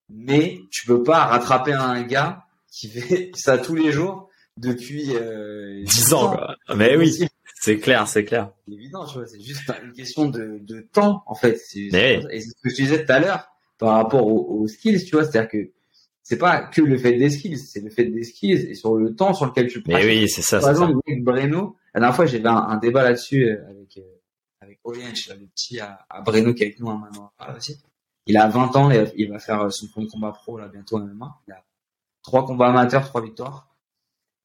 [0.09, 4.28] mais tu peux pas rattraper un gars qui fait ça tous les jours
[4.59, 6.31] depuis euh, 10 ans.
[6.31, 6.57] Quoi.
[6.77, 7.13] Mais oui,
[7.61, 8.51] c'est clair, c'est clair.
[8.67, 11.61] C'est évident, tu vois, c'est juste une question de, de temps en fait.
[11.75, 13.49] Et c'est ce que je disais tout à l'heure
[13.79, 15.71] par rapport aux, skills, tu vois, c'est-à-dire que
[16.23, 19.15] c'est pas que le fait des skills, c'est le fait des skills et sur le
[19.15, 20.05] temps sur lequel tu pratiques.
[20.05, 20.61] Mais oui, c'est ça.
[20.61, 24.03] Par exemple, avec Breno, la dernière fois j'avais un, débat là-dessus euh, avec euh,
[24.61, 27.79] avec Oriench, le petit à, à Breno qui est avec nous un maintenant aussi
[28.29, 31.01] il a 20 ans, et il va faire son premier combat pro là bientôt en
[31.01, 31.41] MMA.
[31.49, 31.65] Il a
[32.23, 33.68] trois combats amateurs, trois victoires.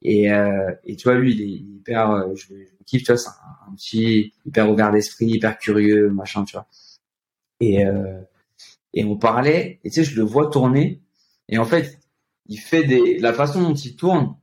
[0.04, 3.18] Et, euh, et tu vois, lui, il est hyper, euh, je, je kiffe, tu vois,
[3.18, 6.68] c'est un, petit hyper ouvert d'esprit, hyper curieux, machin, tu vois.
[7.62, 8.22] Et euh,
[8.94, 11.02] et on parlait, et tu sais, je le vois tourner,
[11.50, 11.98] et en fait,
[12.48, 14.36] il fait des, la façon dont il tourne.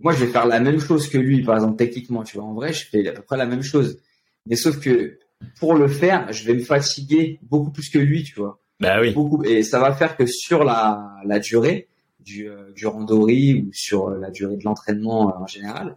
[0.00, 2.46] Moi, je vais faire la même chose que lui, par exemple, techniquement, tu vois.
[2.46, 3.98] En vrai, je fais à peu près la même chose,
[4.46, 5.18] mais sauf que
[5.58, 8.60] pour le faire, je vais me fatiguer beaucoup plus que lui, tu vois.
[8.80, 9.14] Bah oui.
[9.14, 11.88] Beaucoup, et ça va faire que sur la, la durée
[12.26, 15.96] du, euh, du randori ou sur euh, la durée de l'entraînement euh, en général,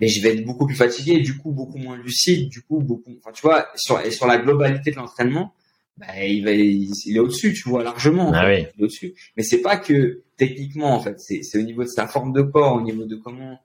[0.00, 3.16] mais je vais être beaucoup plus fatigué, du coup beaucoup moins lucide, du coup beaucoup,
[3.18, 5.54] enfin tu vois, sur, et sur la globalité de l'entraînement,
[5.96, 8.66] bah, il va, il, est au-dessus, tu vois largement, ah oui.
[8.76, 9.14] il est au-dessus.
[9.36, 12.42] Mais c'est pas que techniquement en fait, c'est, c'est au niveau de sa forme de
[12.42, 13.58] corps, au niveau de comment,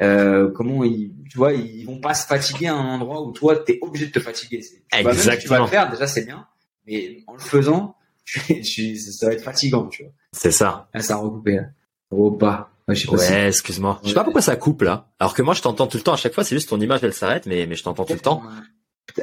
[0.00, 3.56] euh, comment ils, tu vois, ils vont pas se fatiguer à un endroit où toi
[3.56, 4.62] t'es obligé de te fatiguer.
[4.92, 5.42] Exactement.
[5.42, 6.46] tu vas le faire, déjà c'est bien
[6.86, 10.12] mais en le faisant, tu, ça va être fatigant, tu vois.
[10.34, 10.88] C'est ça.
[10.92, 11.62] Ah, ça a recoupé, là.
[12.10, 12.70] Oh, pas.
[12.86, 14.00] Ouais, ouais excuse-moi.
[14.02, 15.08] Je sais pas pourquoi ça coupe, là.
[15.18, 16.12] Alors que moi, je t'entends tout le temps.
[16.12, 18.18] À chaque fois, c'est juste ton image, elle s'arrête, mais, mais je t'entends tout le
[18.18, 18.42] temps.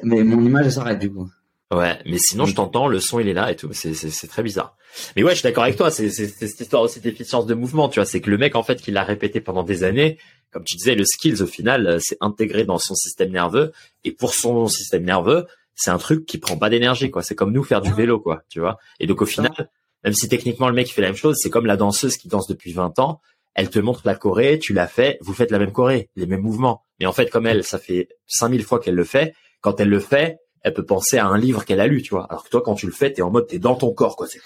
[0.03, 1.29] Mais mon image, elle s'arrête, du coup.
[1.73, 3.69] Ouais, mais sinon, je t'entends, le son, il est là et tout.
[3.71, 4.75] C'est, très bizarre.
[5.15, 5.91] Mais ouais, je suis d'accord avec toi.
[5.91, 8.05] C'est, cette histoire aussi d'efficience de mouvement, tu vois.
[8.05, 10.17] C'est que le mec, en fait, qui l'a répété pendant des années,
[10.51, 13.71] comme tu disais, le skills, au final, euh, c'est intégré dans son système nerveux.
[14.03, 17.23] Et pour son système nerveux, c'est un truc qui prend pas d'énergie, quoi.
[17.23, 18.77] C'est comme nous faire du vélo, quoi, tu vois.
[18.99, 19.69] Et donc au final,
[20.03, 22.47] même si techniquement le mec fait la même chose, c'est comme la danseuse qui danse
[22.47, 23.21] depuis 20 ans.
[23.53, 26.41] Elle te montre la choré, tu la fais, vous faites la même choré, les mêmes
[26.41, 26.85] mouvements.
[26.99, 29.33] Mais en fait, comme elle, ça fait 5000 fois qu'elle le fait.
[29.59, 32.25] Quand elle le fait, elle peut penser à un livre qu'elle a lu, tu vois.
[32.29, 34.27] Alors que toi, quand tu le fais, t'es en mode, t'es dans ton corps, quoi.
[34.27, 34.39] C'est,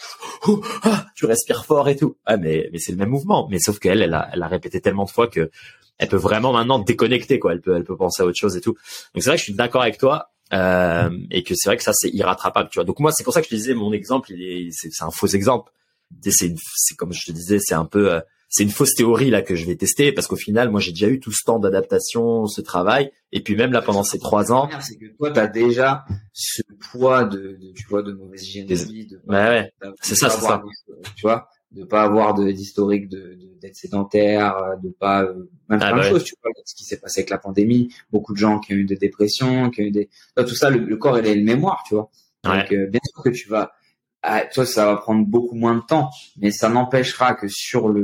[0.84, 2.17] ah, tu respires fort et tout.
[2.25, 3.48] Ah, mais, mais c'est le même mouvement.
[3.50, 5.51] Mais sauf qu'elle, elle a, elle a répété tellement de fois que
[5.98, 7.53] elle peut vraiment maintenant déconnecter, quoi.
[7.53, 8.74] Elle peut, elle peut penser à autre chose et tout.
[9.14, 10.32] Donc c'est vrai que je suis d'accord avec toi.
[10.53, 12.85] Euh, et que c'est vrai que ça c'est irrattrapable tu vois.
[12.85, 15.09] Donc moi c'est pour ça que je te disais mon exemple il est c'est un
[15.09, 15.72] faux exemple.
[16.22, 19.41] C'est c'est comme je te disais c'est un peu euh, c'est une fausse théorie là
[19.41, 22.45] que je vais tester parce qu'au final moi j'ai déjà eu tout ce temps d'adaptation
[22.45, 23.11] ce travail.
[23.32, 27.24] Et puis même là pendant ces trois ans c'est que toi t'as déjà ce poids
[27.24, 29.74] de, de, tu vois de mauvaise hygiène de vie de, ouais, ouais.
[30.01, 30.61] c'est ça c'est ça.
[31.15, 35.92] tu vois de pas avoir d'historique de d'être sédentaire, euh, de pas euh, même ah,
[35.92, 36.24] plein de choses.
[36.24, 38.86] Tu vois ce qui s'est passé avec la pandémie, beaucoup de gens qui ont eu
[38.86, 40.70] des dépressions, qui ont eu des tout ça.
[40.70, 42.10] Le, corps il a une mémoire, tu vois.
[42.44, 43.74] Donc euh, bien sûr que tu vas,
[44.22, 48.04] ah, toi ça va prendre beaucoup moins de temps, mais ça n'empêchera que sur le,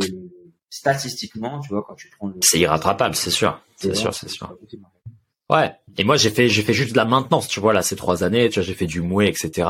[0.69, 2.35] statistiquement, tu vois, quand tu prends le.
[2.41, 4.53] C'est irrattrapable, c'est sûr, c'est sûr, c'est sûr.
[5.51, 5.73] Ouais.
[5.97, 8.23] Et moi, j'ai fait, j'ai fait juste de la maintenance, tu vois, là, ces trois
[8.23, 9.67] années, tu vois, j'ai fait du mouet, etc.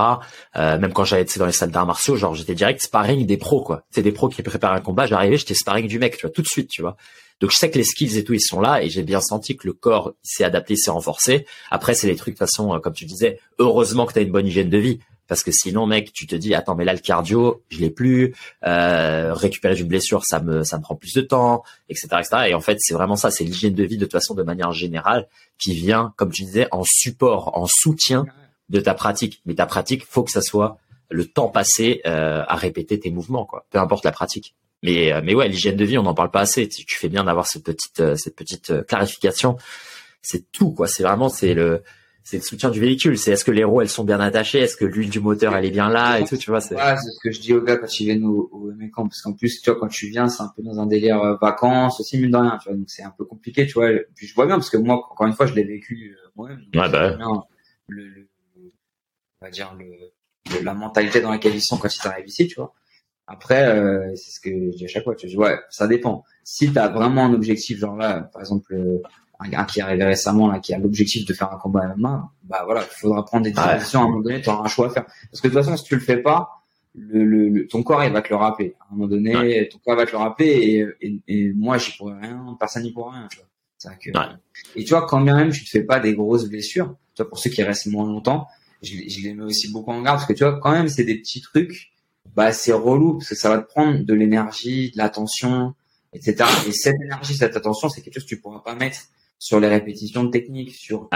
[0.56, 3.64] Euh, même quand j'allais, dans les salles d'arts martiaux, genre, j'étais direct sparring des pros,
[3.64, 3.82] quoi.
[3.90, 6.43] C'est des pros qui préparent un combat, j'arrivais, j'étais sparring du mec, tu vois, tout
[6.43, 6.98] de suite, tu vois.
[7.40, 9.58] Donc, je sais que les skills et tout, ils sont là, et j'ai bien senti
[9.58, 11.48] que le corps, s'est adapté, s'est renforcé.
[11.72, 14.32] Après, c'est les trucs, de façon, euh, comme tu disais, heureusement que tu as une
[14.32, 15.00] bonne hygiène de vie.
[15.32, 18.35] Parce que sinon, mec, tu te dis, attends, mais là, le cardio, je l'ai plus,
[18.66, 22.27] euh, récupérer d'une blessure, ça me, ça me prend plus de temps, etc., etc.
[22.50, 24.74] Et en fait, c'est vraiment ça, c'est l'hygiène de vie de toute façon, de manière
[24.74, 28.26] générale, qui vient, comme tu disais, en support, en soutien
[28.68, 29.42] de ta pratique.
[29.45, 30.80] Mais ta pratique, faut que ça soit
[31.10, 33.66] le temps passé euh, à répéter tes mouvements, quoi.
[33.69, 34.53] Peu importe la pratique.
[34.84, 36.68] Mais, euh, mais ouais, l'hygiène de vie, on n'en parle pas assez.
[36.68, 39.56] Tu, tu fais bien d'avoir cette petite, euh, cette petite clarification.
[40.22, 40.90] C'est tout, quoi.
[40.90, 41.84] C'est vraiment, c'est le,
[42.24, 43.17] c'est le soutien du véhicule.
[43.17, 45.66] C'est est-ce que les roues elles sont bien attachées, est-ce que l'huile du moteur elle
[45.66, 46.61] est bien là et tout, tu vois.
[46.61, 49.22] C'est c'est ce que je dis aux gars quand ils viennent au, au camp parce
[49.22, 52.00] qu'en plus tu vois quand tu viens c'est un peu dans un délire euh, vacances
[52.00, 53.90] aussi mine de rien, tu vois donc c'est un peu compliqué, tu vois.
[54.16, 56.59] Puis je vois bien parce que moi encore une fois je l'ai vécu euh, moi-même.
[56.75, 57.17] Ouais, bah.
[57.88, 58.27] le, le,
[59.41, 62.56] on va dire le, la mentalité dans laquelle ils sont quand ils arrivent ici, tu
[62.56, 62.74] vois.
[63.27, 65.16] Après, euh, c'est ce que je dis à chaque fois.
[65.16, 66.25] Tu vois, ouais, ça dépend.
[66.43, 68.75] Si tu as vraiment un objectif, genre là, par exemple,
[69.44, 72.32] un gars qui est arrivé récemment là, qui a l'objectif de faire un combat MMA,
[72.44, 74.88] bah voilà, il faudra prendre des décisions à un moment donné, tu auras un choix
[74.88, 75.06] à faire.
[75.06, 76.61] Parce que de toute façon, si tu le fais pas,
[76.94, 78.76] le, le, ton corps il va te le rappeler.
[78.80, 80.48] À un moment donné, ton corps va te le rappeler
[81.02, 83.28] et, et, et moi j'y pourrais rien, personne n'y pourrait rien.
[83.30, 83.48] Tu vois.
[83.95, 84.11] Que...
[84.76, 87.30] Et tu vois, quand bien même tu te fais pas des grosses blessures, tu vois,
[87.30, 88.48] pour ceux qui restent moins longtemps,
[88.82, 91.03] je, je les mets aussi beaucoup en garde parce que tu vois, quand même c'est
[91.03, 91.92] des petits trucs,
[92.36, 95.74] bah c'est relou parce que ça va te prendre de l'énergie, de l'attention,
[96.14, 96.44] etc.
[96.68, 99.00] Et cette énergie, cette attention, c'est quelque chose que tu pourras pas mettre
[99.42, 101.10] sur les répétitions de technique, sur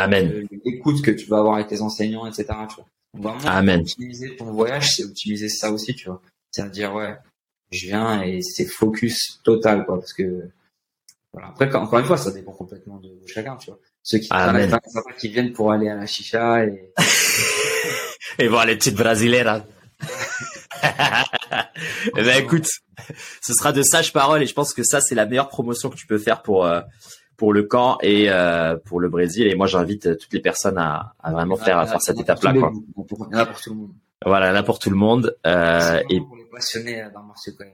[0.66, 2.48] l'écoute que tu vas avoir avec tes enseignants, etc.
[2.68, 2.88] Tu vois.
[3.14, 3.82] Vraiment, Amen.
[3.82, 6.20] optimiser ton voyage, c'est optimiser ça aussi, tu vois.
[6.50, 7.16] C'est-à-dire, ouais,
[7.72, 10.50] je viens et c'est focus total, quoi, parce que,
[11.34, 11.50] voilà.
[11.50, 13.80] Après, encore une fois, ça dépend complètement de, chacun, tu vois.
[14.02, 14.30] Ceux qui,
[15.20, 16.94] qui viennent pour aller à la chicha et,
[18.40, 19.66] et voir les petites brasileiras.
[22.18, 22.68] eh ben, écoute,
[23.42, 25.95] ce sera de sages paroles et je pense que ça, c'est la meilleure promotion que
[25.95, 26.82] tu peux faire pour, euh,
[27.38, 29.48] pour le camp et euh, pour le Brésil.
[29.48, 32.54] Et moi, j'invite toutes les personnes à, à vraiment faire, à faire cette étape-là.
[32.54, 32.72] Quoi.
[32.98, 33.92] Il y en a pour tout le monde.
[34.26, 35.38] Voilà, a pour tout le monde.
[35.46, 37.74] Euh, et pour les passionnés euh, dans quand même.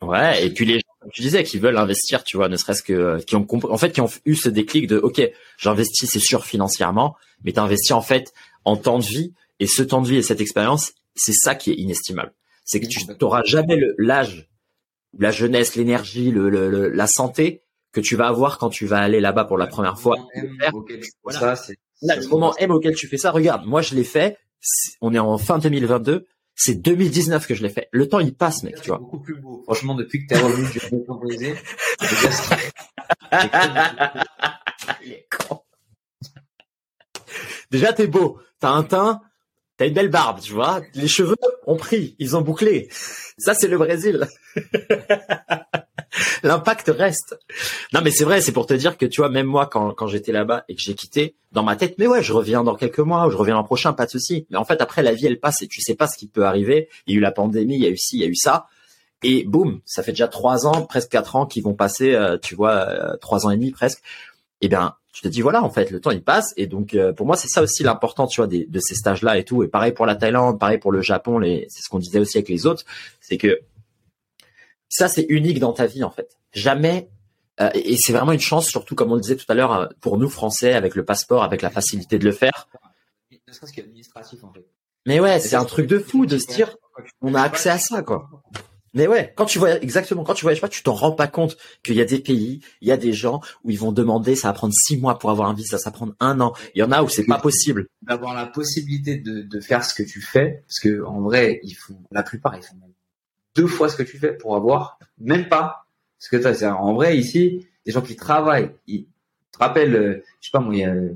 [0.00, 2.84] Ouais, et puis les gens, comme tu disais, qui veulent investir, tu vois, ne serait-ce
[2.84, 5.20] que, qui ont compris, en fait, qui ont eu ce déclic de, ok,
[5.56, 8.32] j'investis, c'est sûr financièrement, mais tu investi en fait
[8.64, 11.72] en temps de vie, et ce temps de vie et cette expérience, c'est ça qui
[11.72, 12.32] est inestimable.
[12.64, 14.48] C'est que tu n'auras jamais l'âge,
[15.18, 19.20] la jeunesse, l'énergie, le, le, la santé que tu vas avoir quand tu vas aller
[19.20, 20.16] là-bas pour la première fois.
[21.24, 21.56] Voilà.
[21.56, 24.38] Ça, le moment M auquel tu fais ça, regarde, moi je l'ai fait,
[25.00, 27.88] on est en fin 2022, c'est 2019 que je l'ai fait.
[27.92, 28.98] Le temps il passe, mec, tu vois.
[28.98, 29.62] Beaucoup plus beau.
[29.64, 31.54] Franchement, depuis que t'es revenu du brisé,
[37.70, 39.20] Déjà t'es beau, t'as un teint,
[39.76, 40.80] t'as une belle barbe, tu vois.
[40.94, 41.36] Les cheveux
[41.66, 42.88] ont pris, ils ont bouclé.
[43.38, 44.26] Ça c'est le Brésil.
[46.42, 47.38] l'impact reste.
[47.92, 50.32] Non, mais c'est vrai, c'est pour te dire que tu vois, même moi, quand, j'étais
[50.32, 53.26] là-bas et que j'ai quitté, dans ma tête, mais ouais, je reviens dans quelques mois,
[53.26, 54.46] ou je reviens l'an prochain, pas de souci.
[54.50, 56.44] Mais en fait, après, la vie, elle passe et tu sais pas ce qui peut
[56.44, 56.88] arriver.
[57.06, 58.36] Il y a eu la pandémie, il y a eu ci, il y a eu
[58.36, 58.66] ça.
[59.22, 62.54] Et boum, ça fait déjà trois ans, presque quatre ans qui vont passer, euh, tu
[62.54, 64.00] vois, euh, trois ans et demi presque.
[64.60, 66.52] Eh bien, tu te dis voilà, en fait, le temps il passe.
[66.56, 69.44] Et donc, euh, pour moi, c'est ça aussi l'important, tu vois, de ces stages-là et
[69.44, 69.64] tout.
[69.64, 71.40] Et pareil pour la Thaïlande, pareil pour le Japon.
[71.42, 72.84] C'est ce qu'on disait aussi avec les autres,
[73.20, 73.60] c'est que
[74.88, 76.36] ça, c'est unique dans ta vie, en fait.
[76.52, 77.08] Jamais,
[77.60, 79.86] euh, et c'est vraiment une chance, surtout comme on le disait tout à l'heure, euh,
[80.00, 82.68] pour nous Français, avec le passeport, avec la facilité de le faire.
[83.30, 84.66] Ne serait-ce qu'administratif, en fait.
[85.06, 86.76] Mais ouais, c'est un truc de fou de se dire,
[87.22, 88.28] on a accès à ça, quoi.
[88.94, 91.56] Mais ouais, quand tu vois exactement, quand tu voyages pas, tu t'en rends pas compte
[91.82, 94.48] qu'il y a des pays, il y a des gens où ils vont demander, ça
[94.48, 96.54] va prendre six mois pour avoir un visa, ça va prendre un an.
[96.74, 97.86] Il y en a où c'est pas possible.
[98.02, 101.74] D'avoir la possibilité de, de faire ce que tu fais, parce que en vrai, ils
[101.74, 102.76] font, la plupart, ils font
[103.54, 105.86] deux fois ce que tu fais pour avoir même pas
[106.18, 106.76] ce que tu as.
[106.76, 109.06] En vrai, ici, des gens qui travaillent, ils
[109.52, 111.14] te rappellent, euh, je sais pas moi, il y a euh,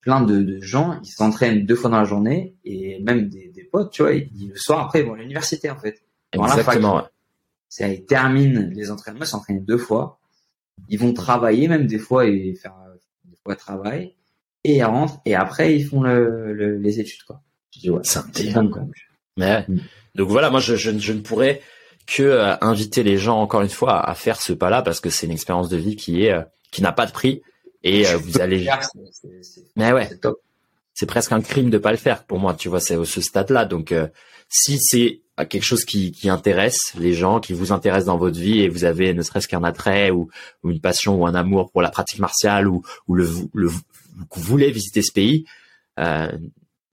[0.00, 4.02] plein de, gens, ils s'entraînent deux fois dans la journée et même des, potes, tu
[4.02, 6.02] vois, ils, le soir après, ils vont à l'université en fait.
[6.32, 7.06] Exactement.
[7.68, 10.18] Ça, ils terminent les entraînements, ils s'entraînent deux fois.
[10.88, 12.74] Ils vont travailler même des fois et faire
[13.24, 14.14] des fois travail
[14.64, 17.42] et ils rentrent et après ils font le, les études quoi.
[17.70, 18.82] Je dis ouais, c'est un quoi.
[19.36, 19.78] Mais mm.
[20.14, 21.60] Donc voilà, moi je, je, ne pourrais
[22.06, 25.26] que euh, inviter les gens encore une fois à, faire ce pas-là parce que c'est
[25.26, 27.42] une expérience de vie qui est euh, qui n'a pas de prix
[27.82, 28.68] et euh, vous allez.
[29.76, 30.10] Mais ouais,
[30.94, 32.54] c'est presque un crime de pas le faire pour moi.
[32.54, 33.64] Tu vois, c'est au ce stade-là.
[33.64, 33.94] Donc
[34.48, 38.60] si c'est quelque chose qui, qui intéresse les gens, qui vous intéresse dans votre vie
[38.60, 40.28] et vous avez ne serait-ce qu'un attrait ou,
[40.62, 44.42] ou, une passion ou un amour pour la pratique martiale ou, ou le, le, vous
[44.42, 45.44] voulez visiter ce pays,
[45.98, 46.30] euh,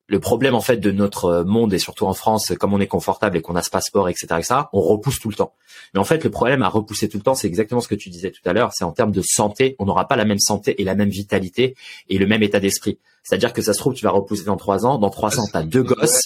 [0.08, 3.38] le problème en fait de notre monde et surtout en France, comme on est confortable
[3.38, 5.54] et qu'on a ce passeport, etc., etc., on repousse tout le temps.
[5.94, 8.10] Mais en fait, le problème à repousser tout le temps, c'est exactement ce que tu
[8.10, 8.72] disais tout à l'heure.
[8.74, 11.76] C'est en termes de santé, on n'aura pas la même santé et la même vitalité
[12.10, 13.00] et le même état d'esprit.
[13.24, 14.98] C'est-à-dire que ça se trouve, tu vas repousser dans trois ans.
[14.98, 16.22] Dans trois ans, t'as deux gosses.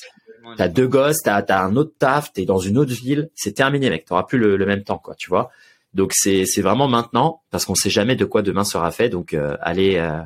[0.57, 3.89] t'as deux gosses, t'as as un autre taf, t'es dans une autre ville, c'est terminé,
[3.89, 4.05] mec.
[4.05, 5.15] T'auras plus le, même temps, quoi.
[5.15, 5.49] Tu vois.
[5.95, 9.09] Donc c'est c'est vraiment maintenant parce qu'on sait jamais de quoi demain sera fait.
[9.09, 10.21] Donc euh, allez euh,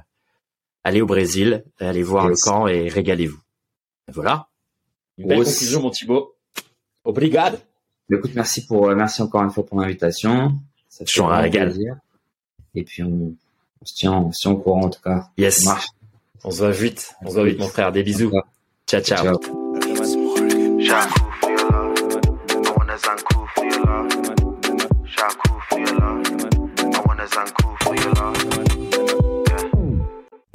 [0.83, 3.39] allez au Brésil, allez voir le camp et régalez-vous.
[4.13, 4.47] Voilà.
[5.17, 6.35] Une belle conclusion, mon Thibaut.
[7.03, 7.57] Obrigado.
[8.11, 10.59] Écoute, merci pour merci encore une fois pour l'invitation.
[10.89, 11.73] Ça fait un régal.
[12.75, 13.33] Et puis on,
[13.81, 15.29] on, se tient on se tient au courant en tout cas.
[15.37, 15.65] Yes.
[16.43, 17.15] On se voit vite.
[17.21, 17.91] On se voit vite, mon frère.
[17.91, 18.31] Des bisous.
[18.87, 19.39] Ciao, ciao.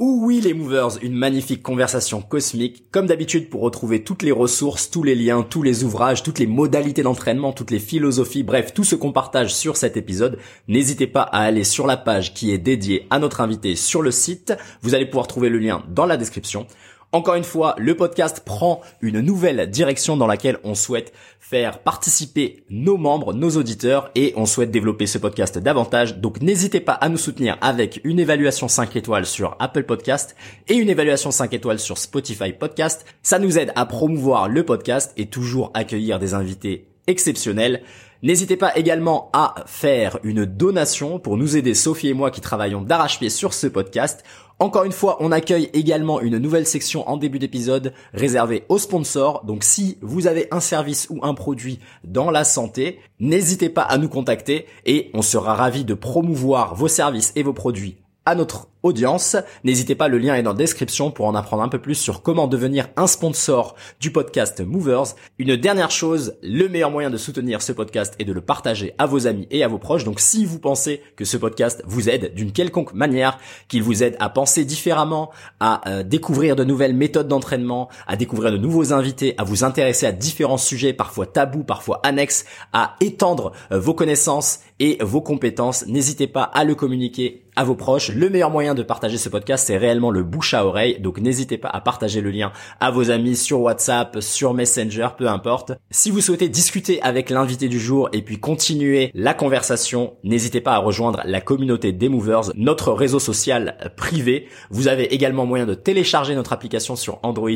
[0.03, 2.85] Oui les movers, une magnifique conversation cosmique.
[2.89, 6.47] Comme d'habitude pour retrouver toutes les ressources, tous les liens, tous les ouvrages, toutes les
[6.47, 11.21] modalités d'entraînement, toutes les philosophies, bref, tout ce qu'on partage sur cet épisode, n'hésitez pas
[11.21, 14.55] à aller sur la page qui est dédiée à notre invité sur le site.
[14.81, 16.65] Vous allez pouvoir trouver le lien dans la description.
[17.13, 22.63] Encore une fois, le podcast prend une nouvelle direction dans laquelle on souhaite faire participer
[22.69, 26.19] nos membres, nos auditeurs et on souhaite développer ce podcast davantage.
[26.19, 30.37] Donc n'hésitez pas à nous soutenir avec une évaluation 5 étoiles sur Apple Podcast
[30.69, 33.05] et une évaluation 5 étoiles sur Spotify Podcast.
[33.23, 37.83] Ça nous aide à promouvoir le podcast et toujours accueillir des invités exceptionnels.
[38.23, 42.81] N'hésitez pas également à faire une donation pour nous aider, Sophie et moi qui travaillons
[42.81, 44.23] d'arrache-pied sur ce podcast.
[44.61, 49.43] Encore une fois, on accueille également une nouvelle section en début d'épisode réservée aux sponsors.
[49.43, 53.97] Donc si vous avez un service ou un produit dans la santé, n'hésitez pas à
[53.97, 58.67] nous contacter et on sera ravi de promouvoir vos services et vos produits à notre
[58.83, 59.35] audience.
[59.63, 62.21] N'hésitez pas, le lien est dans la description pour en apprendre un peu plus sur
[62.21, 65.15] comment devenir un sponsor du podcast Movers.
[65.37, 69.05] Une dernière chose, le meilleur moyen de soutenir ce podcast est de le partager à
[69.05, 70.03] vos amis et à vos proches.
[70.03, 73.37] Donc si vous pensez que ce podcast vous aide d'une quelconque manière,
[73.67, 78.51] qu'il vous aide à penser différemment, à euh, découvrir de nouvelles méthodes d'entraînement, à découvrir
[78.51, 83.51] de nouveaux invités, à vous intéresser à différents sujets, parfois tabous, parfois annexes, à étendre
[83.71, 88.09] euh, vos connaissances et vos compétences, n'hésitez pas à le communiquer à vos proches.
[88.09, 90.99] Le meilleur moyen de partager ce podcast, c'est réellement le bouche à oreille.
[90.99, 95.27] Donc n'hésitez pas à partager le lien à vos amis sur WhatsApp, sur Messenger, peu
[95.27, 95.73] importe.
[95.91, 100.73] Si vous souhaitez discuter avec l'invité du jour et puis continuer la conversation, n'hésitez pas
[100.73, 104.47] à rejoindre la communauté des Movers, notre réseau social privé.
[104.71, 107.49] Vous avez également moyen de télécharger notre application sur Android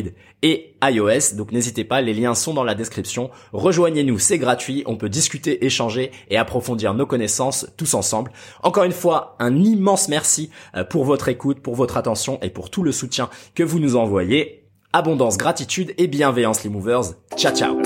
[0.44, 1.36] et iOS.
[1.36, 3.30] Donc n'hésitez pas, les liens sont dans la description.
[3.54, 4.84] Rejoignez-nous, c'est gratuit.
[4.86, 7.06] On peut discuter, échanger et approfondir nos
[7.78, 8.32] tous ensemble.
[8.64, 12.70] Encore une fois, un immense merci euh, pour votre écoute, pour votre attention et pour
[12.70, 14.68] tout le soutien que vous nous envoyez.
[14.94, 17.16] Abondance, gratitude et bienveillance les movers.
[17.36, 17.82] Ciao ciao.